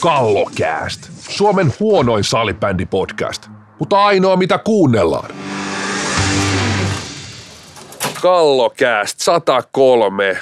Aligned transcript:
Kallokääst. 0.00 1.00
Suomen 1.28 1.72
huonoin 1.80 2.24
salibändipodcast, 2.24 3.48
mutta 3.78 4.04
ainoa 4.04 4.36
mitä 4.36 4.58
kuunnellaan. 4.58 5.30
Kallokääst 8.22 9.20
103. 9.20 10.38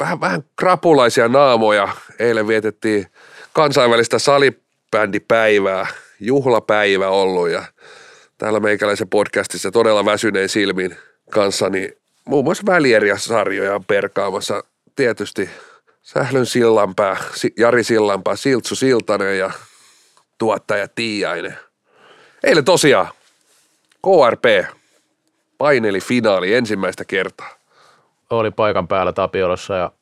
Vähän, 0.00 0.20
vähän 0.20 0.44
krapulaisia 0.56 1.28
naamoja. 1.28 1.88
Eilen 2.18 2.48
vietettiin 2.48 3.06
kansainvälistä 3.52 4.18
salibändipäivää, 4.18 5.86
juhlapäivä 6.20 7.08
ollut 7.08 7.50
ja 7.50 7.64
täällä 8.38 8.60
meikäläisen 8.60 9.08
podcastissa 9.08 9.70
todella 9.70 10.04
väsyneen 10.04 10.48
silmin 10.48 10.96
kanssa, 11.30 11.68
niin 11.68 11.92
muun 12.24 12.44
muassa 12.44 12.62
välieriä-sarjoja 12.66 13.80
perkaamassa 13.86 14.64
tietysti 14.96 15.50
Sählön 16.02 16.46
Sillanpää, 16.46 17.16
Jari 17.58 17.84
Sillanpää, 17.84 18.36
Siltsu 18.36 18.74
Siltanen 18.74 19.38
ja 19.38 19.50
tuottaja 20.38 20.88
Tiiainen. 20.88 21.58
Eilen 22.44 22.64
tosiaan 22.64 23.08
KRP 24.02 24.44
paineli 25.58 26.00
finaali 26.00 26.54
ensimmäistä 26.54 27.04
kertaa. 27.04 27.48
Oli 28.30 28.50
paikan 28.50 28.88
päällä 28.88 29.12
Tapiolassa 29.12 29.74
ja 29.74 29.92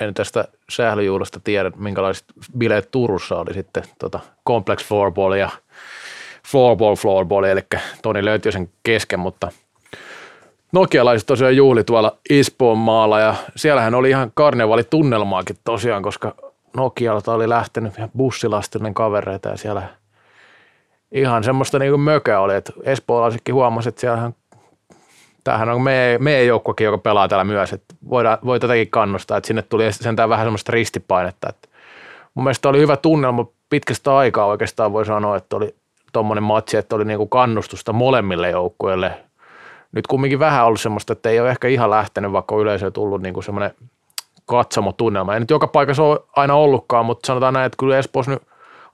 en 0.00 0.14
tästä 0.14 0.48
sählyjuhlasta 0.70 1.40
tiedä, 1.40 1.70
minkälaiset 1.76 2.24
bileet 2.58 2.90
Turussa 2.90 3.36
oli 3.36 3.54
sitten 3.54 3.84
tota 3.98 4.20
Complex 4.46 4.84
Floorball 4.84 5.32
ja 5.32 5.50
Floorball 6.46 6.96
Floorball, 6.96 7.44
eli 7.44 7.60
Toni 8.02 8.24
löytyi 8.24 8.52
sen 8.52 8.70
kesken, 8.82 9.20
mutta– 9.20 9.52
nokialaiset 10.72 11.26
tosiaan 11.26 11.56
juhli 11.56 11.84
tuolla 11.84 12.16
Ispoon 12.30 12.78
maalla 12.78 13.20
ja 13.20 13.34
siellähän 13.56 13.94
oli 13.94 14.10
ihan 14.10 14.30
karnevaalitunnelmaakin 14.34 15.56
tosiaan, 15.64 16.02
koska 16.02 16.34
Nokialta 16.76 17.32
oli 17.32 17.48
lähtenyt 17.48 17.98
ihan 17.98 18.10
bussilastinen 18.16 18.94
kavereita 18.94 19.48
ja 19.48 19.56
siellä 19.56 19.82
ihan 21.12 21.44
semmoista 21.44 21.78
niin 21.78 21.92
kuin 21.92 22.00
mökä 22.00 22.40
oli, 22.40 22.54
että 22.54 22.72
espoolaisetkin 22.82 23.54
huomasi, 23.54 23.88
että 23.88 24.00
siellähän 24.00 24.34
tämähän 25.44 25.68
on 25.68 25.82
meidän, 25.82 26.22
meidän 26.22 26.46
joukkokin, 26.46 26.84
joka 26.84 26.98
pelaa 26.98 27.28
täällä 27.28 27.44
myös, 27.44 27.72
että 27.72 27.94
voidaan, 28.10 28.38
voi 28.44 28.60
tätäkin 28.60 28.90
kannustaa, 28.90 29.36
että 29.36 29.46
sinne 29.46 29.62
tuli 29.62 29.92
sentään 29.92 30.28
vähän 30.28 30.46
semmoista 30.46 30.72
ristipainetta, 30.72 31.48
että 31.48 31.68
mun 32.34 32.44
mielestä 32.44 32.68
oli 32.68 32.80
hyvä 32.80 32.96
tunnelma 32.96 33.46
pitkästä 33.70 34.16
aikaa 34.16 34.46
oikeastaan 34.46 34.92
voi 34.92 35.06
sanoa, 35.06 35.36
että 35.36 35.56
oli 35.56 35.74
tuommoinen 36.12 36.42
matsi, 36.42 36.76
että 36.76 36.96
oli 36.96 37.04
niin 37.04 37.18
kuin 37.18 37.30
kannustusta 37.30 37.92
molemmille 37.92 38.50
joukkueille– 38.50 39.12
nyt 39.92 40.06
kumminkin 40.06 40.38
vähän 40.38 40.66
ollut 40.66 40.80
semmoista, 40.80 41.12
että 41.12 41.30
ei 41.30 41.40
ole 41.40 41.50
ehkä 41.50 41.68
ihan 41.68 41.90
lähtenyt, 41.90 42.32
vaikka 42.32 42.54
on 42.54 42.60
yleisöön 42.60 42.92
tullut 42.92 43.22
niin 43.22 43.34
kuin 43.34 43.44
semmoinen 43.44 43.70
katsomotunnelma. 44.46 45.34
Ei 45.34 45.40
nyt 45.40 45.50
joka 45.50 45.66
paikassa 45.66 46.02
ole 46.02 46.20
aina 46.36 46.54
ollutkaan, 46.54 47.06
mutta 47.06 47.26
sanotaan 47.26 47.54
näin, 47.54 47.66
että 47.66 47.76
kyllä 47.78 47.98
Espoossa 47.98 48.32
nyt 48.32 48.42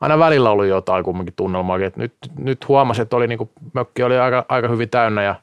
aina 0.00 0.18
välillä 0.18 0.50
ollut 0.50 0.66
jotain 0.66 1.04
kumminkin 1.04 1.34
tunnelmaa. 1.36 1.78
Että 1.78 2.00
nyt, 2.00 2.14
nyt 2.38 2.68
huomasi, 2.68 3.02
että 3.02 3.16
oli 3.16 3.26
niin 3.26 3.38
kuin, 3.38 3.50
mökki 3.72 4.02
oli 4.02 4.18
aika, 4.18 4.44
aika 4.48 4.68
hyvin 4.68 4.90
täynnä 4.90 5.22
ja 5.22 5.34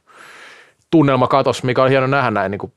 tunnelma 0.92 1.28
katos, 1.28 1.64
mikä 1.64 1.84
on 1.84 1.90
hieno 1.90 2.08
nähdä 2.08 2.32
näin, 2.32 2.52
niin 2.52 2.60
kuin, 2.60 2.74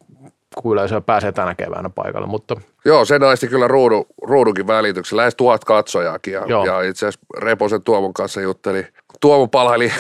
kun 0.55 0.73
yleisöä 0.73 1.01
pääsee 1.01 1.33
tänä 1.33 1.55
keväänä 1.55 1.91
paikalle. 1.91 2.27
Mutta... 2.27 2.57
Joo, 2.85 3.05
se 3.05 3.19
naisti 3.19 3.49
kyllä 3.49 3.69
ruudu, 3.69 4.07
ruudunkin 4.23 4.67
välityksellä, 4.67 5.21
lähes 5.21 5.35
tuhat 5.35 5.65
katsojaakin 5.65 6.33
ja, 6.33 6.41
ja 6.67 6.81
itse 6.81 7.07
asiassa 7.07 7.27
Reposen 7.39 7.83
Tuomon 7.83 8.15
kanssa 8.15 8.41
jutteli. 8.41 8.87
Tuomo 9.21 9.49
palaili 9.49 9.93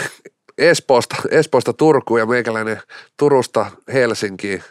Espoosta, 0.59 1.17
Espoosta 1.31 1.73
Turkuun 1.73 2.21
ja 2.21 2.27
meikäläinen 2.27 2.81
Turusta 3.17 3.67
Helsinkiin. 3.93 4.63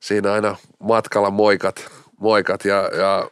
Siinä 0.00 0.32
aina 0.32 0.56
matkalla 0.78 1.30
moikat, 1.30 1.90
moikat 2.20 2.64
ja, 2.64 2.90
ja 2.98 3.30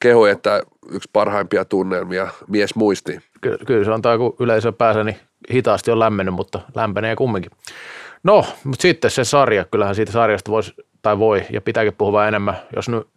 kehu, 0.00 0.24
että 0.24 0.62
yksi 0.92 1.10
parhaimpia 1.12 1.64
tunnelmia 1.64 2.28
mies 2.48 2.74
muisti. 2.74 3.20
Kyllä, 3.40 3.58
kyllä 3.66 3.84
se 3.84 3.92
antaa, 3.92 4.18
kun 4.18 4.36
yleisö 4.40 4.72
pääsee, 4.72 5.04
niin 5.04 5.16
hitaasti 5.52 5.90
on 5.90 5.98
lämmennyt, 5.98 6.34
mutta 6.34 6.60
lämpenee 6.74 7.16
kumminkin. 7.16 7.50
No, 8.22 8.44
mutta 8.64 8.82
sitten 8.82 9.10
se 9.10 9.24
sarja, 9.24 9.64
kyllähän 9.64 9.94
siitä 9.94 10.12
sarjasta 10.12 10.50
voisi 10.50 10.74
tai 11.02 11.18
voi 11.18 11.44
ja 11.50 11.60
pitääkin 11.60 11.94
puhua 11.94 12.28
enemmän, 12.28 12.56
jos 12.76 12.88
nyt 12.88 13.08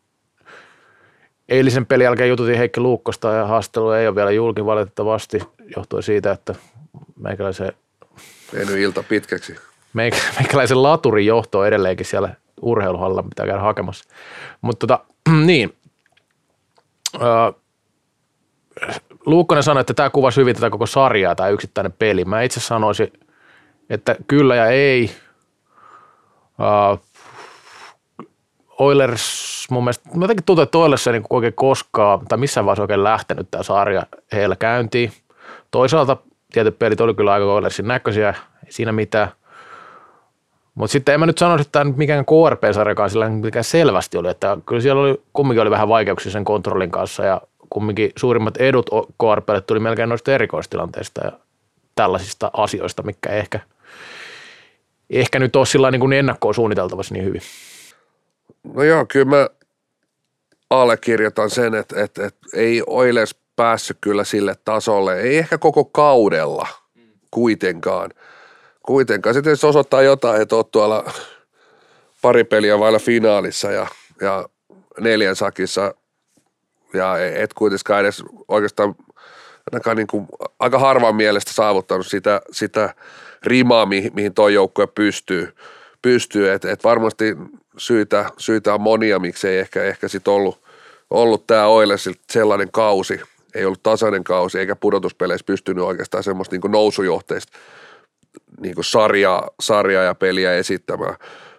eilisen 1.50 1.86
pelin 1.86 2.04
jälkeen 2.04 2.30
jututin 2.30 2.58
Heikki 2.58 2.80
Luukkosta 2.80 3.34
ja 3.34 3.46
haastelu 3.46 3.92
ei 3.92 4.08
ole 4.08 4.16
vielä 4.16 4.32
julki 4.32 4.66
valitettavasti 4.66 5.40
johtuen 5.76 6.04
siitä, 6.04 6.32
että 6.32 6.56
meikäläisen... 7.20 7.72
Mennyt 8.54 8.78
ilta 8.78 9.04
pitkäksi. 9.04 9.56
Meikäläisen 9.94 10.84
laturin 10.84 11.26
johto 11.26 11.60
on 11.60 11.68
edelleenkin 11.68 12.06
siellä 12.06 12.36
urheiluhalla, 12.62 13.22
mitä 13.22 13.46
käydä 13.46 13.62
hakemassa. 13.62 14.06
Mutta 14.62 14.88
tota, 14.88 15.06
niin, 15.46 15.74
öö, 17.22 17.52
Luukkonen 19.26 19.64
sanoi, 19.64 19.82
että 19.82 19.94
tämä 19.94 20.10
kuvasi 20.10 20.42
hyvin 20.42 20.56
tätä 20.56 20.70
koko 20.70 20.86
sarjaa, 20.86 21.36
tämä 21.36 21.50
yksittäinen 21.50 21.92
peli. 22.00 22.26
Mä 22.26 22.42
itse 22.42 22.60
sanoisin, 22.60 23.14
että 23.90 24.16
kyllä 24.28 24.56
ja 24.56 24.68
ei. 24.68 25.12
Oilers, 28.80 29.68
mun 29.72 29.84
mielestä, 29.84 30.10
mä 30.16 30.24
jotenkin 30.24 30.46
tuntuu, 30.46 30.64
että 30.64 30.78
Oilers 30.78 31.08
ei 31.08 31.14
niin 31.14 31.24
oikein 31.30 31.54
koskaan, 31.54 32.26
tai 32.28 32.38
missään 32.38 32.66
vaiheessa 32.66 32.84
oikein 32.84 33.04
lähtenyt 33.04 33.48
tämä 33.52 33.64
sarja 33.64 34.06
heillä 34.32 34.56
käyntiin. 34.56 35.14
Toisaalta 35.72 36.18
tietyt 36.52 36.80
pelit 36.80 37.02
oli 37.02 37.14
kyllä 37.14 37.34
aika 37.34 37.46
Oilersin 37.46 37.88
näköisiä, 37.88 38.30
ei 38.66 38.72
siinä 38.72 38.92
mitään. 38.92 39.32
Mutta 40.76 40.92
sitten 40.92 41.14
en 41.14 41.20
mä 41.20 41.26
nyt 41.26 41.38
sanoisi, 41.38 41.62
että 41.62 41.72
tämä 41.72 41.86
nyt 41.86 41.98
mikään 41.98 42.26
KRP-sarjakaan 42.26 43.10
sillä 43.10 43.30
mikään 43.30 43.64
selvästi 43.64 44.18
oli, 44.18 44.30
että 44.30 44.58
kyllä 44.66 44.82
siellä 44.82 45.02
oli, 45.02 45.22
kumminkin 45.34 45.62
oli 45.62 45.72
vähän 45.72 45.88
vaikeuksia 45.88 46.32
sen 46.32 46.46
kontrollin 46.46 46.92
kanssa 46.92 47.24
ja 47.24 47.42
kumminkin 47.70 48.12
suurimmat 48.16 48.58
edut 48.58 48.90
KRPlle 49.20 49.62
tuli 49.62 49.80
melkein 49.80 50.10
noista 50.10 50.32
erikoistilanteista 50.32 51.22
ja 51.26 51.32
tällaisista 51.96 52.52
asioista, 52.54 53.04
mikä 53.04 53.30
ehkä, 53.30 53.60
ehkä 55.10 55.40
nyt 55.40 55.56
ole 55.56 55.66
sillä 55.66 55.92
niin 55.92 56.00
kuin 56.00 56.14
ennakkoon 56.14 56.56
suunniteltavassa 56.56 57.14
niin 57.14 57.26
hyvin. 57.26 57.42
No 58.74 58.84
joo, 58.84 59.06
kyllä 59.06 59.26
mä 59.26 59.50
allekirjoitan 60.70 61.50
sen, 61.50 61.76
että, 61.76 62.04
että, 62.04 62.26
että 62.26 62.48
ei 62.54 62.84
Oilers 62.88 63.36
päässyt 63.62 63.98
kyllä 64.02 64.24
sille 64.24 64.56
tasolle, 64.66 65.20
ei 65.20 65.38
ehkä 65.38 65.58
koko 65.58 65.86
kaudella 65.86 66.68
kuitenkaan. 67.32 68.12
Kuitenkaan. 68.84 69.34
Sitten 69.34 69.58
se 69.58 69.68
osoittaa 69.68 70.02
jotain, 70.02 70.42
että 70.42 70.56
oot 70.56 70.72
tuolla 70.72 71.12
pari 72.22 72.44
peliä 72.44 72.80
vailla 72.80 73.00
finaalissa 73.00 73.72
ja, 73.72 73.88
ja 74.22 74.46
neljän 75.00 75.36
sakissa 75.36 75.94
ja 76.94 77.18
et 77.28 77.54
kuitenkaan 77.54 78.02
edes 78.02 78.24
oikeastaan 78.48 78.96
ainakaan 79.72 79.98
niin 79.98 80.08
kuin 80.08 80.28
aika 80.60 80.80
harvan 80.80 81.16
mielestä 81.16 81.54
saavuttanut 81.54 82.08
sitä, 82.08 82.42
sitä 82.52 82.94
rimaa, 83.44 83.86
mihin, 83.86 84.12
mihin 84.16 84.34
toi 84.34 84.54
joukkue 84.54 84.88
pystyy. 84.88 85.56
pystyy. 86.02 86.52
Että 86.52 86.72
et 86.72 86.84
varmasti 86.84 87.36
syitä, 87.78 88.26
syitä 88.38 88.74
on 88.74 88.82
monia, 88.82 89.20
miksei 89.20 89.60
ehkä, 89.60 89.84
ehkä 89.84 90.08
sitten 90.08 90.34
ollut, 90.34 90.62
ollut 91.10 91.48
tämä 91.48 91.68
Oile 91.68 91.96
sellainen 92.30 92.72
kausi, 92.72 93.22
ei 93.56 93.66
ollut 93.66 93.84
tasainen 93.84 94.24
kausi 94.24 94.60
eikä 94.60 94.76
pudotuspeleissä 94.76 95.46
pystynyt 95.46 95.84
oikeastaan 95.84 96.24
semmoista 96.24 96.56
niin 96.56 96.72
nousujohteista 96.72 97.58
niin 98.60 98.76
sarjaa, 98.82 99.50
sarjaa 99.60 100.04
ja 100.04 100.16
peliä 100.16 100.54
esittämään. 100.54 101.16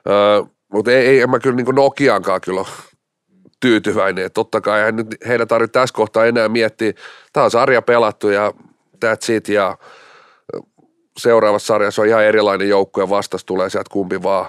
Öö, 0.08 0.42
mutta 0.72 0.90
ei, 0.90 1.06
ei, 1.06 1.20
en 1.20 1.30
mä 1.30 1.38
kyllä 1.38 1.56
niin 1.56 1.74
Nokiankaan 1.74 2.40
kyllä 2.40 2.64
tyytyväinen. 3.60 4.24
Et 4.24 4.32
totta 4.34 4.60
kai 4.60 4.78
eihän 4.78 4.96
nyt 4.96 5.06
heidän 5.28 5.48
tarvitse 5.48 5.72
tässä 5.72 5.94
kohtaa 5.94 6.26
enää 6.26 6.48
miettiä, 6.48 6.92
tämä 7.32 7.44
on 7.44 7.50
sarja 7.50 7.82
pelattu 7.82 8.28
ja 8.28 8.52
that's 9.04 9.32
it 9.32 9.48
ja 9.48 9.78
seuraavassa 11.16 11.66
sarjassa 11.66 12.02
on 12.02 12.08
ihan 12.08 12.24
erilainen 12.24 12.68
joukkue 12.68 13.08
vastas 13.08 13.44
tulee 13.44 13.70
sieltä 13.70 13.90
kumpi 13.92 14.22
vaan, 14.22 14.46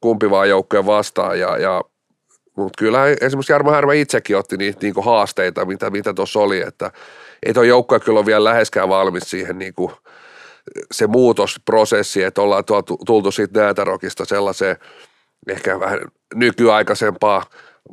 kumpi 0.00 0.30
vaan 0.30 0.48
joukkue 0.48 0.86
vastaan 0.86 1.40
ja, 1.40 1.58
ja 1.58 1.82
mutta 2.56 2.78
kyllä 2.78 3.06
esimerkiksi 3.20 3.52
Jarmo 3.52 3.70
Härmä 3.70 3.92
itsekin 3.92 4.36
otti 4.36 4.56
niitä 4.56 4.78
niinku 4.82 5.02
haasteita, 5.02 5.64
mitä 5.64 5.90
mitä 5.90 6.14
oli, 6.36 6.60
että 6.60 6.90
ei 7.46 7.54
tuo 7.54 7.62
joukko 7.62 8.00
kyllä 8.00 8.18
ole 8.18 8.26
vielä 8.26 8.44
läheskään 8.44 8.88
valmis 8.88 9.30
siihen 9.30 9.58
niinku, 9.58 9.92
se 10.92 11.06
muutosprosessi, 11.06 12.22
että 12.22 12.42
ollaan 12.42 12.64
tuolta, 12.64 12.94
tultu 13.06 13.30
siitä 13.30 13.60
Näätärokista 13.60 14.24
sellaiseen 14.24 14.76
ehkä 15.48 15.80
vähän 15.80 16.00
nykyaikaisempaa, 16.34 17.44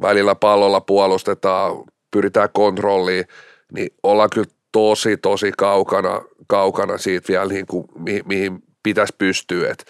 välillä 0.02 0.36
pallolla 0.36 0.82
puolustetaan, 0.82 1.84
pyritään 2.12 2.50
kontrolliin, 2.54 3.26
niin 3.74 3.90
ollaan 4.04 4.30
kyllä 4.34 4.48
tosi, 4.72 5.18
tosi 5.18 5.52
kaukana, 5.58 6.22
kaukana 6.48 6.98
siitä 6.98 7.28
vielä, 7.28 7.46
niin 7.46 7.66
kuin, 7.66 7.88
mihin, 8.00 8.24
mihin 8.26 8.64
pitäisi 8.84 9.16
pystyä. 9.18 9.72
Et, 9.72 9.86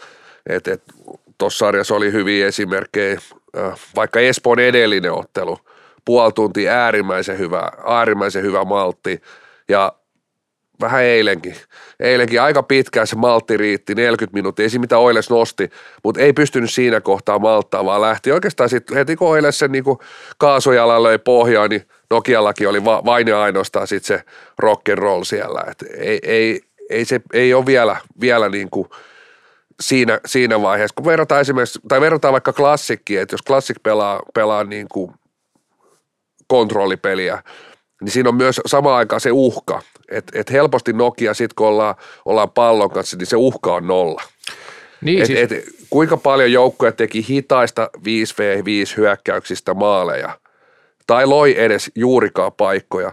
et, 0.49 0.67
et, 0.67 0.83
Tuossa 1.43 1.65
sarjassa 1.65 1.95
oli 1.95 2.11
hyviä 2.11 2.47
esimerkkejä 2.47 3.19
Äh, 3.57 3.79
vaikka 3.95 4.19
Espoon 4.19 4.59
edellinen 4.59 5.13
ottelu, 5.13 5.57
puoli 6.05 6.31
tuntia 6.31 6.71
äärimmäisen 6.71 7.37
hyvä, 7.37 7.71
äärimmäisen 7.87 8.43
hyvä 8.43 8.63
maltti 8.63 9.21
ja 9.69 9.93
vähän 10.81 11.03
eilenkin. 11.03 11.55
Eilenkin 11.99 12.41
aika 12.41 12.63
pitkään 12.63 13.07
se 13.07 13.15
maltti 13.15 13.57
riitti, 13.57 13.95
40 13.95 14.37
minuuttia, 14.37 14.63
ei 14.63 14.69
siinä 14.69 14.81
mitä 14.81 14.97
Oiles 14.97 15.29
nosti, 15.29 15.69
mutta 16.03 16.21
ei 16.21 16.33
pystynyt 16.33 16.71
siinä 16.71 17.01
kohtaa 17.01 17.39
malttaa, 17.39 17.85
vaan 17.85 18.01
lähti 18.01 18.31
oikeastaan 18.31 18.69
sitten 18.69 18.97
heti 18.97 19.15
kun 19.15 19.29
Oiles 19.29 19.59
sen 19.59 19.71
niin 19.71 19.83
kaasujalan 20.37 21.03
löi 21.03 21.19
pohjaan, 21.19 21.69
niin 21.69 21.87
Nokiallakin 22.09 22.69
oli 22.69 22.85
va, 22.85 23.01
vain 23.05 23.27
ja 23.27 23.41
ainoastaan 23.41 23.87
sit 23.87 24.03
se 24.03 24.21
rock 24.59 24.89
and 24.89 24.97
roll 24.97 25.23
siellä. 25.23 25.63
Et 25.71 25.85
ei, 25.97 26.19
ei, 26.23 26.61
ei, 26.89 27.05
se, 27.05 27.21
ei 27.33 27.53
ole 27.53 27.65
vielä, 27.65 27.97
vielä 28.21 28.49
niin 28.49 28.69
kuin 28.69 28.89
siinä, 29.79 30.19
siinä 30.25 30.61
vaiheessa, 30.61 30.95
kun 30.95 31.05
verrataan 31.05 31.41
esimerkiksi, 31.41 31.79
tai 31.87 32.01
verrataan 32.01 32.31
vaikka 32.31 32.53
klassikkiin, 32.53 33.21
että 33.21 33.33
jos 33.33 33.41
klassik 33.41 33.77
pelaa, 33.83 34.21
pelaa 34.33 34.63
niin 34.63 34.87
kuin 34.91 35.11
kontrollipeliä, 36.47 37.43
niin 38.01 38.11
siinä 38.11 38.29
on 38.29 38.35
myös 38.35 38.61
samaan 38.65 38.97
aikaan 38.97 39.21
se 39.21 39.31
uhka, 39.31 39.81
että 40.11 40.39
et 40.39 40.51
helposti 40.51 40.93
Nokia 40.93 41.33
sitten 41.33 41.55
kun 41.55 41.67
ollaan, 41.67 41.95
ollaan 42.25 42.51
pallon 42.51 42.89
kanssa, 42.89 43.17
niin 43.17 43.27
se 43.27 43.35
uhka 43.35 43.75
on 43.75 43.87
nolla. 43.87 44.21
Niin, 45.01 45.21
et, 45.21 45.25
siis... 45.25 45.39
et, 45.39 45.51
kuinka 45.89 46.17
paljon 46.17 46.51
joukkoja 46.51 46.91
teki 46.91 47.25
hitaista 47.29 47.89
5v5 47.97 48.97
hyökkäyksistä 48.97 49.73
maaleja 49.73 50.39
tai 51.07 51.25
loi 51.25 51.55
edes 51.57 51.91
juurikaan 51.95 52.53
paikkoja, 52.53 53.11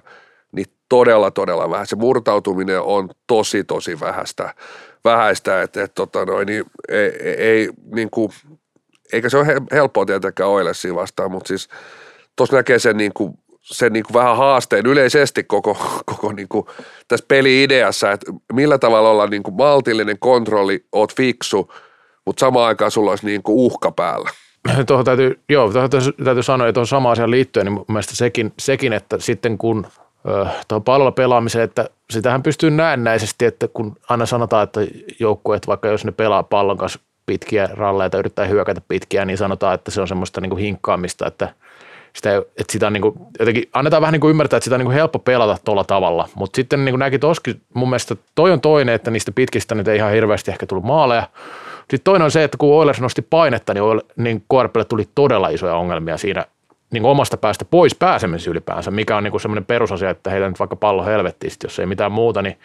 niin 0.53 0.67
todella 0.89 1.31
todella 1.31 1.71
vähän. 1.71 1.87
Se 1.87 1.97
murtautuminen 1.97 2.81
on 2.81 3.09
tosi 3.27 3.65
tosi 3.65 4.01
vähäistä, 4.01 4.55
vähäistä 5.05 5.63
että 5.63 5.83
et, 5.83 5.95
tota 5.95 6.25
noin, 6.25 6.47
niin 6.47 6.65
ei, 6.89 7.13
ei 7.37 7.71
niin 7.95 8.11
kuin, 8.11 8.33
eikä 9.13 9.29
se 9.29 9.39
ole 9.39 9.47
helppoa 9.73 10.07
tietenkään 10.07 10.51
Oilesiin 10.51 10.95
vastaan, 10.95 11.31
mutta 11.31 11.49
siis 11.49 11.69
tuossa 12.37 12.57
näkee 12.57 12.79
sen 12.79 12.97
niin 12.97 13.13
kuin 13.15 13.35
sen 13.63 13.93
niin 13.93 14.05
kuin 14.05 14.15
vähän 14.15 14.37
haasteen 14.37 14.87
yleisesti 14.87 15.45
koko, 15.45 15.75
koko 16.11 16.33
niin 16.33 16.49
kuin 16.49 16.67
tässä 17.09 17.27
peli-ideassa, 17.29 18.13
että 18.13 18.33
millä 18.53 18.79
tavalla 18.79 19.11
olla 19.11 19.27
niin 19.27 19.43
kuin 19.43 19.55
maltillinen 19.55 20.19
kontrolli, 20.19 20.85
oot 20.93 21.17
fiksu, 21.17 21.73
mutta 22.27 22.41
samaan 22.41 22.67
aikaan 22.67 22.91
sulla 22.91 23.11
olisi 23.11 23.27
niin 23.27 23.43
kuin 23.43 23.57
uhka 23.57 23.93
päällä. 23.93 24.31
Tuohon 24.87 25.05
täytyy, 25.05 25.41
joo, 25.49 25.73
tuohon 25.73 25.91
täytyy 26.25 26.43
sanoa, 26.43 26.69
että 26.69 26.81
on 26.81 26.87
sama 26.87 27.11
asia 27.11 27.31
liittyen, 27.31 27.67
niin 27.67 27.85
mielestäni 27.89 28.17
sekin, 28.17 28.53
sekin, 28.59 28.93
että 28.93 29.19
sitten 29.19 29.59
kun 29.59 29.87
tuohon 30.69 30.85
pallolla 30.85 31.13
pelaamiseen, 31.13 31.65
että 31.65 31.91
sitähän 32.11 32.43
pystyy 32.43 32.71
näennäisesti, 32.71 33.45
että 33.45 33.69
kun 33.69 33.97
aina 34.09 34.27
sanotaan, 34.27 34.65
että 34.65 34.81
joukkueet, 35.21 35.67
vaikka 35.67 35.89
jos 35.89 36.05
ne 36.05 36.13
pelaa 36.13 36.43
pallon 36.43 36.79
kanssa 36.79 36.99
pitkiä 37.27 37.69
ralleja 37.73 38.11
tai 38.11 38.21
yrittää 38.21 38.47
hyökätä 38.47 38.81
pitkiä, 38.89 39.25
niin 39.25 39.39
sanotaan, 39.39 39.75
että 39.75 39.91
se 39.91 40.01
on 40.01 40.09
semmoista 40.09 40.41
niin 40.41 40.51
kuin 40.51 40.63
hinkkaamista, 40.63 41.27
että– 41.27 41.49
sitä, 42.13 42.37
että 42.37 42.73
sitä 42.73 42.91
niin 42.91 43.03
kuin, 43.03 43.15
jotenkin 43.39 43.65
annetaan 43.73 44.01
vähän 44.01 44.13
niin 44.13 44.21
kuin 44.21 44.31
ymmärtää, 44.31 44.57
että 44.57 44.65
sitä 44.65 44.77
on 44.77 44.79
niin 44.79 44.87
kuin 44.87 44.95
helppo 44.95 45.19
pelata 45.19 45.59
tuolla 45.65 45.85
tavalla, 45.85 46.29
mutta 46.35 46.57
sitten 46.57 46.85
niin 46.85 46.93
kuin 46.93 46.99
näki 46.99 47.19
toskin, 47.19 47.61
mun 47.75 47.89
mielestä 47.89 48.17
toi 48.35 48.53
on 48.53 48.61
toinen, 48.61 48.95
että 48.95 49.11
niistä 49.11 49.33
pitkistä 49.33 49.75
nyt 49.75 49.89
ei 49.89 49.97
ihan 49.97 50.13
hirveästi 50.13 50.51
ehkä 50.51 50.67
tullut 50.67 50.85
maaleja. 50.85 51.29
Sitten 51.81 52.05
toinen 52.05 52.25
on 52.25 52.31
se, 52.31 52.45
että 52.45 52.59
kun 52.59 52.75
Oilers 52.75 53.01
nosti 53.01 53.23
painetta, 53.23 53.75
niin, 53.75 53.85
niin 54.17 54.45
KRPlle 54.51 54.85
tuli 54.85 55.09
todella 55.15 55.49
isoja 55.49 55.75
ongelmia 55.75 56.17
siinä 56.17 56.45
niin 56.91 57.03
kuin 57.03 57.11
omasta 57.11 57.37
päästä 57.37 57.65
pois 57.65 57.95
pääsemisessä 57.95 58.51
ylipäänsä, 58.51 58.91
mikä 58.91 59.17
on 59.17 59.25
niin 59.25 59.31
kuin 59.31 59.41
semmoinen 59.41 59.65
perusasia, 59.65 60.11
että 60.11 60.31
heitä 60.31 60.49
nyt 60.49 60.59
vaikka 60.59 60.77
pallo 60.77 61.05
helvettiin, 61.05 61.53
jos 61.63 61.79
ei 61.79 61.87
mitään 61.87 62.13
muuta, 62.13 62.43
niin, 62.43 62.59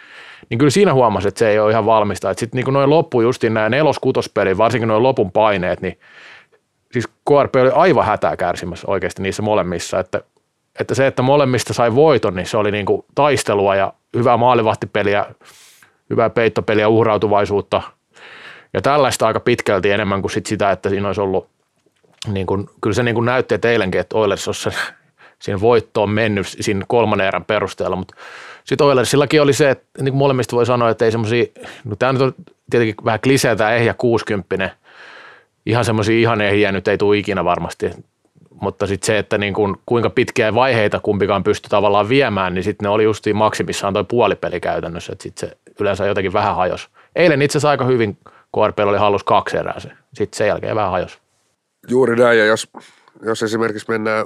niin 0.50 0.58
kyllä 0.58 0.70
siinä 0.70 0.94
huomasi, 0.94 1.28
että 1.28 1.40
se 1.40 1.50
ei 1.50 1.60
ole 1.60 1.72
ihan 1.72 1.86
valmista. 1.86 2.34
Sitten 2.34 2.64
niin 2.64 2.74
noin 2.74 2.90
loppu 2.90 3.22
justiin 3.22 3.54
nämä 3.54 3.70
nelos-kutospeli, 3.70 4.58
varsinkin 4.58 4.88
noin 4.88 5.04
lopun 5.04 5.32
paineet, 5.32 5.82
niin 5.82 6.00
siis 6.92 7.08
KRP 7.08 7.56
oli 7.56 7.72
aivan 7.74 8.06
hätää 8.06 8.38
kärsimässä 8.38 8.88
oikeasti 8.88 9.22
niissä 9.22 9.42
molemmissa, 9.42 10.00
että, 10.00 10.22
että 10.80 10.96
se, 10.96 11.08
että 11.08 11.22
molemmista 11.22 11.74
sai 11.74 11.96
voiton, 11.96 12.36
niin 12.36 12.46
se 12.46 12.58
oli 12.58 12.72
niin 12.72 12.86
kuin 12.86 13.06
taistelua 13.16 13.76
ja 13.76 13.94
hyvää 14.18 14.38
maalivahtipeliä, 14.38 15.26
hyvää 16.10 16.30
peittopeliä, 16.30 16.88
uhrautuvaisuutta 16.88 17.82
ja 18.74 18.82
tällaista 18.82 19.28
aika 19.28 19.40
pitkälti 19.40 19.92
enemmän 19.92 20.22
kuin 20.22 20.32
sit 20.32 20.46
sitä, 20.46 20.72
että 20.72 20.90
siinä 20.90 21.08
olisi 21.08 21.22
ollut, 21.22 21.50
niin 22.28 22.48
kuin, 22.48 22.70
kyllä 22.82 22.94
se 22.94 23.04
niin 23.04 23.16
kuin 23.16 23.26
näytti 23.26 23.56
eilenkin, 23.64 24.02
että 24.02 24.18
Oilers 24.18 24.48
olisi 24.48 24.70
siinä 25.40 25.62
voittoon 25.62 26.10
mennyt 26.10 26.48
siinä 26.48 26.86
kolmannen 26.88 27.28
erän 27.28 27.46
perusteella, 27.46 27.96
mutta 27.96 28.16
sitten 28.64 28.88
Oilersillakin 28.88 29.42
oli 29.42 29.54
se, 29.54 29.70
että 29.70 29.86
niin 30.04 30.12
kuin 30.12 30.20
molemmista 30.20 30.56
voi 30.56 30.66
sanoa, 30.66 30.90
että 30.90 31.06
ei 31.06 31.12
semmoisia, 31.12 31.46
no 31.84 31.96
tämä 31.96 32.14
nyt 32.14 32.22
on 32.22 32.36
tietenkin 32.70 32.96
vähän 33.06 33.20
kliseä 33.20 33.56
tämä 33.56 33.72
ehjä 33.72 33.94
60 33.94 34.70
ihan 35.66 35.86
semmoisia 35.86 36.20
ihan 36.20 36.42
ehjiä 36.42 36.72
nyt 36.72 36.88
ei 36.88 36.98
tule 36.98 37.18
ikinä 37.18 37.46
varmasti, 37.46 37.92
mutta 38.62 38.88
sitten 38.88 39.06
se, 39.06 39.18
että 39.18 39.38
niin 39.38 39.54
kuin, 39.54 39.76
kuinka 39.86 40.10
pitkiä 40.10 40.54
vaiheita 40.54 41.00
kumpikaan 41.00 41.44
pystyi 41.44 41.70
tavallaan 41.70 42.10
viemään, 42.10 42.54
niin 42.54 42.64
sitten 42.64 42.86
ne 42.86 42.90
oli 42.90 43.04
justiin 43.04 43.36
maksimissaan 43.36 43.94
toi 43.94 44.04
puolipeli 44.04 44.60
käytännössä, 44.60 45.14
että 45.14 45.24
sitten 45.24 45.50
se 45.50 45.58
yleensä 45.80 46.06
jotenkin 46.06 46.34
vähän 46.34 46.56
hajos. 46.56 46.90
Eilen 47.16 47.42
itse 47.42 47.58
asiassa 47.58 47.70
aika 47.70 47.86
hyvin 47.86 48.18
KRP 48.56 48.80
oli 48.80 48.98
hallus 48.98 49.24
kaksi 49.24 49.58
erää 49.58 49.80
se, 49.80 49.90
sitten 50.14 50.38
sen 50.38 50.48
jälkeen 50.48 50.76
vähän 50.76 50.92
hajos. 50.92 51.25
Juuri 51.88 52.16
näin, 52.16 52.40
ja 52.40 52.46
jos, 52.46 52.70
jos 53.22 53.44
esimerkiksi 53.44 53.92
mennään 53.92 54.26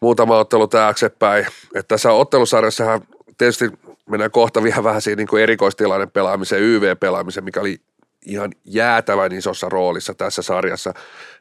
muutama 0.00 0.38
ottelu 0.38 0.68
taaksepäin, 0.68 1.46
että 1.74 1.88
tässä 1.88 2.12
ottelusarjassahan 2.12 3.00
tietysti 3.38 3.70
mennään 4.10 4.30
kohta 4.30 4.62
vielä 4.62 4.84
vähän 4.84 5.02
siinä 5.02 5.24
niin 5.32 5.42
erikoistilanne 5.42 6.06
pelaamisen, 6.06 6.60
YV-pelaamisen, 6.60 7.44
mikä 7.44 7.60
oli 7.60 7.80
ihan 8.26 8.50
jäätävän 8.64 9.32
isossa 9.32 9.68
roolissa 9.68 10.14
tässä 10.14 10.42
sarjassa, 10.42 10.94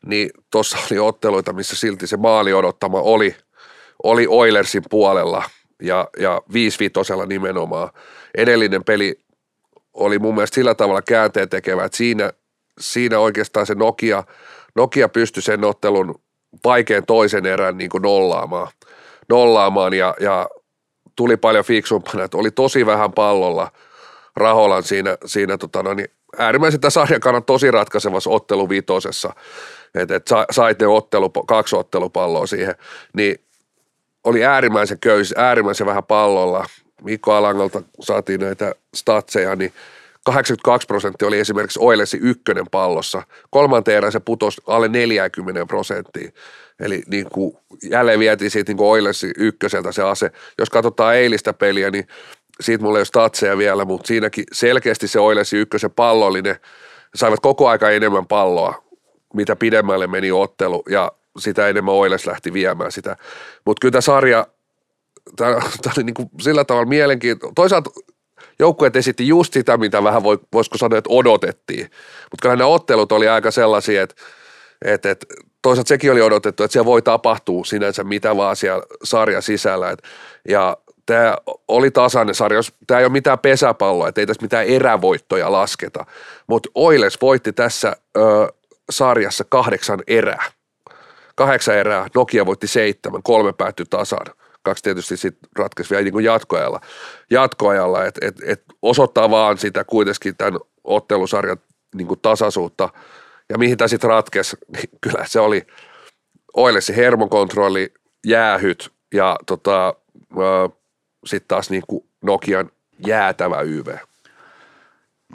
niin 0.06 0.30
tuossa 0.52 0.78
oli 0.92 1.00
otteluita, 1.00 1.54
missä 1.54 1.76
silti 1.76 2.08
se 2.08 2.18
maali 2.18 2.54
odottama 2.54 3.02
oli, 3.02 3.36
oli 4.04 4.26
Oilersin 4.30 4.84
puolella 4.90 5.44
ja, 5.82 6.08
ja 6.20 6.42
5 6.54 6.80
vitosella 6.80 7.26
nimenomaan. 7.26 7.90
Edellinen 8.38 8.84
peli 8.84 9.20
oli 9.94 10.20
mun 10.20 10.36
mielestä 10.36 10.56
sillä 10.56 10.76
tavalla 10.76 11.02
käänteen 11.02 11.50
tekevä, 11.50 11.86
että 11.86 11.98
siinä, 11.98 12.32
siinä 12.80 13.20
oikeastaan 13.20 13.66
se 13.66 13.76
Nokia, 13.76 14.24
Nokia 14.76 15.10
pystyi 15.10 15.44
sen 15.44 15.64
ottelun 15.64 16.22
vaikean 16.64 17.06
toisen 17.06 17.46
erän 17.46 17.78
niin 17.78 17.90
kuin 17.90 18.02
nollaamaan, 18.02 18.68
nollaamaan 19.30 19.94
ja, 19.94 20.16
ja 20.20 20.50
tuli 21.16 21.38
paljon 21.38 21.66
fiksumpana, 21.66 22.24
että 22.24 22.38
oli 22.38 22.52
tosi 22.52 22.86
vähän 22.86 23.14
pallolla 23.14 23.72
Raholan 24.36 24.84
siinä, 24.84 25.18
siinä 25.26 25.58
tota 25.58 25.84
no, 25.84 25.94
niin 25.94 26.08
äärimmäisen 26.38 26.80
tämän 26.80 26.92
sarjan 26.92 27.22
tosi 27.46 27.72
ratkaisevassa 27.72 28.30
ottelu 28.30 28.70
vitosessa, 28.70 29.34
että 29.96 30.16
et 30.16 30.28
sait 30.52 30.80
ne 30.80 30.88
ottelu, 30.88 31.30
kaksi 31.30 31.76
ottelupalloa 31.76 32.48
siihen, 32.48 32.76
niin 33.14 33.36
oli 34.24 34.46
äärimmäisen 34.46 35.00
köys, 35.00 35.34
äärimmäisen 35.38 35.88
vähän 35.88 36.04
pallolla. 36.04 36.66
Mikko 37.04 37.34
Alangolta 37.34 37.82
saatiin 38.00 38.40
näitä 38.40 38.76
statseja, 38.94 39.56
niin 39.56 39.74
82 40.26 40.88
prosenttia 40.88 41.28
oli 41.28 41.40
esimerkiksi 41.40 41.80
Oilesi 41.82 42.18
ykkönen 42.22 42.66
pallossa. 42.72 43.24
Kolmanteen 43.50 43.98
erään 43.98 44.12
se 44.12 44.20
putosi 44.20 44.62
alle 44.68 44.88
40 44.88 45.66
prosenttia. 45.66 46.32
Eli 46.80 47.04
niin 47.08 47.30
kuin 47.30 47.58
jälleen 47.90 48.20
vietiin 48.20 48.52
siitä 48.52 48.74
niin 48.74 48.82
Oilesi 48.82 49.32
ykköseltä 49.38 49.92
se 49.92 50.04
ase. 50.04 50.32
Jos 50.60 50.70
katsotaan 50.70 51.16
eilistä 51.16 51.54
peliä, 51.54 51.92
niin 51.92 52.08
siitä 52.62 52.84
mulla 52.84 52.98
ei 52.98 53.00
ole 53.00 53.06
statseja 53.06 53.58
vielä, 53.58 53.86
mutta 53.86 54.08
siinäkin 54.08 54.44
selkeästi 54.52 55.08
se 55.08 55.20
Oilesi 55.20 55.58
ykkösen 55.58 55.92
pallollinen, 55.92 56.56
saivat 57.16 57.40
koko 57.40 57.68
aika 57.68 57.90
enemmän 57.90 58.28
palloa, 58.28 58.84
mitä 59.34 59.56
pidemmälle 59.56 60.08
meni 60.08 60.32
ottelu 60.32 60.84
ja 60.90 61.12
sitä 61.40 61.68
enemmän 61.68 61.94
Oiles 61.94 62.28
lähti 62.28 62.54
viemään 62.54 62.92
sitä. 62.92 63.18
Mutta 63.66 63.82
kyllä 63.82 63.92
tämä 63.92 64.02
sarja, 64.02 64.48
tämä 65.38 65.56
oli 65.98 66.04
niin 66.04 66.14
kuin 66.14 66.30
sillä 66.42 66.66
tavalla 66.66 66.90
mielenkiintoinen. 66.90 67.56
Toisaalta 67.56 67.90
joukkueet 68.62 68.96
esitti 68.96 69.28
just 69.28 69.54
sitä, 69.54 69.78
mitä 69.78 70.04
vähän 70.04 70.24
voi, 70.24 70.40
voisiko 70.54 70.78
sanoa, 70.78 70.98
että 70.98 71.14
odotettiin. 71.14 71.92
Mutta 72.32 72.42
kyllä 72.42 72.56
nämä 72.56 72.68
ottelut 72.68 73.12
oli 73.12 73.28
aika 73.28 73.52
sellaisia, 73.52 74.04
että, 74.04 74.16
että, 74.86 75.12
että 75.12 75.26
toisaalta 75.62 75.88
sekin 75.88 76.12
oli 76.12 76.22
odotettu, 76.22 76.64
että 76.64 76.74
siellä 76.74 76.86
voi 76.86 77.02
tapahtua 77.02 77.66
sinänsä 77.66 78.04
mitä 78.04 78.38
vaan 78.38 78.56
siellä 78.56 78.84
sarja 79.04 79.42
sisällä. 79.42 79.90
Et, 79.90 80.04
ja 80.48 80.78
tämä 81.06 81.38
oli 81.68 81.92
tasainen 81.92 82.36
sarja, 82.36 82.60
tämä 82.88 83.00
ei 83.00 83.06
ole 83.06 83.12
mitään 83.12 83.40
pesäpalloa, 83.40 84.08
että 84.08 84.22
ei 84.22 84.28
tässä 84.28 84.42
mitään 84.42 84.66
erävoittoja 84.66 85.52
lasketa, 85.52 86.06
mutta 86.48 86.70
Oiles 86.76 87.22
voitti 87.22 87.54
tässä 87.54 87.96
ö, 88.18 88.22
sarjassa 88.90 89.44
kahdeksan 89.50 90.04
erää. 90.08 90.46
Kahdeksan 91.36 91.78
erää, 91.78 92.08
Nokia 92.16 92.46
voitti 92.46 92.68
seitsemän, 92.68 93.24
kolme 93.24 93.54
päättyi 93.54 93.86
tasan. 93.90 94.26
Kaksi 94.64 94.84
tietysti 94.84 95.18
sitten 95.18 95.50
ratkaisi 95.58 95.90
vielä 95.90 96.04
niin 96.04 96.14
kuin 96.14 96.26
jatkoajalla, 96.26 96.82
jatkoajalla 97.30 98.06
että 98.06 98.28
et, 98.28 98.36
et 98.46 98.64
osoittaa 98.82 99.30
vaan 99.30 99.58
sitä 99.58 99.84
kuitenkin 99.84 100.38
tämän 100.38 100.60
ottelusarjan 100.84 101.58
niin 101.96 102.08
kuin 102.08 102.20
tasaisuutta. 102.22 102.90
Ja 103.50 103.58
mihin 103.58 103.78
tämä 103.78 103.88
sitten 103.88 104.10
ratkesi, 104.10 104.58
niin 104.76 104.90
kyllä 105.02 105.26
se 105.26 105.40
oli 105.40 105.68
Oilesin 106.54 106.96
hermokontrolli, 106.96 107.94
jäähyt 108.26 108.92
ja 109.14 109.36
tota, 109.46 109.94
sitten 111.26 111.48
taas 111.48 111.70
niin 111.70 111.84
kuin 111.88 112.04
Nokian 112.22 112.72
jäätävä 113.08 113.62
YV. 113.62 113.88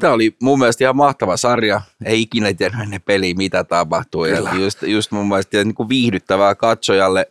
Tämä 0.00 0.12
oli 0.12 0.36
mun 0.42 0.58
mielestä 0.58 0.84
ihan 0.84 0.96
mahtava 0.96 1.36
sarja. 1.36 1.80
Ei 2.04 2.22
ikinä 2.22 2.54
tiedä 2.54 2.78
ennen 2.82 3.02
peliä, 3.02 3.34
mitä 3.34 3.64
tapahtuu. 3.64 4.24
Ja 4.24 4.54
just, 4.54 4.82
just 4.82 5.10
mun 5.10 5.28
mielestä 5.28 5.64
niin 5.64 5.74
kuin 5.74 5.88
viihdyttävää 5.88 6.54
katsojalle. 6.54 7.26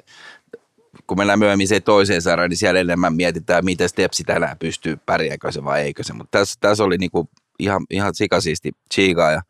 Kun 1.08 1.18
mennään 1.18 1.40
myöhemmin 1.40 1.68
se 1.68 1.80
toiseen 1.80 2.22
sarjaan, 2.22 2.50
niin 2.50 2.58
siellä 2.58 2.80
enemmän 2.80 3.16
mietitään, 3.16 3.66
miten 3.66 3.90
Stepsi 3.90 4.24
tänään 4.24 4.58
pystyy, 4.60 4.98
pärjääkö 5.06 5.52
se 5.52 5.64
vai 5.64 5.82
eikö 5.82 6.04
se. 6.04 6.14
Mutta 6.14 6.40
tässä, 6.40 6.58
tässä 6.60 6.84
oli 6.84 6.98
niin 6.98 7.12
kuin 7.12 7.30
ihan, 7.60 7.86
ihan 7.90 8.16
sikasiisti 8.16 8.72
chiikaa. 8.94 9.32
Ja, 9.32 9.42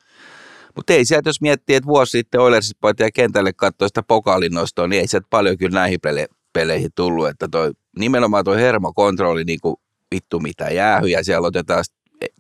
mutta 0.75 0.93
ei 0.93 1.05
sieltä, 1.05 1.29
jos 1.29 1.41
miettii, 1.41 1.75
että 1.75 1.87
vuosi 1.87 2.11
sitten 2.11 2.41
Oilersissa 2.41 2.93
ja 2.99 3.11
kentälle 3.11 3.53
katsoi 3.53 3.87
sitä 3.87 4.03
pokaalin 4.03 4.53
nostoa, 4.53 4.87
niin 4.87 5.01
ei 5.01 5.07
sieltä 5.07 5.27
paljon 5.29 5.57
kyllä 5.57 5.79
näihin 5.79 5.99
peleihin 6.01 6.35
peleihin 6.55 6.91
tullut, 6.95 7.27
että 7.27 7.47
toi, 7.47 7.71
nimenomaan 7.99 8.45
tuo 8.45 8.53
hermokontrolli, 8.53 9.43
niin 9.43 9.59
kuin 9.61 9.75
vittu 10.15 10.39
mitä 10.39 10.65
jäähyjä 10.65 11.23
siellä 11.23 11.47
otetaan, 11.47 11.83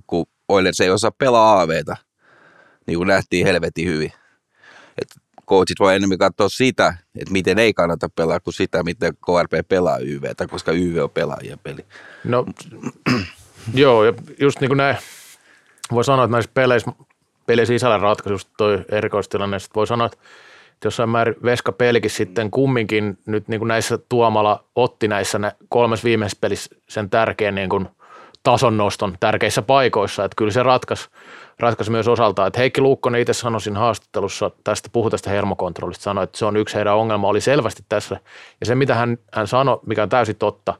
kun 0.07 0.25
Oilers 0.49 0.79
ei 0.79 0.89
osaa 0.89 1.11
pelaa 1.11 1.61
AVtä, 1.61 1.97
niin 2.87 2.97
kuin 2.97 3.07
nähtiin 3.07 3.45
helvetin 3.45 3.87
hyvin. 3.87 4.11
Coachit 5.45 5.79
voi 5.79 5.95
enemmän 5.95 6.17
katsoa 6.17 6.49
sitä, 6.49 6.95
että 7.15 7.31
miten 7.31 7.59
ei 7.59 7.73
kannata 7.73 8.09
pelaa, 8.15 8.39
kuin 8.39 8.53
sitä, 8.53 8.83
miten 8.83 9.13
KRP 9.13 9.67
pelaa 9.67 9.97
YVtä, 9.97 10.47
koska 10.47 10.71
YV 10.71 11.03
on 11.03 11.09
pelaajien 11.09 11.59
peli. 11.59 11.85
No 12.23 12.45
joo, 13.73 14.05
ja 14.05 14.13
just 14.39 14.61
niin 14.61 14.69
kuin 14.69 14.77
näin, 14.77 14.97
voi 15.91 16.03
sanoa, 16.03 16.25
että 16.25 16.31
näissä 16.31 16.51
peleissä, 16.53 16.91
pelin 17.45 17.67
sisällä 17.67 17.97
ratkaisusta 17.97 18.51
toi 18.57 18.85
erikoistilanne, 18.91 19.59
sitten 19.59 19.75
voi 19.75 19.87
sanoa, 19.87 20.07
että 20.07 20.17
jossain 20.83 21.09
määrin 21.09 21.35
Veska 21.43 21.71
Pelkin 21.71 22.11
sitten 22.11 22.51
kumminkin 22.51 23.17
nyt 23.25 23.47
niin 23.47 23.59
kuin 23.59 23.67
näissä 23.67 23.99
Tuomala 24.09 24.63
otti 24.75 25.07
näissä 25.07 25.51
kolmes 25.69 26.03
viimeisessä 26.03 26.37
pelissä 26.41 26.75
sen 26.89 27.09
tärkeän 27.09 27.55
niin 27.55 27.69
kuin 27.69 27.87
tason 28.45 28.77
noston 28.77 29.15
tärkeissä 29.19 29.61
paikoissa, 29.61 30.25
että 30.25 30.35
kyllä 30.35 30.51
se 30.51 30.63
ratkaisi, 30.63 31.09
ratkaisi 31.59 31.91
myös 31.91 32.07
osaltaan. 32.07 32.47
Että 32.47 32.59
Heikki 32.59 32.81
Luukkonen 32.81 33.21
itse 33.21 33.33
sanoi 33.33 33.61
siinä 33.61 33.79
haastattelussa 33.79 34.51
tästä, 34.63 34.89
puhui 34.91 35.11
tästä 35.11 35.29
hermokontrollista, 35.29 36.03
sanoi, 36.03 36.23
että 36.23 36.37
se 36.37 36.45
on 36.45 36.57
yksi 36.57 36.75
heidän 36.75 36.95
ongelma, 36.95 37.27
oli 37.27 37.41
selvästi 37.41 37.83
tässä. 37.89 38.19
Ja 38.59 38.65
se, 38.65 38.75
mitä 38.75 38.95
hän, 38.95 39.17
hän 39.33 39.47
sanoi, 39.47 39.79
mikä 39.85 40.03
on 40.03 40.09
täysin 40.09 40.35
totta, 40.35 40.73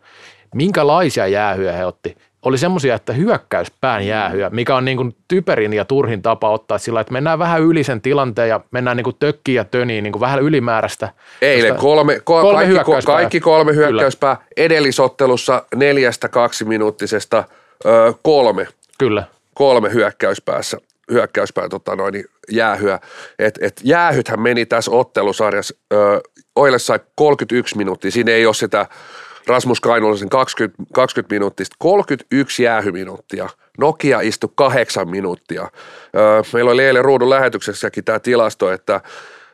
minkälaisia 0.56 1.28
jäähyjä 1.28 1.74
he 1.74 1.86
otti, 1.86 2.18
oli 2.46 2.58
semmoisia, 2.58 2.96
että 2.96 3.14
hyökkäyspään 3.14 4.08
jäähyä, 4.08 4.50
mikä 4.50 4.76
on 4.76 4.86
niin 4.86 4.98
kuin 4.98 5.16
typerin 5.28 5.74
ja 5.74 5.86
turhin 5.86 6.22
tapa 6.22 6.50
ottaa 6.50 6.78
sillä, 6.78 7.02
että 7.02 7.14
mennään 7.14 7.40
vähän 7.40 7.62
yli 7.62 7.84
sen 7.84 8.02
tilanteen 8.02 8.50
ja 8.50 8.60
mennaan 8.72 8.98
niin 8.98 9.04
kuin 9.04 9.16
tökkiin 9.20 9.56
ja 9.56 9.64
töniin 9.64 10.04
niin 10.04 10.12
kuin 10.12 10.20
vähän 10.20 10.42
ylimääräistä. 10.42 11.10
Eilen 11.42 11.76
kolme, 11.76 12.20
ko, 12.24 12.42
kolme 12.42 12.58
kaikki, 12.58 12.74
hyökkäyspää. 12.74 13.16
kaikki 13.16 13.40
kolme 13.40 13.76
hyökkäyspää 13.76 14.36
Kyllä. 14.36 14.48
edellisottelussa 14.58 15.64
neljästä 15.76 16.30
kaksi 16.30 16.66
minuuttisesta 16.66 17.44
ö, 17.86 18.14
kolme. 18.22 18.68
Kyllä. 18.98 19.24
Kolme 19.54 19.94
hyökkäyspäässä 19.94 20.78
hyökkäyspään 21.12 21.70
tota 21.70 21.96
noin, 21.96 22.26
jäähyä. 22.52 23.00
Et, 23.40 23.60
et 23.62 23.82
jäähythän 23.84 24.42
meni 24.42 24.66
tässä 24.66 24.92
ottelusarjassa, 24.92 25.76
Oile 26.56 26.80
sai 26.80 27.00
31 27.16 27.78
minuuttia, 27.78 28.12
siinä 28.12 28.32
ei 28.32 28.46
ole 28.46 28.54
sitä 28.54 28.86
Rasmus 29.48 29.82
Kainulaisen 29.82 30.30
20, 30.30 30.84
20 30.94 31.36
minuuttista, 31.36 31.76
31 31.80 32.64
jäähyminuuttia. 32.64 33.50
Nokia 33.78 34.22
istui 34.22 34.50
kahdeksan 34.56 35.10
minuuttia. 35.10 35.70
Meillä 36.54 36.72
oli 36.72 36.84
eilen 36.84 37.06
ruudun 37.06 37.30
lähetyksessäkin 37.30 38.04
tämä 38.04 38.20
tilasto, 38.20 38.72
että 38.72 39.02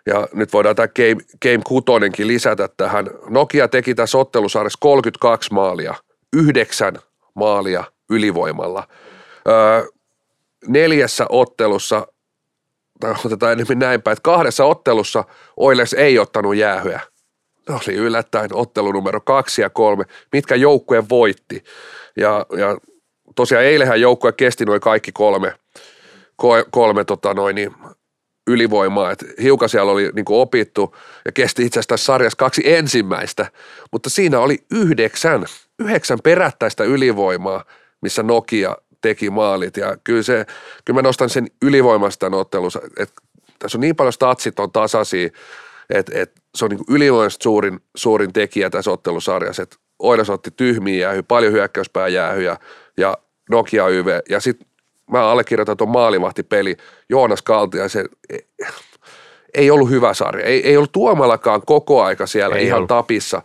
ja 0.06 0.28
nyt 0.34 0.54
voidaan 0.54 0.76
tämä 0.76 0.88
Game, 0.88 1.24
Game 1.42 1.62
6 1.68 2.28
lisätä 2.28 2.70
tähän. 2.78 3.10
Nokia 3.30 3.68
teki 3.68 3.96
tässä 3.96 4.18
ottelusarjassa 4.18 4.78
32 4.82 5.54
maalia, 5.54 5.94
yhdeksän 6.34 7.00
maalia 7.34 7.84
ylivoimalla. 8.10 8.88
neljässä 10.68 11.26
ottelussa, 11.30 12.08
tai 13.00 13.14
otetaan 13.26 13.52
enemmän 13.52 13.80
näin 13.80 14.02
päin, 14.02 14.14
että 14.14 14.24
kahdessa 14.24 14.66
ottelussa 14.66 15.24
Oilers 15.58 15.94
ei 15.94 16.20
ottanut 16.20 16.56
jäähyä 16.56 17.00
oli 17.70 17.96
yllättäen 17.96 18.50
ottelu 18.54 18.92
numero 18.92 19.22
kaksi 19.22 19.62
ja 19.62 19.70
kolme, 19.70 20.04
mitkä 20.32 20.56
joukkue 20.56 21.10
voitti. 21.10 21.64
Ja, 22.18 22.46
ja 22.58 22.78
tosiaan 23.36 23.66
eilähän 23.66 24.02
joukkue 24.02 24.32
kesti 24.32 24.66
noin 24.66 24.82
kaikki 24.82 25.12
kolme, 25.12 25.54
kolme 26.72 27.04
tota 27.04 27.34
noin, 27.34 27.56
niin 27.56 27.72
ylivoimaa, 28.48 29.12
että 29.12 29.26
hiukan 29.42 29.70
siellä 29.70 29.92
oli 29.92 30.10
niin 30.14 30.26
opittu 30.30 30.96
ja 31.26 31.32
kesti 31.32 31.66
itse 31.66 31.80
asiassa 31.80 32.06
sarjassa 32.06 32.38
kaksi 32.38 32.62
ensimmäistä, 32.66 33.52
mutta 33.92 34.10
siinä 34.10 34.40
oli 34.40 34.58
yhdeksän, 34.72 35.46
yhdeksän 35.80 36.20
perättäistä 36.24 36.84
ylivoimaa, 36.84 37.66
missä 38.02 38.24
Nokia 38.24 38.78
teki 39.02 39.30
maalit. 39.30 39.78
Ja 39.78 39.98
kyllä, 40.04 40.24
se, 40.24 40.46
kyllä 40.86 40.98
mä 40.98 41.02
nostan 41.02 41.30
sen 41.30 41.48
ylivoimasta 41.62 42.32
ottelussa, 42.32 42.82
että 42.98 43.22
tässä 43.60 43.78
on 43.78 43.82
niin 43.82 43.96
paljon 43.96 44.14
statsit 44.14 44.60
on 44.60 44.72
tasaisia, 44.72 45.30
että 45.92 46.12
et 46.16 46.32
se 46.56 46.66
on 46.66 46.72
niin 46.72 46.80
ylivoimaisesti 46.90 47.44
suurin, 47.44 47.80
suurin 47.96 48.34
tekijä 48.34 48.70
tässä 48.70 48.92
ottelusarjassa, 48.92 49.64
että 49.64 49.76
Oilas 50.00 50.30
otti 50.30 50.52
tyhmiä 50.52 51.00
jäähy, 51.00 51.24
paljon 51.24 51.54
hyökkäyspääjäähyjä 51.54 52.58
ja 52.98 53.18
Nokia 53.50 53.88
YV 53.88 54.20
ja 54.30 54.40
sitten 54.40 54.68
mä 55.12 55.30
allekirjoitan 55.30 55.78
tuon 55.78 55.90
maalivahtipeli 55.90 56.78
Joonas 57.10 57.42
Kaltia, 57.42 57.90
se 57.90 58.06
ei 59.54 59.72
ollut 59.72 59.90
hyvä 59.90 60.14
sarja, 60.14 60.46
ei, 60.46 60.68
ei 60.68 60.78
ollut 60.78 60.92
Tuomallakaan 60.92 61.62
koko 61.66 62.04
aika 62.04 62.26
siellä 62.28 62.56
ei 62.56 62.66
ihan 62.66 62.78
ollut. 62.78 62.88
tapissa, 62.88 63.42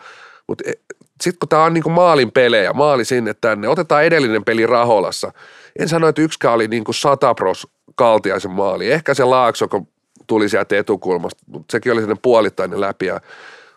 mutta 0.49 0.65
e, 0.67 0.73
sitten 1.21 1.38
kun 1.38 1.49
tämä 1.49 1.65
on 1.65 1.75
niinku 1.75 1.91
maalin 1.91 2.33
pelejä, 2.33 2.73
maali 2.73 3.05
sinne 3.05 3.35
tänne, 3.41 3.69
otetaan 3.69 4.05
edellinen 4.05 4.45
peli 4.45 4.67
Raholassa. 4.67 5.33
En 5.79 5.88
sano, 5.88 6.09
että 6.09 6.23
yksikään 6.23 6.55
oli 6.55 6.69
niinku 6.69 6.93
satapros 6.93 7.69
Kaltiaisen 7.95 8.50
maali. 8.50 8.93
Ehkä 8.93 9.15
se 9.15 9.25
Laakso, 9.25 9.69
kun 9.69 9.88
tuli 10.26 10.49
sieltä 10.49 10.78
etukulmasta, 10.78 11.45
mutta 11.47 11.73
sekin 11.73 11.92
oli 11.92 12.00
sellainen 12.00 12.23
puolittainen 12.23 12.80
läpi. 12.80 13.06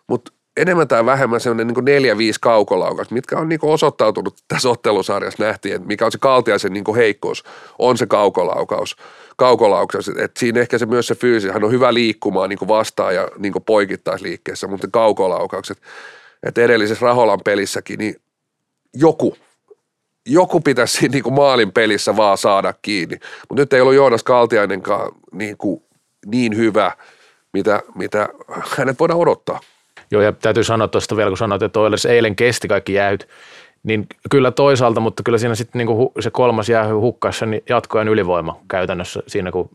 Mutta 0.07 0.31
enemmän 0.57 0.87
tai 0.87 1.05
vähemmän 1.05 1.39
sellainen 1.39 1.67
niin 1.67 1.85
neljä, 1.85 2.17
viisi 2.17 2.39
kaukolaukas, 2.39 3.11
mitkä 3.11 3.37
on 3.37 3.49
niin 3.49 3.59
osoittautunut 3.61 4.35
tässä 4.47 4.69
ottelusarjassa 4.69 5.43
nähtiin, 5.43 5.75
että 5.75 5.87
mikä 5.87 6.05
on 6.05 6.11
se 6.11 6.17
kaltiaisen 6.17 6.73
niin 6.73 6.95
heikkous, 6.95 7.43
on 7.79 7.97
se 7.97 8.05
kaukolaukaus. 8.05 8.95
Kaukolaukaus, 9.37 10.09
että 10.09 10.39
siinä 10.39 10.61
ehkä 10.61 10.77
se 10.77 10.85
myös 10.85 11.07
se 11.07 11.15
fyysi, 11.15 11.49
hän 11.49 11.63
on 11.63 11.71
hyvä 11.71 11.93
liikkumaan 11.93 12.49
niin 12.49 12.67
vastaan 12.67 13.15
ja 13.15 13.27
niin 13.37 13.53
poikittaisliikkeessä, 13.65 14.67
mutta 14.67 14.87
kaukolaukaukset, 14.91 15.77
että 16.43 16.61
edellisessä 16.61 17.05
Raholan 17.05 17.39
pelissäkin, 17.45 17.99
niin 17.99 18.15
joku, 18.93 19.37
joku 20.25 20.59
pitäisi 20.59 21.07
niin 21.07 21.33
maalin 21.33 21.71
pelissä 21.71 22.17
vaan 22.17 22.37
saada 22.37 22.73
kiinni. 22.81 23.19
Mutta 23.49 23.61
nyt 23.61 23.73
ei 23.73 23.81
ollut 23.81 23.95
Joonas 23.95 24.23
Kaltiainenkaan 24.23 25.11
niin 25.31 25.57
kuin 25.57 25.83
niin 26.25 26.57
hyvä, 26.57 26.91
mitä, 27.53 27.83
mitä 27.95 28.29
hänet 28.77 28.99
voidaan 28.99 29.19
odottaa. 29.19 29.59
Joo, 30.11 30.21
ja 30.21 30.31
täytyy 30.31 30.63
sanoa 30.63 30.87
tuosta 30.87 31.17
vielä, 31.17 31.29
kun 31.29 31.37
sanoit, 31.37 31.61
että 31.61 31.79
Oilers 31.79 32.05
eilen 32.05 32.35
kesti 32.35 32.67
kaikki 32.67 32.93
jäähyt, 32.93 33.27
niin 33.83 34.07
kyllä 34.29 34.51
toisaalta, 34.51 34.99
mutta 34.99 35.23
kyllä 35.23 35.37
siinä 35.37 35.55
sitten 35.55 35.79
niinku 35.79 36.11
se 36.19 36.31
kolmas 36.31 36.69
jäähy 36.69 36.93
hukkaisi 36.93 37.39
sen 37.39 37.61
jatkojen 37.69 38.07
ylivoima 38.07 38.59
käytännössä 38.67 39.23
siinä, 39.27 39.51
kun 39.51 39.69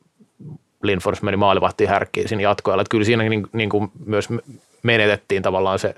Lindfors 0.83 1.23
meni 1.23 1.37
maalivahtiin 1.37 1.91
härkkiin 1.91 2.29
siinä 2.29 2.43
jatkoajalla. 2.43 2.83
Että 2.83 2.91
kyllä 2.91 3.05
siinä 3.05 3.23
niin, 3.23 3.47
niin 3.53 3.71
kuin 3.71 3.91
myös 4.07 4.29
menetettiin 4.83 5.43
tavallaan 5.43 5.79
se 5.79 5.95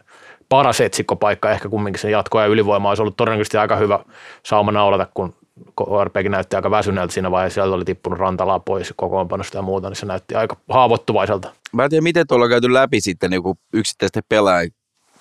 paras 0.48 0.80
etsikkopaikka, 0.80 1.50
ehkä 1.50 1.68
kumminkin 1.68 2.00
sen 2.00 2.10
jatkoajan 2.10 2.50
ylivoima 2.50 2.88
olisi 2.88 3.02
ollut 3.02 3.16
todennäköisesti 3.16 3.56
aika 3.56 3.76
hyvä 3.76 4.00
sauma 4.42 4.72
naulata, 4.72 5.06
kun 5.14 5.34
KRPkin 5.76 6.32
näytti 6.32 6.56
aika 6.56 6.70
väsyneeltä 6.70 7.12
siinä 7.12 7.30
vaiheessa, 7.30 7.54
sieltä 7.54 7.74
oli 7.74 7.84
tippunut 7.84 8.18
rantalaa 8.18 8.60
pois 8.60 8.92
kokoonpanosta 8.96 9.58
ja 9.58 9.62
muuta, 9.62 9.88
niin 9.88 9.96
se 9.96 10.06
näytti 10.06 10.34
aika 10.34 10.56
haavoittuvaiselta. 10.70 11.52
Mä 11.72 11.84
en 11.84 11.90
tiedä, 11.90 12.02
miten 12.02 12.26
tuolla 12.26 12.44
on 12.44 12.50
käyty 12.50 12.72
läpi 12.72 13.00
sitten 13.00 13.30
niin 13.30 13.42
yksittäisten 13.72 14.22
pelaajien 14.28 14.72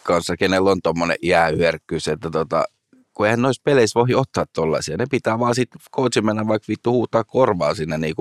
kanssa, 0.03 0.37
kenellä 0.37 0.71
on 0.71 0.81
tuommoinen 0.83 1.17
jäähyörkkyys, 1.23 2.07
että 2.07 2.29
tota, 2.31 2.65
kun 3.13 3.25
eihän 3.25 3.41
noissa 3.41 3.61
peleissä 3.65 3.99
voi 3.99 4.15
ottaa 4.15 4.45
tollaisia. 4.53 4.97
Ne 4.97 5.05
pitää 5.11 5.39
vaan 5.39 5.55
sitten 5.55 5.81
coachin 5.95 6.25
mennä 6.25 6.47
vaikka 6.47 6.65
vittu 6.69 6.91
huutaa 6.91 7.23
korvaa 7.23 7.73
sinne 7.73 7.97
niin 7.97 8.15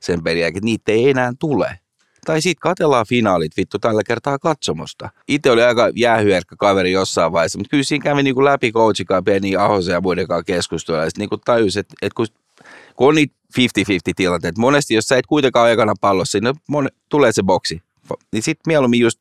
sen 0.00 0.22
pelin 0.24 0.46
että 0.46 0.60
niitä 0.62 0.92
ei 0.92 1.10
enää 1.10 1.32
tule. 1.38 1.78
Tai 2.28 2.42
sitten 2.42 2.60
katellaan 2.60 3.06
finaalit 3.08 3.56
vittu 3.56 3.78
tällä 3.78 4.02
kertaa 4.06 4.38
katsomosta. 4.38 5.10
Itse 5.28 5.50
oli 5.50 5.62
aika 5.62 5.90
jäähyerkkä 5.94 6.56
kaveri 6.58 6.92
jossain 6.92 7.32
vaiheessa, 7.32 7.58
mutta 7.58 7.70
kyllä 7.70 7.82
siinä 7.82 8.02
kävi 8.02 8.22
niinku 8.22 8.44
läpi 8.44 8.72
coachikaan 8.72 9.24
Penny 9.24 9.56
Ahosen 9.56 9.92
ja 9.92 10.00
muiden 10.00 10.26
kanssa 10.26 10.44
keskustelua. 10.44 11.00
Ja 11.00 11.06
sitten 11.06 11.20
niinku 11.20 11.36
tajus, 11.36 11.76
että, 11.76 11.94
että 12.02 12.14
kun, 12.16 12.26
kun 12.96 13.08
on 13.08 13.14
niitä 13.14 13.34
50-50 13.58 13.62
tilanteet, 14.16 14.58
monesti 14.58 14.94
jos 14.94 15.04
sä 15.04 15.16
et 15.16 15.26
kuitenkaan 15.26 15.64
ole 15.64 15.72
ekana 15.72 15.94
pallossa, 16.00 16.38
niin 16.40 16.54
mon, 16.68 16.88
tulee 17.08 17.32
se 17.32 17.42
boksi. 17.42 17.82
Niin 18.32 18.42
sitten 18.42 18.62
mieluummin 18.66 19.00
just 19.00 19.20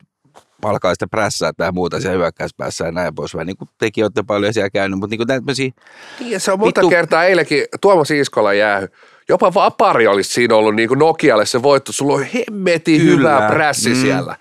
alkaa 0.63 0.93
sitä 0.95 1.07
prässää 1.07 1.53
tai 1.53 1.71
muuta 1.71 2.01
siellä 2.01 2.17
hyökkäyspäässä 2.17 2.85
ja 2.85 2.91
näin 2.91 3.15
pois. 3.15 3.35
Niin 3.45 3.57
kuin 3.57 3.69
tekin 3.77 4.03
olette 4.03 4.23
paljon 4.23 4.53
siellä 4.53 4.69
käynyt, 4.69 4.99
mutta 4.99 5.11
niin 5.11 5.19
kuin 5.19 5.27
tämmöisiä... 5.27 5.71
Niin, 6.19 6.39
se 6.39 6.51
on 6.51 6.59
monta 6.59 6.81
vittu... 6.81 6.89
kertaa 6.89 7.25
eilenkin 7.25 7.65
Tuomas 7.81 8.11
Iskola 8.11 8.53
jäähy 8.53 8.87
jopa 9.29 9.53
vapari 9.53 10.07
olisi 10.07 10.34
siinä 10.34 10.55
ollut 10.55 10.75
niin 10.75 10.88
kuin 10.88 11.00
Nokialle 11.00 11.46
se 11.46 11.63
voitto. 11.63 11.91
Sulla 11.91 12.13
on 12.13 12.24
hemmeti 12.24 13.03
hyvä 13.03 13.48
prässi 13.48 13.89
mm. 13.89 13.96
siellä. 13.96 14.36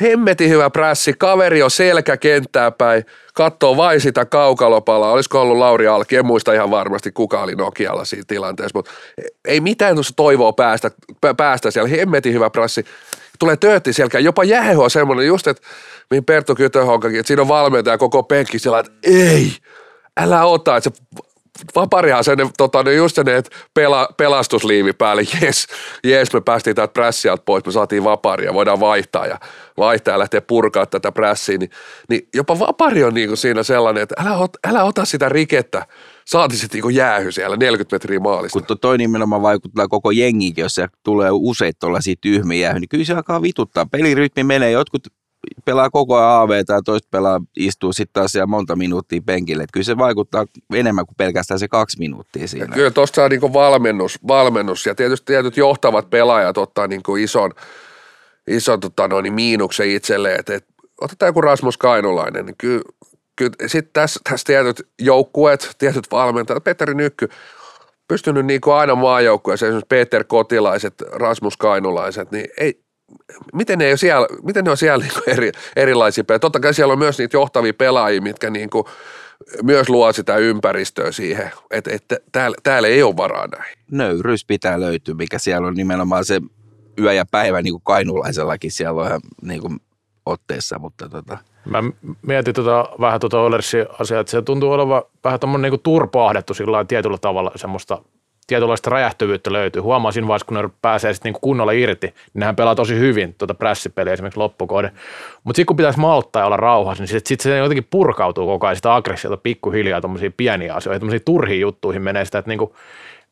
Hemmeti 0.00 0.48
hyvä 0.48 0.70
prässi, 0.70 1.14
kaveri 1.18 1.62
on 1.62 1.70
selkä 1.70 2.16
kenttää 2.16 2.70
päin, 2.70 3.04
katsoo 3.34 3.76
vain 3.76 4.00
sitä 4.00 4.24
kaukalopalaa. 4.24 5.12
Olisiko 5.12 5.40
ollut 5.40 5.58
Lauri 5.58 5.86
Alki, 5.86 6.16
en 6.16 6.26
muista 6.26 6.52
ihan 6.52 6.70
varmasti 6.70 7.12
kuka 7.12 7.42
oli 7.42 7.54
Nokialla 7.54 8.04
siinä 8.04 8.24
tilanteessa, 8.26 8.78
mutta 8.78 8.90
ei 9.44 9.60
mitään 9.60 9.94
tuossa 9.94 10.14
toivoa 10.16 10.52
päästä, 10.52 10.90
päästä 11.36 11.70
siellä. 11.70 11.88
Hemmeti 11.88 12.32
hyvä 12.32 12.50
prässi. 12.50 12.84
Tulee 13.38 13.56
töötti 13.56 13.92
selkä, 13.92 14.18
jopa 14.18 14.44
jähe 14.44 14.76
on 14.76 14.90
semmoinen 14.90 15.26
just, 15.26 15.46
että 15.46 15.62
mihin 16.10 16.24
Perttu 16.24 16.54
Kytöhonkakin, 16.54 17.20
että 17.20 17.28
siinä 17.28 17.42
on 17.42 17.48
valmentaja 17.48 17.98
koko 17.98 18.22
penkki 18.22 18.58
siellä, 18.58 18.78
että 18.78 18.92
ei, 19.02 19.52
älä 20.16 20.44
ota, 20.44 20.76
että 20.76 20.90
se 20.90 21.22
Vaparihan 21.74 22.24
se 22.24 22.36
ne, 22.36 22.50
tota, 22.56 22.82
ne 22.82 22.94
just 22.94 23.18
ne, 23.18 23.42
pela, 23.74 24.08
pelastusliivi 24.16 24.92
päälle, 24.92 25.22
jes, 25.40 25.66
jes, 26.04 26.32
me 26.32 26.40
päästiin 26.40 26.76
täältä 26.76 26.92
prässialta 26.92 27.42
pois, 27.46 27.64
me 27.66 27.72
saatiin 27.72 28.04
vaparia, 28.04 28.54
voidaan 28.54 28.80
vaihtaa 28.80 29.26
ja 29.26 29.40
vaihtaa 29.76 30.14
ja 30.14 30.18
lähteä 30.18 30.40
purkaa 30.40 30.86
tätä 30.86 31.12
prässiä, 31.12 31.58
niin, 31.58 31.70
niin 32.08 32.28
jopa 32.34 32.58
vapari 32.58 33.04
on 33.04 33.14
niin 33.14 33.28
kuin 33.28 33.36
siinä 33.38 33.62
sellainen, 33.62 34.02
että 34.02 34.14
älä, 34.18 34.36
ot, 34.36 34.52
älä 34.66 34.84
ota 34.84 35.04
sitä 35.04 35.28
rikettä, 35.28 35.86
saati 36.26 36.56
sitten 36.56 36.80
niin 36.80 36.94
jäähy 36.94 37.32
siellä 37.32 37.56
40 37.56 37.94
metriä 37.94 38.20
maalista. 38.20 38.60
Kun 38.60 38.78
toi 38.78 38.98
nimenomaan 38.98 39.42
vaikuttaa 39.42 39.88
koko 39.88 40.10
jengikin, 40.10 40.62
jos 40.62 40.76
tulee 41.02 41.30
useita 41.32 41.78
tuollaisia 41.80 42.14
tyhmiä 42.20 42.60
jäähy, 42.60 42.80
niin 42.80 42.88
kyllä 42.88 43.04
se 43.04 43.14
alkaa 43.14 43.42
vituttaa. 43.42 43.86
Pelirytmi 43.86 44.44
menee, 44.44 44.70
jotkut 44.70 45.02
pelaa 45.64 45.90
koko 45.90 46.16
ajan 46.16 46.30
AV 46.30 46.64
tai 46.66 46.82
toista 46.84 47.08
pelaa 47.10 47.40
istuu 47.56 47.92
sitten 47.92 48.12
taas 48.12 48.32
siellä 48.32 48.46
monta 48.46 48.76
minuuttia 48.76 49.20
penkille. 49.26 49.62
Et 49.62 49.72
kyllä 49.72 49.84
se 49.84 49.98
vaikuttaa 49.98 50.46
enemmän 50.74 51.06
kuin 51.06 51.16
pelkästään 51.16 51.60
se 51.60 51.68
kaksi 51.68 51.98
minuuttia 51.98 52.48
siinä. 52.48 52.66
Ja 52.66 52.74
kyllä 52.74 52.90
tuosta 52.90 53.16
saa 53.16 53.28
niin 53.28 53.52
valmennus, 53.52 54.18
valmennus 54.28 54.86
ja 54.86 54.94
tietysti 54.94 55.26
tietyt 55.26 55.56
johtavat 55.56 56.10
pelaajat 56.10 56.58
ottaa 56.58 56.86
niin 56.86 57.02
ison, 57.20 57.52
ison 58.46 58.80
tota 58.80 59.08
noin, 59.08 59.32
miinuksen 59.32 59.90
itselleen, 59.90 60.40
että 60.40 60.54
et, 60.54 60.66
otetaan 61.00 61.28
joku 61.28 61.40
Rasmus 61.40 61.78
Kainulainen, 61.78 62.46
niin 62.46 62.56
kyllä, 62.58 62.82
kyllä 63.36 63.52
sitten 63.66 63.92
tässä, 63.92 64.20
tässä 64.30 64.44
tietyt 64.46 64.88
joukkueet, 65.00 65.74
tietyt 65.78 66.10
valmentajat, 66.10 66.64
Petteri 66.64 66.94
Nykky, 66.94 67.28
pystynyt 68.08 68.46
niin 68.46 68.60
kuin 68.60 68.74
aina 68.74 68.94
maajoukkueeseen, 68.94 69.68
esimerkiksi 69.68 69.88
Peter 69.88 70.24
Kotilaiset, 70.24 70.94
Rasmus 71.12 71.56
Kainulaiset, 71.56 72.30
niin 72.30 72.46
ei, 72.58 72.85
miten 73.52 73.78
ne, 73.78 73.96
siellä, 73.96 74.26
miten 74.42 74.64
ne 74.64 74.70
on 74.70 74.76
siellä 74.76 75.04
niin 75.04 75.22
eri, 75.26 75.52
erilaisia 75.76 76.24
pelaajia? 76.24 76.40
Totta 76.40 76.60
kai 76.60 76.74
siellä 76.74 76.92
on 76.92 76.98
myös 76.98 77.18
niitä 77.18 77.36
johtavia 77.36 77.74
pelaajia, 77.74 78.20
mitkä 78.22 78.50
niin 78.50 78.70
kuin 78.70 78.84
myös 79.62 79.88
luo 79.88 80.12
sitä 80.12 80.36
ympäristöä 80.36 81.12
siihen, 81.12 81.50
että, 81.70 81.90
että 81.94 82.18
täällä, 82.32 82.56
täällä 82.62 82.88
ei 82.88 83.02
ole 83.02 83.16
varaa 83.16 83.46
näin. 83.46 83.78
Nöyryys 83.90 84.44
pitää 84.44 84.80
löytyä, 84.80 85.14
mikä 85.14 85.38
siellä 85.38 85.68
on 85.68 85.74
nimenomaan 85.74 86.24
se 86.24 86.40
yö 87.00 87.12
ja 87.12 87.24
päivä 87.30 87.62
niin 87.62 87.72
kuin 87.72 87.82
kainulaisellakin 87.84 88.72
siellä 88.72 89.00
on 89.00 89.06
ihan 89.06 89.20
niin 89.42 89.60
kuin 89.60 89.78
otteessa, 90.26 90.78
mutta 90.78 91.08
tota. 91.08 91.38
Mä 91.64 91.82
mietin 92.22 92.54
tota, 92.54 92.88
vähän 93.00 93.20
tuota 93.20 93.40
Oilersin 93.40 93.86
asiaa, 93.98 94.20
että 94.20 94.30
se 94.30 94.42
tuntuu 94.42 94.72
olevan 94.72 95.02
vähän 95.24 95.40
tuommoinen 95.40 95.70
niin 95.72 95.80
turpaahdettu 95.80 96.54
sillä 96.54 96.84
tietyllä 96.84 97.18
tavalla 97.18 97.52
semmoista 97.56 98.02
tietynlaista 98.46 98.90
räjähtyvyyttä 98.90 99.52
löytyy. 99.52 99.82
Huomaa 99.82 100.12
siinä 100.12 100.28
vaiheessa, 100.28 100.46
kun 100.46 100.56
ne 100.56 100.68
pääsee 100.82 101.14
sitten 101.14 101.28
niinku 101.28 101.40
kunnolla 101.40 101.72
irti, 101.72 102.06
niin 102.06 102.14
nehän 102.34 102.56
pelaa 102.56 102.74
tosi 102.74 102.98
hyvin 102.98 103.34
tuota 103.38 103.54
prässipeliä 103.54 104.12
esimerkiksi 104.12 104.40
loppukohde. 104.40 104.90
Mutta 105.44 105.56
sitten 105.56 105.66
kun 105.66 105.76
pitäisi 105.76 106.00
malttaa 106.00 106.42
ja 106.42 106.46
olla 106.46 106.56
rauhassa, 106.56 107.02
niin 107.02 107.08
sitten 107.08 107.28
sit 107.28 107.40
se 107.40 107.58
jotenkin 107.58 107.86
purkautuu 107.90 108.46
koko 108.46 108.66
ajan 108.66 108.76
sitä 108.76 108.94
aggressiota 108.94 109.36
pikkuhiljaa 109.36 110.00
tuommoisia 110.00 110.30
pieniä 110.36 110.74
asioita, 110.74 111.00
tuommoisiin 111.00 111.24
turhiin 111.24 111.60
juttuihin 111.60 112.02
menee 112.02 112.24
sitä, 112.24 112.38
että 112.38 112.48
niinku, 112.48 112.76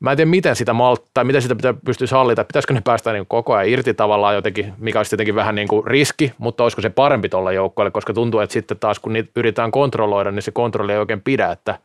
mä 0.05 0.11
en 0.11 0.17
tiedä 0.17 0.31
miten 0.31 0.57
sitä 0.57 0.73
malttaa, 0.73 1.25
miten 1.25 1.43
sitä 1.43 1.55
pitää 1.55 1.75
pystyä 1.85 2.09
hallita, 2.11 2.45
pitäisikö 2.45 2.75
ne 2.75 2.81
päästä 2.85 3.13
niin 3.13 3.27
koko 3.29 3.55
ajan 3.55 3.69
irti 3.69 3.95
tavallaan 3.95 4.35
jotenkin, 4.35 4.73
mikä 4.79 4.99
olisi 4.99 5.11
tietenkin 5.11 5.35
vähän 5.35 5.55
niin 5.55 5.69
kuin 5.69 5.87
riski, 5.87 6.33
mutta 6.39 6.63
olisiko 6.63 6.83
se 6.83 6.91
parempi 6.91 7.29
tuolla 7.29 7.53
joukkoille, 7.53 7.91
koska 7.91 8.15
tuntuu, 8.15 8.41
että 8.41 8.53
sitten 8.53 8.79
taas 8.79 8.99
kun 8.99 9.13
niitä 9.13 9.31
yritetään 9.37 9.71
kontrolloida, 9.71 10.31
niin 10.31 10.43
se 10.43 10.51
kontrolli 10.51 10.93
ei 10.93 10.99
oikein 10.99 11.21
pidä, 11.21 11.53
että 11.53 11.79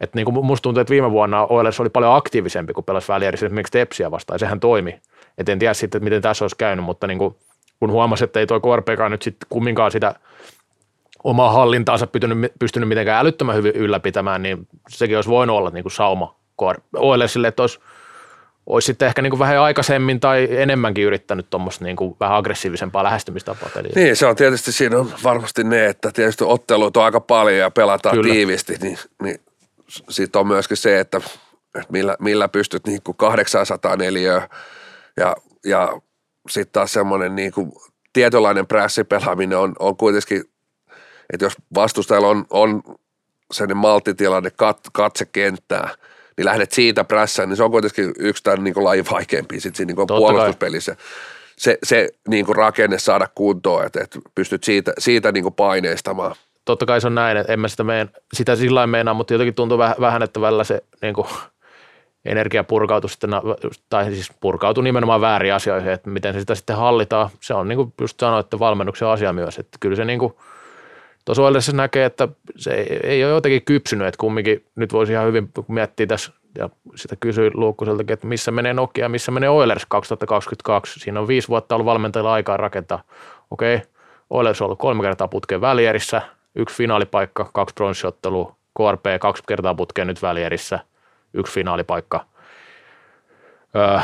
että 0.00 0.18
niin 0.18 0.24
kuin 0.24 0.46
musta 0.46 0.62
tuntuu, 0.62 0.80
että 0.80 0.90
viime 0.90 1.10
vuonna 1.10 1.46
Oilers 1.46 1.80
oli 1.80 1.88
paljon 1.88 2.14
aktiivisempi, 2.14 2.72
kun 2.72 2.84
pelasi 2.84 3.08
välierissä 3.08 3.46
esimerkiksi 3.46 3.72
Tepsiä 3.72 4.10
vastaan, 4.10 4.34
ja 4.34 4.38
sehän 4.38 4.60
toimi. 4.60 5.00
Et 5.38 5.48
en 5.48 5.58
tiedä 5.58 5.74
sitten, 5.74 6.04
miten 6.04 6.22
tässä 6.22 6.44
olisi 6.44 6.56
käynyt, 6.56 6.84
mutta 6.84 7.06
niin 7.06 7.18
kuin, 7.18 7.36
kun 7.80 7.90
huomasi, 7.90 8.24
että 8.24 8.40
ei 8.40 8.46
tuo 8.46 8.60
KRPkaan 8.60 9.10
nyt 9.10 9.22
sitten 9.22 9.46
kumminkaan 9.50 9.90
sitä 9.90 10.14
omaa 11.24 11.52
hallintaansa 11.52 12.06
pystynyt, 12.06 12.52
pystynyt 12.58 12.88
mitenkään 12.88 13.20
älyttömän 13.20 13.56
hyvin 13.56 13.72
ylläpitämään, 13.74 14.42
niin 14.42 14.68
sekin 14.88 15.16
olisi 15.16 15.30
voinut 15.30 15.56
olla 15.56 15.70
niin 15.70 15.84
kuin 15.84 15.92
sauma 15.92 16.41
Oilersille, 16.96 17.48
että 17.48 17.62
olisi, 17.62 17.80
olisi 18.66 18.86
sitten 18.86 19.08
ehkä 19.08 19.22
niin 19.22 19.30
kuin 19.30 19.38
vähän 19.38 19.58
aikaisemmin 19.58 20.20
tai 20.20 20.48
enemmänkin 20.50 21.04
yrittänyt 21.04 21.50
tuommoista 21.50 21.84
niin 21.84 21.96
kuin 21.96 22.16
vähän 22.20 22.36
aggressiivisempaa 22.36 23.04
lähestymistapaa 23.04 23.70
peliä. 23.74 23.92
Niin, 23.94 24.16
se 24.16 24.26
on 24.26 24.36
tietysti 24.36 24.72
siinä 24.72 24.98
on 24.98 25.12
varmasti 25.24 25.64
ne, 25.64 25.86
että 25.86 26.10
tietysti 26.12 26.44
otteluita 26.44 27.00
on 27.00 27.04
aika 27.04 27.20
paljon 27.20 27.58
ja 27.58 27.70
pelataan 27.70 28.16
Kyllä. 28.16 28.32
tiivisti, 28.32 28.76
niin, 28.82 28.98
niin 29.22 29.40
sitten 30.08 30.40
on 30.40 30.46
myöskin 30.46 30.76
se, 30.76 31.00
että, 31.00 31.20
että 31.74 31.92
millä, 31.92 32.16
millä 32.20 32.48
pystyt 32.48 32.86
niin 32.86 33.02
kuin 33.04 33.16
800 33.16 33.96
neliöä 33.96 34.48
ja, 35.16 35.36
ja 35.64 36.00
sitten 36.50 36.72
taas 36.72 36.92
semmoinen 36.92 37.36
niin 37.36 37.52
kuin 37.52 37.72
tietynlainen 38.12 38.66
prässipelaaminen 38.66 39.58
on, 39.58 39.74
on 39.78 39.96
kuitenkin, 39.96 40.44
että 41.32 41.44
jos 41.44 41.52
vastustajalla 41.74 42.28
on, 42.28 42.46
on 42.50 42.82
sellainen 43.52 43.76
malttitilanne 43.76 44.50
kat, 44.50 44.80
katse 44.92 45.24
kenttää, 45.24 45.94
niin 46.36 46.44
lähdet 46.44 46.72
siitä 46.72 47.04
prässään, 47.04 47.48
niin 47.48 47.56
se 47.56 47.62
on 47.62 47.70
kuitenkin 47.70 48.12
yksi 48.18 48.42
tämän 48.42 48.64
niin 48.64 48.84
lajin 48.84 49.04
vaikeampi 49.10 49.60
sitten 49.60 49.76
siinä 49.76 49.94
niin 49.96 50.06
puolustuspelissä. 50.06 50.96
Se, 51.56 51.78
se 51.82 52.08
niin 52.28 52.46
kuin 52.46 52.56
rakenne 52.56 52.98
saada 52.98 53.28
kuntoon, 53.34 53.86
että, 53.86 54.00
että 54.00 54.18
pystyt 54.34 54.64
siitä, 54.64 54.92
siitä 54.98 55.32
niin 55.32 55.42
kuin 55.42 55.54
paineistamaan 55.54 56.34
totta 56.64 56.86
kai 56.86 57.00
se 57.00 57.06
on 57.06 57.14
näin, 57.14 57.36
että 57.36 57.52
en 57.52 57.60
mä 57.60 57.68
sitä, 57.68 57.84
meen, 57.84 58.10
sitä 58.32 58.56
sillä 58.56 58.74
lailla 58.74 58.86
meinaa, 58.90 59.14
mutta 59.14 59.34
jotenkin 59.34 59.54
tuntuu 59.54 59.78
vähän, 59.78 59.96
vähän 60.00 60.22
että 60.22 60.40
välillä 60.40 60.64
se 60.64 60.82
niin 61.02 61.14
kuin, 61.14 61.26
energia 62.24 62.64
purkautuu 62.64 63.08
sitten, 63.08 63.30
tai 63.88 64.04
siis 64.04 64.30
purkautuu 64.40 64.82
nimenomaan 64.82 65.20
väärin 65.20 65.54
asioihin, 65.54 65.92
että 65.92 66.10
miten 66.10 66.34
se 66.34 66.40
sitä 66.40 66.54
sitten 66.54 66.76
hallitaan. 66.76 67.30
Se 67.40 67.54
on 67.54 67.68
niin 67.68 67.76
kuin 67.76 67.92
just 68.00 68.20
sanoit, 68.20 68.46
että 68.46 68.58
valmennuksen 68.58 69.08
asia 69.08 69.32
myös, 69.32 69.58
että 69.58 69.78
kyllä 69.80 69.96
se 69.96 70.04
niin 70.04 70.18
kuin, 70.18 70.34
tuossa 71.24 71.60
se 71.60 71.72
näkee, 71.72 72.04
että 72.04 72.28
se 72.56 72.70
ei, 72.70 73.00
ei 73.02 73.24
ole 73.24 73.32
jotenkin 73.32 73.64
kypsynyt, 73.64 74.06
että 74.06 74.18
kumminkin 74.18 74.64
nyt 74.76 74.92
voisi 74.92 75.12
ihan 75.12 75.26
hyvin, 75.26 75.50
kun 75.54 75.64
miettii 75.68 76.06
tässä, 76.06 76.32
ja 76.58 76.70
sitä 76.94 77.16
kysyi 77.16 77.50
Luukkuseltakin, 77.54 78.14
että 78.14 78.26
missä 78.26 78.50
menee 78.50 78.74
Nokia, 78.74 79.08
missä 79.08 79.32
menee 79.32 79.48
Oilers 79.48 79.86
2022. 79.88 81.00
Siinä 81.00 81.20
on 81.20 81.28
viisi 81.28 81.48
vuotta 81.48 81.74
ollut 81.74 81.86
valmentajilla 81.86 82.32
aikaa 82.32 82.56
rakentaa. 82.56 83.02
Okei, 83.50 83.82
Oilers 84.30 84.62
on 84.62 84.64
ollut 84.64 84.78
kolme 84.78 85.02
kertaa 85.02 85.28
putkeen 85.28 85.60
välierissä, 85.60 86.22
yksi 86.54 86.76
finaalipaikka, 86.76 87.50
kaksi 87.52 87.74
pronssiottelua, 87.74 88.56
KRP 88.78 89.20
kaksi 89.20 89.42
kertaa 89.48 89.74
putkeen 89.74 90.06
nyt 90.06 90.22
välierissä, 90.22 90.78
yksi 91.34 91.52
finaalipaikka. 91.54 92.24
Öö, 93.76 93.98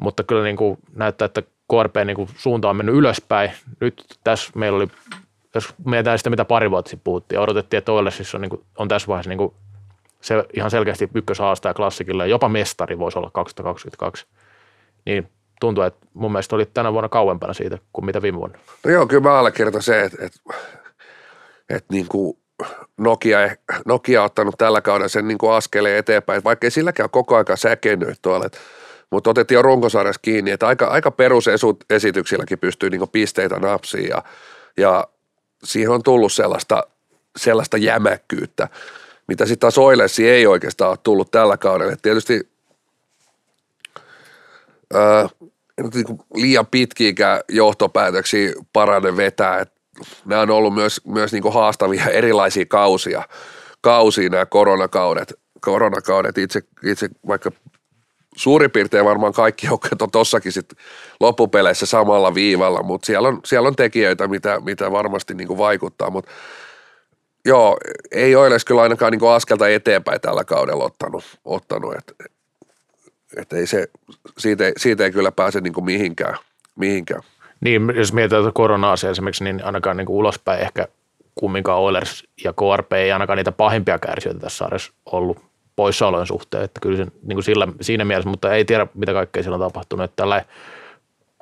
mutta 0.00 0.22
kyllä 0.22 0.44
niin 0.44 0.56
kuin 0.56 0.78
näyttää, 0.94 1.26
että 1.26 1.42
KRP 1.42 1.96
niin 2.04 2.16
kuin 2.16 2.28
suunta 2.36 2.70
on 2.70 2.76
mennyt 2.76 2.94
ylöspäin. 2.94 3.50
Nyt 3.80 4.04
tässä 4.24 4.52
meillä 4.54 4.76
oli, 4.76 4.88
jos 5.56 5.74
mietitään 5.84 6.18
sitä, 6.18 6.30
mitä 6.30 6.44
pari 6.44 6.70
vuotta 6.70 6.88
sitten 6.88 7.04
puhuttiin, 7.04 7.40
odotettiin, 7.40 7.78
että 7.78 7.92
Oilesissa 7.92 8.36
on, 8.36 8.42
niin 8.42 8.50
kuin, 8.50 8.62
on 8.78 8.88
tässä 8.88 9.08
vaiheessa 9.08 9.28
niin 9.28 9.38
kuin 9.38 9.54
se 10.20 10.44
ihan 10.54 10.70
selkeästi 10.70 11.08
ykköshaastaja 11.14 11.74
klassikilla 11.74 12.24
ja 12.24 12.30
jopa 12.30 12.48
mestari 12.48 12.98
voisi 12.98 13.18
olla 13.18 13.30
2022. 13.32 14.26
Niin 15.06 15.28
tuntuu, 15.60 15.84
että 15.84 16.06
mun 16.14 16.32
mielestä 16.32 16.56
oli 16.56 16.66
tänä 16.66 16.92
vuonna 16.92 17.08
kauempana 17.08 17.52
siitä 17.52 17.78
kuin 17.92 18.04
mitä 18.04 18.22
viime 18.22 18.38
vuonna. 18.38 18.58
No 18.84 18.90
joo, 18.90 19.06
kyllä 19.06 19.22
mä 19.22 19.38
allekirjoitan 19.38 19.82
se, 19.82 20.02
että, 20.02 20.24
että 20.24 20.40
että 21.70 21.94
niin 21.94 22.08
kuin 22.08 22.38
Nokia, 22.96 23.38
Nokia 23.86 24.20
on 24.20 24.26
ottanut 24.26 24.54
tällä 24.58 24.80
kaudella 24.80 25.08
sen 25.08 25.28
niin 25.28 25.38
kuin 25.38 25.52
askeleen 25.52 25.98
eteenpäin, 25.98 26.44
vaikka 26.44 26.66
ei 26.66 26.70
silläkään 26.70 27.10
koko 27.10 27.36
aika 27.36 27.56
säkennyt 27.56 28.18
tuolla, 28.22 28.48
mutta 29.10 29.30
otettiin 29.30 29.56
jo 29.56 29.62
runkosarjassa 29.62 30.20
kiinni, 30.22 30.50
että 30.50 30.66
aika, 30.66 30.86
aika 30.86 31.10
perusesityksilläkin 31.10 32.58
pystyy 32.58 32.90
niin 32.90 33.08
pisteitä 33.12 33.58
napsiin 33.58 34.08
ja, 34.08 34.22
ja 34.76 35.06
siihen 35.66 35.90
on 35.90 36.02
tullut 36.02 36.32
sellaista, 36.32 36.82
sellaista 37.36 37.76
jämäkkyyttä, 37.76 38.68
mitä 39.28 39.46
sitten 39.46 39.60
taas 39.60 39.78
Oilersi 39.78 40.28
ei 40.28 40.46
oikeastaan 40.46 40.90
ole 40.90 40.98
tullut 41.02 41.30
tällä 41.30 41.56
kaudella. 41.56 41.92
Et 41.92 42.02
tietysti 42.02 42.48
ää, 44.94 45.28
niin 45.94 46.18
liian 46.34 46.66
pitkiäkään 46.66 47.40
johtopäätöksiä 47.48 48.52
parane 48.72 49.16
vetää, 49.16 49.60
että 49.60 49.76
nämä 50.24 50.42
on 50.42 50.50
ollut 50.50 50.74
myös, 50.74 51.00
myös 51.04 51.32
niin 51.32 51.52
haastavia 51.52 52.04
erilaisia 52.20 52.66
kausia, 52.66 53.22
kausia 53.80 54.28
nämä 54.28 54.46
koronakaudet, 54.46 55.34
koronakaudet 55.60 56.38
itse, 56.38 56.62
itse 56.84 57.08
vaikka 57.26 57.50
suurin 58.36 58.70
piirtein 58.70 59.04
varmaan 59.04 59.32
kaikki 59.32 59.66
joukkueet 59.66 60.02
on 60.02 60.10
tossakin 60.10 60.52
sit 60.52 60.72
loppupeleissä 61.20 61.86
samalla 61.86 62.34
viivalla, 62.34 62.82
mutta 62.82 63.06
siellä 63.06 63.28
on, 63.28 63.40
siellä 63.44 63.68
on 63.68 63.76
tekijöitä, 63.76 64.28
mitä, 64.28 64.60
mitä 64.60 64.92
varmasti 64.92 65.34
niin 65.34 65.48
kuin 65.48 65.58
vaikuttaa, 65.58 66.10
mutta 66.10 66.30
joo, 67.44 67.76
ei 68.10 68.36
ole 68.36 68.56
kyllä 68.66 68.82
ainakaan 68.82 69.12
niin 69.12 69.20
kuin 69.20 69.32
askelta 69.32 69.68
eteenpäin 69.68 70.20
tällä 70.20 70.44
kaudella 70.44 70.84
ottanut, 70.84 71.24
ottanut 71.44 71.94
että 71.94 72.14
et 73.36 73.52
ei 73.52 73.66
se, 73.66 73.88
siitä, 74.38 74.66
ei, 74.66 74.72
siitä 74.76 75.04
ei 75.04 75.12
kyllä 75.12 75.32
pääse 75.32 75.60
niin 75.60 75.72
kuin 75.72 75.84
mihinkään, 75.84 76.36
mihinkään. 76.76 77.22
Niin, 77.60 77.92
jos 77.96 78.12
mietitään 78.12 78.52
korona 78.52 78.94
esimerkiksi, 79.10 79.44
niin 79.44 79.64
ainakaan 79.64 79.96
niin 79.96 80.06
kuin 80.06 80.16
ulospäin 80.16 80.60
ehkä 80.60 80.88
kumminkaan 81.34 81.80
Oilers 81.80 82.24
ja 82.44 82.52
KRP 82.52 82.92
ei 82.92 83.12
ainakaan 83.12 83.36
niitä 83.36 83.52
pahimpia 83.52 83.98
kärsijöitä 83.98 84.40
tässä 84.40 84.56
sarjassa 84.56 84.92
ollut 85.06 85.45
poissaolojen 85.76 86.26
suhteen, 86.26 86.64
että 86.64 86.80
kyllä 86.80 86.96
se, 86.96 87.04
niin 87.04 87.36
kuin 87.36 87.44
sillä, 87.44 87.68
siinä 87.80 88.04
mielessä, 88.04 88.30
mutta 88.30 88.54
ei 88.54 88.64
tiedä 88.64 88.86
mitä 88.94 89.12
kaikkea 89.12 89.42
siellä 89.42 89.54
on 89.54 89.72
tapahtunut, 89.72 90.04
että 90.04 90.16
tällä 90.16 90.44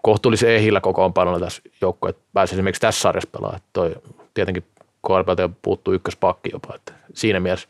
kohtuullisen 0.02 0.50
ehillä 0.50 0.80
kokoonpanolla 0.80 1.40
tässä 1.40 1.62
joukkoja 1.80 2.14
pääsi 2.32 2.54
esimerkiksi 2.54 2.80
tässä 2.80 3.00
sarjassa 3.00 3.30
pelaamaan, 3.32 3.56
että 3.56 3.68
toi, 3.72 3.94
tietenkin 4.34 4.64
KRP 5.06 5.54
puuttuu 5.62 5.94
ykköspakki 5.94 6.50
jopa, 6.52 6.74
että 6.74 6.92
siinä 7.14 7.40
mielessä. 7.40 7.68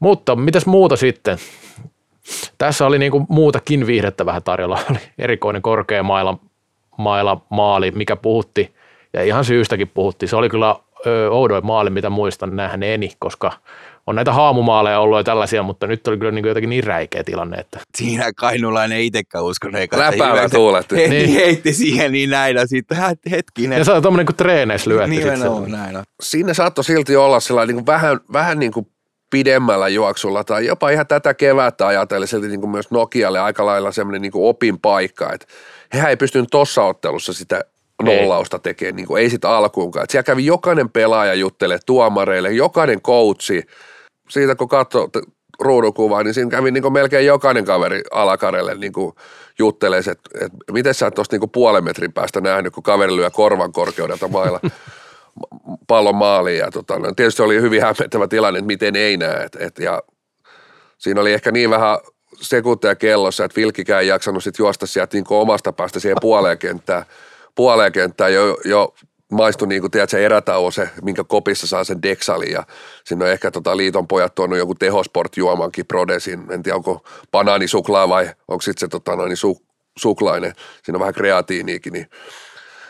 Mutta 0.00 0.36
mitäs 0.36 0.66
muuta 0.66 0.96
sitten? 0.96 1.38
Tässä 2.58 2.86
oli 2.86 2.98
niinku 2.98 3.26
muutakin 3.28 3.86
viihdettä 3.86 4.26
vähän 4.26 4.42
tarjolla. 4.42 4.78
Oli 4.90 4.98
erikoinen 5.18 5.62
korkea 5.62 6.02
maila, 6.02 6.38
maila 6.98 7.40
maali, 7.50 7.90
mikä 7.90 8.16
puhutti, 8.16 8.74
ja 9.12 9.22
ihan 9.22 9.44
syystäkin 9.44 9.88
puhutti. 9.88 10.26
Se 10.26 10.36
oli 10.36 10.48
kyllä 10.48 10.76
oudoin 11.30 11.66
maali, 11.66 11.90
mitä 11.90 12.10
muistan 12.10 12.56
nähneeni, 12.56 13.12
koska 13.18 13.52
on 14.06 14.14
näitä 14.16 14.32
haamumaaleja 14.32 15.00
ollut 15.00 15.18
jo 15.18 15.24
tällaisia, 15.24 15.62
mutta 15.62 15.86
nyt 15.86 16.08
oli 16.08 16.18
kyllä 16.18 16.32
niin 16.32 16.46
jotenkin 16.46 16.70
niin 16.70 16.84
räikeä 16.84 17.24
tilanne, 17.24 17.56
että 17.56 17.80
Siinä 17.96 18.32
kainulainen 18.36 19.00
itsekään 19.00 19.44
uskonut. 19.44 19.80
eikä 19.80 19.98
Läpäällä 19.98 20.34
hyväksi- 20.40 20.56
tuuletti. 20.56 20.96
He, 20.96 21.08
Niin. 21.08 21.34
Heitti 21.34 21.72
siihen 21.72 22.12
niin 22.12 22.30
näin, 22.30 22.56
ja 22.56 22.66
sitten 22.66 22.96
hät- 22.98 23.30
hetkinen. 23.30 23.78
ja 23.78 23.84
se 23.84 23.92
on 23.92 24.02
tommonen 24.02 24.26
kuin 24.26 24.36
treeneissä 24.36 24.90
lyötti. 24.90 25.10
Nimenomaan 25.10 25.70
näin 25.70 25.96
on. 25.96 26.02
Siinä 26.22 26.54
saattoi 26.54 26.84
silti 26.84 27.16
olla 27.16 27.40
sellainen 27.40 27.76
niin 27.76 27.84
kuin 27.84 27.94
vähän, 27.94 28.20
vähän 28.32 28.58
niin 28.58 28.72
kuin 28.72 28.86
pidemmällä 29.30 29.88
juoksulla 29.88 30.44
tai 30.44 30.66
jopa 30.66 30.90
ihan 30.90 31.06
tätä 31.06 31.34
kevättä 31.34 31.86
ajatellen 31.86 32.28
silti 32.28 32.48
niin 32.48 32.60
kuin 32.60 32.70
myös 32.70 32.90
Nokialle 32.90 33.40
aika 33.40 33.66
lailla 33.66 33.92
semmoinen 33.92 34.22
niin 34.22 34.32
kuin 34.32 34.48
opin 34.48 34.80
paikka, 34.80 35.32
että 35.32 35.46
hehän 35.94 36.10
ei 36.10 36.16
pystynyt 36.16 36.48
tuossa 36.50 36.84
ottelussa 36.84 37.32
sitä 37.32 37.60
nollausta 38.02 38.58
tekemään, 38.58 38.96
niin 38.96 39.06
kuin 39.06 39.22
ei 39.22 39.30
sitä 39.30 39.50
alkuunkaan. 39.50 40.04
Et 40.04 40.10
siellä 40.10 40.22
kävi 40.24 40.46
jokainen 40.46 40.90
pelaaja 40.90 41.34
juttelee 41.34 41.78
tuomareille, 41.86 42.52
jokainen 42.52 43.00
coachi, 43.00 43.62
siitä 44.28 44.54
kun 44.54 44.68
katsoi 44.68 45.08
t- 45.08 45.34
ruudukuvaa, 45.60 46.22
niin 46.22 46.34
siinä 46.34 46.50
kävi 46.50 46.70
niin 46.70 46.92
melkein 46.92 47.26
jokainen 47.26 47.64
kaveri 47.64 48.02
alakarelle 48.10 48.74
niin 48.74 48.92
kuin 48.92 49.14
juttelee, 49.58 49.98
että, 49.98 50.12
että 50.40 50.72
miten 50.72 50.94
sä 50.94 51.06
et 51.06 51.14
tuosta 51.14 51.36
niin 51.36 51.50
puolen 51.50 51.84
metrin 51.84 52.12
päästä 52.12 52.40
nähnyt, 52.40 52.74
kun 52.74 52.82
kaveri 52.82 53.16
lyö 53.16 53.30
korvan 53.30 53.72
korkeudelta 53.72 54.28
mailla 54.28 54.60
pallon 55.88 56.14
maaliin. 56.14 56.58
Ja 56.58 56.70
tota, 56.70 56.98
no, 56.98 57.12
tietysti 57.12 57.42
oli 57.42 57.60
hyvin 57.60 57.82
hämmentävä 57.82 58.28
tilanne, 58.28 58.58
että 58.58 58.66
miten 58.66 58.96
ei 58.96 59.16
näe. 59.16 59.44
Et, 59.44 59.56
et, 59.60 59.78
ja 59.78 60.02
siinä 60.98 61.20
oli 61.20 61.32
ehkä 61.32 61.50
niin 61.52 61.70
vähän 61.70 61.98
sekunteja 62.40 62.94
kellossa, 62.94 63.44
että 63.44 63.56
Vilkkikään 63.56 64.02
ei 64.02 64.08
jaksanut 64.08 64.44
sit 64.44 64.58
juosta 64.58 64.86
sieltä 64.86 65.16
niin 65.16 65.24
omasta 65.28 65.72
päästä 65.72 66.00
siihen 66.00 66.18
puoleen 66.20 66.58
kenttään. 66.58 67.04
Puoleen 67.54 67.92
kenttään 67.92 68.34
jo, 68.34 68.56
jo 68.64 68.94
maistui 69.34 69.68
niin 69.68 69.80
kuin, 69.80 69.90
tiedätkö, 69.90 70.18
erätauo 70.18 70.70
se, 70.70 70.88
minkä 71.02 71.24
kopissa 71.24 71.66
saa 71.66 71.84
sen 71.84 72.02
deksalin 72.02 72.52
ja 72.52 72.66
sinne 73.04 73.24
on 73.24 73.30
ehkä 73.30 73.50
tota, 73.50 73.76
liiton 73.76 74.08
pojat 74.08 74.34
tuonut 74.34 74.58
joku 74.58 74.74
tehosport 74.74 75.36
juomankin 75.36 75.86
prodesin, 75.86 76.52
en 76.52 76.62
tiedä 76.62 76.76
onko 76.76 77.04
banaanisuklaa 77.32 78.08
vai 78.08 78.30
onko 78.48 78.62
sitten 78.62 78.80
se 78.80 78.88
tota, 78.88 79.16
noin, 79.16 79.36
su, 79.36 79.62
suklainen, 79.98 80.52
siinä 80.82 80.96
on 80.96 81.00
vähän 81.00 81.14
kreatiiniikin, 81.14 81.92
niin 81.92 82.06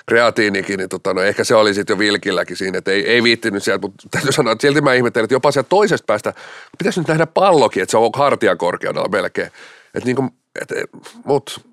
kreatiinikin, 0.06 0.78
niin 0.78 0.88
tota, 0.88 1.14
no 1.14 1.22
ehkä 1.22 1.44
se 1.44 1.54
oli 1.54 1.74
sitten 1.74 1.94
jo 1.94 1.98
Vilkilläkin 1.98 2.56
siinä, 2.56 2.78
että 2.78 2.90
ei, 2.90 3.10
ei 3.10 3.22
viittinyt 3.22 3.62
sieltä, 3.62 3.80
mutta 3.80 4.08
täytyy 4.10 4.32
sanoa, 4.32 4.52
että 4.52 4.62
silti 4.62 4.80
mä 4.80 4.94
ihmettelen, 4.94 5.24
että 5.24 5.34
jopa 5.34 5.52
sieltä 5.52 5.68
toisesta 5.68 6.04
päästä 6.06 6.34
pitäisi 6.78 7.00
nyt 7.00 7.08
nähdä 7.08 7.26
pallokin, 7.26 7.82
että 7.82 7.90
se 7.90 7.98
on 7.98 8.10
hartian 8.14 8.58
korkeudella 8.58 9.08
melkein. 9.08 9.50
Että 9.94 10.06
niin 10.06 10.16
kuin, 10.16 10.30
et, 10.60 10.72
et, 10.72 10.90
mut, 11.24 11.64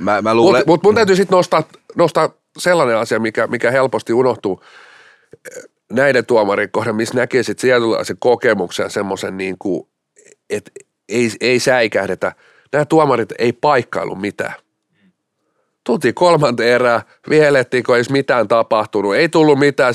Mä, 0.00 0.22
mä 0.22 0.34
mut, 0.34 0.42
luulen, 0.42 0.62
mut 0.66 0.82
mun 0.82 0.94
täytyy 0.94 1.16
sitten 1.16 1.36
nostaa, 1.36 1.62
nostaa 1.96 2.30
sellainen 2.58 2.96
asia, 2.96 3.18
mikä, 3.18 3.46
mikä 3.46 3.70
helposti 3.70 4.12
unohtuu 4.12 4.62
näiden 5.92 6.26
tuomarin 6.26 6.70
kohdan, 6.70 6.96
missä 6.96 7.14
näkee 7.14 7.42
sitten 7.42 7.68
tietynlaisen 7.68 8.16
kokemuksen 8.18 8.90
semmoisen 8.90 9.36
niin 9.36 9.56
kuin, 9.58 9.88
että 10.50 10.70
ei, 11.08 11.30
ei 11.40 11.58
säikähdetä. 11.58 12.32
Nämä 12.72 12.84
tuomarit 12.84 13.32
ei 13.38 13.52
paikkailu 13.52 14.14
mitään. 14.14 14.54
Tultiin 15.84 16.14
kolmanteen 16.14 16.68
erään, 16.68 17.00
vielettiin, 17.28 17.84
kun 17.84 17.96
ei 17.96 18.02
mitään 18.10 18.48
tapahtunut. 18.48 19.14
Ei 19.14 19.28
tullut 19.28 19.58
mitään, 19.58 19.94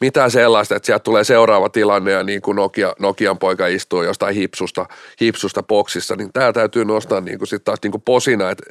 mitään 0.00 0.30
sellaista, 0.30 0.76
että 0.76 0.86
sieltä 0.86 1.02
tulee 1.02 1.24
seuraava 1.24 1.68
tilanne 1.68 2.10
ja 2.10 2.22
niin 2.22 2.42
kuin 2.42 2.56
Nokia, 2.56 2.94
Nokian 2.98 3.38
poika 3.38 3.66
istuu 3.66 4.02
jostain 4.02 4.34
hipsusta, 4.34 4.86
hipsusta 5.20 5.62
boksissa, 5.62 6.16
niin 6.16 6.32
tämä 6.32 6.52
täytyy 6.52 6.84
nostaa 6.84 7.20
niin 7.20 7.38
kuin 7.38 7.48
sit 7.48 7.64
taas 7.64 7.78
niin 7.82 7.90
kuin 7.90 8.02
posina, 8.02 8.50
että 8.50 8.64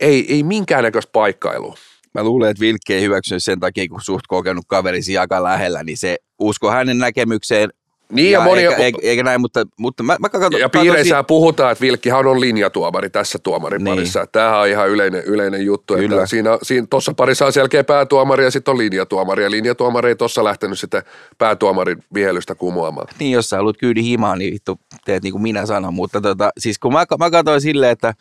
ei, 0.00 0.26
ei 0.34 0.42
minkäännäköistä 0.42 1.12
paikkailua. 1.12 1.76
Mä 2.14 2.22
luulen, 2.24 2.50
että 2.50 2.60
Vilkki 2.60 2.94
ei 2.94 3.02
hyväksynyt 3.02 3.44
sen 3.44 3.60
takia, 3.60 3.88
kun 3.88 4.00
suht 4.02 4.24
kokenut 4.28 4.64
kaverisi 4.68 5.18
aika 5.18 5.42
lähellä, 5.42 5.82
niin 5.82 5.96
se 5.98 6.16
usko 6.38 6.70
hänen 6.70 6.98
näkemykseen. 6.98 7.70
Niin 8.12 8.32
ja, 8.32 8.40
moni, 8.40 8.62
eikä, 8.62 8.76
eikä, 8.76 8.98
eikä, 9.02 9.22
näin, 9.22 9.40
mutta, 9.40 9.64
mutta 9.78 10.02
mä, 10.02 10.16
mä 10.20 10.28
katson, 10.28 10.60
ja 10.60 10.68
piireissä 10.68 11.22
puhutaan, 11.22 11.72
että 11.72 11.82
Vilkkihan 11.82 12.26
on 12.26 12.40
linjatuomari 12.40 13.10
tässä 13.10 13.38
tuomarin 13.38 13.84
Niin. 13.84 13.94
parissa. 13.96 14.26
Tämähän 14.32 14.60
on 14.60 14.68
ihan 14.68 14.88
yleinen, 14.90 15.24
yleinen 15.24 15.64
juttu. 15.64 15.94
Kyllä. 15.94 16.16
Että 16.16 16.26
siinä, 16.26 16.58
siinä 16.62 16.86
tuossa 16.90 17.14
parissa 17.14 17.46
on 17.46 17.52
selkeä 17.52 17.84
päätuomari 17.84 18.44
ja 18.44 18.50
sitten 18.50 18.72
on 18.72 18.78
linjatuomari. 18.78 19.42
Ja 19.44 19.50
linjatuomari 19.50 20.08
ei 20.08 20.16
tuossa 20.16 20.44
lähtenyt 20.44 20.78
sitten 20.78 21.02
päätuomarin 21.38 22.04
vihelystä 22.14 22.54
kumoamaan. 22.54 23.06
niin 23.18 23.32
jos 23.32 23.50
sä 23.50 23.56
haluat 23.56 23.76
kyydin 23.76 24.04
himaan, 24.04 24.38
niin 24.38 24.52
vittu 24.54 24.80
teet 25.04 25.22
niin 25.22 25.32
kuin 25.32 25.42
minä 25.42 25.66
sanon. 25.66 25.94
Mutta 25.94 26.20
tota, 26.20 26.50
siis 26.58 26.78
kun 26.78 26.92
mä, 26.92 27.04
mä 27.18 27.30
katsoin 27.30 27.60
silleen, 27.60 27.92
että 27.92 28.14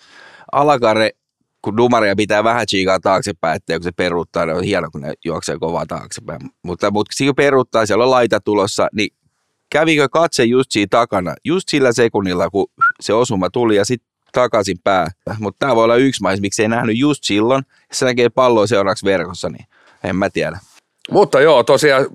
alakare, 0.52 1.10
kun 1.64 1.78
dumaria 1.78 2.16
pitää 2.16 2.44
vähän 2.44 2.68
chiikaa 2.68 3.00
taaksepäin, 3.00 3.56
että 3.56 3.74
kun 3.74 3.84
se 3.84 3.92
peruuttaa, 3.92 4.46
niin 4.46 4.56
on 4.58 4.64
hieno, 4.64 4.90
kun 4.92 5.02
ne 5.02 5.14
juoksee 5.26 5.60
kovaa 5.60 5.86
taaksepäin. 5.86 6.40
Mutta, 6.64 6.92
mutta 6.92 7.14
siinä 7.16 7.34
peruuttaa, 7.34 7.86
siellä 7.86 8.04
on 8.04 8.12
laita 8.12 8.40
tulossa, 8.40 8.88
niin 8.94 9.10
kävikö 9.70 10.10
katse 10.10 10.44
just 10.44 10.72
siinä 10.72 10.88
takana, 10.90 11.36
just 11.44 11.70
sillä 11.70 11.92
sekunnilla, 11.92 12.50
kun 12.50 12.66
se 13.02 13.14
osuma 13.14 13.50
tuli 13.50 13.76
ja 13.76 13.86
sitten 13.86 14.10
takaisin 14.32 14.78
pää. 14.84 15.12
Mutta 15.40 15.60
tämä 15.60 15.76
voi 15.76 15.84
olla 15.84 15.96
yksi 15.96 16.22
mais, 16.22 16.42
miksi 16.42 16.62
ei 16.62 16.68
nähnyt 16.68 16.98
just 16.98 17.24
silloin. 17.24 17.64
Se 17.92 18.06
näkee 18.06 18.30
palloa 18.30 18.68
seuraavaksi 18.68 19.06
verkossa, 19.06 19.50
niin 19.50 19.66
en 20.04 20.16
mä 20.16 20.30
tiedä. 20.30 20.60
Mutta 21.12 21.42
joo, 21.42 21.64
tosiaan 21.64 22.06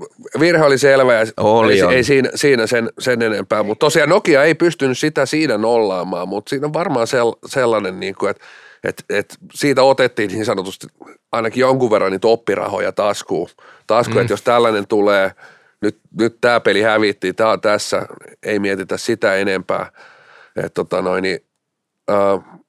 virhe 0.40 0.64
oli 0.64 0.78
selvä 0.78 1.14
ja 1.14 1.26
Oli, 1.36 1.72
ei, 1.72 1.82
oli. 1.82 1.94
ei 1.94 2.04
siinä, 2.04 2.30
siinä 2.34 2.66
sen, 2.66 2.90
sen 2.98 3.22
enempää. 3.22 3.62
Mutta 3.62 3.86
tosiaan 3.86 4.08
Nokia 4.08 4.44
ei 4.44 4.54
pystynyt 4.54 4.98
sitä 4.98 5.26
siinä 5.26 5.58
nollaamaan, 5.58 6.28
mutta 6.28 6.50
siinä 6.50 6.66
on 6.66 6.72
varmaan 6.72 7.06
sel, 7.06 7.32
sellainen, 7.46 8.00
niin 8.00 8.14
kuin, 8.14 8.30
että 8.30 8.44
et, 8.84 9.04
et 9.10 9.38
siitä 9.54 9.82
otettiin 9.82 10.30
niin 10.30 10.44
sanotusti 10.44 10.86
ainakin 11.32 11.60
jonkun 11.60 11.90
verran 11.90 12.12
niitä 12.12 12.28
oppirahoja 12.28 12.92
taskuun. 12.92 13.48
Taskuun, 13.86 14.16
mm. 14.16 14.20
että 14.20 14.32
jos 14.32 14.42
tällainen 14.42 14.86
tulee, 14.86 15.32
nyt, 15.80 15.98
nyt 16.18 16.38
tämä 16.40 16.60
peli 16.60 16.82
hävittiin, 16.82 17.34
tämä 17.34 17.50
on 17.50 17.60
tässä, 17.60 18.06
ei 18.42 18.58
mietitä 18.58 18.96
sitä 18.96 19.34
enempää. 19.34 19.92
Että 20.56 20.68
tota 20.68 21.02
noin, 21.02 21.22
niin, 21.22 21.40
äh, 22.10 22.60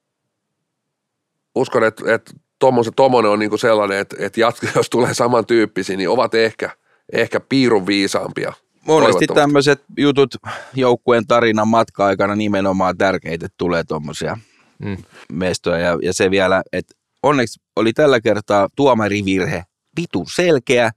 uskon, 1.54 1.84
että, 1.84 2.14
että 2.14 2.32
Tommonen, 2.58 2.94
Tommonen 2.96 3.30
on 3.30 3.38
niinku 3.38 3.58
sellainen, 3.58 3.98
että, 3.98 4.16
että 4.18 4.40
jatko, 4.40 4.66
jos 4.76 4.90
tulee 4.90 5.14
samantyyppisiä, 5.14 5.96
niin 5.96 6.08
ovat 6.08 6.34
ehkä, 6.34 6.70
ehkä 7.12 7.40
piirun 7.40 7.86
viisaampia. 7.86 8.52
Monesti 8.86 9.26
tämmöiset 9.26 9.82
jutut 9.96 10.34
joukkueen 10.74 11.26
tarinan 11.26 11.68
matka-aikana 11.68 12.36
nimenomaan 12.36 12.98
tärkeitä, 12.98 13.46
että 13.46 13.56
tulee 13.58 13.84
tuommoisia 13.84 14.38
Mm. 14.84 14.96
mestoja. 15.32 15.78
Ja, 15.78 15.98
ja 16.02 16.12
se 16.14 16.30
vielä, 16.30 16.62
että 16.72 16.94
onneksi 17.22 17.60
oli 17.76 17.92
tällä 17.92 18.20
kertaa 18.20 18.68
tuomarivirhe 18.76 19.64
vitun 20.00 20.26
selkeä, 20.34 20.90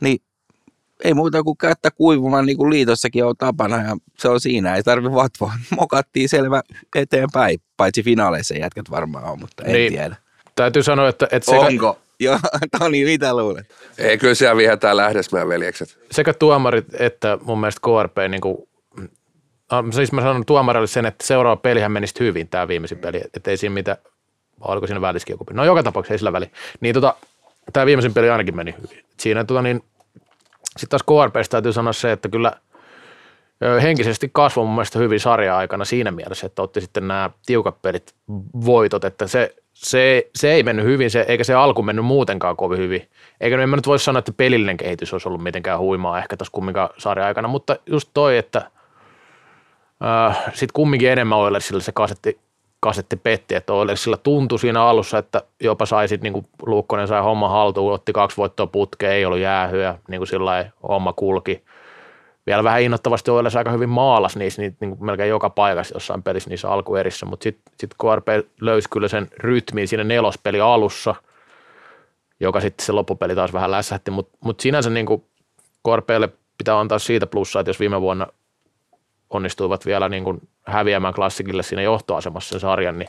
niin 0.00 0.18
ei 1.04 1.14
muuta 1.14 1.42
kuin 1.42 1.58
kättä 1.58 1.90
kuivumaan 1.90 2.46
niin 2.46 2.56
kuin 2.56 2.70
liitossakin 2.70 3.24
on 3.24 3.36
tapana 3.36 3.76
ja 3.82 3.96
se 4.18 4.28
on 4.28 4.40
siinä, 4.40 4.74
ei 4.76 4.82
tarvi 4.82 5.12
vatvoa. 5.12 5.52
Mokattiin 5.80 6.28
selvä 6.28 6.62
eteenpäin, 6.96 7.58
paitsi 7.76 8.02
finaaleissa 8.02 8.54
jätkät 8.54 8.90
varmaan 8.90 9.24
on, 9.24 9.40
mutta 9.40 9.64
en 9.64 9.72
Niin. 9.72 9.92
tiedä. 9.92 10.16
Täytyy 10.54 10.82
sanoa, 10.82 11.08
että, 11.08 11.28
että 11.32 11.50
sekä, 11.50 11.60
Onko? 11.66 11.98
Joo, 12.20 12.38
Toni, 12.78 13.04
mitä 13.04 13.36
luulet? 13.36 13.66
Ei, 13.98 14.18
kyllä 14.18 14.34
siellä 14.34 14.56
vihetään 14.56 14.96
lähdesmään 14.96 15.48
veljekset. 15.48 15.98
sekä 16.10 16.34
tuomarit 16.34 16.86
että 16.98 17.38
mun 17.42 17.60
mielestä 17.60 17.80
KRP, 17.80 18.16
niin 18.28 18.40
kuin, 18.40 18.56
siis 19.90 20.12
mä 20.12 20.20
sanon 20.20 20.46
tuomarille 20.46 20.86
sen, 20.86 21.06
että 21.06 21.26
seuraava 21.26 21.56
pelihän 21.56 21.92
menisi 21.92 22.14
hyvin, 22.20 22.48
tämä 22.48 22.68
viimeisin 22.68 22.98
peli, 22.98 23.20
että 23.34 23.50
ei 23.50 23.56
siinä 23.56 23.96
vai 24.60 24.72
oliko 24.72 24.86
siinä 24.86 25.00
väliskin 25.00 25.34
joku. 25.34 25.44
No 25.52 25.64
joka 25.64 25.82
tapauksessa 25.82 26.14
ei 26.14 26.18
sillä 26.18 26.32
väli. 26.32 26.50
Niin 26.80 26.94
tota, 26.94 27.14
tämä 27.72 27.86
viimeisin 27.86 28.14
peli 28.14 28.30
ainakin 28.30 28.56
meni 28.56 28.74
hyvin. 28.82 29.04
Siinä 29.16 29.44
tota 29.44 29.62
niin, 29.62 29.84
sitten 30.76 30.88
taas 30.88 31.02
KRPstä 31.02 31.50
täytyy 31.50 31.72
sanoa 31.72 31.92
se, 31.92 32.12
että 32.12 32.28
kyllä 32.28 32.52
henkisesti 33.82 34.30
kasvoi 34.32 34.64
mun 34.64 34.74
mielestä 34.74 34.98
hyvin 34.98 35.20
sarja-aikana 35.20 35.84
siinä 35.84 36.10
mielessä, 36.10 36.46
että 36.46 36.62
otti 36.62 36.80
sitten 36.80 37.08
nämä 37.08 37.30
tiukat 37.46 37.82
pelit 37.82 38.14
voitot, 38.66 39.04
että 39.04 39.26
se, 39.26 39.54
se, 39.74 40.30
se 40.34 40.52
ei 40.52 40.62
mennyt 40.62 40.86
hyvin, 40.86 41.10
se, 41.10 41.24
eikä 41.28 41.44
se 41.44 41.54
alku 41.54 41.82
mennyt 41.82 42.04
muutenkaan 42.04 42.56
kovin 42.56 42.78
hyvin. 42.78 43.08
Eikä 43.40 43.62
en 43.62 43.68
mä 43.68 43.76
nyt 43.76 43.86
voi 43.86 43.98
sanoa, 43.98 44.18
että 44.18 44.32
pelillinen 44.32 44.76
kehitys 44.76 45.12
olisi 45.12 45.28
ollut 45.28 45.42
mitenkään 45.42 45.78
huimaa 45.78 46.18
ehkä 46.18 46.36
tässä 46.36 46.52
kumminkaan 46.52 46.90
sarja-aikana, 46.98 47.48
mutta 47.48 47.76
just 47.86 48.10
toi, 48.14 48.38
että 48.38 48.70
sitten 50.48 50.72
kumminkin 50.72 51.10
enemmän 51.10 51.38
Oilersilla 51.38 51.80
se 51.80 51.92
kasetti, 51.92 52.38
kasetti 52.80 53.16
petti, 53.16 53.54
että 53.54 53.72
Oilersilla 53.72 54.16
tuntui 54.16 54.58
siinä 54.58 54.82
alussa, 54.82 55.18
että 55.18 55.42
jopa 55.60 55.86
sai 55.86 56.08
sitten, 56.08 56.32
niin 56.32 56.32
kuin 56.32 56.46
Luukkonen 56.66 57.08
sai 57.08 57.22
homma 57.22 57.48
haltuun, 57.48 57.92
otti 57.92 58.12
kaksi 58.12 58.36
voittoa 58.36 58.66
putkeen, 58.66 59.12
ei 59.12 59.24
ollut 59.24 59.38
jäähyä, 59.38 59.98
niin 60.08 60.18
kuin 60.18 60.28
sillä 60.28 60.70
homma 60.88 61.12
kulki. 61.12 61.64
Vielä 62.46 62.64
vähän 62.64 62.82
innoittavasti 62.82 63.30
Oilers 63.30 63.56
aika 63.56 63.70
hyvin 63.70 63.88
maalas 63.88 64.36
niissä, 64.36 64.62
niin, 64.62 64.76
niin 64.80 64.96
kuin 64.96 65.06
melkein 65.06 65.28
joka 65.30 65.50
paikassa 65.50 65.96
jossain 65.96 66.22
pelissä 66.22 66.50
niissä 66.50 66.70
alkuerissä, 66.70 67.26
mutta 67.26 67.44
sitten 67.44 67.72
sit 67.80 67.94
KRP 67.94 68.46
löysi 68.60 68.88
kyllä 68.90 69.08
sen 69.08 69.28
rytmiin 69.38 69.88
siinä 69.88 70.04
nelospeli 70.04 70.60
alussa, 70.60 71.14
joka 72.40 72.60
sitten 72.60 72.86
se 72.86 72.92
loppupeli 72.92 73.34
taas 73.34 73.52
vähän 73.52 73.70
lässähti, 73.70 74.10
mutta 74.10 74.38
mut 74.40 74.60
sinänsä 74.60 74.90
niin 74.90 75.06
kuin 75.06 75.24
KRPlle 75.88 76.28
pitää 76.58 76.80
antaa 76.80 76.98
siitä 76.98 77.26
plussaa, 77.26 77.60
että 77.60 77.70
jos 77.70 77.80
viime 77.80 78.00
vuonna 78.00 78.26
onnistuivat 79.30 79.86
vielä 79.86 80.08
niin 80.08 80.24
kuin 80.24 80.40
häviämään 80.66 81.14
klassikille 81.14 81.62
siinä 81.62 81.82
johtoasemassa 81.82 82.50
sen 82.50 82.60
sarjan, 82.60 82.98
niin 82.98 83.08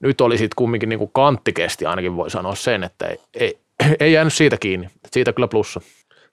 nyt 0.00 0.20
oli 0.20 0.38
sitten 0.38 0.56
kumminkin 0.56 0.88
niin 0.88 0.98
kuin 0.98 1.10
kantti 1.14 1.52
kesti 1.52 1.86
ainakin 1.86 2.16
voi 2.16 2.30
sanoa 2.30 2.54
sen, 2.54 2.84
että 2.84 3.06
ei, 3.06 3.20
ei, 3.34 3.58
ei 4.00 4.12
jäänyt 4.12 4.32
siitä 4.32 4.56
kiinni. 4.56 4.88
Siitä 5.12 5.32
kyllä 5.32 5.48
plussa. 5.48 5.80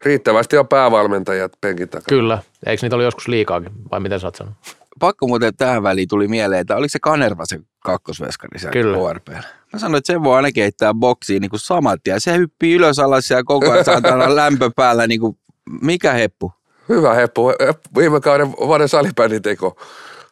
Riittävästi 0.05 0.57
on 0.57 0.67
päävalmentajat 0.67 1.51
penkin 1.61 1.89
takana. 1.89 2.05
Kyllä. 2.09 2.39
Eikö 2.65 2.85
niitä 2.85 2.95
oli 2.95 3.03
joskus 3.03 3.27
liikaakin, 3.27 3.71
vai 3.91 3.99
miten 3.99 4.19
sä 4.19 4.27
oot 4.27 4.35
sanonut? 4.35 4.57
Pakko 4.99 5.27
muuten 5.27 5.55
tähän 5.55 5.83
väliin 5.83 6.07
tuli 6.07 6.27
mieleen, 6.27 6.61
että 6.61 6.75
oliko 6.75 6.89
se 6.89 6.99
Kanerva 6.99 7.45
se 7.45 7.59
kakkosveskari 7.79 8.59
siellä 8.59 8.73
Kyllä. 8.73 9.13
KRP. 9.13 9.27
Mä 9.73 9.79
sanoin, 9.79 9.97
että 9.97 10.13
sen 10.13 10.23
voi 10.23 10.35
aina 10.35 10.51
keittää 10.51 10.93
boksiin 10.93 11.41
niin 11.41 11.49
kuin 11.49 11.59
samat 11.59 11.99
ja 12.07 12.19
se 12.19 12.37
hyppii 12.37 12.73
ylös 12.73 12.99
alas 12.99 13.31
ja 13.31 13.43
koko 13.43 13.71
ajan 13.71 13.85
saatana 13.85 14.35
lämpö 14.35 14.71
päällä. 14.75 15.07
Niin 15.07 15.19
kuin, 15.19 15.37
mikä 15.81 16.13
heppu? 16.13 16.51
Hyvä 16.89 17.13
heppu. 17.13 17.51
Viime 17.97 18.21
kauden 18.21 18.51
vuoden 18.51 18.89
salibändin 18.89 19.41
teko 19.41 19.77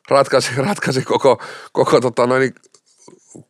ratkaisi, 0.10 0.52
ratkaisi 0.58 1.02
koko, 1.02 1.42
koko, 1.72 2.02
tota 2.02 2.28
noin, 2.28 2.56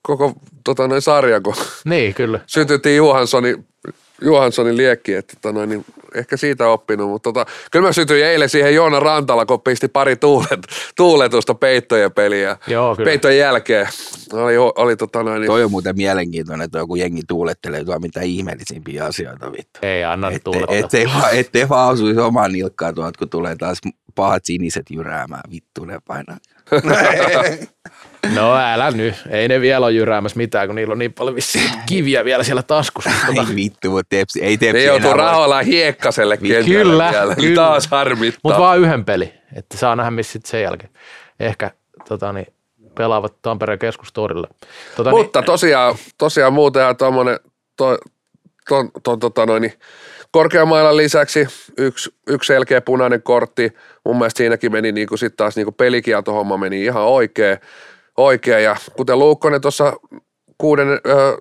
koko 0.01 0.33
tota 0.63 0.87
noin 0.87 1.01
sarjan, 1.01 1.43
kun 1.43 1.55
Niin, 1.85 2.13
kyllä. 2.13 2.39
sytyttiin 2.47 2.97
Johanssonin, 2.97 3.67
Johanssonin 4.21 4.78
liekki, 4.78 5.13
että 5.13 5.34
tota 5.41 5.54
noin, 5.54 5.69
niin 5.69 5.86
ehkä 6.15 6.38
siitä 6.38 6.67
oppinut, 6.67 7.10
mutta 7.10 7.34
tota, 7.34 7.51
kyllä 7.71 7.88
mä 7.88 7.93
sytyin 7.93 8.25
eilen 8.25 8.49
siihen 8.49 8.75
Joona 8.75 8.99
Rantala, 8.99 9.45
kun 9.45 9.62
pisti 9.62 9.88
pari 9.88 10.15
tuulet, 10.15 10.60
tuuletusta 10.95 11.56
peittojen 11.56 12.12
peliä. 12.12 12.58
Joo, 12.67 12.95
kyllä. 12.95 13.10
Peittojen 13.10 13.38
jälkeen 13.38 13.88
oli, 14.34 14.58
oli 14.58 14.95
tota 14.95 15.23
noin, 15.23 15.41
niin, 15.41 15.47
Toi 15.47 15.63
on 15.63 15.71
muuten 15.71 15.95
mielenkiintoinen, 15.95 16.65
että 16.65 16.78
joku 16.78 16.95
jengi 16.95 17.21
tuulettelee 17.28 17.84
tuo 17.84 17.99
mitä 17.99 18.21
ihmeellisimpiä 18.21 19.06
asioita 19.06 19.51
vittu. 19.51 19.80
Ei 19.82 20.04
anna 20.04 20.28
Ette, 20.28 20.39
tulla. 20.39 20.67
ettei, 20.69 21.06
vaan, 21.06 21.36
ettei 21.38 21.69
vaan 21.69 21.93
osuisi 21.93 22.19
omaan 22.19 22.51
nilkkaan 22.51 22.95
tuolta, 22.95 23.19
kun 23.19 23.30
tulee 23.30 23.56
taas 23.56 23.78
pahat 24.15 24.45
siniset 24.45 24.86
jyräämään. 24.89 25.43
Vittu 25.51 25.86
ne 25.86 25.99
painaa. 26.08 26.38
No 28.33 28.55
älä 28.55 28.91
nyt. 28.91 29.15
Ei 29.29 29.47
ne 29.47 29.61
vielä 29.61 29.85
ole 29.85 29.93
jyräämässä 29.93 30.38
mitään, 30.38 30.67
kun 30.67 30.75
niillä 30.75 30.91
on 30.91 30.99
niin 30.99 31.13
paljon 31.13 31.35
vissiin 31.35 31.69
kiviä 31.85 32.25
vielä 32.25 32.43
siellä 32.43 32.63
taskussa. 32.63 33.09
Tota, 33.27 33.45
Ei 33.49 33.55
vittu, 33.55 33.91
mutta 33.91 34.09
tepsi, 34.09 34.43
ei 34.43 34.57
tepsi 34.57 34.73
ne 34.73 34.83
joutuu 34.83 35.13
rahoilla 35.13 35.61
hiekkaselle 35.61 36.38
kentälle 36.38 36.65
Kyllä, 36.65 37.11
vielä. 37.11 37.35
kyllä. 37.35 37.55
Taas 37.55 37.88
harmittaa. 37.88 38.39
Mutta 38.43 38.59
vaan 38.59 38.79
yhden 38.79 39.05
peli, 39.05 39.33
että 39.55 39.77
saa 39.77 39.95
nähdä 39.95 40.11
missä 40.11 40.39
sen 40.45 40.61
jälkeen. 40.61 40.89
Ehkä 41.39 41.71
tota, 42.07 42.33
niin, 42.33 42.47
pelaavat 42.95 43.41
Tampereen 43.41 43.79
keskustorille. 43.79 44.47
Tota, 44.95 45.09
Mutta 45.09 45.41
tosiaan, 45.41 45.95
tosiaan 46.17 46.53
muuten 46.53 46.81
ja 46.81 46.93
tuommoinen 46.93 47.39
to, 47.77 47.97
to, 48.69 48.85
to, 49.03 49.17
tota 49.17 49.45
noin, 49.45 49.61
niin 49.61 49.73
korkeamailan 50.31 50.97
lisäksi 50.97 51.47
yksi, 51.77 52.15
yksi 52.27 52.47
selkeä 52.47 52.81
punainen 52.81 53.21
kortti. 53.21 53.73
Mun 54.05 54.17
mielestä 54.17 54.38
siinäkin 54.38 54.71
meni 54.71 54.91
niin 54.91 55.07
kuin 55.07 55.19
sit 55.19 55.35
taas 55.35 55.55
niin 55.55 55.65
kuin 55.65 55.75
pelikieltohomma 55.75 56.57
meni 56.57 56.83
ihan 56.83 57.03
oikein. 57.03 57.57
Oikein. 58.17 58.63
Ja 58.63 58.75
kuten 58.97 59.19
Luukkonen 59.19 59.62
tuossa 59.62 59.93
kuuden, 60.58 60.88
ö, 60.88 61.38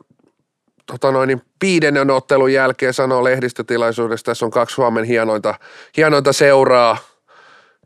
tota 0.87 1.13
noin, 1.13 1.27
niin 1.27 1.43
viidennen 1.63 2.11
ottelun 2.11 2.53
jälkeen 2.53 2.95
sanoo 2.95 3.25
lehdistötilaisuudessa, 3.25 4.25
tässä 4.25 4.45
on 4.45 4.51
kaksi 4.51 4.75
Suomen 4.75 5.05
hienointa, 5.05 5.55
hienointa 5.97 6.33
seuraa, 6.33 6.97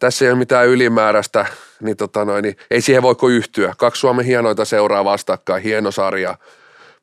tässä 0.00 0.24
ei 0.24 0.30
ole 0.30 0.38
mitään 0.38 0.68
ylimääräistä, 0.68 1.46
niin, 1.80 1.96
tota 1.96 2.24
noin, 2.24 2.42
niin 2.42 2.56
ei 2.70 2.80
siihen 2.80 3.02
voi 3.02 3.14
kuin 3.14 3.34
yhtyä. 3.34 3.74
Kaksi 3.78 4.00
Suomen 4.00 4.26
hienointa 4.26 4.64
seuraa 4.64 5.04
vastakkain, 5.04 5.62
hieno 5.62 5.90
sarja. 5.90 6.38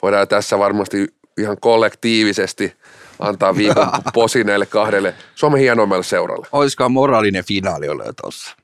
Voidaan 0.02 0.28
tässä 0.28 0.60
varmasti 0.60 1.08
ihan 1.38 1.58
kollektiivisesti 1.62 2.74
antaa 3.20 3.56
viikon 3.56 3.88
posi 4.14 4.44
näille 4.44 4.66
kahdelle 4.66 5.14
Suomen 5.36 5.62
hienoimmalle 5.62 6.04
seuralle. 6.04 6.48
Olisikohan 6.52 6.92
moraalinen 6.92 7.46
finaali 7.46 7.90
ollut 7.90 8.06
jo 8.06 8.14
tossa? 8.14 8.56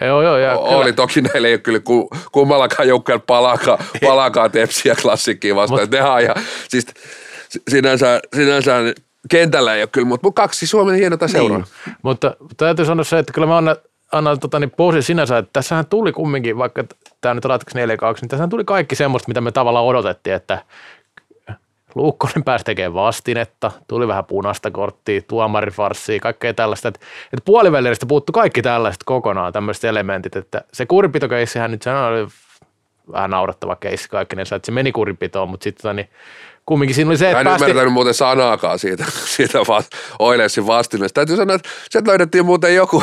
Joo, 0.00 0.22
joo, 0.22 0.36
ja 0.36 0.58
O- 0.58 0.78
Oli 0.78 0.92
toki 0.92 1.20
näillä 1.22 1.48
ei 1.48 1.54
ole 1.54 1.58
kyllä 1.58 1.80
ku, 1.80 2.08
kummallakaan 2.32 2.88
joukkueella 2.88 3.24
palaakaan, 3.26 3.78
palaakaan 4.06 4.50
tepsiä 4.50 4.94
klassikkiin 5.02 5.56
vastaan. 5.56 5.80
Mut- 5.80 5.90
Nehän 5.90 6.12
on 6.12 6.20
ihan, 6.20 6.36
siis 6.68 6.86
sinänsä, 7.70 8.20
sinänsä 8.36 8.72
kentällä 9.30 9.74
ei 9.74 9.82
ole 9.82 9.88
kyllä, 9.92 10.06
mutta 10.08 10.30
kaksi 10.34 10.66
Suomen 10.66 10.94
hienota 10.96 11.28
seuraa. 11.28 11.58
Niin. 11.58 11.96
Mutta 12.02 12.36
täytyy 12.56 12.84
sanoa 12.84 13.04
se, 13.04 13.18
että 13.18 13.32
kyllä 13.32 13.46
mä 13.46 13.56
annan, 13.56 13.76
annan 14.12 14.40
tota, 14.40 14.60
niin 14.60 14.70
posi 14.70 15.02
sinänsä, 15.02 15.38
että 15.38 15.50
tässähän 15.52 15.86
tuli 15.86 16.12
kumminkin, 16.12 16.58
vaikka 16.58 16.84
tämä 17.20 17.34
nyt 17.34 17.44
ratkaisi 17.44 17.78
4-2, 17.78 17.80
niin 18.20 18.28
tässähän 18.28 18.50
tuli 18.50 18.64
kaikki 18.64 18.94
semmoista, 18.96 19.28
mitä 19.28 19.40
me 19.40 19.52
tavallaan 19.52 19.84
odotettiin, 19.84 20.36
että 20.36 20.62
Luukkonen 21.94 22.44
pääsi 22.44 22.64
tekemään 22.64 22.94
vastinetta, 22.94 23.70
tuli 23.88 24.08
vähän 24.08 24.24
punaista 24.24 24.70
korttia, 24.70 25.22
tuomarifarssia, 25.22 26.20
kaikkea 26.20 26.54
tällaista. 26.54 26.88
Että, 26.88 27.00
että 27.24 27.44
puolivälieristä 27.44 28.06
puuttu 28.06 28.32
kaikki 28.32 28.62
tällaiset 28.62 29.04
kokonaan, 29.04 29.52
tämmöiset 29.52 29.84
elementit, 29.84 30.36
että 30.36 30.64
se 30.72 30.86
kurinpitokeissihän 30.86 31.70
nyt 31.70 31.82
sehän 31.82 32.12
oli 32.12 32.26
vähän 33.12 33.30
naurattava 33.30 33.76
keissi 33.76 34.08
kaikki, 34.08 34.36
että 34.40 34.58
se 34.64 34.72
meni 34.72 34.92
kurinpitoon, 34.92 35.48
mutta 35.48 35.64
sitten 35.64 35.96
niin, 35.96 36.08
kumminkin 36.66 36.94
siinä 36.94 37.10
oli 37.10 37.18
se, 37.18 37.24
Mä 37.24 37.30
että 37.30 37.40
en 37.40 37.44
päästiin, 37.46 37.70
ymmärtänyt 37.70 37.92
muuten 37.92 38.14
sanaakaan 38.14 38.78
siitä, 38.78 39.04
siitä 39.36 39.58
va- 39.58 39.82
Oilersin 40.18 40.66
vastineesta. 40.66 41.14
Täytyy 41.14 41.36
sanoa, 41.36 41.56
että 41.56 41.68
sieltä 41.90 42.10
löydettiin 42.10 42.46
muuten 42.46 42.74
joku, 42.74 43.02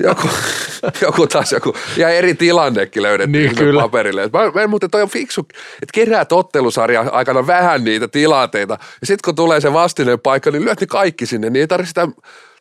joku, 0.00 0.28
joku 1.06 1.26
taas 1.26 1.52
joku, 1.52 1.74
ja 1.96 2.08
eri 2.08 2.34
tilannekin 2.34 3.02
löydettiin 3.02 3.42
Niin, 3.46 3.56
kyllä. 3.56 3.82
paperille. 3.82 4.30
Mä, 4.32 4.50
mä 4.54 4.62
en 4.62 4.70
muuten, 4.70 4.90
toi 4.90 5.02
on 5.02 5.08
fiksu, 5.08 5.40
että 5.74 5.92
keräät 5.94 6.32
ottelusarjan 6.32 7.12
aikana 7.12 7.46
vähän 7.46 7.84
niitä 7.84 8.08
tilanteita, 8.08 8.78
ja 9.00 9.06
sitten 9.06 9.24
kun 9.24 9.34
tulee 9.34 9.60
se 9.60 9.72
vastineen 9.72 10.20
paikka, 10.20 10.50
niin 10.50 10.64
lyöt 10.64 10.80
ne 10.80 10.86
kaikki 10.86 11.26
sinne, 11.26 11.50
niin 11.50 11.60
ei 11.60 11.66
tarvitse 11.68 11.88
sitä 11.88 12.08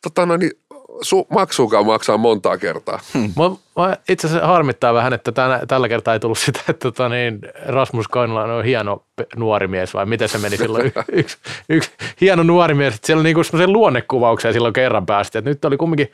tota 0.02 0.26
noin, 0.26 0.39
niin, 0.39 0.52
su, 1.01 1.27
maksuukaan 1.29 1.86
maksaa 1.86 2.17
montaa 2.17 2.57
kertaa. 2.57 2.99
Mua, 3.36 3.57
mua 3.75 3.95
itse 4.10 4.27
asiassa 4.27 4.47
harmittaa 4.47 4.93
vähän, 4.93 5.13
että 5.13 5.31
tänä, 5.31 5.62
tällä 5.67 5.89
kertaa 5.89 6.13
ei 6.13 6.19
tullut 6.19 6.38
sitä, 6.45 6.60
että 6.60 6.73
tota 6.73 7.10
niin, 7.10 7.39
Rasmus 7.65 8.07
Kainulainen 8.07 8.55
on 8.55 8.65
hieno 8.65 9.03
nuori 9.36 9.67
mies, 9.67 9.93
vai 9.93 10.05
miten 10.05 10.29
se 10.29 10.38
meni 10.38 10.57
silloin? 10.57 10.93
Yksi, 11.12 11.38
yksi 11.69 11.91
hieno 12.21 12.43
nuori 12.43 12.73
mies, 12.73 12.95
että 12.95 13.07
siellä 13.07 13.23
niinku 13.23 13.43
semmoisen 13.43 13.73
luonnekuvauksen 13.73 14.53
silloin 14.53 14.73
kerran 14.73 15.05
päästiin. 15.05 15.39
Että 15.39 15.49
nyt 15.49 15.65
oli 15.65 15.77
kumminkin, 15.77 16.12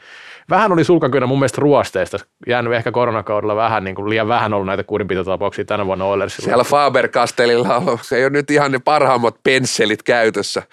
vähän 0.49 0.71
oli 0.71 0.83
sulkakynä 0.83 1.25
mun 1.25 1.39
mielestä 1.39 1.61
ruosteista, 1.61 2.17
jäänyt 2.47 2.73
ehkä 2.73 2.91
koronakaudella 2.91 3.55
vähän, 3.55 3.83
niin 3.83 3.95
kuin 3.95 4.09
liian 4.09 4.27
vähän 4.27 4.53
ollut 4.53 4.67
näitä 4.67 4.83
kurinpitotapauksia 4.83 5.65
tänä 5.65 5.85
vuonna 5.85 6.05
Oilersilla. 6.05 6.45
Siellä 6.45 6.63
Faber-Castellilla 6.63 7.75
on, 7.75 7.99
ei 8.11 8.23
ole 8.23 8.29
nyt 8.29 8.51
ihan 8.51 8.71
ne 8.71 8.79
parhaimmat 8.79 9.35
pensselit 9.43 10.03
käytössä. 10.03 10.63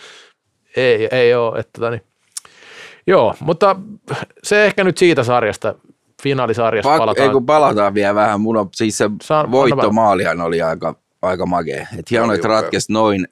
Ei, 0.77 1.09
ei 1.13 1.35
ole. 1.35 1.59
Että, 1.59 1.71
tota 1.73 1.91
niin. 1.91 2.10
Joo, 3.11 3.35
mutta 3.41 3.77
se 4.43 4.65
ehkä 4.67 4.85
nyt 4.85 4.99
siitä 4.99 5.25
sarjasta, 5.25 5.75
finaalisarjasta 6.23 6.89
Pak, 6.89 6.99
palataan. 6.99 7.27
ei 7.29 7.33
kun 7.33 7.47
palataan 7.47 7.95
vielä 7.95 8.15
vähän. 8.15 8.41
Mun 8.41 8.57
on, 8.57 8.69
siis 8.75 8.99
se 8.99 9.11
Saa- 9.23 9.41
anna 9.41 9.51
voittomaalihan 9.53 10.41
oli 10.41 10.63
aika, 10.63 10.95
aika 11.23 11.47
makea. 11.47 11.87
Et 11.99 12.11
hieno, 12.11 12.27
Oli 12.27 12.35
että 12.35 12.49
ratkesi 12.49 12.93
noin, 12.93 13.29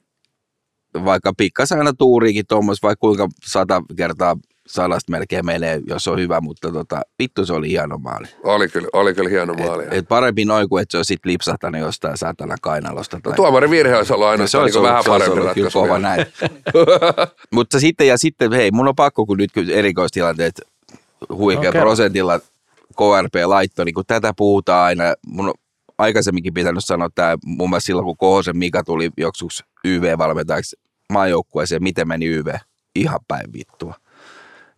vaikka 1.05 1.33
pikkasen 1.37 1.77
aina 1.77 1.93
tuuriikin 1.93 2.47
tuommoista, 2.47 2.87
vaikka 2.87 2.99
kuinka 3.01 3.27
sata 3.45 3.81
kertaa 3.97 4.35
sadasta 4.69 5.11
melkein 5.11 5.45
menee, 5.45 5.81
jos 5.87 6.07
on 6.07 6.19
hyvä, 6.19 6.41
mutta 6.41 6.71
tota, 6.71 7.01
vittu 7.19 7.45
se 7.45 7.53
oli 7.53 7.69
hieno 7.69 7.97
maali. 7.97 8.27
Oli 8.43 8.67
kyllä, 8.67 8.87
oli 8.93 9.13
kyllä 9.13 9.29
hieno 9.29 9.53
maali. 9.53 9.83
Et, 9.83 9.93
et 9.93 10.07
parempi 10.07 10.45
noin 10.45 10.69
kuin, 10.69 10.81
että 10.81 10.91
se 10.91 10.97
on 10.97 11.05
sit 11.05 11.25
lipsahtanut 11.25 11.81
jostain 11.81 12.17
saatana 12.17 12.55
kainalosta. 12.61 13.19
Tai... 13.23 13.33
Tuomarin 13.33 13.71
virhe 13.71 13.97
olisi 13.97 14.13
ollut 14.13 14.27
aina 14.27 14.43
No, 14.43 14.47
se 14.47 14.57
niin 14.57 14.83
vähän 14.83 15.03
se 15.03 15.09
olisi 15.11 15.29
parempi 15.29 15.31
ollut 15.39 15.53
kyllä 15.53 15.65
ratkaisu. 15.65 15.79
kova 15.79 15.93
vielä. 15.93 15.99
näin. 16.07 16.25
Mutta 17.55 17.79
sitten, 17.79 18.07
ja 18.07 18.17
sitten, 18.17 18.51
hei, 18.53 18.71
mun 18.71 18.87
on 18.87 18.95
pakko, 18.95 19.25
kun 19.25 19.37
nyt 19.37 19.51
erikoistilanteet 19.71 20.61
huikea 21.33 21.69
Okei. 21.69 21.81
prosentilla 21.81 22.39
KRP 22.97 23.35
laittoi, 23.45 23.85
niin 23.85 23.95
kun 23.95 24.03
tätä 24.07 24.33
puhutaan 24.37 24.85
aina, 24.85 25.03
mun 25.27 25.47
on 25.47 25.53
aikaisemminkin 25.97 26.53
pitänyt 26.53 26.85
sanoa 26.85 27.09
tämä, 27.15 27.37
mun 27.45 27.69
mielestä 27.69 27.85
silloin 27.85 28.05
kun 28.05 28.17
Kohosen 28.17 28.57
Mika 28.57 28.83
tuli 28.83 29.09
joksuksi 29.17 29.63
YV-valmentajaksi 29.85 30.75
maajoukkueeseen, 31.13 31.83
miten 31.83 32.07
meni 32.07 32.25
YV? 32.25 32.47
Ihan 32.95 33.19
päin 33.27 33.53
vittua. 33.53 33.93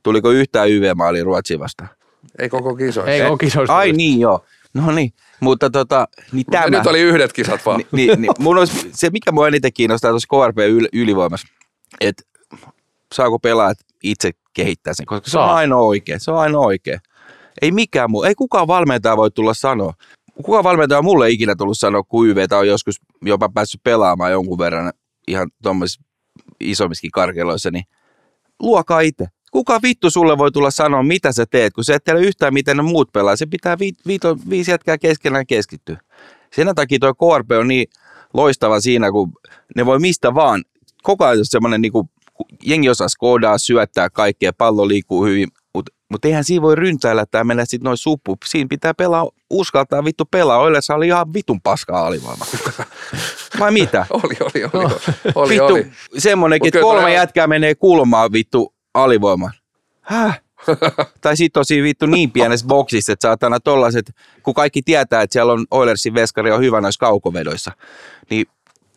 Tuliko 0.03 0.31
yhtään 0.31 0.69
YV-maali 0.69 1.23
Ruotsin 1.23 1.59
vastaan? 1.59 1.89
Ei 2.39 2.49
koko 2.49 2.75
kisoissa. 2.75 3.11
Ei 3.11 3.21
ole 3.21 3.37
kisoista. 3.37 3.77
Ai 3.77 3.91
niin 3.91 4.19
joo. 4.19 4.45
No 4.73 4.91
niin, 4.91 5.13
mutta 5.39 5.69
tota, 5.69 6.07
niin 6.31 6.45
tämä. 6.51 6.69
Nyt 6.69 6.87
oli 6.87 7.01
yhdet 7.01 7.33
kisat 7.33 7.65
vaan. 7.65 7.77
Ni, 7.79 7.87
niin, 7.91 8.21
niin, 8.21 8.31
mun 8.39 8.57
olisi, 8.57 8.89
se, 8.93 9.09
mikä 9.09 9.31
mua 9.31 9.47
eniten 9.47 9.73
kiinnostaa 9.73 10.11
tuossa 10.11 10.27
KRP 10.27 10.57
yl, 10.57 10.87
ylivoimassa, 10.93 11.47
että 12.01 12.23
saako 13.13 13.39
pelaajat 13.39 13.77
itse 14.03 14.31
kehittää 14.53 14.93
sen, 14.93 15.05
koska 15.05 15.29
se 15.29 15.37
on 15.37 15.45
Saa. 15.45 15.55
ainoa 15.55 15.81
oikein. 15.81 16.19
Se 16.19 16.31
on 16.31 16.39
ainoa 16.39 16.65
oikein. 16.65 16.99
Ei 17.61 17.71
mikään 17.71 18.11
muu, 18.11 18.23
ei 18.23 18.35
kukaan 18.35 18.67
valmentaja 18.67 19.17
voi 19.17 19.31
tulla 19.31 19.53
sanoa. 19.53 19.93
Kukaan 20.43 20.63
valmentaja 20.63 20.97
on 20.97 21.05
mulle 21.05 21.29
ikinä 21.29 21.55
tullut 21.55 21.79
sanoa, 21.79 22.03
kun 22.03 22.27
YVtä 22.27 22.57
on 22.57 22.67
joskus 22.67 22.95
jopa 23.21 23.49
päässyt 23.49 23.83
pelaamaan 23.83 24.31
jonkun 24.31 24.57
verran 24.57 24.93
ihan 25.27 25.49
tuommoisissa 25.63 26.01
isommissakin 26.59 27.11
karkeloissa, 27.11 27.71
niin 27.71 27.83
luokaa 28.59 28.99
itse. 28.99 29.27
Kuka 29.51 29.79
vittu 29.81 30.09
sulle 30.09 30.37
voi 30.37 30.51
tulla 30.51 30.71
sanoa, 30.71 31.03
mitä 31.03 31.31
sä 31.31 31.45
teet, 31.45 31.73
kun 31.73 31.83
sä 31.83 31.95
et 31.95 32.03
tiedä 32.03 32.19
yhtään, 32.19 32.53
miten 32.53 32.77
ne 32.77 32.83
muut 32.83 33.11
pelaa. 33.11 33.35
Se 33.35 33.45
pitää 33.45 33.79
vi, 33.79 33.91
viito, 34.07 34.37
viisi 34.49 34.71
jätkää 34.71 34.97
keskenään 34.97 35.47
keskittyä. 35.47 35.97
Sen 36.55 36.75
takia 36.75 36.99
tuo 36.99 37.13
KRP 37.13 37.51
on 37.51 37.67
niin 37.67 37.87
loistava 38.33 38.79
siinä, 38.79 39.11
kun 39.11 39.31
ne 39.75 39.85
voi 39.85 39.99
mistä 39.99 40.33
vaan. 40.33 40.63
Koko 41.03 41.25
ajan 41.25 41.39
semmoinen, 41.43 41.81
niin 41.81 41.91
kuin, 41.91 42.09
jengi 42.63 42.89
osaa 42.89 43.07
skoodaa, 43.07 43.57
syöttää 43.57 44.09
kaikkea, 44.09 44.53
pallo 44.53 44.87
liikkuu 44.87 45.25
hyvin, 45.25 45.47
mutta 45.73 45.91
Mutta 46.09 46.27
eihän 46.27 46.43
siinä 46.43 46.61
voi 46.61 46.75
ryntäillä 46.75 47.25
tai 47.25 47.43
mennä 47.43 47.65
sitten 47.65 47.85
noin 47.85 47.97
suppu. 47.97 48.37
Siinä 48.45 48.67
pitää 48.69 48.93
pelaa, 48.93 49.29
uskaltaa 49.49 50.03
vittu 50.03 50.25
pelaa. 50.25 50.57
Oilessa 50.57 50.95
oli 50.95 51.07
ihan 51.07 51.33
vitun 51.33 51.61
paskaa 51.61 52.07
alivoima. 52.07 52.45
Vai 53.59 53.71
mitä? 53.71 54.05
Oli, 54.09 54.35
oli, 54.41 54.69
oli. 54.73 54.93
oli, 55.35 55.49
vittu, 55.53 55.73
oli. 55.73 55.91
semmonenkin, 56.17 56.67
Mut 56.67 56.75
että 56.75 56.81
kolme 56.81 57.13
jätkää 57.13 57.47
menee 57.47 57.75
kulmaan 57.75 58.31
vittu 58.31 58.73
alivoimaan. 58.93 59.53
Häh? 60.01 60.41
tai 61.21 61.37
sit 61.37 61.57
on 61.57 61.65
siinä 61.65 61.83
vittu 61.83 62.05
niin 62.05 62.31
pienessä 62.31 62.67
boksissa, 62.67 63.13
että 63.13 63.27
saatana 63.27 63.59
tollaset, 63.59 64.11
kun 64.43 64.53
kaikki 64.53 64.81
tietää, 64.81 65.21
että 65.21 65.33
siellä 65.33 65.53
on 65.53 65.65
Oilersin 65.71 66.13
veskari 66.13 66.51
on 66.51 66.61
hyvä 66.61 66.81
noissa 66.81 66.99
kaukovedoissa, 66.99 67.71
niin 68.29 68.45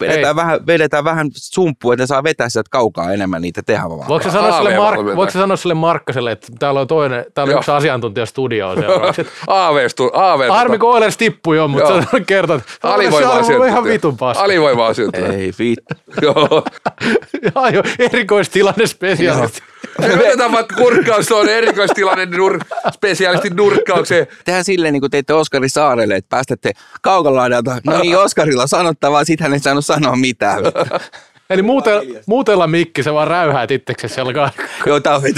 vedetään 0.01 0.27
Ei. 0.29 0.37
vähän, 0.37 0.67
vedetään 0.67 1.05
vähän 1.05 1.31
sumppua, 1.35 1.95
että 1.95 2.03
ne 2.03 2.07
saa 2.07 2.23
vetää 2.23 2.49
sieltä 2.49 2.69
kaukaa 2.71 3.13
enemmän 3.13 3.43
niitä 3.43 3.63
tehdä 3.63 3.83
vaan. 3.89 4.09
Voitko 4.09 4.29
sä 4.29 4.33
sanoa 4.33 4.57
sille. 4.57 4.77
Mark, 4.77 4.99
voitko 5.05 5.31
sä 5.31 5.39
sanoa 5.39 5.57
sille 5.57 5.75
Markkaselle, 5.75 6.33
että 6.33 6.47
täällä 6.59 6.81
on 6.81 6.87
toinen, 6.87 7.27
täällä 7.35 7.53
on 7.53 7.59
yksi 7.59 7.71
asiantuntija 7.71 8.27
studioon 8.27 8.79
seuraavaksi. 8.79 9.27
Aavestu. 9.47 10.11
Harmi, 10.51 10.79
kun 10.79 10.95
Oilers 10.95 11.17
tippui 11.17 11.57
jo, 11.57 11.69
mutta 11.69 12.03
sä 12.03 12.21
kertoo, 12.27 12.57
että 12.57 12.71
Alivoima 12.83 13.31
Oilers 13.31 13.49
on 13.49 13.69
ihan 13.69 13.85
vitun 13.85 14.17
paska. 14.17 14.45
Alivoima. 14.45 14.87
Ei 15.33 15.53
vittu. 15.59 15.95
Joo. 16.23 16.65
Joo, 17.73 17.83
erikoistilanne 17.99 18.87
spesiaalisti. 18.87 19.63
Me 20.01 20.19
Vedetään 20.19 20.53
vaikka 20.53 20.77
kurkkaus 20.77 21.27
tuonne 21.27 21.59
erikoistilanne 21.59 22.27
nur, 22.27 22.59
spesiaalisti 22.95 23.51
nurkkaukseen. 23.51 24.27
Tehdään 24.45 24.65
silleen, 24.65 24.93
niin 24.93 25.01
kuin 25.01 25.11
teitte 25.11 25.35
Oskari 25.35 25.69
Saarelle, 25.69 26.17
että 26.17 26.29
päästätte 26.29 26.73
kaukolaidalta. 27.03 27.81
No 27.87 27.99
niin, 27.99 28.19
Oskarilla 28.19 28.67
sanottavaa, 28.67 29.25
sit 29.25 29.41
hän 29.41 29.53
ei 29.53 29.59
saanut 29.59 29.87
sanoa 29.87 30.17
mitään. 30.17 30.63
Eli 31.51 31.63
muuten, 31.63 32.03
muutella 32.27 32.67
mikki, 32.67 33.03
se 33.03 33.13
vaan 33.13 33.29
räyhää 33.29 33.67
itseksesi 33.71 34.15
siellä 34.15 34.33
kaikki. 34.33 34.63
Joo, 34.87 35.01
tää 35.01 35.17
on 35.17 35.23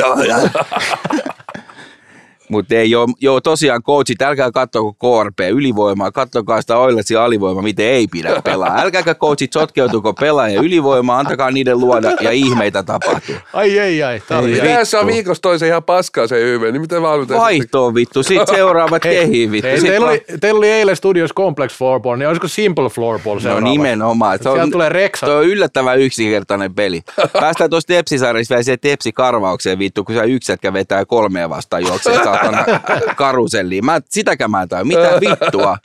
Mutta 2.48 2.74
ei 2.74 2.90
joo, 2.90 3.06
joo, 3.20 3.40
tosiaan 3.40 3.82
coachit, 3.82 4.22
älkää 4.22 4.50
katsoko 4.52 4.92
KRP 4.92 5.38
ylivoimaa, 5.50 6.12
katsokaa 6.12 6.60
sitä 6.60 6.78
Oilersin 6.78 7.18
alivoimaa, 7.18 7.62
miten 7.62 7.86
ei 7.86 8.06
pidä 8.06 8.42
pelaa. 8.44 8.78
Älkääkä 8.82 9.14
coachit 9.14 9.52
sotkeutuko 9.52 10.14
pelaajien 10.14 10.64
ylivoimaa, 10.64 11.18
antakaa 11.18 11.50
niiden 11.50 11.80
luoda 11.80 12.12
ja 12.20 12.30
ihmeitä 12.30 12.82
tapahtuu. 12.82 13.34
Ai 13.52 13.78
ei 13.78 14.02
ai, 14.02 14.22
tää 14.28 14.38
oli 14.38 14.46
Ei, 14.46 14.52
vittu. 14.52 14.66
Tässä 14.66 15.00
on 15.00 15.06
viikossa 15.06 15.42
toisen 15.42 15.68
ihan 15.68 15.82
paskaa 15.82 16.26
se 16.26 16.40
hyve, 16.40 16.72
niin 16.72 16.80
miten 16.80 17.02
valmentaa? 17.02 17.38
Vaihtoon 17.38 17.94
vittu, 17.94 18.22
sit 18.22 18.42
seuraavat 18.56 19.02
kehiin 19.12 19.52
vittu. 19.52 19.68
Hei, 19.68 19.80
teillä, 19.80 20.06
oli, 20.08 20.24
teillä 20.40 20.58
oli 20.58 20.68
eilen 20.70 20.96
studios 20.96 21.30
Complex 21.34 21.78
Floorball, 21.78 22.16
niin 22.16 22.28
olisiko 22.28 22.48
Simple 22.48 22.88
Floorball 22.88 23.34
No 23.34 23.40
seuraava? 23.40 23.68
nimenomaan. 23.68 24.38
Se 24.38 24.42
Sieltä 24.42 24.62
on, 24.62 24.70
tulee 24.70 24.88
Reksa. 24.88 25.26
Toi 25.26 25.36
on 25.36 25.44
yllättävän 25.46 25.98
yksinkertainen 26.00 26.74
peli. 26.74 27.02
Päästään 27.40 27.70
tuosta 27.70 27.92
Tepsisarjassa 27.92 28.52
vielä 28.54 28.62
siihen 28.62 28.78
Tepsi-karvaukseen 28.80 29.78
vittu, 29.78 30.04
kun 30.04 30.14
sä 30.14 30.22
yksi 30.22 30.52
jätkä 30.52 30.72
vetää 30.72 31.04
kolmea 31.04 31.50
vastaan 31.50 31.82
juoksee 31.82 32.18
saatana 32.42 32.80
karuselliin. 33.16 33.84
Mä, 33.84 34.00
sitäkään 34.10 34.50
mä 34.50 34.62
en 34.62 34.68
tajua. 34.68 34.84
Mitä 34.84 35.20
vittua? 35.30 35.78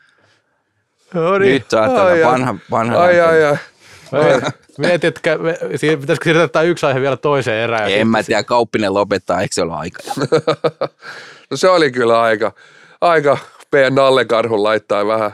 No 1.14 1.38
niin. 1.38 1.54
Nyt 1.54 1.70
saatana 1.70 2.04
Ai, 2.04 2.24
vanha, 2.24 2.56
vanha 2.72 3.02
Ai, 3.02 3.20
ai, 3.20 3.44
ai. 3.44 3.58
Mietin, 4.78 5.08
että 5.08 5.22
pitäisikö 6.02 6.24
siirtää 6.24 6.48
tämä 6.48 6.64
yksi 6.64 6.86
aihe 6.86 7.02
vielä 7.02 7.18
toiseen 7.18 7.64
erään. 7.64 7.92
En 7.92 8.08
mä 8.08 8.24
tiedä, 8.24 8.44
Kauppinen 8.44 8.94
lopettaa, 8.94 9.42
eikö 9.42 9.54
se 9.54 9.62
ole 9.62 9.74
aika? 9.74 10.00
No 11.52 11.58
se 11.58 11.70
oli 11.70 11.92
kyllä 11.92 12.22
aika, 12.22 12.52
aika 13.02 13.38
meidän 13.72 13.96
nallekarhun 13.96 14.64
laittaa 14.64 15.08
vähän, 15.08 15.32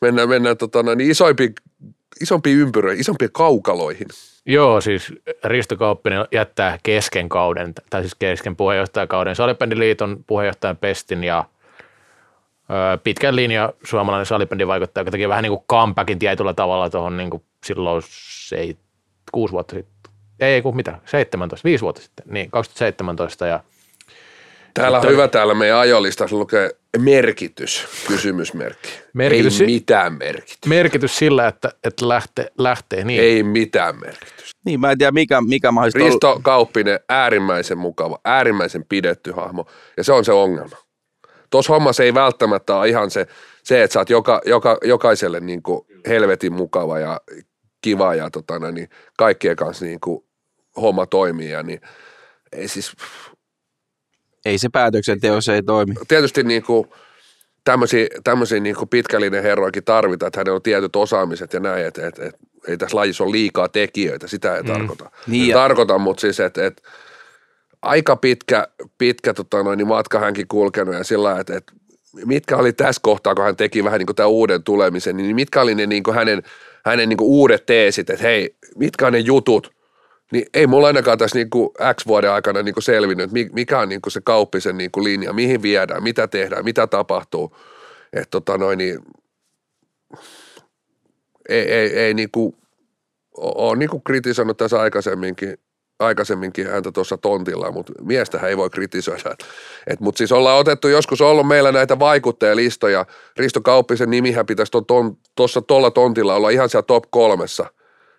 mennään, 0.00 0.28
mennään 0.28 0.56
tota, 0.56 0.82
noin 0.82 1.00
isoimpiin, 1.00 1.54
isompiin 2.20 2.58
ympyröihin, 2.58 3.00
isompiin 3.00 3.32
kaukaloihin. 3.32 4.08
Joo, 4.46 4.80
siis 4.80 5.12
Risto 5.44 5.76
Kauppinen 5.76 6.24
jättää 6.32 6.78
kesken 6.82 7.28
kauden, 7.28 7.74
tai 7.90 8.00
siis 8.00 8.14
kesken 8.14 8.56
puheenjohtajakauden. 8.56 9.36
Salibändiliiton 9.36 10.24
puheenjohtajan 10.26 10.76
pestin 10.76 11.24
ja 11.24 11.44
ö, 12.70 12.98
pitkän 13.04 13.36
linja 13.36 13.72
suomalainen 13.84 14.26
salibändin 14.26 14.68
vaikuttaja, 14.68 15.00
joka 15.00 15.10
teki 15.10 15.28
vähän 15.28 15.42
niin 15.42 15.52
kuin 15.52 15.64
comebackin 15.70 16.18
tietyllä 16.18 16.54
tavalla 16.54 16.90
tuohon 16.90 17.16
niin 17.16 17.30
kuin 17.30 17.42
silloin 17.64 18.02
se, 18.08 18.76
kuusi 19.32 19.52
vuotta 19.52 19.74
sitten, 19.74 20.12
ei 20.40 20.62
kun 20.62 20.76
mitä, 20.76 20.98
17, 21.04 21.68
viisi 21.68 21.82
vuotta 21.82 22.02
sitten, 22.02 22.26
niin 22.28 22.50
2017 22.50 23.46
ja 23.46 23.60
Täällä 24.76 24.96
on 24.96 25.02
Sitten- 25.02 25.12
hyvä 25.16 25.28
täällä 25.28 25.54
meidän 25.54 25.78
ajolistassa 25.78 26.36
lukee 26.36 26.70
merkitys, 26.98 27.86
kysymysmerkki. 28.08 28.88
Merkitys- 29.12 29.60
Ei 29.60 29.66
mitään 29.66 30.12
merkitystä. 30.18 30.68
merkitys 30.68 31.16
sillä, 31.16 31.48
että, 31.48 31.72
että 31.84 32.08
lähtee, 32.08 32.50
lähtee 32.58 33.04
niin. 33.04 33.20
Ei 33.22 33.42
mitään 33.42 34.00
merkitystä. 34.00 34.60
Niin, 34.64 34.80
mä 34.80 34.90
en 34.90 34.98
tiedä, 34.98 35.12
mikä, 35.12 35.40
mikä 35.40 35.70
mahdollista. 35.70 35.98
Risto 35.98 36.40
Kauppinen, 36.42 37.00
äärimmäisen 37.08 37.78
mukava, 37.78 38.18
äärimmäisen 38.24 38.84
pidetty 38.88 39.32
hahmo, 39.32 39.66
ja 39.96 40.04
se 40.04 40.12
on 40.12 40.24
se 40.24 40.32
ongelma. 40.32 40.76
Tuossa 41.50 41.72
hommassa 41.72 42.02
ei 42.02 42.14
välttämättä 42.14 42.76
ole 42.76 42.88
ihan 42.88 43.10
se, 43.10 43.26
se 43.62 43.82
että 43.82 43.92
sä 43.94 44.00
oot 44.00 44.10
joka, 44.10 44.40
joka, 44.44 44.78
jokaiselle 44.84 45.40
niin 45.40 45.62
kuin 45.62 45.86
helvetin 46.08 46.52
mukava 46.52 46.98
ja 46.98 47.20
kiva 47.82 48.14
ja 48.14 48.30
tota, 48.30 48.58
noin, 48.58 48.74
niin 48.74 48.88
kaikkien 49.18 49.56
kanssa 49.56 49.84
niin 49.84 50.00
kuin 50.00 50.24
homma 50.76 51.06
toimii. 51.06 51.50
Ja 51.50 51.62
niin, 51.62 51.80
ei 52.52 52.68
siis, 52.68 52.92
Ei 54.46 54.58
se 54.58 54.68
päätöksenteossa 54.72 55.54
ei 55.54 55.62
toimi. 55.62 55.94
tietysti 56.08 56.42
niin 56.42 56.62
kuin, 56.62 56.88
tämmöisiä, 57.64 58.06
tämmöisiä 58.24 58.60
niin 58.60 58.76
kuin 58.76 58.88
pitkällinen 58.88 59.42
herroakin 59.42 59.84
tarvitaan, 59.84 60.28
että 60.28 60.40
hänellä 60.40 60.56
on 60.56 60.62
tietyt 60.62 60.96
osaamiset 60.96 61.52
ja 61.52 61.60
näin, 61.60 61.86
että, 61.86 62.06
että, 62.06 62.24
että 62.24 62.38
ei 62.68 62.76
tässä 62.76 62.96
lajissa 62.96 63.24
ole 63.24 63.32
liikaa 63.32 63.68
tekijöitä, 63.68 64.28
sitä 64.28 64.56
ei 64.56 64.62
mm. 64.62 64.72
tarkoita. 64.72 65.10
Niin 65.26 65.54
Tarkoitan, 65.54 66.00
mutta 66.00 66.20
siis, 66.20 66.40
että, 66.40 66.66
että 66.66 66.82
aika 67.82 68.16
pitkä, 68.16 68.68
pitkä 68.98 69.34
tota 69.34 69.62
noin, 69.62 69.76
niin 69.76 69.88
matka 69.88 70.18
hänkin 70.18 70.48
kulkenut 70.48 70.94
ja 70.94 71.04
sillä 71.04 71.40
että, 71.40 71.56
että 71.56 71.72
mitkä 72.24 72.56
oli 72.56 72.72
tässä 72.72 73.00
kohtaa, 73.02 73.34
kun 73.34 73.44
hän 73.44 73.56
teki 73.56 73.84
vähän 73.84 73.98
niin 73.98 74.06
kuin 74.06 74.16
tämän 74.16 74.30
uuden 74.30 74.62
tulemisen, 74.62 75.16
niin 75.16 75.36
mitkä 75.36 75.60
oli 75.60 75.74
ne 75.74 75.86
niin 75.86 76.02
kuin 76.02 76.14
hänen, 76.14 76.42
hänen 76.84 77.08
niin 77.08 77.16
kuin 77.16 77.28
uudet 77.28 77.66
teesit, 77.66 78.10
että 78.10 78.22
hei, 78.22 78.56
mitkä 78.76 79.06
on 79.06 79.12
ne 79.12 79.18
jutut, 79.18 79.75
niin 80.32 80.46
ei 80.54 80.66
mulla 80.66 80.86
ainakaan 80.86 81.18
tässä 81.18 81.38
niin 81.38 81.48
X 81.94 82.06
vuoden 82.06 82.30
aikana 82.30 82.62
niin 82.62 82.74
selvinnyt, 82.78 83.24
että 83.24 83.32
mi- 83.32 83.50
mikä 83.52 83.78
on 83.78 83.88
niin 83.88 84.00
se 84.08 84.20
kauppisen 84.24 84.78
niin 84.78 84.90
kuin 84.90 85.04
linja, 85.04 85.32
mihin 85.32 85.62
viedään, 85.62 86.02
mitä 86.02 86.28
tehdään, 86.28 86.64
mitä 86.64 86.86
tapahtuu. 86.86 87.56
Että 88.12 88.30
tota 88.30 88.58
noin, 88.58 88.78
niin 88.78 88.98
ei, 91.48 91.72
ei, 91.72 91.98
ei 91.98 92.14
niin 92.14 92.30
kuin, 92.32 92.56
ole 93.36 93.76
niin 93.76 93.90
kuin 93.90 94.02
kritisoinut 94.02 94.56
tässä 94.56 94.80
aikaisemminkin, 94.80 95.58
aikaisemminkin 95.98 96.70
häntä 96.70 96.92
tuossa 96.92 97.16
tontilla, 97.16 97.72
mutta 97.72 97.92
miestähän 98.02 98.50
ei 98.50 98.56
voi 98.56 98.70
kritisoida. 98.70 99.36
Et, 99.86 100.00
mutta 100.00 100.18
siis 100.18 100.32
ollaan 100.32 100.58
otettu, 100.58 100.88
joskus 100.88 101.20
on 101.20 101.28
ollut 101.28 101.48
meillä 101.48 101.72
näitä 101.72 101.98
vaikuttajalistoja. 101.98 103.06
Risto 103.36 103.60
Kauppisen 103.60 104.10
nimihän 104.10 104.46
pitäisi 104.46 104.72
tuossa 105.34 105.62
tuolla 105.62 105.90
tontilla 105.90 106.34
olla 106.34 106.50
ihan 106.50 106.68
siellä 106.68 106.86
top 106.86 107.04
kolmessa. 107.10 107.66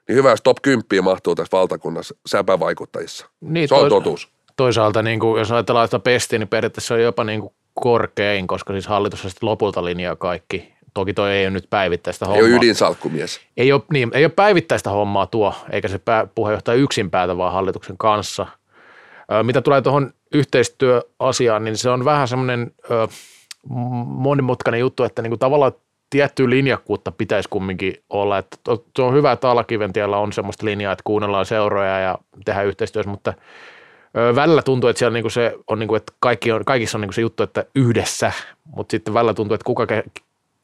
Niin 0.08 0.16
hyvä, 0.16 0.30
jos 0.30 0.42
top 0.42 0.58
10 0.62 1.04
mahtuu 1.04 1.36
tässä 1.36 1.58
valtakunnassa 1.58 2.16
säpävaikuttajissa. 2.26 3.26
Niin, 3.42 3.68
Se 3.68 3.76
on 3.76 3.80
tois- 3.82 3.90
totuus. 3.90 4.30
Toisaalta 4.56 5.04
niin 5.04 5.20
kuin, 5.20 5.40
jos 5.40 5.52
ajatellaan 5.52 5.88
sitä 5.88 6.00
pestiä, 6.00 6.40
niin 6.40 6.48
periaatteessa 6.48 6.88
se 6.88 6.94
on 6.94 7.02
jopa 7.02 7.24
niin 7.24 7.42
kuin 7.42 7.54
korkein, 7.74 8.48
koska 8.48 8.74
siis 8.74 8.88
hallitus 8.88 9.22
sitten 9.22 9.50
lopulta 9.50 9.86
linjaa 9.86 10.16
kaikki. 10.16 10.74
Toki 10.94 11.14
toi 11.14 11.32
ei 11.32 11.46
ole 11.46 11.50
nyt 11.52 11.70
päivittäistä 11.70 12.26
Ei 12.26 12.30
hommaa. 12.30 12.46
ole 12.48 12.56
ydinsalkkumies. 12.56 13.40
Ei 13.58 13.72
ole, 13.72 13.82
niin, 13.94 14.12
ei 14.14 14.26
ole 14.26 14.32
päivittäistä 14.36 14.90
hommaa 14.90 15.26
tuo, 15.28 15.54
eikä 15.72 15.88
se 15.88 15.98
pää, 15.98 16.28
puheenjohtaja 16.36 16.76
yksin 16.78 17.12
päätä, 17.12 17.38
vaan 17.38 17.54
hallituksen 17.54 17.98
kanssa. 17.98 18.48
Ö, 19.32 19.44
mitä 19.44 19.62
tulee 19.62 19.82
tuohon 19.82 20.14
yhteistyöasiaan, 20.34 21.64
niin 21.64 21.78
se 21.78 21.90
on 21.90 22.06
vähän 22.06 22.28
semmoinen 22.28 22.72
ö, 22.92 23.08
monimutkainen 24.06 24.80
juttu, 24.80 25.04
että 25.04 25.22
niinku 25.22 25.38
tavallaan 25.38 25.72
tiettyä 26.10 26.50
linjakkuutta 26.50 27.12
pitäisi 27.12 27.50
kumminkin 27.50 28.04
olla. 28.10 28.38
Että 28.38 28.58
se 28.96 29.02
on 29.02 29.14
hyvä, 29.14 29.32
että 29.32 29.50
Alakiventiellä 29.50 30.18
on 30.18 30.34
semmoista 30.34 30.66
linjaa, 30.66 30.94
että 30.94 31.04
kuunnellaan 31.06 31.46
seuroja 31.46 32.00
ja 32.00 32.18
tehdään 32.46 32.68
yhteistyössä, 32.68 33.10
mutta 33.10 33.34
välillä 34.36 34.62
tuntuu, 34.62 34.90
että 34.90 35.00
siellä 35.00 35.14
niinku 35.14 35.30
se 35.30 35.54
on, 35.68 35.80
niinku, 35.80 35.96
että 35.96 36.14
kaikki 36.20 36.52
on, 36.52 36.66
kaikissa 36.66 36.98
on 36.98 37.02
niinku 37.02 37.14
se 37.14 37.22
juttu, 37.22 37.44
että 37.44 37.66
yhdessä, 37.76 38.32
mutta 38.76 38.92
sitten 38.92 39.14
välillä 39.14 39.34
tuntuu, 39.34 39.56
että 39.56 39.66
kuka 39.66 39.88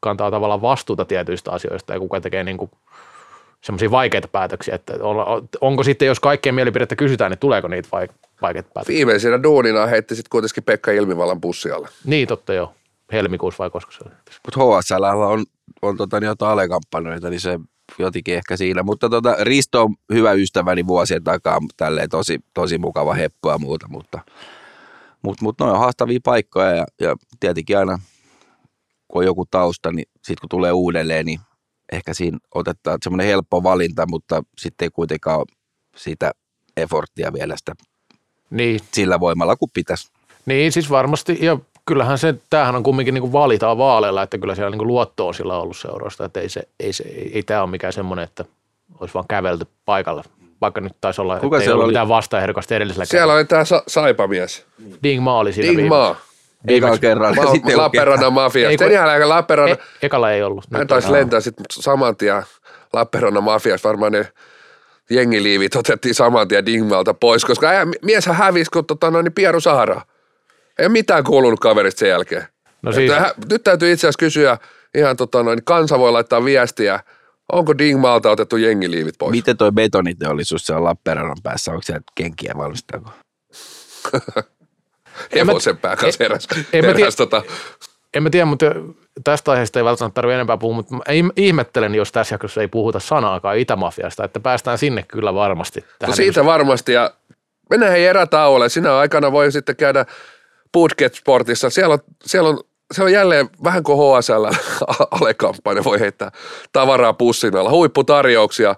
kantaa 0.00 0.30
tavallaan 0.30 0.62
vastuuta 0.62 1.04
tietyistä 1.04 1.50
asioista 1.52 1.92
ja 1.92 1.98
kuka 2.00 2.20
tekee 2.20 2.44
niinku 2.44 2.70
semmoisia 3.60 3.90
vaikeita 3.90 4.28
päätöksiä, 4.28 4.74
että 4.74 4.94
on- 5.00 5.48
onko 5.60 5.82
sitten, 5.82 6.06
jos 6.06 6.20
kaikkien 6.20 6.54
mielipidettä 6.54 6.96
kysytään, 6.96 7.30
niin 7.30 7.38
tuleeko 7.38 7.68
niitä 7.68 7.88
vaik- 7.92 8.28
vaikeita 8.42 8.70
päätöksiä? 8.74 8.96
Viimeisenä 8.96 9.42
duunina 9.42 9.86
heitti 9.86 10.14
sitten 10.14 10.30
kuitenkin 10.30 10.62
Pekka 10.62 10.90
Ilmivallan 10.90 11.40
pussialle. 11.40 11.88
Niin, 12.04 12.28
totta 12.28 12.54
joo. 12.54 12.72
Helmikuussa 13.14 13.58
vai 13.58 13.70
koska 13.70 13.92
se 13.92 13.98
oli? 14.06 14.14
Mutta 14.44 14.80
HSL 14.80 15.04
on, 15.04 15.44
on 15.82 15.96
tota, 15.96 16.20
niin 16.20 16.28
jotain 16.28 16.52
alekampanjoita, 16.52 17.30
niin 17.30 17.40
se 17.40 17.60
jotenkin 17.98 18.34
ehkä 18.34 18.56
siinä. 18.56 18.82
Mutta 18.82 19.10
tota, 19.10 19.36
Risto 19.40 19.82
on 19.82 19.94
hyvä 20.12 20.32
ystäväni 20.32 20.86
vuosien 20.86 21.24
takaa, 21.24 21.58
tälleen 21.76 22.08
tosi, 22.08 22.38
tosi 22.54 22.78
mukava 22.78 23.14
heppu 23.14 23.48
ja 23.48 23.58
muuta, 23.58 23.88
mutta 23.88 24.20
mutta 25.22 25.44
mut 25.44 25.58
noin 25.60 25.72
on 25.72 25.78
haastavia 25.78 26.20
paikkoja 26.24 26.70
ja, 26.70 26.86
ja 27.00 27.16
tietenkin 27.40 27.78
aina 27.78 27.98
kun 29.08 29.22
on 29.22 29.26
joku 29.26 29.44
tausta, 29.50 29.92
niin 29.92 30.08
sitten 30.14 30.36
kun 30.40 30.48
tulee 30.48 30.72
uudelleen, 30.72 31.26
niin 31.26 31.40
ehkä 31.92 32.14
siinä 32.14 32.38
otetaan 32.54 32.98
semmoinen 33.02 33.26
helppo 33.26 33.62
valinta, 33.62 34.06
mutta 34.06 34.42
sitten 34.58 34.86
ei 34.86 34.90
kuitenkaan 34.90 35.38
ole 35.38 35.46
sitä 35.96 36.30
efforttia 36.76 37.32
vielä 37.32 37.56
sitä 37.56 37.74
Niin, 38.50 38.80
sillä 38.92 39.20
voimalla 39.20 39.56
kuin 39.56 39.70
pitäisi. 39.74 40.08
Niin 40.46 40.72
siis 40.72 40.90
varmasti, 40.90 41.38
ja 41.40 41.58
kyllähän 41.86 42.18
se, 42.18 42.34
tämähän 42.50 42.76
on 42.76 42.82
kumminkin 42.82 43.14
niin 43.14 43.22
kuin 43.22 43.32
valitaan 43.32 43.78
vaaleilla, 43.78 44.22
että 44.22 44.38
kyllä 44.38 44.54
siellä 44.54 44.70
niin 44.70 44.78
kuin 44.78 44.88
luotto 44.88 45.28
on 45.28 45.34
sillä 45.34 45.56
ollut 45.58 45.76
seuroista, 45.76 46.24
että 46.24 46.40
ei, 46.40 46.48
se, 46.48 46.62
ei, 46.80 46.92
se, 46.92 47.04
ei, 47.04 47.30
ei 47.34 47.42
tämä 47.42 47.62
ole 47.62 47.70
mikään 47.70 47.92
semmoinen, 47.92 48.24
että 48.24 48.44
olisi 49.00 49.14
vaan 49.14 49.26
kävelty 49.28 49.66
paikalle, 49.84 50.22
vaikka 50.60 50.80
nyt 50.80 50.92
taisi 51.00 51.20
olla, 51.20 51.38
Kuka 51.40 51.56
että 51.56 51.64
ei 51.70 51.72
ollut 51.72 51.84
oli? 51.84 51.90
mitään 51.92 52.08
vastaehdokasta 52.08 52.74
edellisellä 52.74 53.04
Siellä 53.04 53.34
oli 53.34 53.44
tämä 53.44 53.64
sa- 53.64 53.82
saipamies. 53.88 54.66
kerralla. 54.78 54.98
Ding 55.02 55.22
Ma 55.24 55.38
oli 55.38 55.52
siinä 55.52 55.66
Ding 55.66 55.76
viimeksi. 55.76 55.88
Ma. 55.98 56.16
Ekalla 56.68 56.98
kerralla. 56.98 57.42
Ma- 57.44 57.50
Sitten 57.52 57.76
Lappeenrannan 57.76 58.32
mafia. 58.32 58.70
Ei, 58.70 58.76
kun- 58.76 58.92
jälkeen 58.92 59.28
Lappeenrannan, 59.28 59.78
E- 60.02 60.06
ekalla 60.06 60.30
ei 60.32 60.42
ollut. 60.42 60.64
hän 60.72 60.80
Nyt 60.80 60.88
taisi 60.88 61.12
lentää 61.12 61.40
sitten 61.40 61.64
saman 61.70 62.16
tien 62.16 62.42
Lappeenrannan 62.92 63.44
mafias. 63.44 63.84
Varmaan 63.84 64.12
ne 64.12 64.28
jengiliivit 65.10 65.76
otettiin 65.76 66.14
saman 66.14 66.48
tien 66.48 66.66
Dingmalta 66.66 67.14
pois, 67.14 67.44
koska 67.44 67.66
ää, 67.68 67.86
mieshän 68.02 68.36
hävisi, 68.36 68.70
kun 68.70 68.86
tota, 68.86 69.10
noin, 69.10 69.24
niin 69.24 69.32
Pieru 69.32 69.60
Sahara. 69.60 70.00
Ei 70.78 70.88
mitään 70.88 71.24
kuulunut 71.24 71.60
kaverista 71.60 71.98
sen 71.98 72.08
jälkeen. 72.08 72.46
No 72.82 72.92
siis, 72.92 73.12
Että 73.12 73.34
nyt 73.50 73.64
täytyy 73.64 73.92
itse 73.92 74.06
asiassa 74.06 74.18
kysyä, 74.18 74.58
ihan 74.94 75.16
tota, 75.16 75.42
noin, 75.42 75.64
kansa 75.64 75.98
voi 75.98 76.12
laittaa 76.12 76.44
viestiä, 76.44 77.00
onko 77.52 77.78
Dingmalta 77.78 78.30
otettu 78.30 78.56
jengiliivit 78.56 79.14
pois? 79.18 79.30
Miten 79.30 79.56
toi 79.56 79.72
betoniteollisuus 79.72 80.66
siellä 80.66 80.84
Lappeenrannan 80.84 81.36
päässä, 81.42 81.70
onko 81.70 81.82
siellä 81.82 82.02
kenkiä 82.14 82.52
valmistako? 82.56 83.10
Hevosen 85.34 85.76
pää 85.76 85.96
kanssa 85.96 86.24
heräs, 86.24 86.48
en 86.56 86.66
tiedä- 86.70 86.98
heräs 86.98 87.16
tota, 87.16 87.42
en 88.14 88.22
mä 88.22 88.30
tiedä, 88.30 88.46
mutta 88.46 88.66
tästä 89.24 89.50
aiheesta 89.50 89.78
ei 89.78 89.84
välttämättä 89.84 90.14
tarvitse 90.14 90.34
enempää 90.34 90.56
puhua, 90.56 90.76
mutta 90.76 90.96
ihmettelen, 91.36 91.94
jos 91.94 92.12
tässä 92.12 92.34
jaksossa 92.34 92.60
ei 92.60 92.68
puhuta 92.68 93.00
sanaakaan 93.00 93.58
Itämafiasta, 93.58 94.24
että 94.24 94.40
päästään 94.40 94.78
sinne 94.78 95.02
kyllä 95.02 95.34
varmasti. 95.34 95.80
No 95.80 95.86
Tähän 95.98 96.16
siitä 96.16 96.44
varmasti 96.44 96.92
ja 96.92 97.10
mennään 97.70 97.92
hei 97.92 98.06
erätauolle. 98.06 98.68
Sinä 98.68 98.98
aikana 98.98 99.32
voi 99.32 99.52
sitten 99.52 99.76
käydä 99.76 100.06
Bootget 100.74 101.14
Sportissa. 101.14 101.70
Siellä 101.70 101.92
on, 101.92 101.98
siellä 102.24 102.48
on, 102.48 102.58
siellä 102.92 103.08
on 103.08 103.12
jälleen 103.12 103.48
vähän 103.64 103.82
kuin 103.82 103.98
HSL 103.98 104.44
alekampanja, 105.20 105.84
voi 105.84 106.00
heittää 106.00 106.30
tavaraa 106.72 107.12
pussin 107.12 107.56
alla. 107.56 107.70
Huipputarjouksia, 107.70 108.74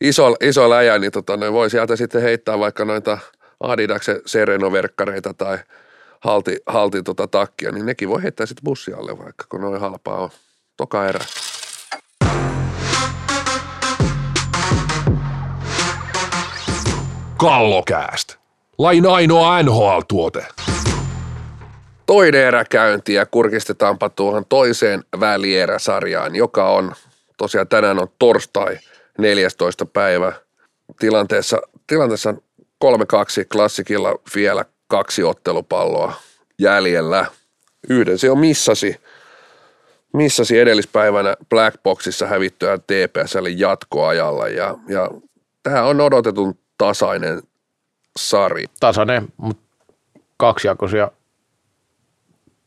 iso, 0.00 0.36
iso 0.40 0.70
läjä, 0.70 0.98
niin 0.98 1.12
tota, 1.12 1.36
ne 1.36 1.52
voi 1.52 1.70
sieltä 1.70 1.96
sitten 1.96 2.22
heittää 2.22 2.58
vaikka 2.58 2.84
noita 2.84 3.18
Adidaksen 3.60 4.20
Sereno-verkkareita 4.26 5.34
tai 5.34 5.58
halti, 6.20 6.56
halti 6.66 7.02
tota 7.02 7.26
takkia, 7.28 7.72
niin 7.72 7.86
nekin 7.86 8.08
voi 8.08 8.22
heittää 8.22 8.46
sitten 8.46 8.64
bussi 8.64 8.92
alle 8.92 9.18
vaikka, 9.18 9.44
kun 9.48 9.60
noin 9.60 9.80
halpaa 9.80 10.18
on. 10.18 10.30
Toka 10.76 11.08
erä. 11.08 11.20
Kallokääst. 17.36 18.36
Lain 18.78 19.06
ainoa 19.06 19.62
NHL-tuote. 19.62 20.46
Toinen 22.08 22.40
eräkäynti 22.40 23.14
ja 23.14 23.26
kurkistetaanpa 23.26 24.08
tuohon 24.08 24.44
toiseen 24.48 25.04
välieräsarjaan, 25.20 26.36
joka 26.36 26.68
on 26.68 26.92
tosiaan 27.36 27.68
tänään 27.68 27.98
on 27.98 28.08
torstai 28.18 28.78
14. 29.18 29.86
päivä. 29.86 30.32
Tilanteessa, 31.00 31.60
tilanteessa 31.86 32.34
3-2 32.84 32.88
klassikilla 33.52 34.14
vielä 34.34 34.64
kaksi 34.86 35.22
ottelupalloa 35.22 36.12
jäljellä. 36.58 37.26
Yhden 37.88 38.18
se 38.18 38.26
jo 38.26 38.34
missasi, 38.34 38.96
missasi 40.12 40.58
edellispäivänä 40.58 41.36
Blackboxissa 41.48 42.26
hävittyä 42.26 42.78
TPSlle 42.78 43.50
jatkoajalla 43.50 44.48
ja, 44.48 44.78
ja 44.88 45.10
tämä 45.62 45.82
on 45.82 46.00
odotetun 46.00 46.58
tasainen 46.78 47.42
sarja. 48.18 48.66
tasainen, 48.80 49.28
mutta 49.36 49.62
kaksijakoisia 50.36 51.10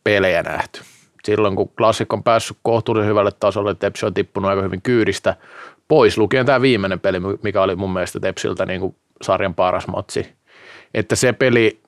pelejä 0.03 0.43
nähty. 0.43 0.81
Silloin 1.23 1.55
kun 1.55 1.69
klassikko 1.69 2.15
on 2.15 2.23
päässyt 2.23 2.57
kohtuullisen 2.63 3.09
hyvälle 3.09 3.31
tasolle, 3.39 3.75
Tepsi 3.75 4.05
on 4.05 4.13
tippunut 4.13 4.49
aika 4.49 4.61
hyvin 4.61 4.81
kyydistä, 4.81 5.35
pois 5.87 6.17
lukien 6.17 6.45
tämä 6.45 6.61
viimeinen 6.61 6.99
peli, 6.99 7.19
mikä 7.43 7.61
oli 7.61 7.75
mun 7.75 7.93
mielestä 7.93 8.19
Tepsiltä 8.19 8.65
niin 8.65 8.81
kuin 8.81 8.95
sarjan 9.21 9.53
paras 9.53 9.87
matsi. 9.87 10.33
Että 10.93 11.15
se 11.15 11.33
peli, 11.33 11.79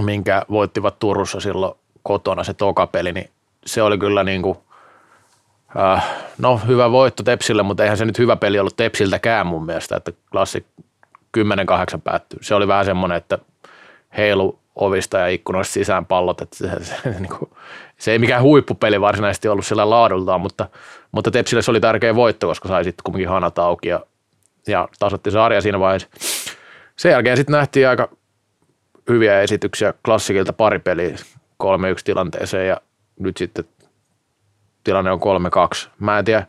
minkä 0.00 0.42
voittivat 0.50 0.98
Turussa 0.98 1.40
silloin 1.40 1.74
kotona, 2.02 2.44
se 2.44 2.54
toka 2.54 2.86
peli, 2.86 3.12
niin 3.12 3.30
se 3.66 3.82
oli 3.82 3.98
kyllä 3.98 4.24
niin 4.24 4.42
kuin, 4.42 4.58
äh, 5.78 6.04
no 6.38 6.60
hyvä 6.66 6.90
voitto 6.90 7.22
Tepsille, 7.22 7.62
mutta 7.62 7.82
eihän 7.82 7.98
se 7.98 8.04
nyt 8.04 8.18
hyvä 8.18 8.36
peli 8.36 8.58
ollut 8.58 8.76
Tepsiltäkään 8.76 9.46
mun 9.46 9.66
mielestä, 9.66 9.96
että 9.96 10.12
klassik 10.32 10.66
10-8 11.38 12.00
päättyi. 12.04 12.38
Se 12.42 12.54
oli 12.54 12.68
vähän 12.68 12.84
semmoinen, 12.84 13.18
että 13.18 13.38
heilu 14.16 14.58
ovista 14.76 15.18
ja 15.18 15.28
ikkunoista 15.28 15.72
sisään 15.72 16.06
pallot, 16.06 16.40
että 16.40 16.56
se, 16.56 16.84
se, 16.84 16.94
se, 17.02 17.10
niin 17.20 17.38
kuin, 17.38 17.50
se 17.98 18.12
ei 18.12 18.18
mikään 18.18 18.42
huippupeli 18.42 19.00
varsinaisesti 19.00 19.48
ollut 19.48 19.66
sillä 19.66 19.90
laadultaan, 19.90 20.40
mutta, 20.40 20.68
mutta 21.12 21.30
Tepsille 21.30 21.62
se 21.62 21.70
oli 21.70 21.80
tärkeä 21.80 22.14
voitto, 22.14 22.46
koska 22.46 22.68
sai 22.68 22.84
sitten 22.84 23.02
kumminkin 23.04 23.28
hanat 23.28 23.58
auki 23.58 23.88
ja, 23.88 24.00
ja 24.66 24.88
tasoitti 24.98 25.30
sarja 25.30 25.60
siinä 25.60 25.80
vaiheessa. 25.80 26.08
Sen 26.96 27.12
jälkeen 27.12 27.36
sitten 27.36 27.52
nähtiin 27.52 27.88
aika 27.88 28.08
hyviä 29.08 29.40
esityksiä 29.40 29.94
klassikilta 30.04 30.52
pari 30.52 30.78
peliä 30.78 31.08
3-1 31.08 31.16
tilanteeseen 32.04 32.68
ja 32.68 32.80
nyt 33.18 33.36
sitten 33.36 33.64
tilanne 34.84 35.10
on 35.10 35.20
3-2. 35.84 35.88
Mä 35.98 36.18
en 36.18 36.24
tiedä, 36.24 36.46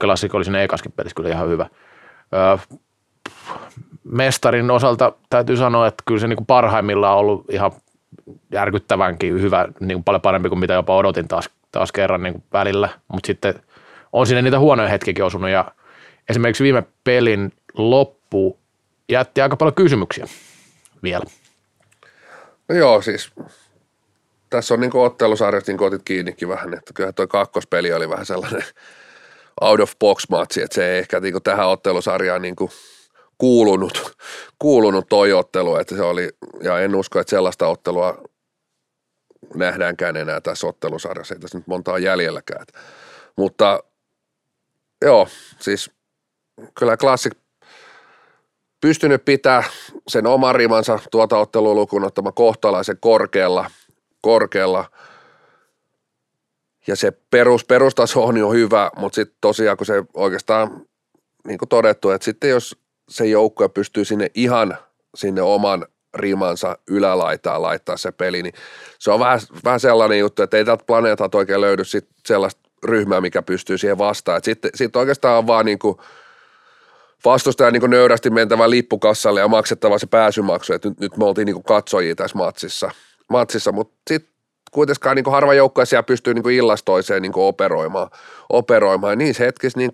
klassikko 0.00 0.36
oli 0.36 0.44
siinä 0.44 0.62
ekaskin 0.62 0.92
pelissä 0.92 1.14
kyllä 1.14 1.28
ihan 1.28 1.48
hyvä. 1.48 1.66
Öö, 2.34 2.78
mestarin 4.04 4.70
osalta 4.70 5.12
täytyy 5.30 5.56
sanoa, 5.56 5.86
että 5.86 6.02
kyllä 6.06 6.20
se 6.20 6.28
niin 6.28 6.36
kuin 6.36 6.46
parhaimmillaan 6.46 7.14
on 7.14 7.20
ollut 7.20 7.44
ihan 7.50 7.72
järkyttävänkin 8.52 9.42
hyvä, 9.42 9.68
niin 9.80 9.96
kuin 9.96 10.04
paljon 10.04 10.20
parempi 10.20 10.48
kuin 10.48 10.58
mitä 10.58 10.74
jopa 10.74 10.96
odotin 10.96 11.28
taas, 11.28 11.50
taas 11.72 11.92
kerran 11.92 12.22
niin 12.22 12.32
kuin 12.32 12.44
välillä, 12.52 12.88
mutta 13.08 13.26
sitten 13.26 13.54
on 14.12 14.26
siinä 14.26 14.42
niitä 14.42 14.58
huonoja 14.58 14.88
hetkiäkin 14.88 15.24
osunut 15.24 15.50
ja 15.50 15.72
esimerkiksi 16.28 16.64
viime 16.64 16.82
pelin 17.04 17.52
loppu 17.74 18.58
jätti 19.08 19.40
aika 19.40 19.56
paljon 19.56 19.74
kysymyksiä 19.74 20.26
vielä. 21.02 21.24
No 22.68 22.74
joo, 22.74 23.02
siis 23.02 23.32
tässä 24.50 24.74
on 24.74 24.80
niin 24.80 24.96
ottelusarjasta, 24.96 25.70
niin 25.70 25.78
kuin 25.78 25.86
otit 25.86 26.02
kiinnikin 26.04 26.48
vähän, 26.48 26.74
että 26.74 26.92
kyllä 26.94 27.12
tuo 27.12 27.26
kakkospeli 27.26 27.92
oli 27.92 28.08
vähän 28.08 28.26
sellainen 28.26 28.64
out 29.60 29.80
of 29.80 29.92
box 29.98 30.28
matsi, 30.28 30.62
että 30.62 30.74
se 30.74 30.92
ei 30.92 30.98
ehkä 30.98 31.20
niin 31.20 31.42
tähän 31.42 31.68
ottelusarjaan 31.68 32.42
niin 32.42 32.56
kuulunut, 33.42 34.12
kuulunut 34.58 35.08
toi 35.08 35.32
ottelu, 35.32 35.76
että 35.76 35.96
se 35.96 36.02
oli, 36.02 36.28
ja 36.60 36.80
en 36.80 36.94
usko, 36.94 37.20
että 37.20 37.30
sellaista 37.30 37.66
ottelua 37.66 38.22
nähdäänkään 39.54 40.16
enää 40.16 40.40
tässä 40.40 40.66
ottelusarjassa, 40.66 41.34
ei 41.34 41.40
tässä 41.40 41.58
nyt 41.58 41.66
montaa 41.66 41.98
jäljelläkään. 41.98 42.66
Mutta 43.36 43.82
joo, 45.04 45.28
siis 45.60 45.90
kyllä 46.78 46.96
Classic 46.96 47.32
pystynyt 48.80 49.24
pitää 49.24 49.64
sen 50.08 50.26
oman 50.26 50.54
rimansa 50.54 50.98
tuota 51.10 51.38
ottelua 51.38 51.74
lukuun 51.74 52.04
ottama 52.04 52.32
kohtalaisen 52.32 52.96
korkealla, 53.00 53.70
korkealla. 54.20 54.90
Ja 56.86 56.96
se 56.96 57.12
perus, 57.30 57.64
perustaso 57.64 58.24
on 58.24 58.36
jo 58.36 58.50
hyvä, 58.50 58.90
mutta 58.96 59.16
sitten 59.16 59.38
tosiaan 59.40 59.76
kun 59.76 59.86
se 59.86 60.04
oikeastaan, 60.14 60.86
niin 61.46 61.58
kuin 61.58 61.68
todettu, 61.68 62.10
että 62.10 62.24
sitten 62.24 62.50
jos 62.50 62.81
se 63.12 63.26
joukkue 63.26 63.68
pystyy 63.68 64.04
sinne 64.04 64.30
ihan 64.34 64.78
sinne 65.14 65.42
oman 65.42 65.86
rimansa 66.14 66.78
ylälaitaan 66.90 67.62
laittaa 67.62 67.96
se 67.96 68.12
peli, 68.12 68.42
niin 68.42 68.54
se 68.98 69.10
on 69.10 69.20
vähän, 69.20 69.40
vähän 69.64 69.80
sellainen 69.80 70.18
juttu, 70.18 70.42
että 70.42 70.56
ei 70.56 70.64
tältä 70.64 70.84
planeetalta 70.84 71.38
oikein 71.38 71.60
löydy 71.60 71.84
sit 71.84 72.08
sellaista 72.26 72.60
ryhmää, 72.84 73.20
mikä 73.20 73.42
pystyy 73.42 73.78
siihen 73.78 73.98
vastaan. 73.98 74.40
Sitten 74.44 74.70
sit 74.74 74.96
oikeastaan 74.96 75.38
on 75.38 75.46
vaan 75.46 75.66
niin 75.66 75.78
vastustaja 77.24 77.70
niin 77.70 77.90
nöyrästi 77.90 78.30
mentävä 78.30 78.70
lippukassalle 78.70 79.40
ja 79.40 79.48
maksettava 79.48 79.98
se 79.98 80.06
pääsymaksu, 80.06 80.72
että 80.72 80.88
nyt, 80.88 81.00
nyt 81.00 81.16
me 81.16 81.24
oltiin 81.24 81.46
niin 81.46 81.62
katsojia 81.62 82.14
tässä 82.14 82.38
matsissa, 82.38 82.90
matsissa 83.30 83.72
mutta 83.72 83.94
sitten 84.10 84.32
kuitenkaan 84.72 85.16
niin 85.16 85.30
harva 85.30 85.54
joukkoja 85.54 85.84
siellä 85.84 86.02
pystyy 86.02 86.34
niin 86.34 86.50
illastoiseen 86.50 87.22
niin 87.22 87.32
operoimaan, 87.34 88.10
operoimaan. 88.48 89.12
Ja 89.12 89.16
niissä 89.16 89.44
hetkissä 89.44 89.78
niin 89.78 89.92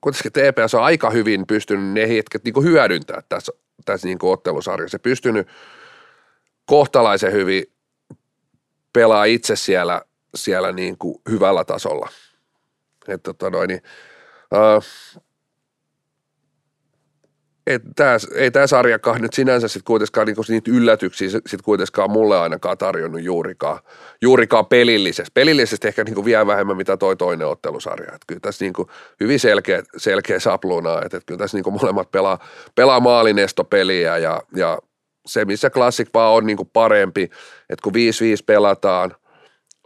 kuitenkin 0.00 0.32
TPS 0.32 0.74
on 0.74 0.84
aika 0.84 1.10
hyvin 1.10 1.46
pystynyt 1.46 1.92
ne 1.92 2.08
hetket 2.08 2.44
niin 2.44 2.62
hyödyntämään 2.62 3.22
tässä, 3.28 3.52
tässä 3.84 4.08
niin 4.08 4.18
ottelusarjassa. 4.22 4.98
Se 4.98 5.02
pystynyt 5.02 5.48
kohtalaisen 6.66 7.32
hyvin 7.32 7.64
pelaa 8.92 9.24
itse 9.24 9.56
siellä, 9.56 10.02
siellä 10.34 10.72
niin 10.72 10.98
kuin 10.98 11.20
hyvällä 11.30 11.64
tasolla. 11.64 12.08
Että 13.08 13.32
tota 13.32 13.50
noin, 13.50 13.68
niin, 13.68 13.82
uh, 14.76 14.84
ei 17.68 17.78
tämä, 17.96 18.16
ei 18.34 18.50
tämä 18.50 18.66
sarjakaan 18.66 19.20
nyt 19.20 19.32
sinänsä 19.32 19.68
sit 19.68 19.82
kuitenkaan 19.82 20.26
niinku 20.26 20.42
niitä 20.48 20.70
yllätyksiä 20.70 21.28
sit 21.46 21.62
kuitenkaan 21.62 22.10
mulle 22.10 22.38
ainakaan 22.38 22.78
tarjonnut 22.78 23.22
juurikaan, 23.22 23.78
juurikaan 24.22 24.66
pelillisesti. 24.66 25.30
Pelillisesti 25.34 25.88
ehkä 25.88 26.04
niinku 26.04 26.24
vielä 26.24 26.46
vähemmän 26.46 26.76
mitä 26.76 26.96
toi 26.96 27.16
toinen 27.16 27.46
ottelusarja. 27.46 28.12
Et 28.14 28.22
kyllä 28.26 28.40
tässä 28.40 28.64
niinku 28.64 28.90
hyvin 29.20 29.40
selkeä, 29.40 29.82
selkeä 29.96 30.40
sapluuna, 30.40 31.02
että 31.04 31.16
et 31.16 31.22
kyllä 31.26 31.38
tässä 31.38 31.56
niinku 31.56 31.70
molemmat 31.70 32.10
pelaa, 32.10 32.38
pelaa 32.74 33.00
maalinestopeliä 33.00 34.18
ja, 34.18 34.42
ja 34.56 34.78
se, 35.26 35.44
missä 35.44 35.70
Classic 35.70 36.08
vaan 36.14 36.34
on 36.34 36.46
niin 36.46 36.56
kuin 36.56 36.70
parempi, 36.72 37.22
että 37.70 37.82
kun 37.82 37.92
5-5 37.92 37.96
pelataan, 38.46 39.14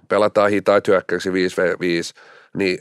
pelataan 0.09 0.51
hitaita 0.51 0.91
hyökkäyksi 0.91 1.31
5-5, 1.31 1.33
niin 2.57 2.79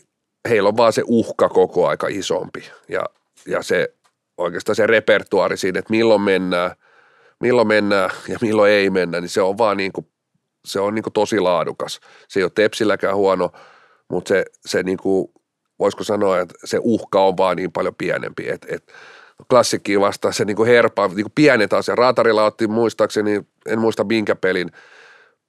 heillä 0.49 0.69
on 0.69 0.77
vaan 0.77 0.93
se 0.93 1.03
uhka 1.05 1.49
koko 1.49 1.87
aika 1.87 2.07
isompi 2.07 2.71
ja, 2.89 3.03
ja 3.47 3.61
se 3.61 3.93
oikeastaan 4.41 4.75
se 4.75 4.87
repertuaari 4.87 5.57
siinä, 5.57 5.79
että 5.79 5.91
milloin 5.91 6.21
mennään, 6.21 6.71
milloin 7.39 7.67
mennään 7.67 8.09
ja 8.27 8.37
milloin 8.41 8.71
ei 8.71 8.89
mennä, 8.89 9.21
niin 9.21 9.29
se 9.29 9.41
on 9.41 9.57
vaan 9.57 9.77
niin 9.77 9.91
kuin, 9.91 10.07
se 10.65 10.79
on 10.79 10.95
niin 10.95 11.03
kuin 11.03 11.13
tosi 11.13 11.39
laadukas. 11.39 11.99
Se 12.27 12.39
ei 12.39 12.43
ole 12.43 12.51
Tepsilläkään 12.55 13.15
huono, 13.15 13.51
mutta 14.09 14.29
se, 14.29 14.45
se 14.65 14.83
niin 14.83 14.97
kuin, 14.97 15.31
voisiko 15.79 16.03
sanoa, 16.03 16.39
että 16.39 16.55
se 16.65 16.77
uhka 16.81 17.21
on 17.21 17.37
vaan 17.37 17.57
niin 17.57 17.71
paljon 17.71 17.95
pienempi, 17.95 18.49
että, 18.49 18.67
että 18.69 18.93
klassikkiin 19.49 20.01
vastaan 20.01 20.33
se 20.33 20.45
niin 20.45 20.55
kuin 20.55 20.69
herpaa, 20.69 21.07
niin 21.07 21.15
kuin 21.15 21.31
pienet 21.35 21.73
asiat. 21.73 21.97
Raatarilla 21.97 22.45
otti 22.45 22.67
muistaakseni, 22.67 23.41
en 23.65 23.79
muista 23.79 24.03
minkä 24.03 24.35
pelin, 24.35 24.71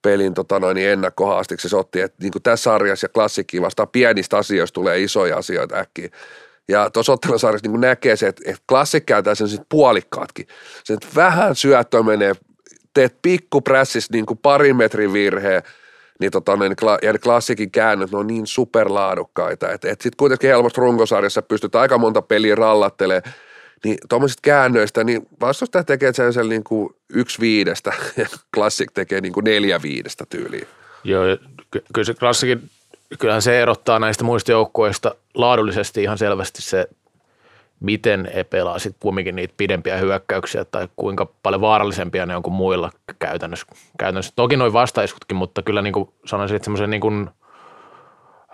pelin 0.01 0.33
tota 0.33 0.59
noin, 0.59 0.75
niin 0.75 0.89
ennakkohaastiksi 0.89 1.69
se 1.69 1.75
otti, 1.77 2.01
että 2.01 2.17
niin 2.21 2.31
kuin 2.31 2.43
tässä 2.43 2.63
sarjassa 2.63 3.05
ja 3.05 3.09
klassikkiin 3.09 3.63
vastaan 3.63 3.89
pienistä 3.89 4.37
asioista 4.37 4.73
tulee 4.73 5.01
isoja 5.01 5.37
asioita 5.37 5.75
äkkiä. 5.75 6.09
Ja 6.67 6.89
tuossa 6.89 7.13
ottelusarjassa 7.13 7.69
niin 7.69 7.81
näkee 7.81 8.15
se, 8.15 8.27
että, 8.27 8.41
että 8.45 8.63
klassikki 8.69 9.05
käytetään 9.05 9.35
sen 9.35 9.47
sitten 9.47 9.65
puolikkaatkin. 9.69 10.47
Se, 10.83 10.93
että 10.93 11.07
vähän 11.15 11.55
syöttö 11.55 12.03
menee, 12.03 12.33
teet 12.93 13.21
pikkuprässissä 13.21 14.13
niin 14.13 14.25
kuin 14.25 14.37
parin 14.37 14.75
metrin 14.75 15.13
virheen, 15.13 15.63
niin 16.19 16.31
tota, 16.31 16.55
ne, 16.55 16.69
ja 17.01 17.13
ne 17.13 17.19
klassikin 17.19 17.71
käännöt, 17.71 18.11
ne 18.11 18.17
on 18.17 18.27
niin 18.27 18.47
superlaadukkaita, 18.47 19.71
että, 19.71 19.89
että 19.91 20.03
sitten 20.03 20.17
kuitenkin 20.17 20.49
helposti 20.49 20.81
runkosarjassa 20.81 21.41
pystyt 21.41 21.75
aika 21.75 21.97
monta 21.97 22.21
peliä 22.21 22.55
rallattelemaan, 22.55 23.33
niin 23.83 23.97
tuommoisista 24.09 24.41
käännöistä, 24.41 25.03
niin 25.03 25.21
vastustaja 25.41 25.83
tekee 25.83 26.13
sen 26.13 26.49
niin 26.49 26.63
kuin 26.63 26.95
yksi 27.13 27.39
viidestä 27.39 27.93
ja 28.17 28.25
klassik 28.53 28.91
tekee 28.91 29.21
niin 29.21 29.33
kuin 29.33 29.43
neljä 29.43 29.81
viidestä 29.81 30.25
tyyliin. 30.29 30.67
Joo, 31.03 31.23
ky- 31.71 31.83
kyllä 31.93 32.05
se 32.05 32.13
klassikin, 32.13 32.69
kyllähän 33.19 33.41
se 33.41 33.61
erottaa 33.61 33.99
näistä 33.99 34.23
muista 34.23 34.51
joukkueista 34.51 35.15
laadullisesti 35.33 36.03
ihan 36.03 36.17
selvästi 36.17 36.61
se, 36.61 36.87
miten 37.79 38.31
he 38.35 38.43
pelaa 38.43 38.79
sitten 38.79 38.99
kumminkin 38.99 39.35
niitä 39.35 39.53
pidempiä 39.57 39.97
hyökkäyksiä 39.97 40.65
tai 40.65 40.87
kuinka 40.95 41.27
paljon 41.43 41.61
vaarallisempia 41.61 42.25
ne 42.25 42.35
on 42.35 42.43
kuin 42.43 42.53
muilla 42.53 42.91
käytännössä. 43.19 43.67
käytännössä. 43.99 44.33
Toki 44.35 44.57
noin 44.57 44.73
vastaiskutkin, 44.73 45.37
mutta 45.37 45.61
kyllä 45.61 45.81
niin 45.81 45.93
kuin 45.93 46.09
sanoisin, 46.25 46.55
että 46.55 46.63
semmoisen 46.63 46.89
niin 46.89 47.29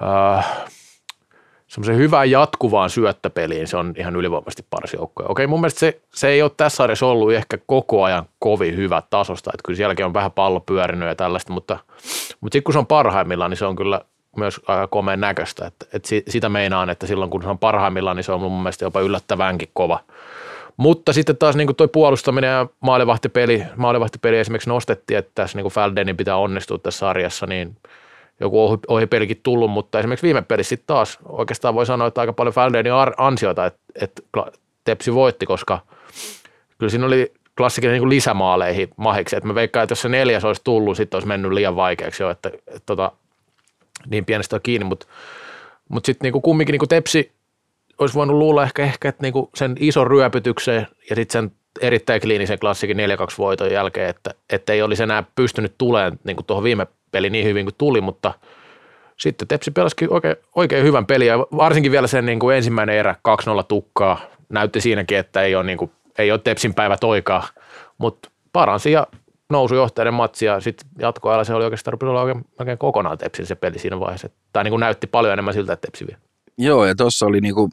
äh, 0.03 1.95
hyvään 1.95 2.31
jatkuvaan 2.31 2.89
syöttäpeliin 2.89 3.67
se 3.67 3.77
on 3.77 3.93
ihan 3.97 4.15
ylivoimaisesti 4.15 4.65
paras 4.69 4.93
joukkue. 4.93 5.25
Okei, 5.29 5.47
mun 5.47 5.61
mielestä 5.61 5.79
se, 5.79 6.01
se 6.13 6.27
ei 6.27 6.41
ole 6.41 6.51
tässä 6.57 6.75
sarjassa 6.75 7.05
ollut 7.05 7.33
ehkä 7.33 7.57
koko 7.65 8.03
ajan 8.03 8.25
kovin 8.39 8.77
hyvä 8.77 9.03
tasosta, 9.09 9.51
että 9.53 9.63
kyllä 9.65 9.77
sielläkin 9.77 10.05
on 10.05 10.13
vähän 10.13 10.31
pallo 10.31 10.59
pyörinyt 10.59 11.07
ja 11.07 11.15
tällaista, 11.15 11.53
mutta, 11.53 11.79
mutta 12.41 12.55
sitten 12.55 12.63
kun 12.63 12.73
se 12.73 12.79
on 12.79 12.87
parhaimmillaan, 12.87 13.51
niin 13.51 13.57
se 13.57 13.65
on 13.65 13.75
kyllä 13.75 14.01
myös 14.37 14.61
aika 14.67 14.87
komeen 14.87 15.19
näköistä. 15.19 15.65
Että, 15.67 15.85
että 15.93 16.09
sitä 16.31 16.49
meinaan, 16.49 16.89
että 16.89 17.07
silloin 17.07 17.31
kun 17.31 17.41
se 17.41 17.49
on 17.49 17.59
parhaimmillaan, 17.59 18.15
niin 18.15 18.23
se 18.23 18.31
on 18.31 18.41
mun 18.41 18.61
mielestä 18.61 18.85
jopa 18.85 19.01
yllättävänkin 19.01 19.69
kova. 19.73 19.99
Mutta 20.77 21.13
sitten 21.13 21.37
taas 21.37 21.55
niin 21.55 21.75
tuo 21.75 21.87
puolustaminen 21.87 22.47
ja 22.47 22.67
maalivahtipeli, 22.79 23.63
maalivahtipeli 23.75 24.37
esimerkiksi 24.37 24.69
nostettiin, 24.69 25.17
että 25.17 25.31
tässä 25.35 25.57
niin 25.57 25.71
Fäldenin 25.71 26.17
pitää 26.17 26.37
onnistua 26.37 26.77
tässä 26.77 26.99
sarjassa, 26.99 27.45
niin– 27.45 27.75
joku 28.39 28.63
ohi, 28.65 28.77
ohipelikin 28.87 29.39
tullut, 29.43 29.71
mutta 29.71 29.99
esimerkiksi 29.99 30.25
viime 30.27 30.41
pelissä 30.41 30.69
sitten 30.69 30.87
taas 30.87 31.19
oikeastaan 31.25 31.75
voi 31.75 31.85
sanoa, 31.85 32.07
että 32.07 32.21
aika 32.21 32.33
paljon 32.33 32.53
Faldenin 32.53 32.93
ansiota, 33.17 33.65
että, 33.65 33.79
että 34.01 34.21
Tepsi 34.83 35.13
voitti, 35.13 35.45
koska 35.45 35.79
kyllä 36.77 36.89
siinä 36.89 37.05
oli 37.05 37.33
klassikin 37.57 37.91
niin 37.91 38.09
lisämaaleihin 38.09 38.89
mahiksi, 38.97 39.35
että 39.35 39.47
mä 39.47 39.55
veikkaan, 39.55 39.83
että 39.83 39.91
jos 39.91 40.01
se 40.01 40.09
neljäs 40.09 40.45
olisi 40.45 40.61
tullut, 40.63 40.97
sitten 40.97 41.15
olisi 41.15 41.27
mennyt 41.27 41.51
liian 41.51 41.75
vaikeaksi 41.75 42.23
jo, 42.23 42.29
että, 42.29 42.49
että, 42.49 42.59
että 42.67 42.85
tota, 42.85 43.11
niin 44.07 44.25
pienestä 44.25 44.55
on 44.55 44.61
kiinni, 44.63 44.85
mutta, 44.85 45.07
mutta 45.89 46.05
sitten 46.05 46.31
niin 46.31 46.41
kumminkin 46.41 46.73
niin 46.73 46.89
Tepsi 46.89 47.31
olisi 47.99 48.15
voinut 48.15 48.37
luulla 48.37 48.63
ehkä, 48.63 48.83
ehkä 48.83 49.09
että 49.09 49.23
niin 49.23 49.33
sen 49.55 49.75
ison 49.79 50.07
ryöpytyksen 50.07 50.87
ja 51.09 51.15
sitten 51.15 51.41
sen 51.41 51.51
erittäin 51.81 52.21
kliinisen 52.21 52.59
klassikin 52.59 52.97
4-2 52.97 52.99
voiton 53.37 53.71
jälkeen, 53.71 54.09
että, 54.09 54.33
että 54.49 54.73
ei 54.73 54.81
olisi 54.81 55.03
enää 55.03 55.23
pystynyt 55.35 55.73
tulemaan 55.77 56.19
niin 56.23 56.37
tuohon 56.47 56.63
viime 56.63 56.87
peli 57.11 57.29
niin 57.29 57.45
hyvin 57.45 57.65
kuin 57.65 57.75
tuli, 57.77 58.01
mutta 58.01 58.33
sitten 59.17 59.47
Tepsi 59.47 59.71
pelasikin 59.71 60.13
oikein, 60.13 60.35
oikein 60.55 60.83
hyvän 60.83 61.05
pelin 61.05 61.27
ja 61.27 61.39
varsinkin 61.39 61.91
vielä 61.91 62.07
sen 62.07 62.25
niin 62.25 62.39
kuin 62.39 62.55
ensimmäinen 62.55 62.95
erä 62.95 63.15
2-0 63.61 63.63
tukkaa 63.67 64.21
näytti 64.49 64.81
siinäkin, 64.81 65.17
että 65.17 65.41
ei 65.41 65.55
ole, 65.55 65.63
niin 65.63 65.77
kuin, 65.77 65.91
ei 66.17 66.31
ole 66.31 66.39
Tepsin 66.43 66.73
päivä 66.73 66.97
toikaa, 66.97 67.47
mutta 67.97 68.29
paransi 68.53 68.91
ja 68.91 69.07
nousu 69.49 69.75
johtajan 69.75 70.13
matsi 70.13 70.45
ja 70.45 70.59
sitten 70.59 70.89
jatkoajalla 70.99 71.43
se 71.43 71.53
oli 71.53 71.63
oikeastaan 71.63 71.91
rupesi 71.91 72.09
olla 72.09 72.21
oikein, 72.21 72.45
oikein 72.59 72.77
kokonaan 72.77 73.17
Tepsin 73.17 73.45
se 73.45 73.55
peli 73.55 73.79
siinä 73.79 73.99
vaiheessa. 73.99 74.29
Tämä 74.53 74.63
niin 74.63 74.71
kuin 74.71 74.79
näytti 74.79 75.07
paljon 75.07 75.33
enemmän 75.33 75.53
siltä, 75.53 75.73
että 75.73 75.87
Tepsi 75.87 76.07
vie. 76.07 76.17
Joo 76.57 76.85
ja 76.85 76.95
tuossa 76.95 77.25
oli 77.25 77.41
niin 77.41 77.55
kuin, 77.55 77.71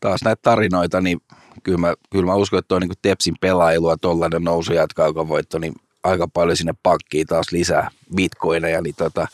taas 0.00 0.24
näitä 0.24 0.40
tarinoita, 0.42 1.00
niin 1.00 1.20
kyllä 1.62 1.78
mä, 1.78 1.94
kyllä 2.10 2.26
mä 2.26 2.34
uskon, 2.34 2.58
että 2.58 2.68
tuo 2.68 2.78
niin 2.78 2.90
Tepsin 3.02 3.34
pelailua 3.40 3.96
tuollainen 3.96 4.42
nousu 4.42 4.72
jatkaa, 4.72 5.06
joka 5.06 5.28
voitto, 5.28 5.58
niin 5.58 5.74
aika 6.04 6.28
paljon 6.28 6.56
sinne 6.56 6.74
pankkiin 6.82 7.26
taas 7.26 7.52
lisää 7.52 7.90
bitcoineja. 8.16 8.80
Niin 8.82 8.94
tota, 8.94 9.26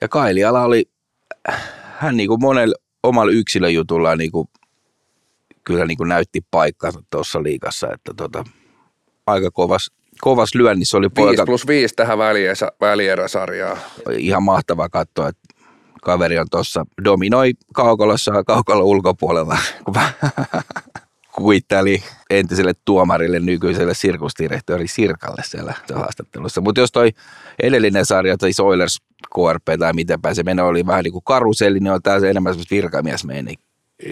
ja 0.00 0.08
Kailiala 0.08 0.62
oli, 0.62 0.84
hän 1.98 2.16
niin 2.16 2.28
kuin 2.28 2.40
monella 2.40 2.74
omalla 3.02 3.32
yksilöjutulla 3.32 4.16
niin 4.16 4.32
kuin, 4.32 4.48
kyllä 5.64 5.86
niin 5.86 5.98
kuin 5.98 6.08
näytti 6.08 6.40
paikkansa 6.50 7.02
tuossa 7.10 7.42
liikassa, 7.42 7.92
että 7.92 8.14
tota, 8.16 8.44
aika 9.26 9.50
kovas, 9.50 9.90
kovas 10.20 10.54
lyönnissä 10.54 10.96
oli 10.96 11.08
poika. 11.08 11.30
5 11.30 11.42
plus 11.46 11.66
5 11.66 11.94
tähän 11.94 12.18
välieräsarjaan. 12.80 13.78
Ihan 14.16 14.42
mahtava 14.42 14.88
katsoa, 14.88 15.28
että 15.28 15.48
kaveri 16.02 16.38
on 16.38 16.46
tuossa, 16.50 16.84
dominoi 17.04 17.52
kaukolossa 17.74 18.34
ja 18.34 18.44
kaukalla 18.44 18.84
ulkopuolella, 18.84 19.58
kuitteli 21.36 22.02
entiselle 22.30 22.72
tuomarille, 22.84 23.40
nykyiselle 23.40 23.94
sirkusdirektori 23.94 24.88
Sirkalle 24.88 25.42
siellä 25.44 25.74
haastattelussa. 25.94 26.60
Mutta 26.60 26.80
jos 26.80 26.92
toi 26.92 27.10
edellinen 27.62 28.06
sarja, 28.06 28.36
tai 28.36 28.50
Oilers 28.62 28.98
KRP 29.34 29.78
tai 29.78 29.92
mitenpä 29.92 30.34
se 30.34 30.42
meno 30.42 30.66
oli 30.66 30.86
vähän 30.86 31.04
niin 31.04 31.12
kuin 31.12 31.24
karuselli, 31.24 31.80
niin 31.80 31.92
on 31.92 32.02
tämä 32.02 32.16
enemmän 32.16 32.52
semmoista 32.52 32.74
virkamiesmeininki. 32.74 33.64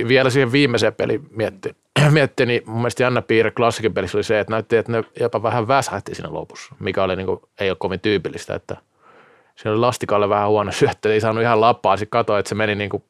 Vielä 0.09 0.31
siihen 0.31 0.53
viimeiseen 0.53 0.95
peliin 0.95 1.27
mietti, 1.31 1.77
mietti, 2.11 2.47
niin 2.47 2.63
mun 2.67 2.77
mielestä 2.77 3.03
jännä 3.03 3.23
piirre 3.23 3.51
klassikin 3.51 3.95
pelissä 3.95 4.19
oli 4.19 4.25
se, 4.25 4.41
että 4.41 4.53
näytti, 4.53 4.77
että 4.77 4.93
ne 4.93 5.03
jopa 5.21 5.43
vähän 5.43 5.69
väsähti 5.69 6.15
siinä 6.15 6.33
lopussa, 6.33 6.75
mikä 6.81 7.03
oli 7.03 7.17
niin 7.17 7.27
kuin, 7.27 7.41
ei 7.61 7.71
ole 7.71 7.77
kovin 7.81 8.01
tyypillistä, 8.01 8.55
että 8.55 8.77
siinä 9.57 9.73
oli 9.73 9.81
lastikalle 9.81 10.29
vähän 10.29 10.49
huono 10.49 10.73
syöttö, 10.73 11.15
ei 11.15 11.21
saanut 11.21 11.43
ihan 11.43 11.61
lappaa, 11.61 11.97
sitten 11.97 12.11
katsoi, 12.11 12.39
että 12.41 12.49
se 12.49 12.55
meni 12.55 12.75
niin 12.75 12.91
kuin 12.91 13.03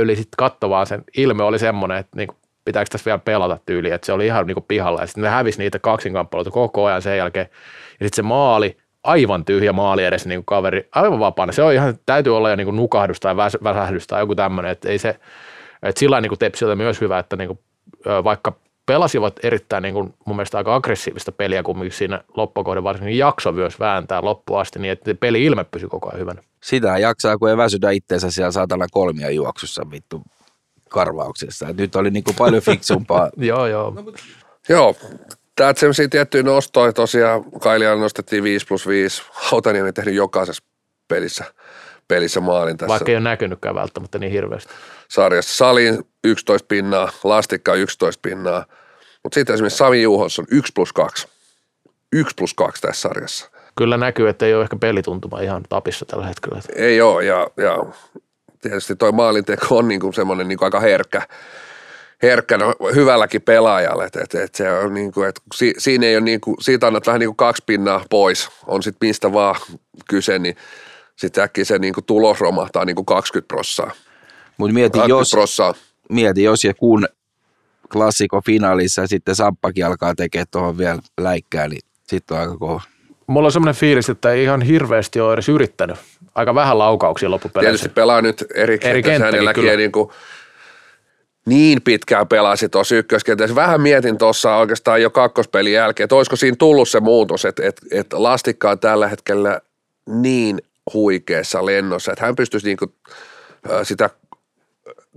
yli, 0.00 0.16
sitten 0.16 0.36
kattovaan 0.38 0.86
sen. 0.86 1.04
Ilme 1.16 1.42
oli 1.42 1.58
semmoinen, 1.58 1.98
että 1.98 2.16
niin 2.16 2.28
kuin 2.28 2.36
pitääkö 2.64 2.90
tässä 2.90 3.04
vielä 3.04 3.18
pelata 3.18 3.58
tyyli, 3.66 3.90
että 3.90 4.06
se 4.06 4.12
oli 4.12 4.26
ihan 4.26 4.46
niin 4.46 4.54
kuin 4.54 4.64
pihalla. 4.68 5.00
Ja 5.00 5.06
sitten 5.06 5.24
ne 5.24 5.30
hävisi 5.30 5.58
niitä 5.58 5.78
kaksinkamppailuita 5.78 6.50
koko 6.50 6.84
ajan 6.84 7.02
sen 7.02 7.18
jälkeen. 7.18 7.46
Ja 8.00 8.06
sitten 8.06 8.16
se 8.16 8.22
maali, 8.22 8.76
aivan 9.04 9.44
tyhjä 9.44 9.72
maali 9.72 10.04
edes 10.04 10.26
niin 10.26 10.38
kuin 10.38 10.46
kaveri, 10.46 10.88
aivan 10.94 11.20
vapaana, 11.20 11.52
se 11.52 11.62
on 11.62 11.72
ihan, 11.72 11.94
täytyy 12.06 12.36
olla 12.36 12.50
jo 12.50 12.56
niin 12.56 12.64
kuin 12.64 12.76
nukahdus 12.76 13.20
tai 13.20 13.36
väs, 13.36 13.58
väsähdys 13.64 14.06
tai 14.06 14.22
joku 14.22 14.34
tämmöinen, 14.34 14.72
että 14.72 14.88
ei 14.88 14.98
se, 14.98 15.16
että 15.84 15.98
sillä 15.98 16.20
niin 16.20 16.30
kuin 16.30 16.38
Tepsiltä 16.38 16.76
myös 16.76 17.00
hyvä, 17.00 17.18
että 17.18 17.36
niin 17.36 17.48
kuin, 17.48 17.58
vaikka 18.24 18.52
pelasivat 18.86 19.40
erittäin 19.42 19.82
niin 19.82 19.94
kuin, 19.94 20.14
mun 20.26 20.36
mielestä 20.36 20.58
aika 20.58 20.74
aggressiivista 20.74 21.32
peliä 21.32 21.62
kumminkin 21.62 21.98
siinä 21.98 22.24
loppukohden 22.36 22.84
varsinkin 22.84 23.18
jakso 23.18 23.52
myös 23.52 23.80
vääntää 23.80 24.24
loppuun 24.24 24.60
asti 24.60 24.78
niin, 24.78 24.92
että 24.92 25.14
peli 25.14 25.44
ilme 25.44 25.64
pysyi 25.64 25.88
koko 25.88 26.08
ajan 26.08 26.20
hyvänä. 26.20 26.42
Sitä 26.62 26.98
jaksaa, 26.98 27.38
kun 27.38 27.50
ei 27.50 27.56
väsytä 27.56 27.90
itseensä 27.90 28.30
siellä 28.30 28.50
saatana 28.50 28.86
kolmia 28.90 29.30
juoksussa 29.30 29.90
vittu 29.90 30.22
karvauksessa. 30.88 31.68
Et 31.68 31.76
nyt 31.76 31.96
oli 31.96 32.10
niin 32.10 32.24
kuin 32.24 32.36
paljon 32.36 32.62
fiksumpaa. 32.72 33.30
joo, 33.36 33.66
joo. 33.66 33.94
Joo, 34.68 34.96
Tämä 35.56 35.72
sellaisia 35.76 36.08
tiettyjä 36.08 36.42
nostoja 36.42 36.92
tosiaan, 36.92 37.44
Kailia 37.60 37.94
nostettiin 37.94 38.42
5 38.42 38.66
plus 38.66 38.86
5, 38.86 39.22
Hautaniemi 39.32 39.92
tehnyt 39.92 40.14
jokaisessa 40.14 40.62
pelissä, 41.08 41.44
pelissä 42.08 42.40
maalin 42.40 42.76
tässä. 42.76 42.88
Vaikka 42.88 43.12
ei 43.12 43.16
ole 43.16 43.24
näkynytkään 43.24 43.74
välttämättä 43.74 44.18
niin 44.18 44.32
hirveästi. 44.32 44.72
Sarjassa 45.08 45.56
Salin 45.56 46.04
11 46.24 46.66
pinnaa, 46.66 47.10
Lastikka 47.24 47.74
11 47.74 48.20
pinnaa, 48.22 48.66
mutta 49.22 49.34
sitten 49.34 49.54
esimerkiksi 49.54 49.76
Sami 49.76 50.02
Juhos 50.02 50.38
on 50.38 50.46
1 50.50 50.72
plus 50.74 50.92
2. 50.92 51.28
1 52.12 52.34
plus 52.36 52.54
2 52.54 52.82
tässä 52.82 53.00
sarjassa. 53.00 53.50
Kyllä 53.76 53.96
näkyy, 53.96 54.28
että 54.28 54.46
ei 54.46 54.54
ole 54.54 54.62
ehkä 54.62 54.76
pelituntuma 54.76 55.40
ihan 55.40 55.62
tapissa 55.68 56.04
tällä 56.04 56.26
hetkellä. 56.26 56.60
Ei 56.76 57.00
ole, 57.00 57.24
ja, 57.24 57.46
ja 57.56 57.78
tietysti 58.60 58.96
toi 58.96 59.12
maalinteko 59.12 59.78
on 59.78 59.88
niin 59.88 60.00
kuin 60.00 60.14
semmoinen 60.14 60.48
niin 60.48 60.58
kuin 60.58 60.66
aika 60.66 60.80
herkkä, 60.80 61.22
herkkä 62.22 62.58
no, 62.58 62.74
hyvälläkin 62.94 63.42
pelaajalle, 63.42 64.04
että 64.04 64.20
et, 64.24 64.34
et 64.34 64.54
se 64.54 64.72
on 64.72 64.94
niin 64.94 65.12
kuin, 65.12 65.28
että 65.28 65.40
si, 65.54 65.74
siinä 65.78 66.06
ei 66.06 66.16
ole 66.16 66.24
niin 66.24 66.40
kuin, 66.40 66.56
siitä 66.60 66.86
annat 66.86 67.06
vähän 67.06 67.20
niin 67.20 67.28
kuin 67.28 67.36
kaksi 67.36 67.62
pinnaa 67.66 68.04
pois, 68.10 68.48
on 68.66 68.82
sitten 68.82 69.08
mistä 69.08 69.32
vaan 69.32 69.56
kyse, 70.08 70.38
niin 70.38 70.56
sitten 71.16 71.44
äkkiä 71.44 71.64
se 71.64 71.78
niin 71.78 71.94
kuin 71.94 72.04
tulos 72.04 72.40
romahtaa 72.40 72.84
niin 72.84 72.96
kuin 72.96 73.06
20 73.06 73.48
prossaa. 73.48 73.90
Mutta 74.56 74.74
mieti, 74.74 74.98
jos, 75.08 75.30
prossaa. 75.30 75.74
mieti, 76.08 76.42
jos 76.42 76.64
ja 76.64 76.74
kun 76.74 77.08
klassikko 77.92 78.40
finaalissa 78.46 79.02
ja 79.02 79.08
sitten 79.08 79.34
Samppakin 79.34 79.86
alkaa 79.86 80.14
tekemään 80.14 80.46
tuohon 80.50 80.78
vielä 80.78 80.98
läikkää, 81.20 81.68
niin 81.68 81.80
sitten 82.06 82.36
on 82.36 82.40
aika 82.40 82.56
kova. 82.56 82.80
Mulla 83.26 83.46
on 83.46 83.52
semmoinen 83.52 83.74
fiilis, 83.74 84.08
että 84.08 84.32
ei 84.32 84.42
ihan 84.42 84.62
hirveästi 84.62 85.20
ole 85.20 85.34
edes 85.34 85.48
yrittänyt. 85.48 85.96
Aika 86.34 86.54
vähän 86.54 86.78
laukauksia 86.78 87.30
loppupeleissä. 87.30 87.70
Tietysti 87.70 87.88
pelaa 87.88 88.22
nyt 88.22 88.44
eri, 88.54 88.74
Eri 88.74 88.90
eri 88.90 89.02
kenttäkin 89.02 89.76
niin, 89.76 89.92
kuin, 89.92 90.10
niin 91.46 91.82
pitkään 91.82 92.28
pelasi 92.28 92.68
tuossa 92.68 92.94
ykköskentässä. 92.94 93.54
Vähän 93.54 93.80
mietin 93.80 94.18
tuossa 94.18 94.56
oikeastaan 94.56 95.02
jo 95.02 95.10
kakkospelin 95.10 95.72
jälkeen, 95.72 96.04
että 96.04 96.14
olisiko 96.14 96.36
siinä 96.36 96.56
tullut 96.58 96.88
se 96.88 97.00
muutos, 97.00 97.44
että, 97.44 97.62
että, 97.66 97.86
että 97.90 98.22
Lastikka 98.22 98.70
on 98.70 98.78
tällä 98.78 99.08
hetkellä 99.08 99.60
niin 100.06 100.62
huikeassa 100.92 101.66
lennossa, 101.66 102.12
että 102.12 102.24
hän 102.24 102.36
pystyisi 102.36 102.66
niin 102.66 102.76
kuin, 102.76 102.94
sitä 103.82 104.10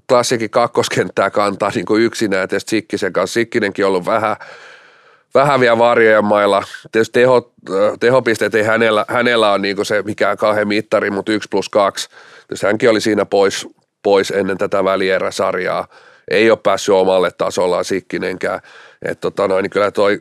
klassikin 0.09 0.49
kakkoskenttää 0.49 1.29
kantaa 1.29 1.71
niin 1.75 1.85
kuin 1.85 2.03
yksinään, 2.03 2.43
että 2.43 2.59
Sikkisen 2.59 3.13
kanssa. 3.13 3.33
Sikkinenkin 3.33 3.85
on 3.85 3.89
ollut 3.89 4.05
vähän, 4.05 4.35
vähän 5.33 5.59
vielä 5.59 5.77
varjojen 5.77 6.25
mailla. 6.25 6.63
Tietysti 6.91 7.19
teho, 7.19 7.53
tehopisteet 7.99 8.55
ei 8.55 8.63
hänellä, 8.63 9.05
hänellä 9.07 9.51
ole 9.51 9.59
niin 9.59 9.85
se 9.85 10.01
mikään 10.01 10.37
kahden 10.37 10.67
mittari, 10.67 11.09
mutta 11.09 11.31
yksi 11.31 11.49
plus 11.51 11.69
kaksi. 11.69 12.09
Tietysti 12.47 12.65
hänkin 12.65 12.89
oli 12.89 13.01
siinä 13.01 13.25
pois, 13.25 13.67
pois 14.03 14.31
ennen 14.31 14.57
tätä 14.57 14.83
välieräsarjaa. 14.83 15.87
Ei 16.31 16.51
ole 16.51 16.59
päässyt 16.63 16.95
omalle 16.95 17.31
tasollaan 17.37 17.85
Sikkinenkään. 17.85 18.59
Että 19.01 19.21
tota 19.21 19.47
noin, 19.47 19.63
niin 19.63 19.71
kyllä 19.71 19.91
toi, 19.91 20.19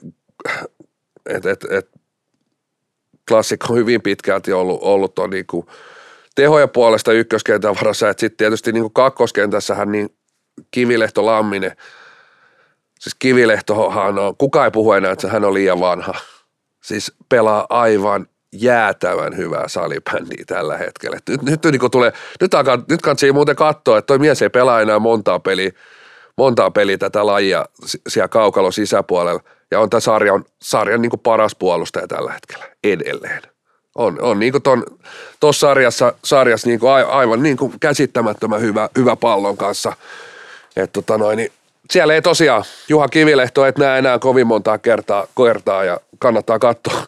et, 1.26 1.46
et, 1.46 1.64
et, 1.70 1.88
klassikko 3.28 3.66
on 3.70 3.78
hyvin 3.78 4.02
pitkälti 4.02 4.52
ollut, 4.52 4.78
ollut 4.82 5.14
tuon 5.14 5.30
niin 5.30 5.46
kuin 5.46 5.66
tehojen 6.34 6.70
puolesta 6.70 7.12
ykköskentän 7.12 7.74
varassa, 7.74 8.08
että 8.08 8.20
sitten 8.20 8.36
tietysti 8.36 8.72
niin 8.72 8.82
kuin 8.82 8.92
kakkoskentässähän 8.92 9.92
niin 9.92 10.08
Kivilehto 10.70 11.26
Lamminen, 11.26 11.76
siis 13.00 13.14
Kivilehtohan 13.18 14.18
on, 14.18 14.36
kuka 14.36 14.64
ei 14.64 14.70
puhu 14.70 14.92
enää, 14.92 15.12
että 15.12 15.28
hän 15.28 15.44
on 15.44 15.54
liian 15.54 15.80
vanha. 15.80 16.14
Siis 16.82 17.12
pelaa 17.28 17.66
aivan 17.68 18.26
jäätävän 18.52 19.36
hyvää 19.36 19.68
salibändiä 19.68 20.44
tällä 20.46 20.76
hetkellä. 20.78 21.18
Nyt, 21.28 21.42
nyt, 21.42 21.64
niin 21.64 21.90
tulee, 21.90 22.12
nyt, 22.40 22.54
alkaa, 22.54 22.78
nyt 22.90 23.02
kannattaa 23.02 23.32
muuten 23.32 23.56
katsoa, 23.56 23.98
että 23.98 24.06
toi 24.06 24.18
mies 24.18 24.42
ei 24.42 24.50
pelaa 24.50 24.80
enää 24.80 24.98
montaa 24.98 25.38
peliä, 25.38 25.70
montaa 26.36 26.70
peliä 26.70 26.98
tätä 26.98 27.26
lajia 27.26 27.64
si- 27.84 28.00
siellä 28.08 28.28
kaukalon 28.28 28.72
sisäpuolella. 28.72 29.40
Ja 29.70 29.80
on 29.80 29.90
tämä 29.90 30.00
sarjan, 30.00 30.44
sarjan 30.62 31.02
niin 31.02 31.10
paras 31.22 31.54
puolustaja 31.54 32.06
tällä 32.06 32.32
hetkellä 32.32 32.64
edelleen. 32.84 33.42
On, 33.94 34.22
on 34.22 34.38
niin 34.38 34.52
tuossa 35.40 35.66
sarjassa, 35.66 36.12
sarjassa 36.24 36.68
niin 36.68 36.80
aivan 37.08 37.42
niin 37.42 37.56
kuin 37.56 37.72
käsittämättömän 37.80 38.60
hyvä, 38.60 38.88
hyvä 38.98 39.16
pallon 39.16 39.56
kanssa. 39.56 39.92
Et 40.76 40.92
tota 40.92 41.18
noin, 41.18 41.36
niin 41.36 41.52
siellä 41.90 42.14
ei 42.14 42.22
tosiaan 42.22 42.64
Juha 42.88 43.08
Kivilehto 43.08 43.66
et 43.66 43.78
näe 43.78 43.98
enää 43.98 44.18
kovin 44.18 44.46
montaa 44.46 44.78
kertaa, 44.78 45.26
kertaa 45.44 45.84
ja 45.84 46.00
kannattaa 46.18 46.58
katsoa. 46.58 47.06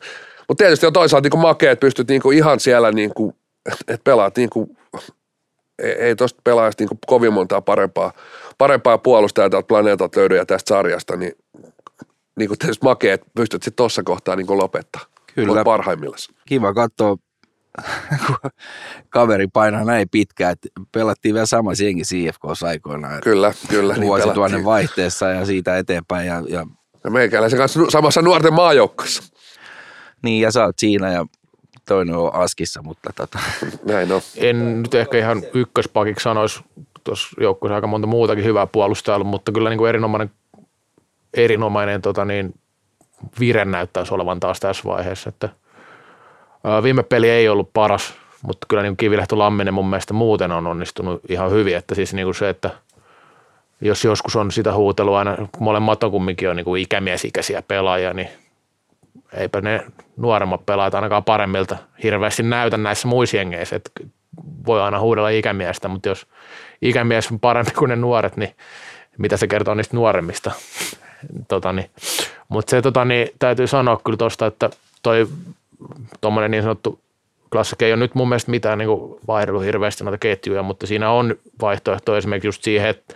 Mutta 0.49 0.65
tietysti 0.65 0.87
on 0.87 0.93
toisaalta 0.93 1.29
niin 1.29 1.41
makea, 1.41 1.73
että 1.73 1.81
pystyt 1.81 2.09
niin 2.09 2.33
ihan 2.35 2.61
siellä, 2.61 2.93
niin 2.93 3.13
että 3.89 4.05
pelaat 4.05 4.37
niin 4.37 4.51
kuin, 4.51 4.79
ei, 5.83 5.93
ei 5.93 6.17
tuosta 6.17 6.41
pelaajasta 6.45 6.85
niin 6.85 6.99
kovin 7.07 7.33
montaa 7.33 7.61
parempaa, 7.61 8.13
parempaa 8.59 8.99
puolustajaa 8.99 9.51
täältä 9.51 9.67
planeetalta 9.67 10.21
löydy 10.21 10.37
ja 10.37 10.47
tästä 10.47 10.69
sarjasta, 10.69 11.17
niin, 11.17 11.33
niin 12.39 12.49
kuin 12.49 12.59
tietysti 12.59 12.85
makea, 12.85 13.15
että 13.15 13.27
pystyt 13.35 13.63
sitten 13.63 13.77
tuossa 13.77 14.03
kohtaa 14.03 14.37
niin 14.37 14.47
kuin 14.47 14.59
lopettaa. 14.59 15.03
Kyllä. 15.35 15.53
Olet 15.53 15.65
parhaimmillaan. 15.65 16.19
Kiva 16.47 16.75
katsoa, 16.75 17.17
kun 18.27 18.51
kaveri 19.09 19.47
painaa 19.53 19.85
näin 19.85 20.09
pitkään, 20.09 20.53
että 20.53 20.69
pelattiin 20.93 21.35
vielä 21.35 21.47
sama 21.47 21.73
jengi 21.83 22.03
CFKssa 22.03 22.67
aikoinaan. 22.67 23.21
Kyllä, 23.21 23.53
kyllä. 23.69 23.95
Niin 23.95 24.07
Vuosituhannen 24.07 24.41
pelattiin. 24.51 24.65
vaihteessa 24.65 25.29
ja 25.29 25.47
siitä 25.47 25.79
eteenpäin. 25.79 26.27
Ja, 26.27 26.43
ja, 26.49 26.67
Ja 27.05 27.11
meikäläisen 27.11 27.59
kanssa 27.59 27.81
samassa 27.89 28.23
nuorten 28.23 28.55
maajoukkossa. 28.55 29.23
niin, 30.23 30.41
ja 30.41 30.51
sä 30.53 30.65
oot 30.65 30.79
siinä 30.79 31.13
ja 31.13 31.27
toinen 31.89 32.17
on 32.17 32.35
Askissa, 32.35 32.83
mutta 32.83 33.11
tota, 33.17 33.39
Näin 33.85 34.13
on. 34.13 34.21
En 34.37 34.83
nyt 34.83 34.95
ehkä 34.95 35.19
ihan 35.19 35.43
ykköspakiksi 35.55 36.23
sanoisi, 36.23 36.61
tuossa 37.05 37.29
joukkueessa 37.41 37.75
aika 37.75 37.87
monta 37.87 38.07
muutakin 38.07 38.45
hyvää 38.45 38.67
puolustajaa 38.67 39.17
ollut, 39.17 39.29
mutta 39.29 39.53
kyllä 39.53 39.71
niin 39.71 39.79
kuin 39.79 39.89
erinomainen, 39.89 40.31
erinomainen 41.35 42.03
tota 42.03 42.25
niin, 42.25 42.55
vire 43.41 43.65
näyttäisi 43.65 44.15
olevan 44.15 44.41
taas 44.41 44.61
tässä 44.61 44.85
vaiheessa. 44.85 45.29
Että, 45.29 45.49
ää, 46.65 46.83
viime 46.83 47.03
peli 47.03 47.31
ei 47.31 47.49
ollut 47.49 47.71
paras, 47.73 48.15
mutta 48.43 48.67
kyllä 48.69 48.83
niin 48.83 48.97
Kivilehto 48.97 49.39
Lamminen 49.39 49.75
mun 49.75 49.91
mielestä 49.91 50.15
muuten 50.15 50.53
on 50.53 50.67
onnistunut 50.67 51.21
ihan 51.29 51.51
hyvin. 51.51 51.77
Että 51.77 51.95
siis 51.95 52.15
niin 52.15 52.27
kuin 52.27 52.35
se, 52.35 52.49
että 52.49 52.71
jos 53.81 54.05
joskus 54.05 54.37
on 54.37 54.53
sitä 54.53 54.73
huutelua 54.73 55.19
aina, 55.19 55.37
molemmat 55.59 56.05
on 56.05 56.11
kumminkin 56.11 56.51
on 56.51 56.57
niin 56.57 56.65
kuin 56.65 56.83
ikämiesikäisiä 56.83 57.63
pelaajia, 57.63 58.15
niin 58.15 58.29
eipä 59.33 59.61
ne 59.61 59.85
nuoremmat 60.17 60.67
pelaajat 60.67 60.95
ainakaan 60.95 61.25
paremmilta 61.25 61.77
hirveästi 62.03 62.43
näytä 62.43 62.77
näissä 62.77 63.09
muissa 63.09 63.37
jengeissä. 63.37 63.77
Että 63.77 63.91
voi 64.67 64.83
aina 64.83 65.01
huudella 65.01 65.29
ikämiestä, 65.29 65.89
mutta 65.89 66.09
jos 66.09 66.27
ikämies 66.83 67.33
on 67.33 67.41
parempi 67.41 67.71
kuin 67.71 67.89
ne 67.89 67.97
nuoret, 67.97 68.37
niin 68.37 68.55
mitä 69.19 69.37
se 69.37 69.47
kertoo 69.47 69.75
niistä 69.75 69.97
nuoremmista. 69.97 70.51
Tota, 71.49 71.73
niin. 71.73 71.91
Mutta 72.49 72.71
se 72.71 72.83
tota, 72.83 73.05
niin, 73.05 73.29
täytyy 73.39 73.67
sanoa 73.67 74.01
kyllä 74.05 74.17
tuosta, 74.17 74.47
että 74.47 74.71
toi 75.03 75.29
tuommoinen 76.21 76.51
niin 76.51 76.63
sanottu 76.63 77.01
klassikki 77.53 77.85
ei 77.85 77.93
ole 77.93 78.01
nyt 78.01 78.15
mun 78.15 78.29
mielestä 78.29 78.51
mitään 78.51 78.79
niin 78.79 78.91
vaihdellut 79.27 79.65
hirveästi 79.65 80.05
noita 80.05 80.19
ketjuja, 80.19 80.63
mutta 80.63 80.87
siinä 80.87 81.11
on 81.11 81.37
vaihtoehto 81.61 82.17
esimerkiksi 82.17 82.49
just 82.49 82.63
siihen, 82.65 82.89
että 82.89 83.15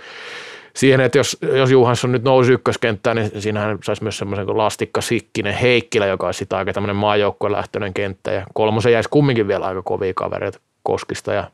siihen, 0.74 1.00
että 1.00 1.18
jos, 1.18 1.36
jos 1.42 1.70
Juhansson 1.70 2.12
nyt 2.12 2.22
nousi 2.22 2.52
ykköskenttään, 2.52 3.16
niin 3.16 3.42
siinähän 3.42 3.78
saisi 3.84 4.02
myös 4.02 4.18
semmoisen 4.18 4.46
kuin 4.46 4.58
Lastikka, 4.58 5.00
Sikkinen, 5.00 5.54
Heikkilä, 5.54 6.06
joka 6.06 6.26
olisi 6.26 6.38
sitä 6.38 6.56
aika 6.56 6.72
tämmöinen 6.72 6.96
maajoukkueen 6.96 7.52
lähtöinen 7.52 7.94
kenttä. 7.94 8.32
Ja 8.32 8.46
kolmosen 8.54 8.92
jäisi 8.92 9.08
kumminkin 9.08 9.48
vielä 9.48 9.66
aika 9.66 9.82
kovia 9.82 10.12
kavereita 10.14 10.58
Koskista 10.82 11.32
ja 11.32 11.50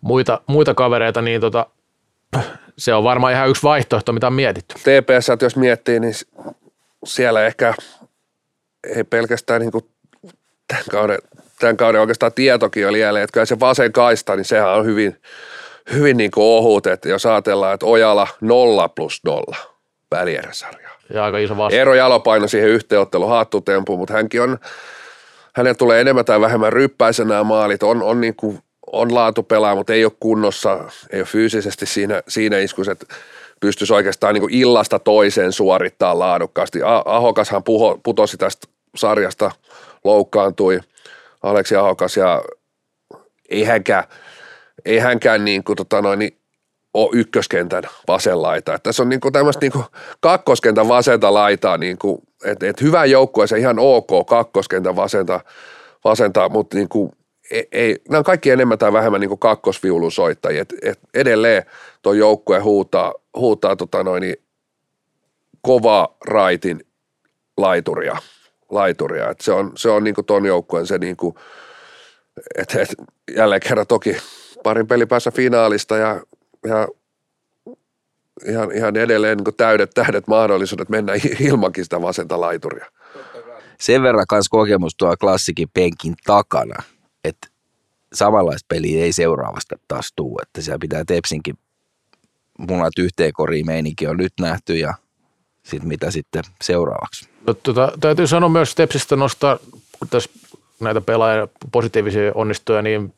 muita, 0.00 0.40
muita 0.46 0.74
kavereita, 0.74 1.22
niin 1.22 1.40
tota, 1.40 1.66
se 2.78 2.94
on 2.94 3.04
varmaan 3.04 3.32
ihan 3.32 3.48
yksi 3.48 3.62
vaihtoehto, 3.62 4.12
mitä 4.12 4.26
on 4.26 4.32
mietitty. 4.32 4.74
TPS, 4.74 5.28
että 5.28 5.44
jos 5.44 5.56
miettii, 5.56 6.00
niin 6.00 6.14
siellä 7.04 7.46
ehkä 7.46 7.74
ei 8.96 9.04
pelkästään 9.04 9.60
niin 9.60 9.72
kuin 9.72 9.84
tämän, 10.68 10.84
kauden, 10.90 11.18
tämän 11.58 11.76
kauden 11.76 12.00
oikeastaan 12.00 12.32
tietokin 12.32 12.88
oli 12.88 13.00
jälleen, 13.00 13.24
että 13.24 13.32
kyllä 13.32 13.46
se 13.46 13.60
vasen 13.60 13.92
kaista, 13.92 14.36
niin 14.36 14.44
sehän 14.44 14.72
on 14.72 14.86
hyvin, 14.86 15.20
hyvin 15.92 16.16
niin 16.16 16.30
kuin 16.30 16.44
ohut, 16.44 16.86
että 16.86 17.08
jos 17.08 17.26
ajatellaan, 17.26 17.74
että 17.74 17.86
Ojala 17.86 18.28
nolla 18.40 18.88
plus 18.88 19.20
nolla 19.24 19.56
välieräsarja. 20.10 20.90
Ja 21.14 21.24
aika 21.24 21.38
iso 21.38 21.56
vastuu. 21.56 21.78
Eero 21.78 21.94
Jalopaino 21.94 22.48
siihen 22.48 22.68
yhteenottelun 22.68 23.28
haattutempuun, 23.28 23.98
mutta 23.98 24.14
hänkin 24.14 24.42
on, 24.42 24.58
hänen 25.54 25.76
tulee 25.76 26.00
enemmän 26.00 26.24
tai 26.24 26.40
vähemmän 26.40 26.72
ryppäisen 26.72 27.28
nämä 27.28 27.44
maalit, 27.44 27.82
on, 27.82 28.02
on, 28.02 28.20
niin 28.20 28.36
kuin, 28.36 28.58
on 28.92 29.14
laatu 29.14 29.42
pelaa, 29.42 29.74
mutta 29.74 29.92
ei 29.92 30.04
ole 30.04 30.12
kunnossa, 30.20 30.84
ei 31.10 31.20
ole 31.20 31.26
fyysisesti 31.26 31.86
siinä, 31.86 32.22
siinä 32.28 32.58
iskussa, 32.58 32.92
että 32.92 33.06
pystyisi 33.60 33.94
oikeastaan 33.94 34.34
niin 34.34 34.50
illasta 34.50 34.98
toiseen 34.98 35.52
suorittaa 35.52 36.18
laadukkaasti. 36.18 36.78
Ahokashan 37.04 37.64
puho, 37.64 38.00
putosi 38.02 38.36
tästä 38.36 38.66
sarjasta, 38.96 39.50
loukkaantui 40.04 40.80
Aleksi 41.42 41.76
Ahokas 41.76 42.16
ja 42.16 42.42
ei 43.50 43.64
hänkään, 43.64 44.04
ei 44.84 44.98
hänkään 44.98 45.44
niin 45.44 45.64
kuin, 45.64 45.76
tota 45.76 46.02
noin, 46.02 46.18
niin 46.18 46.38
ole 46.94 47.10
ykköskentän 47.12 47.82
vasen 48.08 48.42
laita. 48.42 48.74
Että 48.74 48.88
tässä 48.88 49.02
on 49.02 49.08
niinku 49.08 49.30
tämmöistä 49.30 49.60
niinku 49.60 49.84
kakkoskentän 50.20 50.88
vasenta 50.88 51.34
laitaa, 51.34 51.78
niinku, 51.78 52.22
että 52.44 52.66
et 52.66 52.80
hyvä 52.80 53.04
joukkue, 53.04 53.46
se 53.46 53.58
ihan 53.58 53.78
ok 53.78 54.26
kakkoskentän 54.26 54.96
vasenta, 54.96 55.40
vasenta 56.04 56.48
mutta 56.48 56.76
niinku, 56.76 57.12
ei, 57.50 57.68
ei, 57.72 57.96
nämä 58.08 58.18
on 58.18 58.24
kaikki 58.24 58.50
enemmän 58.50 58.78
tai 58.78 58.92
vähemmän 58.92 59.20
niinku 59.20 59.36
kakkosviulun 59.36 60.12
soittajia. 60.12 60.62
Et, 60.62 60.74
et 60.82 61.00
edelleen 61.14 61.62
tuo 62.02 62.12
joukkue 62.12 62.58
huutaa, 62.58 63.14
huutaa 63.36 63.76
tota 63.76 64.04
noin, 64.04 64.20
niin 64.20 64.36
kova 65.60 66.16
raitin 66.26 66.86
laituria. 67.56 68.16
laituria. 68.70 69.30
Et 69.30 69.40
se 69.40 69.52
on, 69.52 69.72
se 69.76 69.90
on 69.90 70.04
niinku 70.04 70.22
ton 70.22 70.46
joukkueen 70.46 70.86
se, 70.86 70.98
niinku, 70.98 71.38
että 72.58 72.82
et, 72.82 72.94
jälleen 73.36 73.60
kerran 73.60 73.86
toki 73.86 74.16
parin 74.62 74.86
pelin 74.86 75.08
päässä 75.08 75.30
finaalista 75.30 75.96
ja, 75.96 76.22
ja 76.66 76.88
ihan, 78.48 78.72
ihan 78.72 78.96
edelleen 78.96 79.38
niin 79.38 79.54
täydet, 79.56 79.90
täydet 79.94 80.26
mahdollisuudet 80.26 80.88
mennä 80.88 81.12
ilmankin 81.40 81.84
sitä 81.84 82.02
vasenta 82.02 82.40
laituria. 82.40 82.86
sen 83.80 84.02
verran 84.02 84.26
kanssa 84.28 84.50
kokemus 84.50 84.96
tuo 84.96 85.16
klassikin 85.16 85.68
penkin 85.74 86.14
takana, 86.26 86.82
että 87.24 87.48
samanlaista 88.12 88.66
peliä 88.68 89.04
ei 89.04 89.12
seuraavasta 89.12 89.76
taas 89.88 90.12
tuu, 90.16 90.38
että 90.42 90.62
siellä 90.62 90.78
pitää 90.78 91.04
Tepsinkin 91.04 91.58
munat 92.58 92.98
yhteen 92.98 93.32
koriin 93.32 93.66
meininki 93.66 94.06
on 94.06 94.16
nyt 94.16 94.32
nähty 94.40 94.76
ja 94.76 94.94
sitten 95.62 95.88
mitä 95.88 96.10
sitten 96.10 96.42
seuraavaksi. 96.62 97.28
No, 97.46 97.54
Tota, 97.54 97.92
täytyy 98.00 98.26
sanoa 98.26 98.48
myös 98.48 98.70
Stepsistä 98.70 99.16
nostaa, 99.16 99.58
kun 99.98 100.08
tässä 100.08 100.30
näitä 100.80 101.00
pelaajia 101.00 101.48
positiivisia 101.72 102.32
onnistuja, 102.34 102.82
niin 102.82 103.14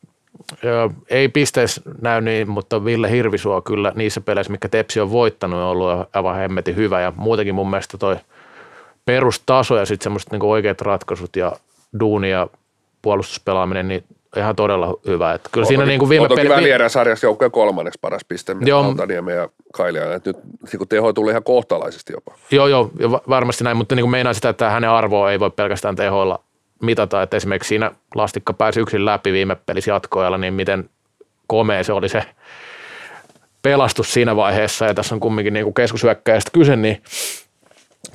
ei 1.10 1.28
pisteessä 1.28 1.82
näy 2.02 2.20
niin, 2.20 2.50
mutta 2.50 2.84
Ville 2.84 3.10
Hirvisuo 3.10 3.62
kyllä 3.62 3.92
niissä 3.96 4.20
peleissä, 4.20 4.52
mikä 4.52 4.68
Tepsi 4.68 5.00
on 5.00 5.10
voittanut, 5.10 5.58
on 5.58 5.64
ollut 5.64 6.08
aivan 6.12 6.36
hemmetin 6.36 6.76
hyvä 6.76 7.00
ja 7.00 7.12
muutenkin 7.16 7.54
mun 7.54 7.70
mielestä 7.70 7.98
toi 7.98 8.16
perustaso 9.04 9.76
ja 9.76 9.86
sitten 9.86 10.04
semmoiset 10.04 10.30
niinku 10.30 10.50
oikeat 10.50 10.80
ratkaisut 10.80 11.36
ja 11.36 11.52
duuni 12.00 12.30
ja 12.30 12.48
puolustuspelaaminen, 13.04 13.88
niin 13.88 14.04
ihan 14.36 14.56
todella 14.56 14.94
hyvä. 15.06 15.34
Että 15.34 15.48
kyllä 15.52 15.66
siinä 15.66 15.86
niin 15.86 15.98
kuin 15.98 16.08
viime 16.08 16.28
peli... 16.28 16.48
välierän 16.48 16.90
sarjassa 16.90 17.26
joukkojen 17.26 17.50
kolmanneksi 17.50 17.98
paras 18.00 18.24
piste, 18.28 18.56
Joo. 18.60 18.84
Valtaniemen 18.84 19.36
ja 19.36 19.48
Kailiainen. 19.72 20.20
Nyt 20.24 20.36
niin 20.44 20.78
kuin 20.78 20.88
teho 20.88 21.12
tuli 21.12 21.30
ihan 21.30 21.44
kohtalaisesti 21.44 22.12
jopa. 22.12 22.34
Joo, 22.50 22.66
joo, 22.66 22.90
varmasti 23.28 23.64
näin, 23.64 23.76
mutta 23.76 23.94
niin 23.94 24.02
kuin 24.02 24.10
meinaan 24.10 24.34
sitä, 24.34 24.48
että 24.48 24.70
hänen 24.70 24.90
arvoa 24.90 25.32
ei 25.32 25.40
voi 25.40 25.50
pelkästään 25.50 25.96
tehoilla 25.96 26.40
mitata, 26.82 27.22
että 27.22 27.36
esimerkiksi 27.36 27.68
siinä 27.68 27.90
Lastikka 28.14 28.52
pääsi 28.52 28.80
yksin 28.80 29.04
läpi 29.04 29.32
viime 29.32 29.56
pelissä 29.66 29.90
jatkoajalla, 29.90 30.38
niin 30.38 30.54
miten 30.54 30.90
komea 31.46 31.84
se 31.84 31.92
oli 31.92 32.08
se 32.08 32.22
pelastus 33.62 34.12
siinä 34.12 34.36
vaiheessa, 34.36 34.84
ja 34.84 34.94
tässä 34.94 35.14
on 35.14 35.20
kumminkin 35.20 35.52
niin 35.52 35.64
kuin 35.64 35.74
keskushyökkäjästä 35.74 36.50
kyse, 36.54 36.76
niin 36.76 37.02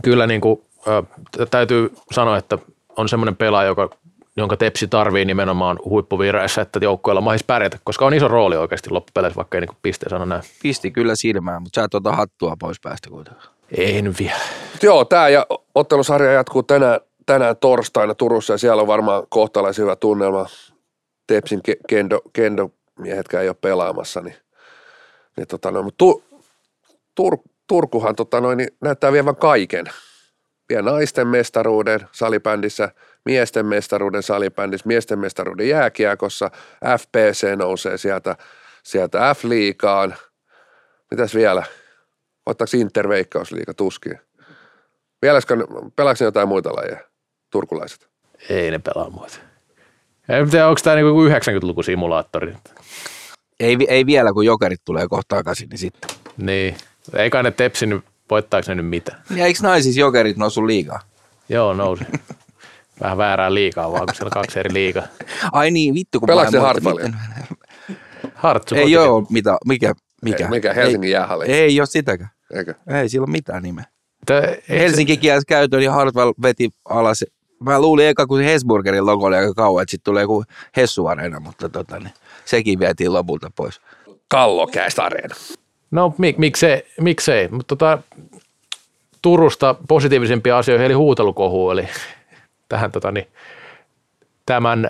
kyllä 0.04 0.28
niin 0.28 0.42
kuin, 0.42 0.62
ö, 0.88 1.04
täytyy 1.52 1.94
sanoa, 2.12 2.38
että 2.38 2.58
on 2.98 3.10
semmoinen 3.10 3.36
pelaaja, 3.36 3.68
joka, 3.68 3.90
jonka 4.40 4.58
Tepsi 4.58 4.88
tarvii 4.88 5.26
nimenomaan 5.26 5.80
huippuvireessä, 5.86 6.62
että 6.62 6.80
joukkueella 6.82 7.22
mahis 7.22 7.44
pärjätä, 7.44 7.78
koska 7.84 8.06
on 8.06 8.14
iso 8.14 8.28
rooli 8.28 8.58
oikeasti 8.58 8.90
loppupeleissä, 8.90 9.36
vaikka 9.36 9.58
ei 9.58 9.62
niin 9.62 9.78
pisteen 9.82 10.10
sano 10.10 10.26
näin. 10.26 10.44
Pisti 10.64 10.92
kyllä 10.92 11.16
silmään, 11.16 11.62
mutta 11.62 11.82
sä 11.82 11.86
et 11.86 11.94
ota 11.94 12.12
hattua 12.12 12.56
pois 12.60 12.80
päästä 12.84 13.10
kuitenkaan. 13.10 13.54
Ei 13.78 14.02
nyt 14.02 14.20
vielä. 14.20 14.40
Mut 14.72 14.84
Joo, 14.84 15.06
tämä 15.06 15.30
ja 15.30 15.46
ottelusarja 15.76 16.32
jatkuu 16.32 16.64
tänään, 16.64 17.00
tänään 17.26 17.58
torstaina 17.58 18.16
Turussa 18.16 18.54
ja 18.54 18.58
siellä 18.58 18.82
on 18.82 18.88
varmaan 18.88 19.24
kohtalaisen 19.30 19.84
hyvä 19.84 19.96
tunnelma. 19.96 20.46
Tepsin 21.28 21.62
ke- 21.68 21.82
kendo, 21.88 22.20
kendo 22.34 22.70
miehetkään 23.00 23.44
ei 23.44 23.50
ole 23.50 23.58
pelaamassa, 23.62 24.22
niin, 24.22 24.36
niin 25.38 25.48
tota 25.48 25.72
noin, 25.72 25.86
mutta 25.86 25.98
tu, 25.98 26.24
Tur, 27.16 27.38
Turkuhan 27.68 28.16
tota 28.16 28.42
noin, 28.42 28.58
niin 28.58 28.70
näyttää 28.82 29.12
vievän 29.12 29.36
kaiken. 29.36 29.86
Vie 30.70 30.82
naisten 30.82 31.28
mestaruuden 31.28 32.00
salibändissä, 32.12 32.92
miesten 33.26 33.65
mestaruuden 33.65 34.24
salibändissä, 34.24 34.88
miesten 34.88 35.20
mestaruuden 35.20 35.70
jääkiekossa, 35.70 36.51
FPC 36.97 37.55
nousee 37.55 37.97
sieltä, 37.97 38.36
sieltä 38.84 39.36
F-liigaan. 39.36 40.15
Mitäs 41.11 41.36
vielä? 41.36 41.63
Ottaako 42.45 42.72
Inter 42.78 43.09
veikkausliiga 43.09 43.74
tuskin? 43.74 44.20
Vieläskö, 45.22 45.57
pelaako 45.95 46.17
ne 46.20 46.26
jotain 46.26 46.47
muita 46.47 46.76
lajeja, 46.76 46.99
turkulaiset? 47.49 48.09
Ei 48.49 48.72
ne 48.72 48.80
pelaa 48.80 49.09
muuta. 49.09 49.39
En 50.30 50.49
tiedä, 50.49 50.67
onko 50.67 50.82
tämä 50.84 50.95
niinku 50.95 51.28
90-luku 51.28 51.84
simulaattori. 51.84 52.55
Ei, 53.59 53.78
ei 53.88 54.05
vielä, 54.05 54.34
kun 54.34 54.45
jokerit 54.45 54.82
tulee 54.86 55.07
kohta 55.07 55.36
takaisin, 55.36 55.70
niin 55.70 55.78
sitten. 55.78 56.09
Niin. 56.38 56.78
Ei 57.13 57.30
kai 57.30 57.43
ne 57.43 57.51
tepsi 57.51 57.86
nyt, 57.86 58.05
voittaako 58.30 58.65
ne 58.67 58.76
nyt 58.76 58.86
mitä? 58.86 59.15
Ja 59.36 59.45
eikö 59.45 59.59
naisissa 59.63 59.99
jokerit 59.99 60.38
noussut 60.38 60.65
liigaa? 60.65 60.99
Joo, 61.49 61.74
nousi. 61.74 62.03
Vähän 63.02 63.18
väärää 63.18 63.54
liikaa 63.54 63.91
vaan, 63.91 64.06
kun 64.06 64.16
siellä 64.16 64.28
on 64.36 64.41
kaksi 64.41 64.60
eri 64.60 64.74
liigaa. 64.74 65.04
Ai 65.52 65.72
niin, 65.72 65.93
vittu 65.93 66.20
kun 66.20 66.30
en 66.32 66.52
se 66.52 66.60
miten- 66.89 67.16
Hartsu 68.34 68.76
Ei 68.76 68.97
ole 68.97 69.26
mitä, 69.30 69.58
mikä, 69.66 69.93
mikä? 70.24 70.43
Ei, 70.43 70.50
mikä 70.50 70.74
Helsingin 70.74 71.12
jäähalli? 71.12 71.45
Ei, 71.45 71.62
ei 71.62 71.80
ole 71.80 71.88
sitäkään. 71.88 72.30
Eikö? 72.54 72.74
Ei 72.88 73.10
sillä 73.10 73.24
ole 73.24 73.32
mitään 73.32 73.64
nimeä. 73.64 73.86
Helsinki. 74.30 74.64
Helsinki 74.70 75.18
kielsi 75.18 75.45
käytön 75.47 75.84
ja 75.84 75.91
Hartwell 75.91 76.34
veti 76.41 76.70
alas. 76.89 77.26
Mä 77.60 77.80
luulin 77.82 78.08
eka, 78.08 78.28
kun 78.28 78.39
se 78.39 78.45
Hesburgerin 78.45 79.06
logo 79.06 79.26
oli 79.26 79.36
aika 79.36 79.54
kauan, 79.54 79.82
että 79.82 79.91
sitten 79.91 80.12
tulee 80.12 80.24
joku 80.24 80.43
Hessu 80.78 81.08
Areena, 81.08 81.39
mutta 81.39 81.70
tota, 81.70 82.00
niin, 82.00 82.14
sekin 82.45 82.80
vietiin 82.80 83.14
lopulta 83.14 83.52
pois. 83.56 83.82
Kallokäästä 84.28 85.04
areena. 85.04 85.36
No 85.91 86.14
mik, 86.18 86.38
miksei, 86.38 86.86
miksei. 87.02 87.47
mutta 87.47 87.76
tota, 87.76 88.02
Turusta 89.22 89.76
positiivisempia 89.88 90.58
asioita, 90.58 90.84
eli 90.84 90.93
huutelukohu, 90.93 91.72
eli 91.72 91.88
tähän 92.70 92.91
tota, 92.91 93.11
niin, 93.11 93.28
tämän 94.45 94.89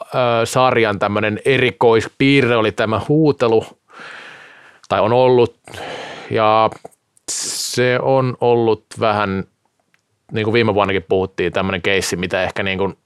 ö, 0.00 0.06
sarjan 0.44 0.98
tämmöinen 0.98 1.40
erikoispiirre 1.44 2.56
oli 2.56 2.72
tämä 2.72 3.00
huutelu, 3.08 3.66
tai 4.88 5.00
on 5.00 5.12
ollut, 5.12 5.56
ja 6.30 6.70
se 7.30 7.98
on 8.02 8.36
ollut 8.40 8.84
vähän, 9.00 9.44
niin 10.32 10.44
kuin 10.44 10.52
viime 10.52 10.74
vuonnakin 10.74 11.06
puhuttiin, 11.08 11.52
tämmöinen 11.52 11.82
keissi, 11.82 12.16
mitä 12.16 12.42
ehkä 12.42 12.62
niin 12.62 12.78
kuin, 12.78 12.96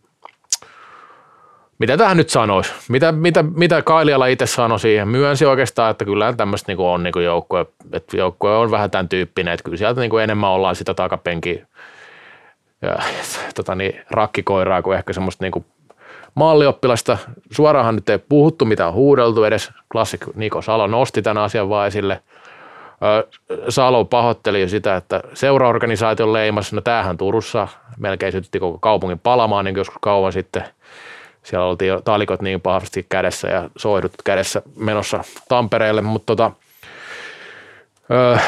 mitä 1.78 1.96
tähän 1.96 2.16
nyt 2.16 2.30
sanoisi? 2.30 2.72
Mitä, 2.88 3.12
mitä, 3.12 3.42
mitä 3.42 3.82
Kailiala 3.82 4.26
itse 4.26 4.46
sanoi 4.46 4.80
siihen? 4.80 5.08
Myönsi 5.08 5.46
oikeastaan, 5.46 5.90
että 5.90 6.04
kyllä 6.04 6.32
tämmöistä 6.32 6.70
niinku 6.70 6.86
on 6.86 7.02
niinku 7.02 7.18
joukkue, 7.18 7.66
että 7.92 8.16
joukkue 8.16 8.56
on 8.56 8.70
vähän 8.70 8.90
tämän 8.90 9.08
tyyppinen, 9.08 9.54
että 9.54 9.64
kyllä 9.64 9.76
sieltä 9.76 10.00
niinku 10.00 10.18
enemmän 10.18 10.50
ollaan 10.50 10.76
sitä 10.76 10.94
takapenki 10.94 11.62
ja, 12.82 12.98
tota 13.54 13.74
niin, 13.74 14.00
rakkikoiraa 14.10 14.82
kuin 14.82 14.98
ehkä 14.98 15.12
semmoista 15.12 15.44
niinku 15.44 15.64
mallioppilasta. 16.34 17.18
Suoraanhan 17.52 17.94
nyt 17.94 18.08
ei 18.08 18.18
puhuttu, 18.18 18.64
mitä 18.64 18.86
on 18.86 18.94
huudeltu 18.94 19.44
edes. 19.44 19.70
Klassik 19.92 20.26
Niko 20.34 20.62
Salo 20.62 20.86
nosti 20.86 21.22
tämän 21.22 21.42
asian 21.42 21.68
vaan 21.68 21.88
esille. 21.88 22.22
Salo 23.68 24.04
pahoitteli 24.04 24.60
jo 24.60 24.68
sitä, 24.68 24.96
että 24.96 25.20
seuraorganisaation 25.34 26.32
leimas, 26.32 26.72
no 26.72 26.80
tämähän 26.80 27.16
Turussa 27.16 27.68
melkein 27.98 28.32
sytytti 28.32 28.60
koko 28.60 28.78
kaupungin 28.78 29.18
palamaan 29.18 29.64
niin 29.64 29.74
kuin 29.74 29.80
joskus 29.80 29.98
kauan 30.00 30.32
sitten. 30.32 30.64
Siellä 31.42 31.66
oltiin 31.66 31.88
jo 31.88 32.00
talikot 32.00 32.42
niin 32.42 32.60
pahasti 32.60 33.06
kädessä 33.08 33.48
ja 33.48 33.70
soidut 33.76 34.12
kädessä 34.24 34.62
menossa 34.76 35.24
Tampereelle, 35.48 36.02
mutta 36.02 36.26
tota, 36.26 36.50
ö, 38.10 38.38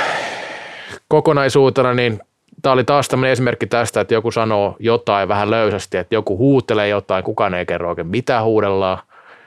kokonaisuutena 1.09 1.95
niin 1.95 2.21
tämä 2.63 2.73
oli 2.73 2.85
taas 2.85 3.09
tämmöinen 3.09 3.33
esimerkki 3.33 3.67
tästä, 3.67 4.01
että 4.01 4.15
joku 4.15 4.31
sanoo 4.31 4.77
jotain 4.79 5.29
vähän 5.29 5.51
löysästi, 5.51 5.97
että 5.97 6.15
joku 6.15 6.39
huutelee 6.39 6.89
jotain, 6.89 7.25
kukaan 7.25 7.55
ei 7.55 7.67
kerro 7.67 7.89
oikein 7.89 8.07
mitä 8.07 8.43
huudellaan. 8.43 8.99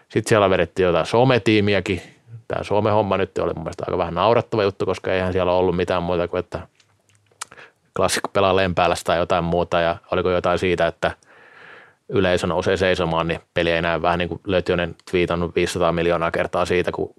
Sitten 0.09 0.30
siellä 0.30 0.49
vedettiin 0.49 0.86
jotain 0.86 1.05
sometiimiäkin. 1.05 2.01
Tämä 2.47 2.63
somehomma 2.63 3.18
nyt 3.18 3.38
oli 3.38 3.53
mun 3.53 3.63
mielestä 3.63 3.84
aika 3.88 3.97
vähän 3.97 4.13
naurattava 4.13 4.63
juttu, 4.63 4.86
koska 4.86 5.13
eihän 5.13 5.34
siellä 5.34 5.53
ollut 5.53 5.76
mitään 5.76 6.03
muuta 6.03 6.28
kuin, 6.28 6.39
että 6.39 6.68
klassikko 7.95 8.30
pelaa 8.34 8.55
lempäälästä 8.55 9.03
tai 9.03 9.18
jotain 9.18 9.43
muuta. 9.43 9.80
Ja 9.80 9.95
oliko 10.11 10.30
jotain 10.30 10.59
siitä, 10.59 10.88
että 10.88 11.11
yleisö 12.09 12.47
nousee 12.47 12.78
seisomaan, 12.78 13.28
niin 13.28 13.39
peli 13.53 13.72
ei 13.72 13.82
näy 13.82 14.01
vähän 14.01 14.20
niin 14.20 14.30
kuin 14.30 14.41
Lötjönen 14.47 14.95
twiitannut 15.11 15.55
500 15.55 15.91
miljoonaa 15.91 16.32
kertaa 16.32 16.66
siitä, 16.66 16.91
kun 16.91 17.13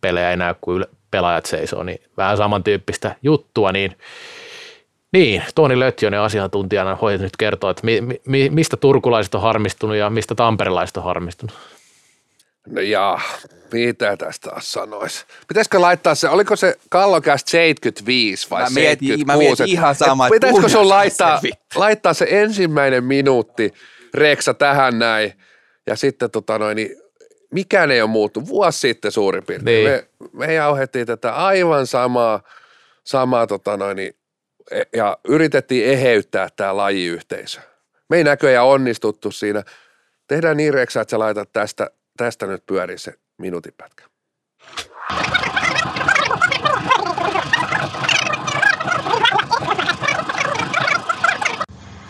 pelejä 0.00 0.30
ei 0.30 0.36
näy, 0.36 0.54
kun 0.60 0.86
pelaajat 1.10 1.46
seisoo, 1.46 1.82
niin 1.82 1.98
vähän 2.16 2.36
samantyyppistä 2.36 3.16
juttua, 3.22 3.72
niin 3.72 3.96
niin, 5.14 5.42
Toni 5.54 5.80
Lötjönen 5.80 6.20
asiantuntijana 6.20 6.98
voi 7.02 7.18
nyt 7.18 7.36
kertoa, 7.36 7.70
että 7.70 7.84
mi, 7.84 8.00
mi, 8.26 8.50
mistä 8.50 8.76
turkulaiset 8.76 9.34
on 9.34 9.42
harmistunut 9.42 9.96
ja 9.96 10.10
mistä 10.10 10.34
tamperelaiset 10.34 10.96
on 10.96 11.04
harmistunut. 11.04 11.56
No 12.66 12.80
jaa, 12.80 13.20
mitä 13.72 14.16
tästä 14.16 14.50
taas 14.50 14.72
sanois? 14.72 15.26
Pitäisikö 15.48 15.80
laittaa 15.80 16.14
se, 16.14 16.28
oliko 16.28 16.56
se 16.56 16.74
Kallokäst 16.88 17.48
75 17.48 18.50
vai 18.50 18.62
Mä 18.62 18.68
mietin- 18.68 19.08
76? 19.08 19.24
mä 19.26 19.36
mietin 19.36 19.66
ihan 19.66 19.94
sama, 19.94 20.26
Et 20.26 20.32
että 20.32 20.46
Pitäisikö 20.46 20.68
sun 20.68 20.88
laittaa, 20.88 21.40
se 21.40 21.48
laittaa 21.74 22.14
se 22.14 22.26
ensimmäinen 22.30 23.04
minuutti 23.04 23.72
Reksa 24.14 24.54
tähän 24.54 24.98
näin 24.98 25.32
ja 25.86 25.96
sitten 25.96 26.30
tota 26.30 26.58
noin, 26.58 26.76
niin 26.76 26.96
mikään 27.50 27.90
ei 27.90 28.02
ole 28.02 28.10
muuttunut. 28.10 28.48
Vuosi 28.48 28.78
sitten 28.78 29.12
suurin 29.12 29.44
piirtein. 29.46 29.84
Niin. 29.84 29.90
Me, 29.90 30.06
me 30.46 30.54
jauhettiin 30.54 31.06
tätä 31.06 31.34
aivan 31.34 31.86
samaa, 31.86 32.40
samaa 33.04 33.46
tota 33.46 33.76
noin, 33.76 33.96
niin, 33.96 34.14
ja 34.96 35.18
yritettiin 35.28 35.86
eheyttää 35.86 36.48
tämä 36.56 36.76
lajiyhteisö. 36.76 37.60
Me 38.10 38.16
ei 38.16 38.24
näköjään 38.24 38.66
onnistuttu 38.66 39.30
siinä. 39.30 39.62
Tehdään 40.28 40.56
niin 40.56 40.74
Reksa, 40.74 41.00
että 41.00 41.10
sä 41.10 41.18
laitat 41.18 41.52
tästä, 41.52 41.90
tästä 42.16 42.46
nyt 42.46 42.66
pyörii 42.66 42.98
se 42.98 43.14
minuutin 43.38 43.74
pätkä. 43.76 44.04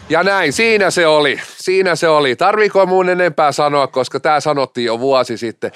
Ja 0.09 0.23
näin, 0.23 0.53
siinä 0.53 0.91
se 0.91 1.07
oli. 1.07 1.41
Siinä 1.57 1.97
se 1.97 2.09
oli. 2.09 2.37
Tarviiko 2.37 2.87
mun 2.87 3.09
enempää 3.09 3.53
sanoa, 3.53 3.87
koska 3.87 4.21
tämä 4.21 4.41
sanottiin 4.41 4.85
jo 4.85 5.01
vuosi 5.01 5.37
sitten. 5.37 5.73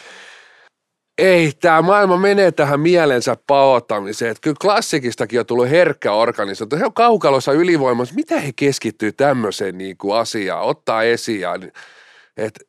Ei, 1.19 1.53
tämä 1.61 1.83
maailma 1.83 2.17
menee 2.17 2.53
tähän 2.53 2.81
mielensä 2.81 3.37
pahoittamiseen. 3.47 4.31
Että 4.31 4.41
kyllä 4.41 4.57
klassikistakin 4.61 5.41
on 5.41 5.47
tullut 5.47 5.71
herkkä 5.71 6.13
organisaatio. 6.13 6.79
He 6.79 6.85
on 6.85 6.93
kaukalossa 6.93 7.53
ylivoimassa. 7.53 8.15
Mitä 8.15 8.41
he 8.41 8.53
keskittyy 8.57 9.13
tämmöiseen 9.13 9.79
niin 9.79 9.97
kuin 9.97 10.17
asiaan, 10.17 10.63
ottaa 10.63 11.03
esiin. 11.03 11.41
Ja, 11.41 11.59
et, 12.37 12.61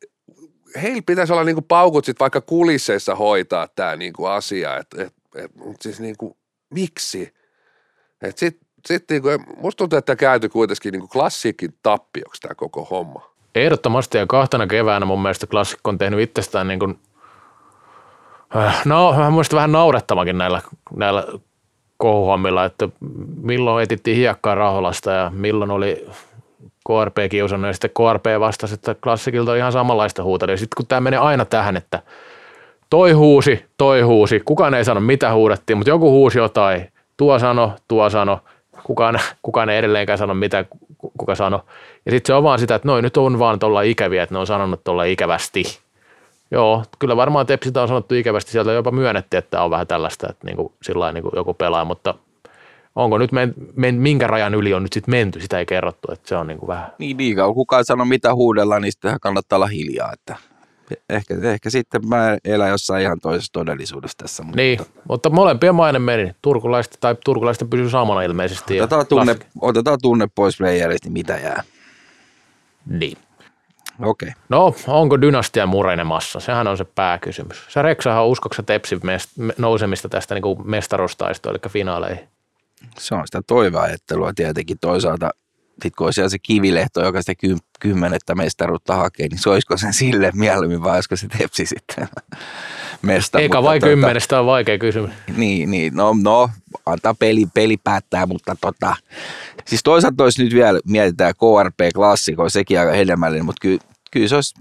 heillä 0.82 1.02
pitäisi 1.06 1.32
olla 1.32 1.44
niin 1.44 1.56
kuin 1.56 1.64
paukut 1.64 2.04
sit 2.04 2.20
vaikka 2.20 2.40
kulisseissa 2.40 3.14
hoitaa 3.14 3.68
tämä 3.68 3.96
niin 3.96 4.12
kuin 4.12 4.30
asia. 4.30 4.76
Et, 4.76 4.86
et, 4.98 5.14
et, 5.34 5.56
mut 5.56 5.82
siis 5.82 6.00
niin 6.00 6.16
kuin, 6.18 6.36
miksi? 6.70 7.34
Et 8.22 8.38
sit, 8.38 8.58
sit 8.86 9.04
niin 9.10 9.22
kuin, 9.22 9.38
musta 9.56 9.78
tuntuu, 9.78 9.98
että 9.98 10.16
käyty 10.16 10.48
kuitenkin 10.48 10.92
niin 10.92 11.00
kuin 11.00 11.10
klassiikin 11.10 11.74
tappioksi 11.82 12.42
tämä 12.42 12.54
koko 12.54 12.84
homma. 12.84 13.30
Ehdottomasti 13.54 14.18
ja 14.18 14.26
kahtena 14.26 14.66
keväänä 14.66 15.06
mun 15.06 15.22
mielestä 15.22 15.46
klassikko 15.46 15.90
on 15.90 15.98
tehnyt 15.98 16.20
itsestään 16.20 16.68
niin 16.68 16.78
kuin 16.78 16.98
No, 18.84 19.14
mä 19.16 19.30
muistan 19.30 19.56
vähän 19.56 19.72
naurettamakin 19.72 20.38
näillä, 20.38 20.62
näillä 20.96 21.24
kohuhommilla, 21.96 22.64
että 22.64 22.88
milloin 23.42 23.82
etittiin 23.82 24.16
hiekkaa 24.16 24.54
Raholasta 24.54 25.10
ja 25.10 25.30
milloin 25.34 25.70
oli 25.70 26.06
KRP 26.86 27.16
kiusannut 27.30 27.68
ja 27.68 27.72
sitten 27.72 27.90
KRP 27.90 28.24
vastasi, 28.40 28.74
että 28.74 28.94
klassikilta 28.94 29.50
on 29.50 29.56
ihan 29.56 29.72
samanlaista 29.72 30.22
huutelua. 30.22 30.52
Ja 30.52 30.56
sitten 30.56 30.76
kun 30.76 30.86
tämä 30.86 31.00
menee 31.00 31.18
aina 31.18 31.44
tähän, 31.44 31.76
että 31.76 32.02
toi 32.90 33.12
huusi, 33.12 33.64
toi 33.78 34.00
huusi, 34.00 34.40
kukaan 34.44 34.74
ei 34.74 34.84
sano 34.84 35.00
mitä 35.00 35.32
huudettiin, 35.32 35.76
mutta 35.76 35.90
joku 35.90 36.10
huusi 36.10 36.38
jotain, 36.38 36.92
tuo 37.16 37.38
sano, 37.38 37.72
tuo 37.88 38.10
sano, 38.10 38.40
kukaan, 38.84 39.18
kukaan 39.42 39.68
ei 39.68 39.78
edelleenkään 39.78 40.18
sano 40.18 40.34
mitä 40.34 40.64
ku- 40.98 41.12
kuka 41.18 41.34
sano. 41.34 41.60
Ja 42.06 42.12
sitten 42.12 42.26
se 42.26 42.34
on 42.34 42.42
vaan 42.42 42.58
sitä, 42.58 42.74
että 42.74 42.88
noin 42.88 43.02
nyt 43.02 43.16
on 43.16 43.38
vaan 43.38 43.58
tuolla 43.58 43.82
ikäviä, 43.82 44.22
että 44.22 44.34
ne 44.34 44.38
on 44.38 44.46
sanonut 44.46 44.84
tuolla 44.84 45.04
ikävästi. 45.04 45.62
Joo, 46.50 46.84
kyllä 46.98 47.16
varmaan 47.16 47.46
Tepsiltä 47.46 47.82
on 47.82 47.88
sanottu 47.88 48.14
ikävästi, 48.14 48.50
sieltä 48.50 48.72
jopa 48.72 48.90
myönnettiin, 48.90 49.38
että 49.38 49.62
on 49.62 49.70
vähän 49.70 49.86
tällaista, 49.86 50.26
että 50.30 50.46
niin 50.46 50.56
kuin, 50.56 50.72
sillä 50.82 51.12
niin 51.12 51.22
kuin 51.22 51.32
joku 51.36 51.54
pelaa, 51.54 51.84
mutta 51.84 52.14
onko 52.96 53.18
nyt 53.18 53.32
men, 53.32 53.54
men, 53.76 53.94
minkä 53.94 54.26
rajan 54.26 54.54
yli 54.54 54.74
on 54.74 54.82
nyt 54.82 54.92
sitten 54.92 55.12
menty, 55.12 55.40
sitä 55.40 55.58
ei 55.58 55.66
kerrottu, 55.66 56.12
että 56.12 56.28
se 56.28 56.36
on 56.36 56.46
niin 56.46 56.58
kuin 56.58 56.68
vähän. 56.68 56.92
Niin 56.98 57.16
niin 57.16 57.36
kauan 57.36 57.54
kukaan 57.54 57.84
sano 57.84 58.04
mitä 58.04 58.34
huudella, 58.34 58.80
niin 58.80 58.92
sittenhän 58.92 59.20
kannattaa 59.20 59.56
olla 59.56 59.66
hiljaa. 59.66 60.12
Että 60.12 60.36
ehkä, 61.08 61.34
ehkä 61.42 61.70
sitten 61.70 62.08
mä 62.08 62.36
elän 62.44 62.70
jossain 62.70 63.02
ihan 63.02 63.20
toisessa 63.20 63.52
todellisuudessa 63.52 64.18
tässä. 64.18 64.42
Mutta 64.42 64.56
Niin, 64.56 64.80
mutta 65.08 65.30
molempien 65.30 65.74
maine 65.74 65.98
meni. 65.98 66.32
Turkulaista 66.42 66.96
tai 67.00 67.16
turkulaista 67.24 67.64
pysyy 67.64 67.90
samana 67.90 68.22
ilmeisesti. 68.22 68.80
Otetaan 68.80 69.06
tunne, 69.06 69.36
otetaan 69.60 69.98
tunne 70.02 70.28
pois 70.34 70.58
playerista, 70.58 71.06
niin 71.06 71.12
mitä 71.12 71.36
jää. 71.36 71.62
Niin. 72.86 73.16
Okei. 74.02 74.28
Okay. 74.28 74.42
No, 74.48 74.74
onko 74.86 75.20
dynastia 75.20 75.66
murenemassa? 75.66 76.40
Sehän 76.40 76.66
on 76.66 76.76
se 76.76 76.84
pääkysymys. 76.84 77.64
Sä 77.68 77.82
Reksahan 77.82 78.26
uskoksa 78.26 78.62
Tepsi 78.62 78.96
mest- 78.96 79.32
me- 79.36 79.54
nousemista 79.58 80.08
tästä 80.08 80.34
niin 80.34 80.42
kuin 80.42 80.70
mestaruustaistoon, 80.70 81.54
eli 81.54 81.72
finaaleihin? 81.72 82.28
Se 82.98 83.14
on 83.14 83.22
sitä 83.26 83.40
toiveajattelua 83.46 84.32
tietenkin 84.34 84.78
toisaalta. 84.80 85.30
Sitten 85.70 85.92
kun 85.98 86.06
olisi 86.06 86.28
se 86.28 86.38
kivilehto, 86.38 87.04
joka 87.04 87.22
sitä 87.22 87.34
ky- 87.34 87.56
kymmenettä 87.80 88.34
mestaruutta 88.34 88.94
hakee, 88.96 89.28
niin 89.28 89.38
se 89.38 89.50
olisiko 89.50 89.76
sen 89.76 89.92
sille 89.92 90.30
mieluummin 90.34 90.82
vai 90.82 90.94
olisiko 90.94 91.16
se 91.16 91.28
tepsi 91.38 91.66
sitten 91.66 92.08
mesta. 93.02 93.38
Eikä 93.38 93.62
vai 93.62 93.78
tota- 93.78 93.86
kymmenestä 93.86 94.40
on 94.40 94.46
vaikea 94.46 94.78
kysymys. 94.78 95.10
Niin, 95.36 95.70
niin, 95.70 95.94
no, 95.94 96.14
no 96.22 96.50
antaa 96.86 97.14
peli, 97.14 97.46
peli 97.54 97.76
päättää, 97.84 98.26
mutta 98.26 98.56
tota, 98.60 98.96
siis 99.66 99.82
toisaalta 99.82 100.24
olisi 100.24 100.44
nyt 100.44 100.54
vielä, 100.54 100.80
mietitään 100.84 101.34
KRP-klassiko, 101.34 102.48
sekin 102.48 102.80
aika 102.80 102.92
hedelmällinen, 102.92 103.44
mutta 103.44 103.60
kyllä, 103.62 103.80
kyllä 104.10 104.28
se 104.28 104.34
olisi, 104.34 104.54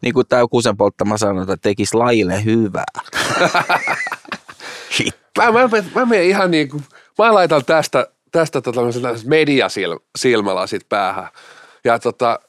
niin 0.00 0.14
kuin 0.14 0.26
tämä 0.26 0.46
kusen 0.50 0.76
polttama 0.76 1.18
sanoi, 1.18 1.42
että 1.42 1.56
tekisi 1.56 1.96
lajille 1.96 2.44
hyvää. 2.44 2.84
Mä, 5.38 5.52
mä, 5.52 5.68
mä, 5.68 5.84
mä 5.94 6.06
menen 6.06 6.24
ihan 6.24 6.50
niin 6.50 6.68
kuin, 6.68 6.84
mä 7.18 7.34
laitan 7.34 7.64
tästä, 7.64 8.06
tästä 8.32 8.60
tota, 8.60 8.80
mediasilmälasit 9.26 10.88
päähän. 10.88 11.28
Ja 11.84 11.98
tota, 11.98 12.40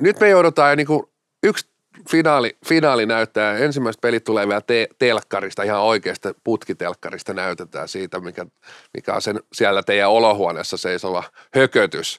nyt 0.00 0.20
me 0.20 0.28
joudutaan 0.28 0.70
jo 0.70 0.76
niin 0.76 0.86
kuin 0.86 1.02
yksi 1.42 1.68
finaali, 2.10 2.56
finaali 2.66 3.06
näyttää. 3.06 3.58
Ensimmäiset 3.58 4.00
pelit 4.00 4.24
tulee 4.24 4.48
vielä 4.48 4.60
te, 4.60 4.88
telkkarista, 4.98 5.62
ihan 5.62 5.80
oikeasta 5.80 6.34
putkitelkkarista 6.44 7.34
näytetään 7.34 7.88
siitä, 7.88 8.20
mikä, 8.20 8.46
mikä 8.94 9.14
on 9.14 9.22
sen 9.22 9.40
siellä 9.52 9.82
teidän 9.82 10.10
olohuoneessa 10.10 10.76
seisova 10.76 11.24
hökötys. 11.54 12.18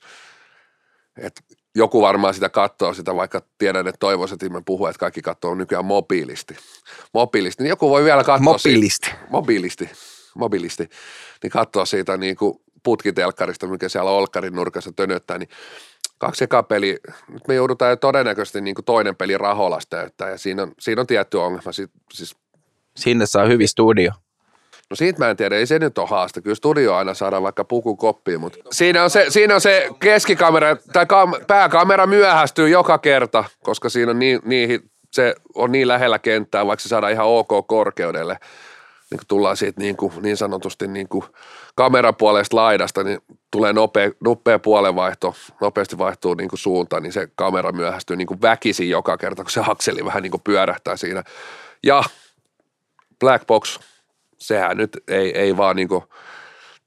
Et 1.18 1.42
joku 1.78 2.02
varmaan 2.02 2.34
sitä 2.34 2.50
katsoo 2.50 2.94
sitä, 2.94 3.16
vaikka 3.16 3.42
tiedän, 3.58 3.88
että 3.88 4.00
toivoisin, 4.00 4.36
että 4.36 4.50
mä 4.50 4.62
puhun, 4.66 4.90
että 4.90 5.00
kaikki 5.00 5.22
katsoo 5.22 5.56
nykyään 5.56 5.86
mobiilisti. 5.86 6.56
Mobiilisti, 7.14 7.64
niin 7.64 7.70
joku 7.70 7.90
voi 7.90 8.04
vielä 8.04 8.24
katsoa 8.24 8.58
siitä- 8.58 8.70
Mobiilisti. 8.76 9.12
mobiilisti, 9.30 9.90
mobiilisti, 10.36 10.90
niin 11.44 11.52
katsoa 11.52 11.86
siitä 11.86 12.18
niin 12.18 12.36
kuin 12.36 12.62
putkitelkkarista, 12.84 13.68
mikä 13.68 13.90
siellä 13.90 14.12
olkkarin 14.12 14.54
nurkassa 14.56 14.92
tönöttää, 14.96 15.38
niin 15.38 15.50
kaksi 16.18 16.44
ekaa 16.44 16.64
peli, 16.64 16.98
nyt 17.30 17.48
me 17.48 17.56
joudutaan 17.56 17.92
jo 17.92 17.96
todennäköisesti 17.96 18.62
niin 18.62 18.76
kuin 18.76 18.86
toinen 18.86 19.16
peli 19.16 19.38
Raholasta 19.38 19.98
näyttää, 19.98 20.30
ja 20.30 20.38
siinä 20.38 20.64
on, 20.64 20.72
siinä 20.80 21.02
on 21.02 21.08
tietty 21.08 21.38
ongelma. 21.38 21.72
Si- 21.72 21.92
Siis, 22.14 22.36
Sinne 22.98 23.26
saa 23.26 23.46
hyvin 23.46 23.68
studio. 23.68 24.12
No 24.90 24.96
siitä 24.96 25.20
mä 25.20 25.30
en 25.30 25.38
tiedä, 25.38 25.56
ei 25.56 25.66
se 25.66 25.80
nyt 25.80 25.98
ole 25.98 26.08
haaste, 26.08 26.42
kyllä 26.42 26.56
studio 26.56 26.96
aina 26.96 27.14
saadaan 27.14 27.44
vaikka 27.44 27.64
puku 27.64 27.96
koppiin, 27.96 28.40
mutta 28.40 28.58
siinä 28.72 29.04
on 29.04 29.10
se, 29.10 29.26
siinä 29.30 29.56
on 29.56 29.62
se 29.62 29.90
keskikamera, 30.00 30.76
tai 30.94 31.06
kam- 31.06 31.46
pääkamera 31.48 32.08
myöhästyy 32.08 32.70
joka 32.70 32.98
kerta, 32.98 33.44
koska 33.64 33.90
siinä 33.90 34.12
on 34.12 34.20
niin, 34.20 34.40
niin, 34.46 34.92
se 35.12 35.36
on 35.56 35.72
niin 35.72 35.88
lähellä 35.88 36.20
kenttää, 36.20 36.68
vaikka 36.68 36.84
se 36.84 36.90
saadaan 36.90 37.14
ihan 37.14 37.28
ok 37.28 37.68
korkeudelle. 37.68 38.38
Niin 39.12 39.18
kun 39.18 39.28
tullaan 39.28 39.58
siitä 39.58 39.82
niin, 39.82 39.98
kuin, 39.98 40.14
niin 40.22 40.38
sanotusti 40.38 40.88
niin 40.88 41.08
kuin 41.08 41.24
kamerapuolesta 41.76 42.56
laidasta, 42.56 43.04
niin 43.04 43.20
tulee 43.52 43.74
nopea, 43.74 44.12
nopea 44.24 44.60
puolenvaihto, 44.60 45.36
nopeasti 45.62 45.98
vaihtuu 45.98 46.34
niin 46.34 46.50
kuin 46.50 46.60
suuntaan, 46.60 47.04
niin 47.04 47.14
se 47.14 47.28
kamera 47.36 47.72
myöhästyy 47.72 48.16
niin 48.16 48.28
kuin 48.28 48.42
väkisin 48.42 48.90
joka 48.90 49.18
kerta, 49.18 49.44
kun 49.44 49.52
se 49.52 49.62
akseli 49.68 50.06
vähän 50.06 50.24
niin 50.24 50.32
kuin 50.32 50.42
pyörähtää 50.44 50.98
siinä. 50.98 51.24
Ja 51.84 52.04
Black 53.20 53.48
Box, 53.48 53.80
sehän 54.40 54.78
nyt 54.78 55.04
ei, 55.08 55.38
ei 55.38 55.58
vaan 55.58 55.76
niin 55.76 55.90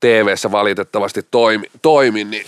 TV-ssä 0.01 0.53
valitettavasti 0.53 1.23
toimi, 1.31 1.67
toimi 1.83 2.25
niin 2.25 2.47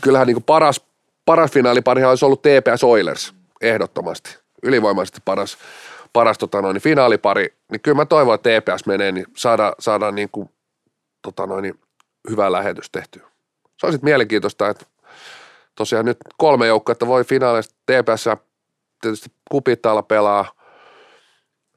kyllähän 0.00 0.26
niin 0.26 0.42
paras, 0.42 0.80
paras 1.24 1.50
finaaliparihan 1.50 2.10
olisi 2.10 2.24
ollut 2.24 2.42
TPS 2.42 2.84
Oilers, 2.84 3.34
ehdottomasti. 3.60 4.38
Ylivoimaisesti 4.62 5.20
paras, 5.24 5.58
paras 6.12 6.38
tota 6.38 6.62
noin, 6.62 6.80
finaalipari, 6.80 7.54
niin 7.70 7.80
kyllä 7.80 7.96
mä 7.96 8.06
toivon, 8.06 8.34
että 8.34 8.50
TPS 8.60 8.86
menee, 8.86 9.12
niin 9.12 9.26
saadaan, 9.36 9.72
saadaan 9.78 10.14
niin 10.14 10.28
kuin, 10.32 10.50
tota 11.22 11.46
noin, 11.46 11.74
hyvä 12.30 12.52
lähetys 12.52 12.90
tehtyä. 12.90 13.22
Se 13.78 13.86
on 13.86 13.92
sitten 13.92 14.10
mielenkiintoista, 14.10 14.68
että 14.68 14.86
tosiaan 15.74 16.04
nyt 16.04 16.18
kolme 16.36 16.66
joukkuetta 16.66 17.06
voi 17.06 17.24
finaalista 17.24 17.74
TPS 17.86 18.24
tietysti 19.00 19.32
kupittaalla 19.50 20.02
pelaa, 20.02 20.63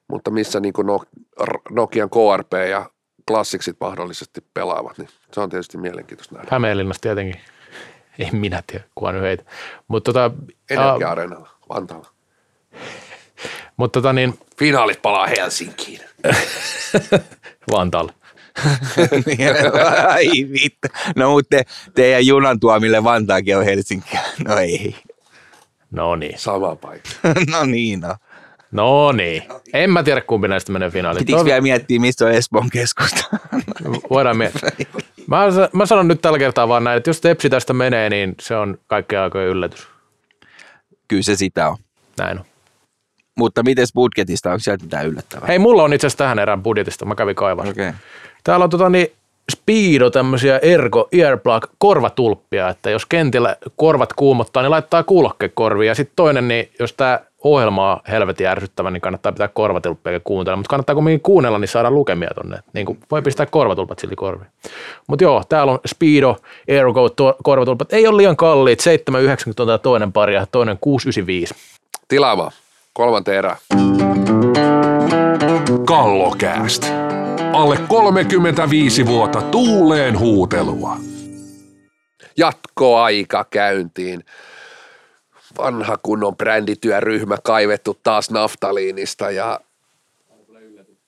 mutta 0.07 0.31
missä 0.31 0.59
niin 0.59 0.73
kuin 0.73 0.87
Nokian 1.69 2.09
KRP 2.09 2.53
ja 2.69 2.89
klassiksit 3.27 3.77
mahdollisesti 3.79 4.41
pelaavat, 4.53 4.97
niin 4.97 5.09
se 5.33 5.41
on 5.41 5.49
tietysti 5.49 5.77
mielenkiintoista 5.77 6.35
nähdä. 6.35 6.47
Hämeenlinnassa 6.51 7.01
tietenkin. 7.01 7.41
En 8.19 8.35
minä 8.35 8.63
tiedä, 8.67 8.85
kuka 8.95 9.11
nyt 9.11 9.21
heitä. 9.21 9.43
Mutta 9.87 10.13
tota, 10.13 10.31
Energia-areenalla, 10.69 11.49
Vantaalla. 11.69 12.09
mutta 13.77 14.01
tota 14.01 14.13
niin, 14.13 14.39
Finaalit 14.59 15.01
palaa 15.01 15.27
Helsinkiin. 15.27 16.01
Vantaalla. 17.71 18.13
Ai 20.07 20.27
vittu. 20.27 20.87
No 21.15 21.29
mutta 21.29 21.47
te, 21.49 21.63
teidän 21.95 22.27
junan 22.27 22.59
tuomille 22.59 23.03
Vantaakin 23.03 23.57
on 23.57 23.65
Helsinki. 23.65 24.17
No 24.47 24.57
ei. 24.57 24.95
No 25.91 26.15
niin. 26.15 26.39
Sama 26.39 26.75
paikka. 26.75 27.09
No 27.51 27.65
niin 27.65 27.99
no. 27.99 28.15
No 28.71 29.11
niin. 29.11 29.43
En 29.73 29.89
mä 29.89 30.03
tiedä, 30.03 30.21
kumpi 30.21 30.47
näistä 30.47 30.71
menee 30.71 30.89
finaaliin. 30.89 31.25
Pitikö 31.25 31.45
vielä 31.45 31.61
miettiä, 31.61 31.99
mistä 31.99 32.25
on 32.25 32.31
Espoon 32.31 32.69
keskusta? 32.69 33.23
Voidaan 34.09 34.37
miettiä. 34.37 34.69
Mä, 35.27 35.37
mä 35.73 35.85
sanon 35.85 36.07
nyt 36.07 36.21
tällä 36.21 36.39
kertaa 36.39 36.67
vaan 36.67 36.83
näin, 36.83 36.97
että 36.97 37.09
jos 37.09 37.21
Tepsi 37.21 37.49
tästä 37.49 37.73
menee, 37.73 38.09
niin 38.09 38.35
se 38.41 38.55
on 38.55 38.77
kaikkea 38.87 39.23
aikojen 39.23 39.49
yllätys. 39.49 39.87
Kyllä 41.07 41.23
se 41.23 41.35
sitä 41.35 41.69
on. 41.69 41.77
Näin 42.17 42.39
on. 42.39 42.45
Mutta 43.37 43.63
miten 43.63 43.87
budjetista, 43.93 44.49
onko 44.49 44.59
sieltä 44.59 44.83
mitään 44.83 45.07
yllättävää? 45.07 45.47
Hei, 45.47 45.59
mulla 45.59 45.83
on 45.83 45.93
itse 45.93 46.07
asiassa 46.07 46.17
tähän 46.17 46.39
erään 46.39 46.63
budjetista, 46.63 47.05
mä 47.05 47.15
kävin 47.15 47.35
kaivaan. 47.35 47.69
Okei. 47.69 47.89
Okay. 47.89 47.99
Täällä 48.43 48.63
on 48.63 48.69
tota 48.69 48.89
niin, 48.89 49.07
Speedo 49.51 50.09
tämmöisiä 50.09 50.57
Ergo 50.57 51.07
Earplug 51.11 51.65
korvatulppia, 51.77 52.69
että 52.69 52.89
jos 52.89 53.05
kentillä 53.05 53.55
korvat 53.75 54.13
kuumottaa, 54.13 54.63
niin 54.63 54.71
laittaa 54.71 55.03
kuulokkekorviin. 55.03 55.87
Ja 55.87 55.95
sitten 55.95 56.15
toinen, 56.15 56.47
niin 56.47 56.69
jos 56.79 56.93
tämä 56.93 57.19
ohjelma 57.43 57.91
on 57.91 57.99
helvetin 58.07 58.47
ärsyttävä, 58.47 58.91
niin 58.91 59.01
kannattaa 59.01 59.31
pitää 59.31 59.47
korvatulppia 59.47 60.13
ja 60.13 60.19
kuuntella. 60.23 60.57
Mutta 60.57 60.69
kannattaa 60.69 60.95
kuitenkin 60.95 61.21
kuunnella, 61.21 61.59
niin 61.59 61.67
saadaan 61.67 61.95
lukemia 61.95 62.29
tonne. 62.35 62.59
Niin 62.73 62.85
kuin 62.85 62.99
voi 63.11 63.21
pistää 63.21 63.45
korvatulpat 63.45 63.99
silti 63.99 64.15
korviin. 64.15 64.51
Mutta 65.07 65.23
joo, 65.23 65.43
täällä 65.49 65.71
on 65.71 65.79
Speedo 65.87 66.35
Ergo 66.67 67.09
to- 67.09 67.35
korvatulpat. 67.43 67.93
Ei 67.93 68.07
ole 68.07 68.17
liian 68.17 68.37
kalliit, 68.37 68.79
7,90 68.79 69.53
on 69.59 69.67
tämä 69.67 69.77
toinen 69.77 70.11
pari 70.11 70.35
ja 70.35 70.45
toinen 70.51 70.77
6,95. 70.77 71.55
Tilaamaan. 72.07 72.51
Kolmanteen 72.93 73.37
erään. 73.37 73.57
Kallokääst. 75.85 76.91
Alle 77.57 77.77
35 77.87 79.05
vuotta 79.05 79.41
tuuleen 79.41 80.19
huutelua. 80.19 80.97
Jatkoaika 82.37 83.45
käyntiin. 83.49 84.25
Vanha 85.57 85.97
kunnon 86.03 86.37
brändityöryhmä 86.37 87.37
kaivettu 87.43 87.99
taas 88.03 88.31
naftaliinista 88.31 89.31
ja 89.31 89.59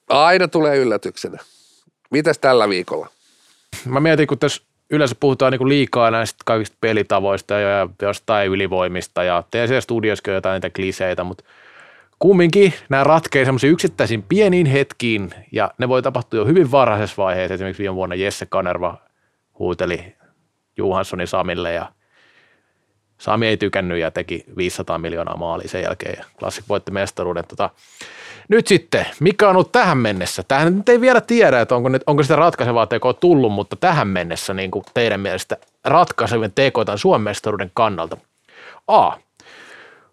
aina 0.09 0.47
tulee 0.47 0.77
yllätyksenä. 0.77 1.37
Mitäs 2.11 2.37
tällä 2.37 2.69
viikolla? 2.69 3.07
Mä 3.85 3.99
mietin, 3.99 4.27
kun 4.27 4.39
tässä 4.39 4.61
yleensä 4.89 5.15
puhutaan 5.19 5.51
niin 5.51 5.69
liikaa 5.69 6.11
näistä 6.11 6.37
kaikista 6.45 6.77
pelitavoista 6.81 7.53
ja 7.53 7.89
jostain 8.01 8.51
ylivoimista 8.51 9.23
ja 9.23 9.43
TC 9.51 9.83
Studioskin 9.83 10.33
jotain 10.33 10.53
niitä 10.53 10.69
kliseitä, 10.75 11.23
mutta 11.23 11.43
kumminkin 12.19 12.73
nämä 12.89 13.03
ratkee 13.03 13.45
semmoisiin 13.45 13.73
yksittäisiin 13.73 14.23
pieniin 14.23 14.65
hetkiin, 14.65 15.33
ja 15.51 15.71
ne 15.77 15.89
voi 15.89 16.01
tapahtua 16.01 16.39
jo 16.39 16.45
hyvin 16.45 16.71
varhaisessa 16.71 17.23
vaiheessa. 17.23 17.53
Esimerkiksi 17.53 17.83
viime 17.83 17.95
vuonna 17.95 18.15
Jesse 18.15 18.45
Kanerva 18.45 18.97
huuteli 19.59 20.15
Johanssonin 20.77 21.27
Samille, 21.27 21.73
ja 21.73 21.91
Sami 23.17 23.47
ei 23.47 23.57
tykännyt 23.57 23.99
ja 23.99 24.11
teki 24.11 24.45
500 24.57 24.97
miljoonaa 24.97 25.37
maalia 25.37 25.67
sen 25.67 25.81
jälkeen, 25.81 26.15
ja 26.19 26.25
Classic 26.39 26.69
voitti 26.69 26.91
mestaruuden. 26.91 27.43
Tota, 27.47 27.69
nyt 28.49 28.67
sitten, 28.67 29.05
mikä 29.19 29.49
on 29.49 29.55
ollut 29.55 29.71
tähän 29.71 29.97
mennessä? 29.97 30.43
Tähän 30.47 30.77
nyt 30.77 30.89
ei 30.89 31.01
vielä 31.01 31.21
tiedä, 31.21 31.61
että 31.61 31.75
onko, 31.75 31.89
nyt, 31.89 32.03
onko 32.07 32.23
sitä 32.23 32.35
ratkaisevaa 32.35 32.87
tekoa 32.87 33.13
tullut, 33.13 33.51
mutta 33.51 33.75
tähän 33.75 34.07
mennessä 34.07 34.53
niin 34.53 34.71
kuin 34.71 34.85
teidän 34.93 35.19
mielestä 35.19 35.57
ratkaisevien 35.85 36.51
tekoa 36.55 36.85
tämän 36.85 36.97
Suomen 36.97 37.21
mestaruuden 37.21 37.71
kannalta. 37.73 38.17
A. 38.87 39.11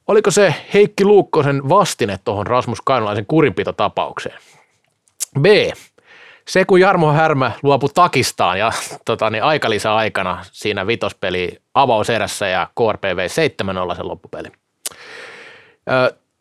Oliko 0.09 0.31
se 0.31 0.55
Heikki 0.75 1.05
Luukkosen 1.05 1.69
vastine 1.69 2.19
tuohon 2.25 2.47
Rasmus 2.47 2.81
Kainalaisen 2.81 3.27
kurinpitotapaukseen? 3.27 4.39
B. 5.41 5.47
Se, 6.49 6.65
kun 6.65 6.81
Jarmo 6.81 7.13
Härmä 7.13 7.53
luopui 7.63 7.89
takistaan 7.95 8.59
ja 8.59 8.73
tota, 9.05 9.31
niin 9.31 9.45
aikalisä 9.45 9.95
aikana 9.95 10.45
siinä 10.53 10.87
vitospeli 10.87 11.59
avauserässä 11.75 12.49
ja 12.49 12.69
KRPV 12.75 13.27
7-0 13.93 13.97
sen 13.97 14.09
loppupeli. 14.09 14.49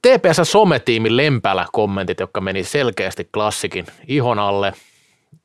TPS 0.01 0.51
Sometiimin 0.51 1.17
lempälä 1.17 1.65
kommentit, 1.71 2.19
jotka 2.19 2.41
meni 2.41 2.63
selkeästi 2.63 3.29
klassikin 3.33 3.85
ihon 4.07 4.39
alle. 4.39 4.73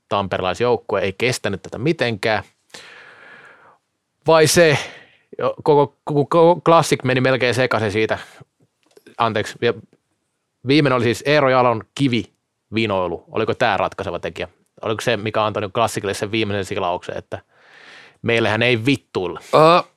Tamperelaisjoukkue 0.09 1.01
ei 1.01 1.15
kestänyt 1.19 1.63
tätä 1.63 1.79
mitenkään. 1.79 2.45
Vai 4.27 4.47
se, 4.47 4.79
koko, 5.39 5.97
koko, 6.05 6.27
koko 6.27 6.61
klassik 6.61 7.05
meni 7.05 7.21
melkein 7.21 7.55
sekaisin 7.55 7.93
siitä. 7.93 8.19
Anteeksi, 9.19 9.59
viimeinen 10.67 10.97
oli 10.97 11.05
siis 11.05 11.23
Eero 11.27 11.51
Jalon 11.51 11.85
kivi 11.95 12.25
vinoilu. 12.75 13.25
Oliko 13.31 13.55
tämä 13.55 13.77
ratkaiseva 13.77 14.19
tekijä? 14.19 14.49
Oliko 14.83 15.01
se, 15.01 15.17
mikä 15.17 15.45
antoi 15.45 15.71
klassikille 15.75 16.15
sen 16.15 16.31
viimeisen 16.31 16.65
silauksen, 16.65 17.17
että 17.17 17.43
meillähän 18.23 18.63
ei 18.63 18.87
vittuilla? 18.87 19.41
Uh, 19.55 19.91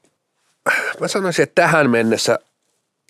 mä 0.99 1.07
sanoisin, 1.07 1.43
että 1.43 1.61
tähän 1.61 1.89
mennessä 1.89 2.39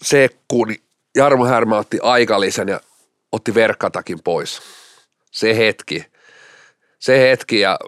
se, 0.02 0.30
kun 0.48 0.76
Jarmo 1.16 1.46
Härmä 1.46 1.78
otti 1.78 2.00
aikalisen 2.02 2.68
ja 2.68 2.80
otti 3.32 3.56
verkkatakin 3.56 4.20
pois. 4.24 4.62
Se 5.32 5.58
hetki. 5.58 6.06
Se 7.00 7.20
hetki 7.20 7.60
ja 7.60 7.80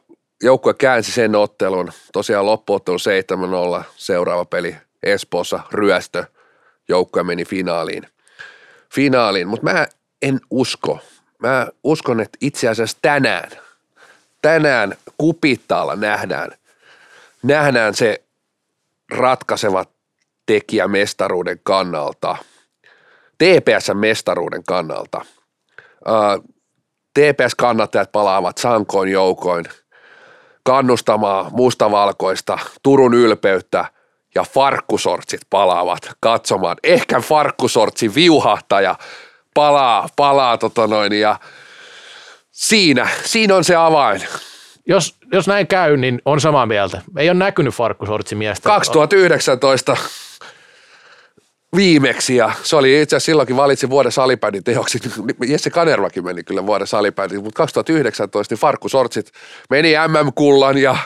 joukkue 0.44 0.74
käänsi 0.74 1.12
sen 1.12 1.36
ottelun. 1.36 1.92
Tosiaan 2.14 2.46
loppuottelu 2.46 2.98
7-0, 3.80 3.84
seuraava 3.96 4.46
peli 4.46 4.76
Espoossa, 5.04 5.60
ryöstö. 5.72 6.26
Joukkue 6.88 7.24
meni 7.24 7.46
finaaliin. 7.46 8.08
Finaaliin, 8.94 9.48
mutta 9.48 9.64
mä 9.64 9.88
en 10.22 10.40
usko. 10.50 11.00
Mä 11.40 11.68
uskon, 11.84 12.20
että 12.20 12.38
itse 12.42 12.70
asiassa 12.70 12.98
tänään, 13.02 13.52
tänään 14.42 14.96
kupittaalla 15.18 15.96
nähdään, 15.96 16.52
nähdään 17.44 17.96
se 17.96 18.24
ratkaiseva 19.12 19.86
tekijä 20.46 20.88
mestaruuden 20.88 21.60
kannalta– 21.64 22.38
TPS-mestaruuden 23.38 24.64
kannalta. 24.68 25.26
TPS-kannattajat 27.14 28.12
palaavat 28.12 28.58
sankoin 28.58 29.12
joukoin 29.12 29.66
kannustamaan 30.66 31.46
mustavalkoista 31.52 32.60
Turun 32.84 33.14
ylpeyttä 33.14 33.86
ja 34.36 34.44
farkkusortsit 34.44 35.42
palaavat 35.50 36.10
katsomaan. 36.20 36.78
Ehkä 36.84 37.22
farkkusortsi 37.22 38.16
viuhahtaja 38.16 38.96
palaa, 39.54 40.10
palaa 40.16 40.58
tota 40.58 40.88
noin 40.88 41.14
ja 41.14 41.40
siinä, 42.52 43.08
siinä 43.24 43.56
on 43.56 43.64
se 43.64 43.76
avain. 43.76 44.22
Jos, 44.88 45.16
jos 45.34 45.48
näin 45.48 45.68
käy, 45.68 45.98
niin 45.98 46.22
on 46.26 46.42
samaa 46.42 46.66
mieltä. 46.66 47.02
Ei 47.18 47.30
ole 47.30 47.38
näkynyt 47.38 47.74
farkkusortsi 47.74 48.36
miestä. 48.36 48.70
2019 48.70 49.98
viimeksi 51.76 52.36
ja 52.36 52.52
se 52.64 52.76
oli 52.76 53.02
itse 53.02 53.16
asiassa 53.16 53.26
silloinkin 53.26 53.58
valitsi 53.58 53.90
vuoden 53.90 54.12
salipädin 54.12 54.64
teoksi. 54.64 55.00
Jesse 55.48 55.70
Kanervakin 55.70 56.24
meni 56.24 56.44
kyllä 56.44 56.66
vuoden 56.66 56.88
salipädin, 56.88 57.44
mutta 57.44 57.58
2019 57.58 58.54
niin 58.54 58.62
Farkku 58.62 58.90
Sortsit 58.90 59.32
meni 59.70 59.94
MM-kullan 60.08 60.78
ja 60.78 60.98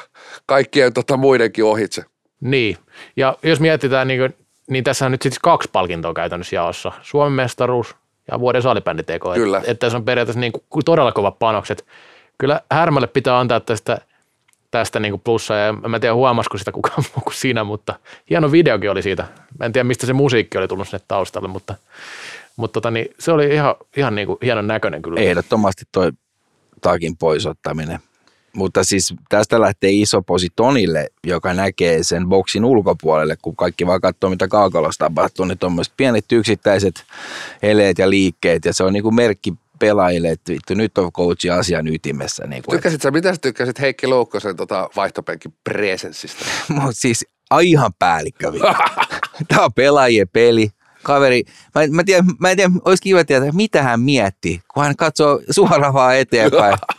kaikkien 0.45 0.93
tota 0.93 1.17
muidenkin 1.17 1.65
ohitse. 1.65 2.03
Niin, 2.41 2.77
ja 3.17 3.37
jos 3.43 3.59
mietitään, 3.59 4.07
niin, 4.07 4.19
kuin, 4.19 4.35
niin 4.69 4.83
tässä 4.83 5.05
on 5.05 5.11
nyt 5.11 5.21
sitten 5.21 5.39
kaksi 5.41 5.69
palkintoa 5.71 6.13
käytännössä 6.13 6.55
jaossa. 6.55 6.91
Suomen 7.01 7.33
mestaruus 7.33 7.95
ja 8.31 8.39
vuoden 8.39 8.61
salibänditeko. 8.61 9.33
Kyllä. 9.33 9.57
Että, 9.57 9.71
että 9.71 9.79
tässä 9.79 9.97
on 9.97 10.05
periaatteessa 10.05 10.39
niin 10.39 10.53
kuin 10.69 10.85
todella 10.85 11.11
kovat 11.11 11.39
panokset. 11.39 11.85
Kyllä 12.37 12.61
Härmälle 12.71 13.07
pitää 13.07 13.39
antaa 13.39 13.59
tästä– 13.59 14.01
tästä 14.71 14.99
niin 14.99 15.19
plussa 15.19 15.53
ja 15.53 15.73
mä 15.73 15.97
en 15.97 16.01
tiedä 16.01 16.15
huomasiko 16.15 16.57
sitä 16.57 16.71
kukaan 16.71 17.03
muu 17.15 17.23
kuin 17.23 17.33
sinä, 17.33 17.63
mutta 17.63 17.99
hieno 18.29 18.51
videokin 18.51 18.91
oli 18.91 19.01
siitä. 19.01 19.27
Mä 19.59 19.65
en 19.65 19.73
tiedä 19.73 19.83
mistä 19.83 20.07
se 20.07 20.13
musiikki 20.13 20.57
oli 20.57 20.67
tullut 20.67 20.87
sinne 20.87 21.05
taustalle, 21.07 21.47
mutta, 21.47 21.75
mutta 22.55 22.73
tota, 22.73 22.91
niin 22.91 23.07
se 23.19 23.31
oli 23.31 23.53
ihan, 23.53 23.75
ihan 23.97 24.15
niin 24.15 24.27
kuin 24.27 24.37
hienon 24.43 24.67
näköinen 24.67 25.01
kyllä. 25.01 25.21
Ehdottomasti 25.21 25.85
toi 25.91 26.11
takin 26.81 27.17
poisottaminen. 27.17 27.99
Mutta 28.53 28.83
siis 28.83 29.13
tästä 29.29 29.61
lähtee 29.61 29.91
iso 29.91 30.21
posi 30.21 30.47
Tonille, 30.55 31.07
joka 31.27 31.53
näkee 31.53 32.03
sen 32.03 32.27
boksin 32.27 32.65
ulkopuolelle, 32.65 33.37
kun 33.41 33.55
kaikki 33.55 33.87
vaan 33.87 34.01
katsoo, 34.01 34.29
mitä 34.29 34.47
kaukalossa 34.47 35.05
tapahtuu, 35.05 35.45
niin 35.45 35.57
tuommoiset 35.57 35.93
pienet 35.97 36.31
yksittäiset 36.31 37.03
eleet 37.63 37.97
ja 37.97 38.09
liikkeet, 38.09 38.65
ja 38.65 38.73
se 38.73 38.83
on 38.83 38.93
niin 38.93 39.03
kuin 39.03 39.15
merkki 39.15 39.53
pelaajille, 39.79 40.29
että 40.29 40.51
vittu, 40.51 40.73
nyt 40.73 40.97
on 40.97 41.11
coachi 41.11 41.49
asian 41.49 41.87
ytimessä. 41.87 42.47
Niin 42.47 42.63
kuin, 42.63 42.75
tykkäsit 42.75 43.01
sä, 43.01 43.11
mitä 43.11 43.33
sä 43.33 43.39
tykkäsit 43.41 43.79
Heikki 43.79 44.07
Loukkosen 44.07 44.55
tota, 44.55 44.89
vaihtopenkin 44.95 45.53
presenssistä? 45.63 46.45
siis 46.91 47.25
ihan 47.61 47.91
päällikkö. 47.99 48.51
Tämä 49.47 49.65
on 49.65 49.73
pelaajien 49.73 50.29
peli. 50.29 50.69
Kaveri, 51.03 51.43
mä, 51.75 51.81
mä, 51.91 52.03
tiedän, 52.03 52.25
mä 52.39 52.51
en 52.51 52.57
tiedä, 52.57 52.71
olisi 52.85 53.03
kiva 53.03 53.23
tietää, 53.23 53.51
mitä 53.51 53.83
hän 53.83 53.99
mietti, 53.99 54.61
kun 54.73 54.83
hän 54.83 54.95
katsoo 54.95 55.41
suoraan 55.49 55.93
vaan 55.93 56.15
eteenpäin. 56.15 56.77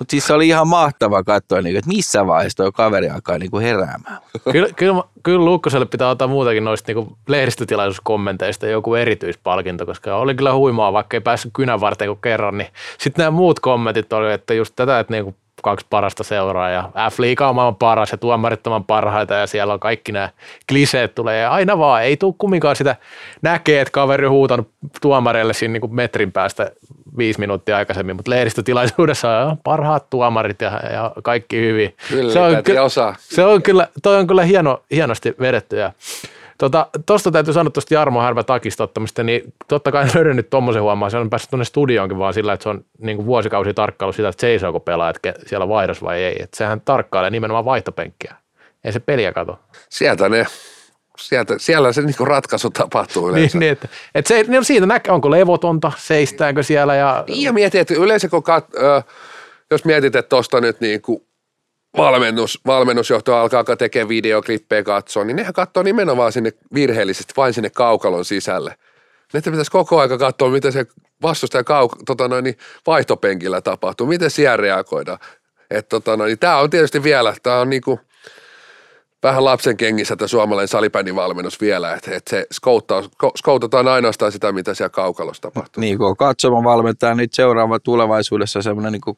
Mutta 0.00 0.10
siis 0.10 0.26
se 0.26 0.32
oli 0.32 0.48
ihan 0.48 0.68
mahtava 0.68 1.24
katsoa, 1.24 1.62
niin, 1.62 1.76
että 1.76 1.88
missä 1.88 2.26
vaiheessa 2.26 2.62
tuo 2.62 2.72
kaveri 2.72 3.08
alkaa 3.08 3.38
niin 3.38 3.50
kuin 3.50 3.64
heräämään. 3.64 4.18
Kyllä, 4.52 4.68
kyllä, 4.76 5.02
kyllä 5.22 5.44
Luukkoselle 5.44 5.86
pitää 5.86 6.10
ottaa 6.10 6.28
muutakin 6.28 6.64
noista 6.64 6.92
niin 6.92 7.16
lehdistötilaisuuskommenteista 7.28 8.66
joku 8.66 8.94
erityispalkinto, 8.94 9.86
koska 9.86 10.16
oli 10.16 10.34
kyllä 10.34 10.54
huimaa, 10.54 10.92
vaikka 10.92 11.16
ei 11.16 11.20
päässyt 11.20 11.50
kynän 11.54 11.80
varten 11.80 12.08
kuin 12.08 12.20
kerran. 12.22 12.58
Niin 12.58 12.68
sitten 12.98 13.22
nämä 13.22 13.30
muut 13.30 13.60
kommentit 13.60 14.12
oli, 14.12 14.32
että 14.32 14.54
just 14.54 14.72
tätä, 14.76 15.00
että 15.00 15.12
niin 15.12 15.24
kuin 15.24 15.36
kaksi 15.62 15.86
parasta 15.90 16.24
seuraa 16.24 16.70
ja 16.70 16.90
F-liiga 17.10 17.48
on 17.48 17.54
maailman 17.54 17.76
paras 17.76 18.12
ja 18.12 18.18
tuomarit 18.18 18.66
on 18.66 18.84
parhaita 18.84 19.34
ja 19.34 19.46
siellä 19.46 19.72
on 19.72 19.80
kaikki 19.80 20.12
nämä 20.12 20.28
kliseet 20.68 21.14
tulee 21.14 21.40
ja 21.40 21.50
aina 21.50 21.78
vaan 21.78 22.02
ei 22.02 22.16
tule 22.16 22.34
kumminkaan 22.38 22.76
sitä 22.76 22.96
näkee, 23.42 23.80
että 23.80 23.92
kaveri 23.92 24.26
on 24.26 24.32
huutanut 24.32 24.70
tuomareille 25.00 25.52
siinä 25.52 25.72
niin 25.72 25.80
kuin 25.80 25.94
metrin 25.94 26.32
päästä 26.32 26.70
viisi 27.18 27.40
minuuttia 27.40 27.76
aikaisemmin, 27.76 28.16
mutta 28.16 28.30
lehdistötilaisuudessa 28.30 29.38
on 29.38 29.56
parhaat 29.64 30.10
tuomarit 30.10 30.60
ja, 30.60 30.80
ja 30.92 31.12
kaikki 31.22 31.60
hyvin. 31.60 31.96
Kyllä, 32.08 32.32
se 32.32 32.40
on, 32.40 32.62
kyllä, 32.64 32.82
osaa. 32.82 33.14
Se 33.18 33.44
on 33.44 33.62
kyllä, 33.62 33.88
toi 34.02 34.16
on 34.16 34.26
kyllä 34.26 34.44
hieno, 34.44 34.82
hienosti 34.90 35.34
vedetty 35.40 35.76
ja 35.76 35.92
Tuosta 36.60 36.90
tota, 37.06 37.30
täytyy 37.32 37.52
sanoa 37.52 37.70
tuosta 37.70 37.94
Jarmo 37.94 38.20
Härvä 38.20 38.42
takistottamista, 38.42 39.22
niin 39.22 39.54
totta 39.68 39.92
kai 39.92 40.06
löydän 40.14 40.36
nyt 40.36 40.50
tuommoisen 40.50 40.82
huomaa. 40.82 41.10
Se 41.10 41.16
on 41.16 41.30
päässyt 41.30 41.50
tuonne 41.50 41.64
studioonkin 41.64 42.18
vaan 42.18 42.34
sillä, 42.34 42.52
että 42.52 42.62
se 42.62 42.68
on 42.68 42.84
niin 42.98 43.16
kuin 43.16 43.26
vuosikausi 43.26 43.74
tarkkailu 43.74 44.12
sitä, 44.12 44.28
että 44.28 44.40
seisooko 44.40 44.80
pelaa, 44.80 45.10
että 45.10 45.34
siellä 45.46 45.68
vaihdos 45.68 46.02
vai 46.02 46.22
ei. 46.22 46.42
Että 46.42 46.56
sehän 46.56 46.80
tarkkailee 46.80 47.30
nimenomaan 47.30 47.64
vaihtopenkkiä. 47.64 48.34
Ei 48.84 48.92
se 48.92 49.00
peliä 49.00 49.32
kato. 49.32 49.58
Sieltä 49.88 50.28
ne 50.28 50.46
Sieltä, 51.18 51.54
siellä 51.58 51.92
se 51.92 52.02
niinku 52.02 52.24
ratkaisu 52.24 52.70
tapahtuu 52.70 53.26
niin, 53.26 53.36
yleensä. 53.36 53.58
Niin, 53.58 53.60
niin 53.60 53.72
että, 53.72 53.88
että 54.14 54.28
se, 54.28 54.44
niin 54.48 54.64
siitä 54.64 54.86
näkee, 54.86 55.12
onko 55.12 55.30
levotonta, 55.30 55.92
seistääkö 55.96 56.62
siellä. 56.62 56.94
Ja, 56.94 57.24
niin 57.28 57.42
ja 57.42 57.52
mietit, 57.52 57.80
että 57.80 57.94
yleensä 57.94 58.28
kun 58.28 58.42
kat, 58.42 58.66
äh, 58.82 59.04
jos 59.70 59.84
mietit, 59.84 60.16
että 60.16 60.28
tuosta 60.28 60.60
nyt 60.60 60.80
niin 60.80 61.02
kuin 61.02 61.22
valmennus, 61.96 62.60
valmennusjohto 62.66 63.36
alkaa 63.36 63.76
tekemään 63.78 64.08
videoklippejä 64.08 64.82
katsoa, 64.82 65.24
niin 65.24 65.36
nehän 65.36 65.52
katsoo 65.52 65.82
nimenomaan 65.82 66.32
sinne 66.32 66.52
virheellisesti 66.74 67.34
vain 67.36 67.54
sinne 67.54 67.70
kaukalon 67.70 68.24
sisälle. 68.24 68.74
Ne 69.32 69.40
pitäisi 69.40 69.70
koko 69.70 70.00
aika 70.00 70.18
katsoa, 70.18 70.50
miten 70.50 70.72
se 70.72 70.86
vastustaja 71.22 71.62
kauk- 71.62 72.02
tota 72.06 72.28
noin, 72.28 72.44
niin 72.44 72.56
vaihtopenkillä 72.86 73.60
tapahtuu, 73.60 74.06
miten 74.06 74.30
siellä 74.30 74.56
reagoidaan. 74.56 75.18
tota 75.88 76.16
noin, 76.16 76.28
niin 76.28 76.38
tämä 76.38 76.56
on 76.56 76.70
tietysti 76.70 77.02
vielä, 77.02 77.34
tämä 77.42 77.60
on 77.60 77.70
niinku 77.70 78.00
vähän 79.22 79.44
lapsen 79.44 79.76
kengissä 79.76 80.16
tämä 80.16 80.28
suomalainen 80.28 80.68
salibändin 80.68 81.16
valmennus 81.16 81.60
vielä, 81.60 81.94
että, 81.94 82.14
että 82.14 82.30
se 82.30 82.46
skouttataan 83.36 83.88
ainoastaan 83.88 84.32
sitä, 84.32 84.52
mitä 84.52 84.74
siellä 84.74 84.90
kaukalossa 84.90 85.42
tapahtuu. 85.42 85.80
Niin, 85.80 85.98
kun 85.98 86.16
katsomaan 86.16 86.64
valmentaa 86.64 87.14
nyt 87.14 87.34
seuraava 87.34 87.78
tulevaisuudessa 87.78 88.62
semmoinen 88.62 88.92
niin 88.92 89.16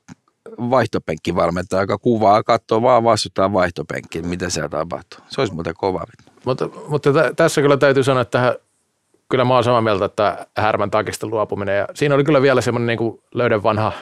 vaihtopenkkivalmentaja, 0.59 1.83
joka 1.83 1.99
kuvaa, 1.99 2.43
katsoo 2.43 2.83
vaan 2.83 3.05
vastutaan 3.05 3.53
vaihtopenkkiin, 3.53 4.29
mitä 4.29 4.51
siellä 4.51 4.69
tapahtuu. 4.69 5.21
Se 5.29 5.41
olisi 5.41 5.55
muuten 5.55 5.75
kova. 5.77 6.05
Mutta, 6.45 6.69
mutta 6.89 7.13
t- 7.13 7.37
tässä 7.37 7.63
kyllä 7.63 7.77
täytyy 7.77 8.05
sanoa, 8.05 8.23
että 8.23 8.39
tähän 8.39 8.55
kyllä 9.29 9.45
mä 9.45 9.55
oon 9.55 9.65
samaa 9.65 9.81
mieltä, 9.81 10.05
että 10.05 10.47
härmän 10.57 10.91
takista 10.91 11.27
luopuminen. 11.27 11.79
Ja 11.79 11.89
siinä 11.95 12.15
oli 12.15 12.25
kyllä 12.25 12.43
vielä 12.43 12.61
semmoinen 12.61 12.99
niin 12.99 13.23
löydän 13.35 13.63
vanha, 13.63 13.93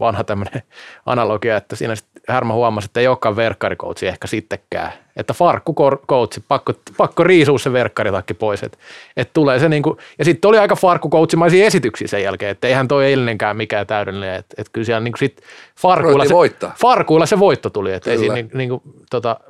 vanha 0.00 0.24
tämmöinen 0.24 0.62
analogia, 1.06 1.56
että 1.56 1.76
siinä 1.76 1.94
sit 1.94 2.06
härmä 2.28 2.54
huomasi, 2.54 2.84
että 2.84 3.00
ei 3.00 3.06
olekaan 3.06 3.36
verkkarikoutsi 3.36 4.06
ehkä 4.06 4.26
sittenkään. 4.26 4.92
Että 5.16 5.32
farkkukoutsi, 5.32 6.44
pakko, 6.48 6.72
pakko 6.96 7.24
riisua 7.24 7.58
se 7.58 7.72
verkkaritakki 7.72 8.34
pois. 8.34 8.62
Että 8.62 8.78
et 9.16 9.32
tulee 9.32 9.58
se 9.58 9.68
niinku, 9.68 9.96
ja 10.18 10.24
sitten 10.24 10.48
oli 10.48 10.58
aika 10.58 10.76
farkkukoutsimaisia 10.76 11.66
esityksiä 11.66 12.08
sen 12.08 12.22
jälkeen, 12.22 12.50
että 12.50 12.68
eihän 12.68 12.88
toi 12.88 13.06
eilinenkään 13.06 13.56
mikään 13.56 13.86
täydellinen. 13.86 14.34
Että 14.34 14.54
et 14.58 14.68
kyllä 14.72 14.84
siellä 14.84 15.00
niinku 15.00 15.16
sit 15.16 15.42
farkuilla 15.80 16.24
se, 16.24 16.34
voittaa. 16.34 16.74
farkuilla 16.80 17.26
se 17.26 17.38
voitto 17.38 17.70
tuli. 17.70 17.92
Että 17.92 18.10
ei, 18.10 18.18
siinä 18.18 18.34
niinku, 18.54 18.82
tota, 19.10 19.40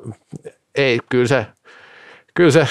ei, 0.75 0.99
kyllä 1.09 1.27
se, 1.27 1.47
kyllä 2.35 2.51
se, 2.51 2.69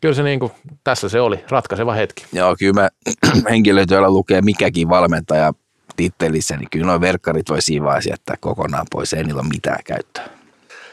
kyllä 0.00 0.14
se 0.14 0.22
niinku, 0.22 0.52
tässä 0.84 1.08
se 1.08 1.20
oli 1.20 1.44
ratkaiseva 1.48 1.92
hetki. 1.92 2.24
Joo, 2.32 2.56
kyllä 2.58 2.82
mä 2.82 2.88
henkilöt, 3.50 3.90
joilla 3.90 4.10
lukee 4.10 4.42
mikäkin 4.42 4.88
valmentaja 4.88 5.52
tittelissä, 5.96 6.56
niin 6.56 6.70
kyllä 6.70 6.86
nuo 6.86 7.00
verkkarit 7.00 7.48
voi 7.48 7.62
siinä 7.62 7.84
vaiheessa 7.84 8.10
jättää 8.10 8.36
kokonaan 8.40 8.86
pois, 8.92 9.12
ei 9.12 9.24
niillä 9.24 9.40
ole 9.40 9.48
mitään 9.48 9.84
käyttöä. 9.84 10.28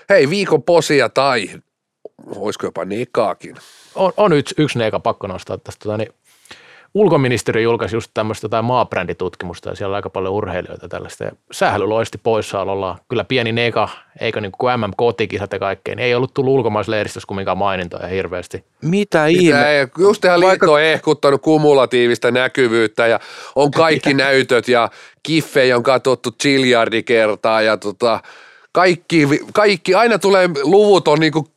Hei, 0.10 0.30
viikon 0.30 0.64
posia 0.64 1.10
tai 1.10 1.50
olisiko 2.36 2.66
jopa 2.66 2.86
nekaakin. 2.86 3.56
on, 3.96 4.14
on 4.18 4.34
yksi, 4.34 4.56
yksi 4.58 4.80
neika 4.80 5.00
pakko 5.00 5.28
nostaa 5.28 5.58
tästä. 5.58 5.84
Tota, 5.84 5.98
niin 5.98 6.14
ulkoministeriö 6.94 7.64
julkaisi 7.64 7.96
just 7.96 8.12
tämmöistä 8.14 8.46
jotain 8.46 8.66
maabränditutkimusta 8.66 9.70
ja 9.70 9.76
siellä 9.76 9.94
on 9.94 9.96
aika 9.96 10.10
paljon 10.10 10.34
urheilijoita 10.34 10.88
tällaista. 10.88 11.24
Ja 11.24 11.32
sähly 11.52 11.88
loisti 11.88 12.18
poissaolollaan. 12.18 12.98
Kyllä 13.10 13.24
pieni 13.24 13.52
neka, 13.52 13.90
eikä 14.20 14.42
niin 14.42 14.52
kuin 14.52 14.80
MM-kotikisat 14.80 15.54
ja 15.54 15.60
kaikkea, 15.60 15.96
niin 15.96 16.06
ei 16.06 16.16
ollut 16.16 16.34
tullut 16.34 16.54
ulkomaislehdistössä 16.54 17.28
kumminkaan 17.28 17.58
mainintoja 17.58 18.08
hirveästi. 18.08 18.58
Mitä 18.82 19.12
Mitä 19.12 19.26
ihme? 19.26 19.80
ei, 19.80 19.88
just 19.98 20.26
ihan 20.26 20.40
liitto 20.40 20.74
on 20.74 20.82
ehkuttanut 20.82 21.42
kumulatiivista 21.42 22.32
näkyvyyttä 22.32 23.08
ja 23.08 23.20
on 23.56 23.72
kaikki 23.72 24.14
näytöt 24.14 24.68
ja 24.68 24.90
kiffejä 25.24 25.78
on 25.78 25.84
katsottu 25.84 26.32
chiljardi 26.32 27.04
kertaa 27.04 27.62
ja 27.62 27.78
tota, 27.78 28.20
kaikki, 28.72 29.28
kaikki, 29.54 29.96
aina 29.96 30.20
tulee 30.20 30.50
luvut 30.64 31.08
on 31.08 31.20
niinku, 31.20 31.48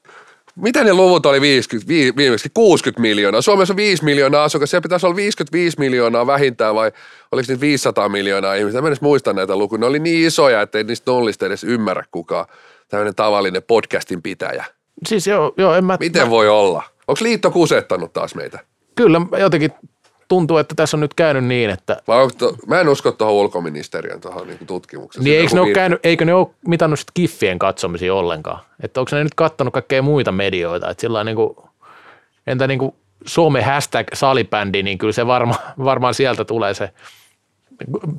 mitä 0.57 0.85
ne 0.85 0.95
luvut 0.95 1.27
oli 1.27 1.41
50, 1.41 1.89
vi- 1.89 2.13
viimeksi? 2.17 2.51
60 2.55 3.01
miljoonaa. 3.01 3.41
Suomessa 3.43 3.73
on 3.73 3.77
5 3.77 4.05
miljoonaa 4.05 4.45
asukasta, 4.45 4.71
siellä 4.71 4.83
pitäisi 4.83 5.07
olla 5.07 5.17
55 5.17 5.79
miljoonaa 5.79 6.27
vähintään 6.27 6.75
vai 6.75 6.93
oliko 7.33 7.47
niitä 7.49 7.61
500 7.61 8.09
miljoonaa 8.09 8.55
ihmistä? 8.55 8.81
Mä 8.81 8.87
en 8.87 8.91
edes 8.91 9.01
muista 9.01 9.33
näitä 9.33 9.57
lukuja. 9.57 9.81
Ne 9.81 9.87
oli 9.87 9.99
niin 9.99 10.27
isoja, 10.27 10.63
että 10.63 10.79
ei 10.79 10.85
niistä 10.85 11.11
nollista 11.11 11.47
edes 11.47 11.65
ymmärrä 11.65 12.05
kukaan 12.11 12.47
tämmöinen 12.89 13.15
tavallinen 13.15 13.63
podcastin 13.63 14.23
pitäjä. 14.23 14.65
Siis 15.07 15.27
joo, 15.27 15.55
joo 15.57 15.75
en 15.75 15.85
mä, 15.85 15.97
Miten 16.01 16.23
mä, 16.23 16.31
voi 16.31 16.49
olla? 16.49 16.83
Onko 17.09 17.19
liitto 17.23 17.51
kusettanut 17.51 18.13
taas 18.13 18.35
meitä? 18.35 18.59
kyllä 18.97 19.21
jotenkin 19.39 19.71
tuntuu, 20.29 20.59
että 20.59 20.75
tässä 20.75 20.97
on 20.97 21.01
nyt 21.01 21.15
käynyt 21.15 21.45
niin, 21.45 21.71
että 21.71 21.97
Vai 22.09 22.23
onko 22.23 22.35
to, 22.39 22.57
mä 22.67 22.81
en 22.81 22.89
usko 22.89 23.13
tuohon 23.13 23.35
ulkoministeriön 23.35 24.21
tuohon 24.21 24.47
niin 24.47 24.67
tutkimukseen. 24.67 25.25
niin 25.25 25.41
eikö 25.41 25.55
ne 25.55 25.61
ole 25.61 25.73
käynyt, 25.73 26.01
eikö 26.07 26.25
ne 26.25 26.35
ole 26.35 26.47
mitannut 26.67 26.99
sit 26.99 27.11
kiffien 27.15 27.59
katsomisia 27.59 28.15
ollenkaan? 28.15 28.61
Että 28.83 29.01
onko 29.01 29.17
ne 29.17 29.25
nyt 29.25 29.35
kattonut 29.35 29.75
kaikkea 29.75 30.03
muita 30.03 30.33
medioita? 30.33 30.91
Että 30.91 31.01
sillä 31.01 31.25
niin 31.25 31.37
kuin, 31.37 31.57
entä 32.47 32.67
niin 32.67 32.79
kuin 32.79 32.95
some 33.27 33.63
hashtag 33.63 34.07
salibändi, 34.15 34.83
niin 34.83 34.99
kyllä 34.99 35.13
se 35.13 35.27
varma, 35.27 35.55
varmaan 35.85 36.15
sieltä 36.15 36.45
tulee 36.45 36.75
se, 36.75 36.91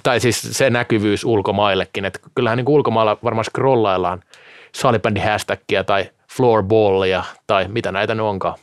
tai 0.04 0.20
siis 0.20 0.42
se 0.52 0.70
näkyvyys 0.70 1.26
ulkomaillekin. 1.26 2.06
Että 2.06 2.20
kyllähän 2.36 2.58
niin 2.58 2.70
ulkomailla 2.70 3.18
varmaan 3.24 3.46
scrollaillaan 3.46 4.24
salibändi 4.76 5.20
hashtagia 5.20 5.84
tai 5.84 6.10
floorballia 6.32 7.24
tai 7.48 7.68
mitä 7.68 7.92
näitä 7.92 8.16
nyt 8.16 8.24
onkaan. 8.24 8.56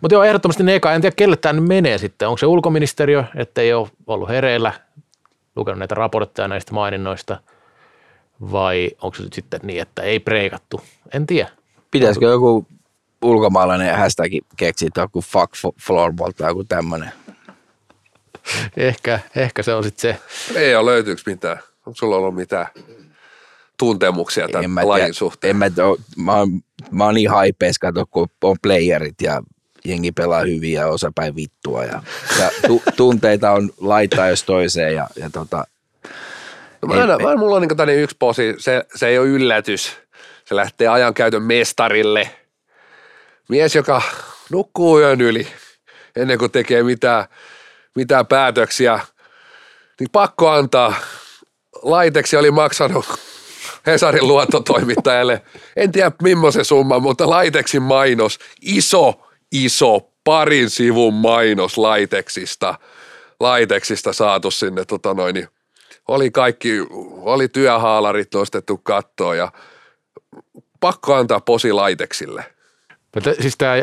Mutta 0.00 0.14
joo, 0.14 0.24
ehdottomasti 0.24 0.62
ne 0.62 0.74
eka. 0.74 0.92
En 0.92 1.00
tiedä, 1.00 1.14
kelle 1.16 1.36
tämä 1.36 1.60
menee 1.60 1.98
sitten. 1.98 2.28
Onko 2.28 2.38
se 2.38 2.46
ulkoministeriö, 2.46 3.24
että 3.34 3.60
ei 3.60 3.72
ole 3.72 3.88
ollut 4.06 4.28
hereillä, 4.28 4.72
lukenut 5.56 5.78
näitä 5.78 5.94
raportteja 5.94 6.48
näistä 6.48 6.74
maininnoista, 6.74 7.40
vai 8.40 8.90
onko 9.02 9.16
se 9.16 9.22
nyt 9.22 9.32
sitten 9.32 9.60
niin, 9.62 9.82
että 9.82 10.02
ei 10.02 10.20
preikattu? 10.20 10.80
En 11.14 11.26
tiedä. 11.26 11.50
Pitäisikö 11.90 12.26
joku 12.26 12.66
ulkomaalainen 13.22 13.98
hashtag 13.98 14.32
keksiä, 14.56 14.88
joku 14.96 15.20
fuck 15.20 15.52
floorball 15.86 16.30
tai 16.30 16.50
joku 16.50 16.64
tämmöinen? 16.64 17.12
Ehkä, 18.76 19.20
ehkä 19.36 19.62
se 19.62 19.74
on 19.74 19.84
sitten 19.84 20.00
se. 20.00 20.58
Ei 20.58 20.76
ole 20.76 20.90
löytyykö 20.90 21.22
mitään. 21.26 21.58
Onko 21.86 21.96
sulla 21.96 22.16
ollut 22.16 22.34
mitään 22.34 22.66
tuntemuksia 23.78 24.48
tämän 24.48 24.88
lajin 24.88 25.14
suhteen? 25.14 25.50
En 25.50 25.56
mä, 25.56 25.70
tiedä, 25.70 25.88
mä, 26.16 26.34
oon, 26.34 26.48
mä 26.90 27.04
oon 27.04 27.14
niin 27.14 27.30
haipees, 27.30 27.78
kato, 27.78 28.06
kun 28.06 28.28
on 28.42 28.56
playerit 28.62 29.20
ja 29.22 29.42
jengi 29.84 30.12
pelaa 30.12 30.40
hyvin 30.40 30.72
ja 30.72 30.86
osa 30.86 31.12
päin 31.14 31.36
vittua. 31.36 31.84
Ja, 31.84 32.02
ja 32.40 32.50
tu, 32.66 32.82
tunteita 32.96 33.50
on 33.50 33.70
laittaa 33.80 34.28
jos 34.28 34.44
toiseen 34.44 34.94
ja, 34.94 35.08
ja 35.16 35.30
tota, 35.30 35.64
mä, 36.86 36.94
aina, 36.94 37.36
mulla 37.36 37.56
on 37.56 37.62
niin 37.62 37.76
tämmöinen 37.76 38.02
yksi 38.02 38.16
posi, 38.18 38.54
se, 38.58 38.84
se 38.94 39.06
ei 39.06 39.18
ole 39.18 39.28
yllätys. 39.28 39.96
Se 40.44 40.56
lähtee 40.56 40.88
ajankäytön 40.88 41.42
mestarille. 41.42 42.30
Mies, 43.48 43.74
joka 43.74 44.02
nukkuu 44.50 45.00
yön 45.00 45.20
yli 45.20 45.48
ennen 46.16 46.38
kuin 46.38 46.50
tekee 46.50 46.82
mitään, 46.82 47.24
mitään 47.94 48.26
päätöksiä, 48.26 49.00
niin 50.00 50.10
pakko 50.12 50.48
antaa. 50.48 50.94
Laiteksi 51.82 52.36
oli 52.36 52.50
maksanut 52.50 53.06
Hesarin 53.86 54.28
luottotoimittajalle, 54.28 55.42
en 55.76 55.92
tiedä 55.92 56.12
millaisen 56.22 56.64
summan, 56.64 57.02
mutta 57.02 57.30
Laiteksin 57.30 57.82
mainos, 57.82 58.38
iso, 58.62 59.27
iso, 59.52 60.00
parin 60.24 60.70
sivun 60.70 61.14
mainos 61.14 61.78
Laiteksista, 61.78 62.74
Laiteksista 63.40 64.12
saatu 64.12 64.50
sinne 64.50 64.84
tota 64.84 65.14
noin, 65.14 65.34
niin 65.34 65.48
oli 66.08 66.30
kaikki, 66.30 66.70
oli 67.20 67.48
työhaalarit 67.48 68.34
nostettu 68.34 68.78
kattoon 68.78 69.38
ja 69.38 69.52
pakko 70.80 71.14
antaa 71.14 71.40
posi 71.40 71.72
Laiteksille. 71.72 72.44
Mutta 73.14 73.34
siis 73.40 73.56
tämä 73.58 73.74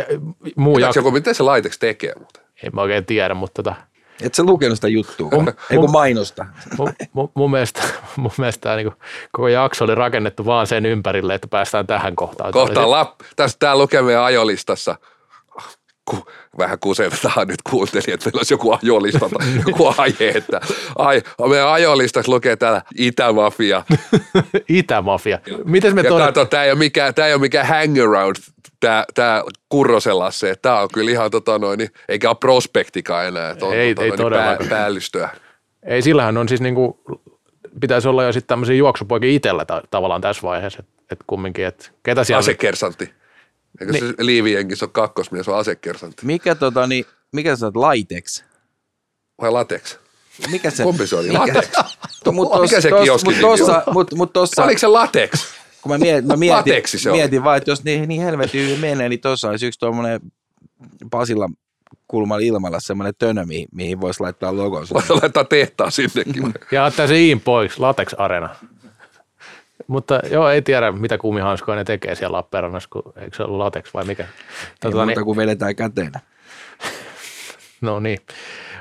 muu 0.55 0.78
jakso, 0.78 0.99
joku, 0.99 1.11
miten 1.11 1.36
se 1.36 1.43
Laiteks 1.43 1.78
tekee 1.80 2.13
muuten? 2.18 2.43
en 2.63 2.72
mä 2.74 2.82
oikein 2.82 3.05
tiedä, 3.05 3.34
mutta 3.34 3.63
tota, 3.63 3.76
et 4.22 4.36
sä 4.36 4.43
lukenut 4.43 4.78
sitä 4.78 4.88
juttua, 4.88 5.30
Mun- 5.30 5.53
ei 5.72 5.78
kun 5.78 5.89
mun- 5.89 5.91
mainosta. 5.91 6.45
mun, 6.78 6.93
mun, 7.13 7.32
mun 7.36 7.51
mielestä, 7.51 7.82
mun 8.16 8.32
mielestä 8.38 8.61
tämä 8.61 8.76
niin 8.76 8.91
koko 9.32 9.47
jakso 9.47 9.86
oli 9.86 9.95
rakennettu 9.95 10.45
vaan 10.45 10.68
sen 10.68 10.86
ympärille, 10.86 11.36
että 11.36 11.47
päästään 11.47 11.88
tähän 11.88 12.16
kohtaan. 12.16 12.51
Tämä 12.53 12.63
oli 12.63 12.68
Kohta 12.74 12.91
lap, 12.91 13.20
tästä 13.36 13.59
tää 13.59 13.78
lukee 13.78 14.01
meidän 14.01 14.24
ajolistassa. 14.24 14.95
Ku, 16.12 16.26
vähän 16.58 16.80
kusetetaan 16.80 17.47
nyt 17.47 17.62
kuuntelijat, 17.70 18.08
että 18.08 18.26
meillä 18.26 18.39
olisi 18.39 18.53
joku 18.53 18.78
ajolista 18.84 19.30
joku 19.68 19.93
aihe, 19.97 20.30
että 20.36 20.62
ai, 20.97 21.22
meidän 21.49 21.68
ajolistassa 21.68 22.32
lukee 22.32 22.56
täällä 22.56 22.82
Itämafia. 22.97 23.84
se 24.51 24.64
Itämafia. 24.70 25.39
Miten 25.66 25.95
me 25.95 26.01
Ja 26.01 26.10
todetaan? 26.10 26.34
kato, 26.34 26.45
tämä 26.45 26.64
ei 26.64 26.72
ole 26.72 26.80
mikään, 26.80 27.14
tää 27.14 27.28
ei 27.28 27.34
ole 27.34 27.41
mikään 27.41 27.68
hangaround, 27.68 28.36
tämä, 28.80 29.06
tämä 29.14 29.43
Kurroselassa, 29.70 30.50
että 30.50 30.62
tämä 30.62 30.80
on 30.82 30.88
kyllä 30.93 31.12
ihan 31.12 31.32
tota 31.32 31.59
noin, 31.59 31.89
eikä 32.09 32.30
ole 32.30 32.38
prospektikaan 32.39 33.25
enää, 33.28 33.50
että 33.51 33.66
on 33.66 33.74
Ei- 33.74 33.96
tota 33.96 34.04
ei 34.04 34.09
noin, 34.09 34.21
todellakaan. 34.21 34.70
päällystöä. 34.70 35.30
Ei, 35.84 36.01
sillähän 36.01 36.38
on 36.38 36.50
siis 36.50 36.62
niinku, 36.62 37.01
pitäisi 37.82 38.08
olla 38.08 38.24
jo 38.24 38.32
sitten 38.32 38.47
tämmöisiä 38.47 38.75
juoksupoikia 38.75 39.30
itsellä 39.32 39.66
ta- 39.66 39.82
tavallaan 39.92 40.21
tässä 40.21 40.42
vaiheessa, 40.42 40.80
että 40.80 40.92
et 41.12 41.20
kumminkin, 41.28 41.66
että 41.66 41.89
ketä 42.04 42.24
siellä... 42.24 42.39
Asekersantti. 42.39 43.13
Eikö 43.82 43.92
Niin. 43.93 44.08
se 44.08 44.14
Liivijenkin, 44.20 44.78
se 44.78 44.86
on 44.86 44.92
kakkosmies, 44.92 45.47
on 45.47 45.58
asekersantti. 45.58 46.26
Mikä 46.26 46.56
tota, 46.56 46.88
niin, 46.88 47.06
mikä 47.32 47.56
sä 47.56 47.66
oot 47.66 47.76
laitex? 47.76 48.43
Vai 49.42 49.52
latex? 49.52 49.97
Mikä 50.52 50.70
se? 50.70 50.84
Kumpi 50.84 51.08
se 51.08 51.16
oli? 51.16 51.28
Mikä, 51.28 51.39
Latex. 51.39 51.70
mut 52.34 52.62
Mikä 52.62 52.82
se 52.82 52.89
tos- 52.89 53.04
kioskin 53.04 53.32
mut 53.34 53.42
tossa, 53.42 53.84
mut, 53.93 54.14
mut 54.14 54.34
tossa, 54.34 54.64
Oliko 54.64 54.80
se 54.80 54.88
latex? 54.88 55.46
kun 55.82 55.92
mä 55.92 55.97
mietin, 55.97 56.28
mä 56.28 56.36
mietin, 56.36 56.58
Lateksi 56.58 57.00
se 57.00 57.12
mietin 57.12 57.43
vaan, 57.43 57.58
että 57.58 57.72
jos 57.72 57.84
niin, 57.84 58.10
niin 58.10 58.22
helvetin 58.22 58.62
hyvin 58.66 58.80
menee, 58.80 59.10
niin 59.10 59.22
tuossa 59.22 59.50
olisi 59.50 59.68
yksi 59.68 59.80
tuommoinen 59.80 60.20
Pasilla 61.12 61.50
kulmalla 62.08 62.43
ilmalla 62.46 62.78
semmoinen 62.82 63.14
tönö, 63.20 63.46
mihin, 63.46 63.68
mihin 63.72 64.02
voisi 64.02 64.20
laittaa 64.22 64.58
logonsa. 64.58 64.93
Voisi 64.93 65.14
laittaa 65.14 65.43
tehtaa 65.43 65.89
sinnekin. 65.92 66.54
Ja 66.72 66.86
ottaa 66.86 67.08
se 67.08 67.20
Iin 67.22 67.42
pois, 67.42 67.80
Latex 67.80 68.14
Arena. 68.18 68.56
Mutta 69.87 70.20
joo, 70.32 70.49
ei 70.49 70.62
tiedä, 70.62 70.91
mitä 70.91 71.17
kumihanskoja 71.17 71.75
ne 71.75 71.83
tekee 71.83 72.16
siellä 72.16 72.37
Lappeenrannassa, 72.37 72.89
kun 72.91 73.13
eikö 73.16 73.37
se 73.37 73.43
ollut 73.43 73.57
Latex 73.57 73.93
vai 73.93 74.05
mikä. 74.05 74.24
Ei 74.24 74.29
Tota, 74.79 74.97
muuta 74.97 75.20
niin, 75.20 75.25
kuin 75.25 75.37
vedetään 75.37 75.75
käteen. 75.75 76.12
no 77.82 77.99
niin. 77.99 78.20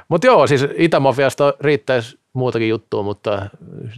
Mutta 0.09 0.27
joo, 0.27 0.47
siis 0.47 0.67
Itämafiasta 0.77 1.55
riittäisi 1.61 2.19
muutakin 2.33 2.69
juttua, 2.69 3.03
mutta 3.03 3.47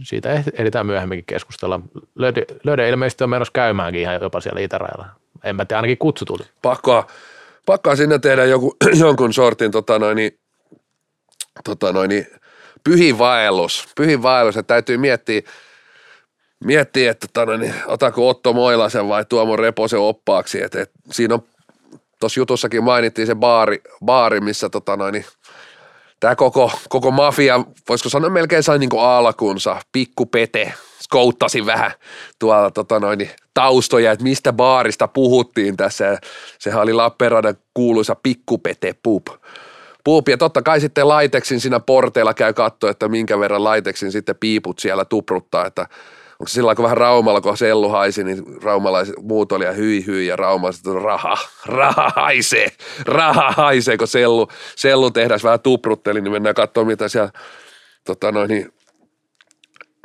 siitä 0.03 0.35
eh- 0.35 0.51
ehditään 0.53 0.85
myöhemminkin 0.85 1.25
keskustella. 1.25 1.79
Löde, 2.15 2.45
Löde 2.63 2.89
ilmeisesti 2.89 3.23
on 3.23 3.29
menossa 3.29 3.51
käymäänkin 3.51 4.01
ihan 4.01 4.19
jopa 4.21 4.41
siellä 4.41 4.61
itärajalla. 4.61 5.05
En 5.43 5.55
mä 5.55 5.65
tiedä, 5.65 5.77
ainakin 5.77 5.97
kutsu 5.97 6.25
tuli. 6.25 6.43
Pakkoa, 6.61 7.07
pakkoa 7.65 7.95
sinne 7.95 8.19
tehdä 8.19 8.45
joku, 8.45 8.75
jonkun 8.99 9.33
sortin 9.33 9.71
tota 9.71 9.99
noin, 9.99 10.15
niin, 10.15 10.39
tota 11.63 11.93
noin, 11.93 12.09
niin, 12.09 12.27
pyhin 12.83 13.17
vaellus. 13.17 13.87
Pyhin 13.95 14.21
vaellus, 14.21 14.57
että 14.57 14.73
täytyy 14.73 14.97
miettiä, 14.97 15.41
miettiä 16.63 17.11
että 17.11 17.27
tota 17.27 17.45
noin, 17.45 17.61
niin, 17.61 17.73
otaako 17.87 18.29
Otto 18.29 18.53
Moilasen 18.53 19.07
vai 19.07 19.25
Tuomo 19.25 19.55
Reposen 19.55 19.99
oppaaksi. 19.99 20.63
Että, 20.63 20.81
että 20.81 20.99
siinä 21.11 21.33
on 21.33 21.43
tuossa 22.19 22.39
jutussakin 22.39 22.83
mainittiin 22.83 23.27
se 23.27 23.35
baari, 23.35 23.81
baari 24.05 24.39
missä 24.39 24.69
tota 24.69 25.11
niin 25.11 25.25
tämä 26.19 26.35
koko, 26.35 26.71
koko 26.89 27.11
mafia, 27.11 27.63
voisiko 27.89 28.09
sanoa 28.09 28.29
melkein 28.29 28.63
sai 28.63 28.79
niin 28.79 28.89
alkunsa, 28.99 29.81
pikku 29.91 30.25
pete, 30.25 30.73
skouttasi 31.01 31.65
vähän 31.65 31.91
tuolla 32.39 32.71
tota 32.71 32.99
noin, 32.99 33.29
taustoja, 33.53 34.11
että 34.11 34.23
mistä 34.23 34.53
baarista 34.53 35.07
puhuttiin 35.07 35.77
tässä. 35.77 36.17
Sehän 36.59 36.81
oli 36.81 36.93
Lappeenrannan 36.93 37.57
kuuluisa 37.73 38.15
pikkupete 38.23 38.95
pub. 39.03 39.27
Pub. 40.03 40.27
Ja 40.27 40.37
totta 40.37 40.61
kai 40.61 40.79
sitten 40.79 41.07
Laiteksin 41.07 41.59
siinä 41.59 41.79
porteilla 41.79 42.33
käy 42.33 42.53
katsoa, 42.53 42.89
että 42.89 43.07
minkä 43.07 43.39
verran 43.39 43.63
Laiteksin 43.63 44.11
sitten 44.11 44.35
piiput 44.39 44.79
siellä 44.79 45.05
tupruttaa, 45.05 45.65
että 45.65 45.87
onko 46.39 46.47
se 46.47 46.53
sillä 46.53 46.75
kun 46.75 46.83
vähän 46.83 46.97
Raumalla, 46.97 47.41
kun 47.41 47.57
sellu 47.57 47.89
haisi, 47.89 48.23
niin 48.23 48.61
raumalaiset 48.63 49.15
muut 49.21 49.51
oli 49.51 49.65
ja 49.65 49.71
hyi 49.71 50.05
hyi 50.05 50.27
ja 50.27 50.35
raumalaiset 50.35 50.85
raha, 50.85 51.37
raha 51.65 52.11
haisee, 52.15 52.67
raha 53.05 53.51
haisee, 53.51 53.97
kun 53.97 54.07
sellu, 54.07 54.47
sellu 54.75 55.11
tehdas 55.11 55.43
vähän 55.43 55.59
tuprutteli, 55.59 56.21
niin 56.21 56.31
mennään 56.31 56.55
katsoa 56.55 56.85
mitä 56.85 57.07
siellä 57.07 57.31
tota 58.05 58.31
noin, 58.31 58.49
niin, 58.49 58.73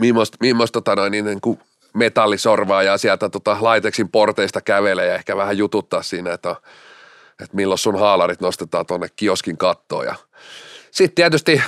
millaista, 0.00 0.36
millaista 0.40 0.72
tota 0.72 0.96
noin, 0.96 1.10
niin, 1.10 1.24
niin 1.24 1.40
kuin 1.40 1.60
metallisorvaa 1.94 2.82
ja 2.82 2.98
sieltä 2.98 3.28
tota, 3.28 3.56
laiteksin 3.60 4.09
porteista 4.09 4.60
kävelee 4.60 5.06
ja 5.06 5.14
ehkä 5.14 5.36
vähän 5.36 5.59
jututtaa 5.59 6.02
siinä, 6.02 6.32
että, 6.32 6.56
että 7.42 7.56
milloin 7.56 7.78
sun 7.78 7.98
haalarit 7.98 8.40
nostetaan 8.40 8.86
tuonne 8.86 9.09
kioskin 9.16 9.56
kattoon. 9.59 10.04
Ja 10.06 10.14
sitten 10.90 11.14
tietysti 11.14 11.62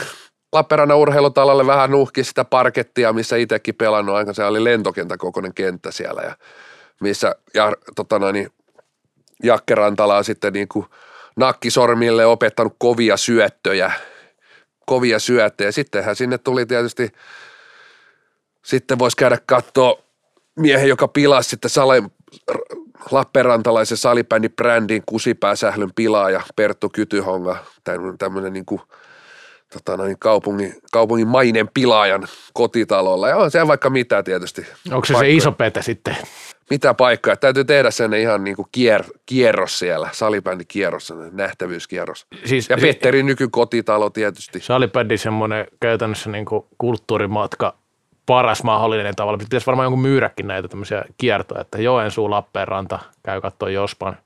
Lappeenrannan 0.54 0.98
urheilutalalle 0.98 1.66
vähän 1.66 1.90
nuhki 1.90 2.24
sitä 2.24 2.44
parkettia, 2.44 3.12
missä 3.12 3.36
itsekin 3.36 3.74
pelannut 3.74 4.16
aika. 4.16 4.32
Se 4.32 4.44
oli 4.44 4.64
lentokentän 4.64 5.18
kenttä 5.54 5.90
siellä 5.90 6.22
ja 6.22 6.36
missä 7.00 7.34
ja, 7.54 7.72
tota 7.96 8.18
noin, 8.18 8.50
Jakke 9.42 9.74
Rantala 9.74 10.16
on 10.16 10.24
sitten 10.24 10.52
niin 10.52 10.68
kuin 10.68 10.86
nakkisormille 11.36 12.26
opettanut 12.26 12.76
kovia 12.78 13.16
syöttöjä, 13.16 13.92
kovia 14.86 15.18
syöttöjä. 15.18 15.72
Sittenhän 15.72 16.16
sinne 16.16 16.38
tuli 16.38 16.66
tietysti, 16.66 17.12
sitten 18.64 18.98
voisi 18.98 19.16
käydä 19.16 19.38
katsoa 19.46 19.98
miehen, 20.56 20.88
joka 20.88 21.08
pilasi 21.08 21.50
sitten 21.50 21.70
sale, 21.70 22.02
Lappeenrantalaisen 23.10 23.98
salibändin 23.98 24.52
brändin 24.52 25.02
kusipääsählyn 25.06 25.90
pilaaja 25.94 26.40
Perttu 26.56 26.88
Kytyhonga, 26.88 27.56
tämmöinen 28.18 28.52
niin 28.52 28.66
kuin, 28.66 28.80
tota 29.74 29.96
noin, 29.96 30.18
kaupungin, 30.18 30.74
kaupungin 30.92 31.28
mainen 31.28 31.68
pilaajan 31.74 32.28
kotitalolla. 32.52 33.28
Ja 33.28 33.36
on 33.36 33.50
se 33.50 33.66
vaikka 33.66 33.90
mitä 33.90 34.22
tietysti. 34.22 34.66
Onko 34.92 35.04
se 35.06 35.12
paikkoja. 35.12 35.18
se 35.18 35.36
iso 35.36 35.52
pete 35.52 35.82
sitten? 35.82 36.16
Mitä 36.70 36.94
paikkoja? 36.94 37.36
Täytyy 37.36 37.64
tehdä 37.64 37.90
sen 37.90 38.14
ihan 38.14 38.44
niin 38.44 38.56
kuin 38.56 38.68
kier, 38.72 39.04
kierros 39.26 39.78
siellä, 39.78 40.08
salibändin 40.12 40.66
kierros, 40.66 41.12
nähtävyyskierros. 41.32 42.26
Siis, 42.44 42.68
ja 42.68 42.76
Petterin 42.80 43.26
nykykotitalo 43.26 44.10
tietysti. 44.10 44.60
Salibändi 44.60 45.18
semmoinen 45.18 45.66
käytännössä 45.80 46.30
niin 46.30 46.44
kuin 46.44 46.64
kulttuurimatka 46.78 47.74
paras 48.26 48.62
mahdollinen 48.62 49.16
tavalla. 49.16 49.38
Pitäisi 49.38 49.66
varmaan 49.66 49.84
jonkun 49.84 50.02
myydäkin 50.02 50.46
näitä 50.46 50.68
tämmöisiä 50.68 51.04
kiertoja, 51.18 51.60
että 51.60 51.78
Joensuu, 51.78 52.30
Lappeenranta, 52.30 52.98
käy 53.22 53.40
katsoa 53.40 53.70
Jospan, 53.70 54.16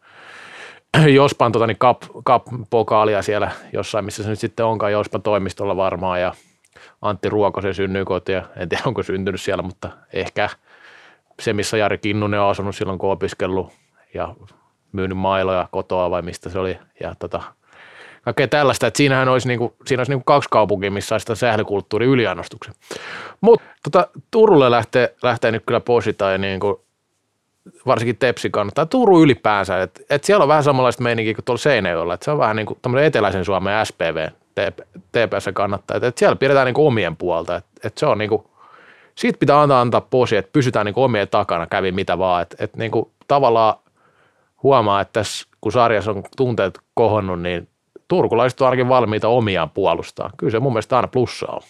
Jospan 1.14 1.52
tota, 1.52 1.66
niin 1.66 1.78
cup, 1.78 2.02
cup-pokaalia 2.02 3.22
siellä 3.22 3.50
jossain, 3.72 4.04
missä 4.04 4.22
se 4.22 4.30
nyt 4.30 4.38
sitten 4.38 4.66
onkaan 4.66 4.92
Jospan 4.92 5.22
toimistolla 5.22 5.76
varmaan 5.76 6.20
ja 6.20 6.34
Antti 7.02 7.28
Ruokosen 7.28 7.74
synnykoti 7.74 8.32
ja 8.32 8.42
en 8.56 8.68
tiedä 8.68 8.82
onko 8.86 9.02
syntynyt 9.02 9.40
siellä, 9.40 9.62
mutta 9.62 9.90
ehkä 10.12 10.48
se, 11.40 11.52
missä 11.52 11.76
Jari 11.76 11.98
Kinnunen 11.98 12.40
on 12.40 12.50
asunut 12.50 12.76
silloin, 12.76 12.98
kun 12.98 13.12
opiskellut 13.12 13.72
ja 14.14 14.34
myynyt 14.92 15.18
mailoja 15.18 15.68
kotoa 15.70 16.10
vai 16.10 16.22
mistä 16.22 16.50
se 16.50 16.58
oli 16.58 16.78
ja 17.00 17.14
tota, 17.18 17.42
kaikkea 18.22 18.48
tällaista, 18.48 18.86
että 18.86 18.98
siinähän 18.98 19.28
olisi, 19.28 19.48
niinku, 19.48 19.76
siinä 19.86 20.00
olisi 20.00 20.12
niinku 20.12 20.24
kaksi 20.24 20.48
kaupunkia, 20.52 20.90
missä 20.90 21.14
olisi 21.14 21.22
sitä 21.22 21.34
sählykulttuuri 21.34 22.06
yliannostuksen. 22.06 22.74
Mutta 23.40 23.66
tota, 23.82 24.08
Turulle 24.30 24.70
lähtee, 24.70 25.14
lähtee 25.22 25.50
nyt 25.50 25.62
kyllä 25.66 25.80
posita 25.80 26.30
ja 26.30 26.38
niinku, 26.38 26.84
varsinkin 27.86 28.16
Tepsi 28.16 28.50
kannattaa, 28.50 28.86
Turu 28.86 29.22
ylipäänsä, 29.22 29.82
että 29.82 30.00
et 30.10 30.24
siellä 30.24 30.42
on 30.42 30.48
vähän 30.48 30.64
samanlaista 30.64 31.02
meininkiä 31.02 31.34
kuin 31.34 31.44
tuolla 31.44 31.58
Seinäjoella, 31.58 32.14
että 32.14 32.24
se 32.24 32.30
on 32.30 32.38
vähän 32.38 32.56
niin 32.56 32.66
kuin 32.66 32.98
eteläisen 32.98 33.44
Suomen 33.44 33.86
SPV, 33.86 34.28
TPS 35.12 35.48
kannattaa, 35.54 35.96
että 35.96 36.06
et 36.06 36.18
siellä 36.18 36.36
pidetään 36.36 36.66
niin 36.66 36.74
kuin 36.74 36.86
omien 36.86 37.16
puolta, 37.16 37.56
että 37.56 37.70
et 37.84 37.98
se 37.98 38.06
on 38.06 38.18
niin 38.18 38.28
kuin, 38.28 38.42
siitä 39.14 39.38
pitää 39.38 39.60
antaa, 39.60 39.80
antaa 39.80 40.00
posi, 40.00 40.36
että 40.36 40.52
pysytään 40.52 40.86
niin 40.86 40.94
kuin 40.94 41.04
omien 41.04 41.28
takana, 41.28 41.66
kävi 41.66 41.92
mitä 41.92 42.18
vaan, 42.18 42.42
että 42.42 42.56
et 42.60 42.76
niin 42.76 42.90
kuin 42.90 43.10
tavallaan 43.28 43.74
huomaa, 44.62 45.00
että 45.00 45.12
tässä 45.12 45.46
kun 45.60 45.72
sarjassa 45.72 46.10
on 46.10 46.22
tunteet 46.36 46.78
kohonnut, 46.94 47.42
niin 47.42 47.68
turkulaiset 48.08 48.60
on 48.60 48.66
ainakin 48.66 48.88
valmiita 48.88 49.28
omiaan 49.28 49.70
puolustaa. 49.70 50.30
Kyllä 50.36 50.50
se 50.50 50.60
mun 50.60 50.72
mielestä 50.72 50.96
aina 50.96 51.08
plussaa 51.08 51.56
on. 51.56 51.62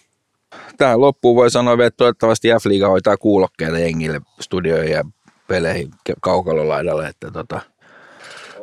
Tähän 0.77 1.01
loppuun 1.01 1.37
voi 1.37 1.51
sanoa, 1.51 1.75
että 1.75 1.97
toivottavasti 1.97 2.49
F-liiga 2.49 2.89
hoitaa 2.89 3.16
kuulokkeita 3.16 3.79
jengille 3.79 4.20
studioihin 4.41 4.93
ja 4.93 5.05
peleihin 5.49 5.91
kaukalolaidalle. 6.20 7.07
Että 7.07 7.31
tota. 7.31 7.61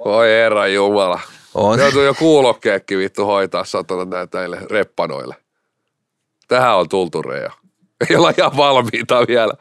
Voi 0.06 0.28
herra 0.28 0.68
jumala. 0.68 1.20
On. 1.54 1.80
Joutuu 1.80 2.02
jo 2.02 2.14
kuulokkeekin 2.14 2.98
vittu 2.98 3.26
hoitaa 3.26 3.64
satana 3.64 4.28
näille 4.34 4.58
reppanoille. 4.72 5.36
Tähän 6.48 6.78
on 6.78 6.90
tultu 6.90 7.22
reja. 7.22 7.52
Ei 8.10 8.16
olla 8.16 8.34
ihan 8.38 8.58
valmiita 8.58 9.28
vielä. 9.28 9.54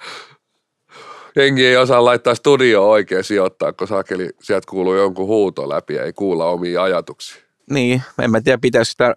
Jengi 1.36 1.66
ei 1.66 1.76
osaa 1.76 2.04
laittaa 2.04 2.34
studio 2.34 2.90
oikein 2.90 3.24
sijoittaa, 3.24 3.72
kun 3.72 3.88
sakeli 3.88 4.30
sieltä 4.42 4.66
kuuluu 4.70 4.94
jonkun 4.94 5.26
huuto 5.26 5.68
läpi 5.68 5.94
ja 5.94 6.04
ei 6.04 6.12
kuulla 6.12 6.46
omia 6.46 6.82
ajatuksia. 6.82 7.42
Niin, 7.70 8.02
en 8.22 8.30
mä 8.30 8.40
tiedä, 8.40 8.58
pitäisi 8.58 8.90
sitä, 8.90 9.14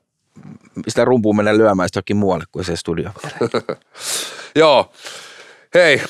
sitä 0.88 1.06
rumpuun 1.06 1.36
mennä 1.36 1.58
lyömään 1.58 1.90
jokin 1.96 2.18
muualle 2.18 2.46
kuin 2.52 2.66
se 2.66 2.76
studio. 2.76 3.10
Joo. 4.56 4.92
Hei, 5.74 6.02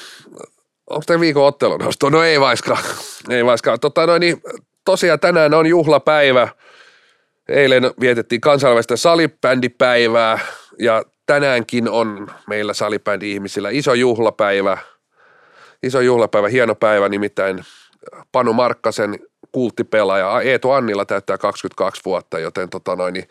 onko 0.89 1.03
tämä 1.05 1.19
viikon 1.19 1.45
ottelunosto? 1.45 2.09
No 2.09 2.23
ei 2.23 2.39
vaiskaan. 2.39 2.83
Ei 3.29 3.45
vaiskaan. 3.45 3.79
Totta, 3.79 4.05
no 4.05 4.17
niin, 4.17 4.41
tosiaan 4.85 5.19
tänään 5.19 5.53
on 5.53 5.67
juhlapäivä. 5.67 6.47
Eilen 7.49 7.91
vietettiin 7.99 8.41
kansainvälistä 8.41 8.95
salibändipäivää 8.95 10.39
ja 10.79 11.03
tänäänkin 11.25 11.89
on 11.89 12.27
meillä 12.47 12.73
salibändi-ihmisillä 12.73 13.69
iso 13.69 13.93
juhlapäivä. 13.93 14.77
Iso 15.83 16.01
juhlapäivä, 16.01 16.47
hieno 16.47 16.75
päivä, 16.75 17.09
nimittäin 17.09 17.63
Panu 18.31 18.53
Markkasen 18.53 19.19
kulttipelaaja. 19.51 20.41
Eetu 20.41 20.71
Annilla 20.71 21.05
täyttää 21.05 21.37
22 21.37 22.01
vuotta, 22.05 22.39
joten 22.39 22.69
tota 22.69 22.95
noin, 22.95 23.13
niin 23.13 23.27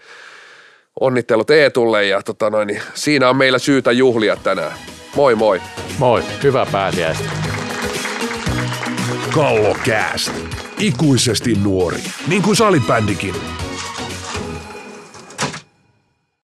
onnittelut 1.00 1.50
Eetulle 1.50 2.04
ja 2.04 2.22
tota 2.22 2.50
noin, 2.50 2.66
niin 2.66 2.82
siinä 2.94 3.28
on 3.28 3.36
meillä 3.36 3.58
syytä 3.58 3.92
juhlia 3.92 4.36
tänään. 4.36 4.72
Moi 5.16 5.34
moi. 5.34 5.60
Moi, 5.98 6.22
hyvää 6.42 6.66
pääsiäistä. 6.72 7.45
Kallokääst. 9.34 10.32
Ikuisesti 10.78 11.54
nuori, 11.54 12.02
niin 12.26 12.42
kuin 12.42 12.56
salibändikin. 12.56 13.34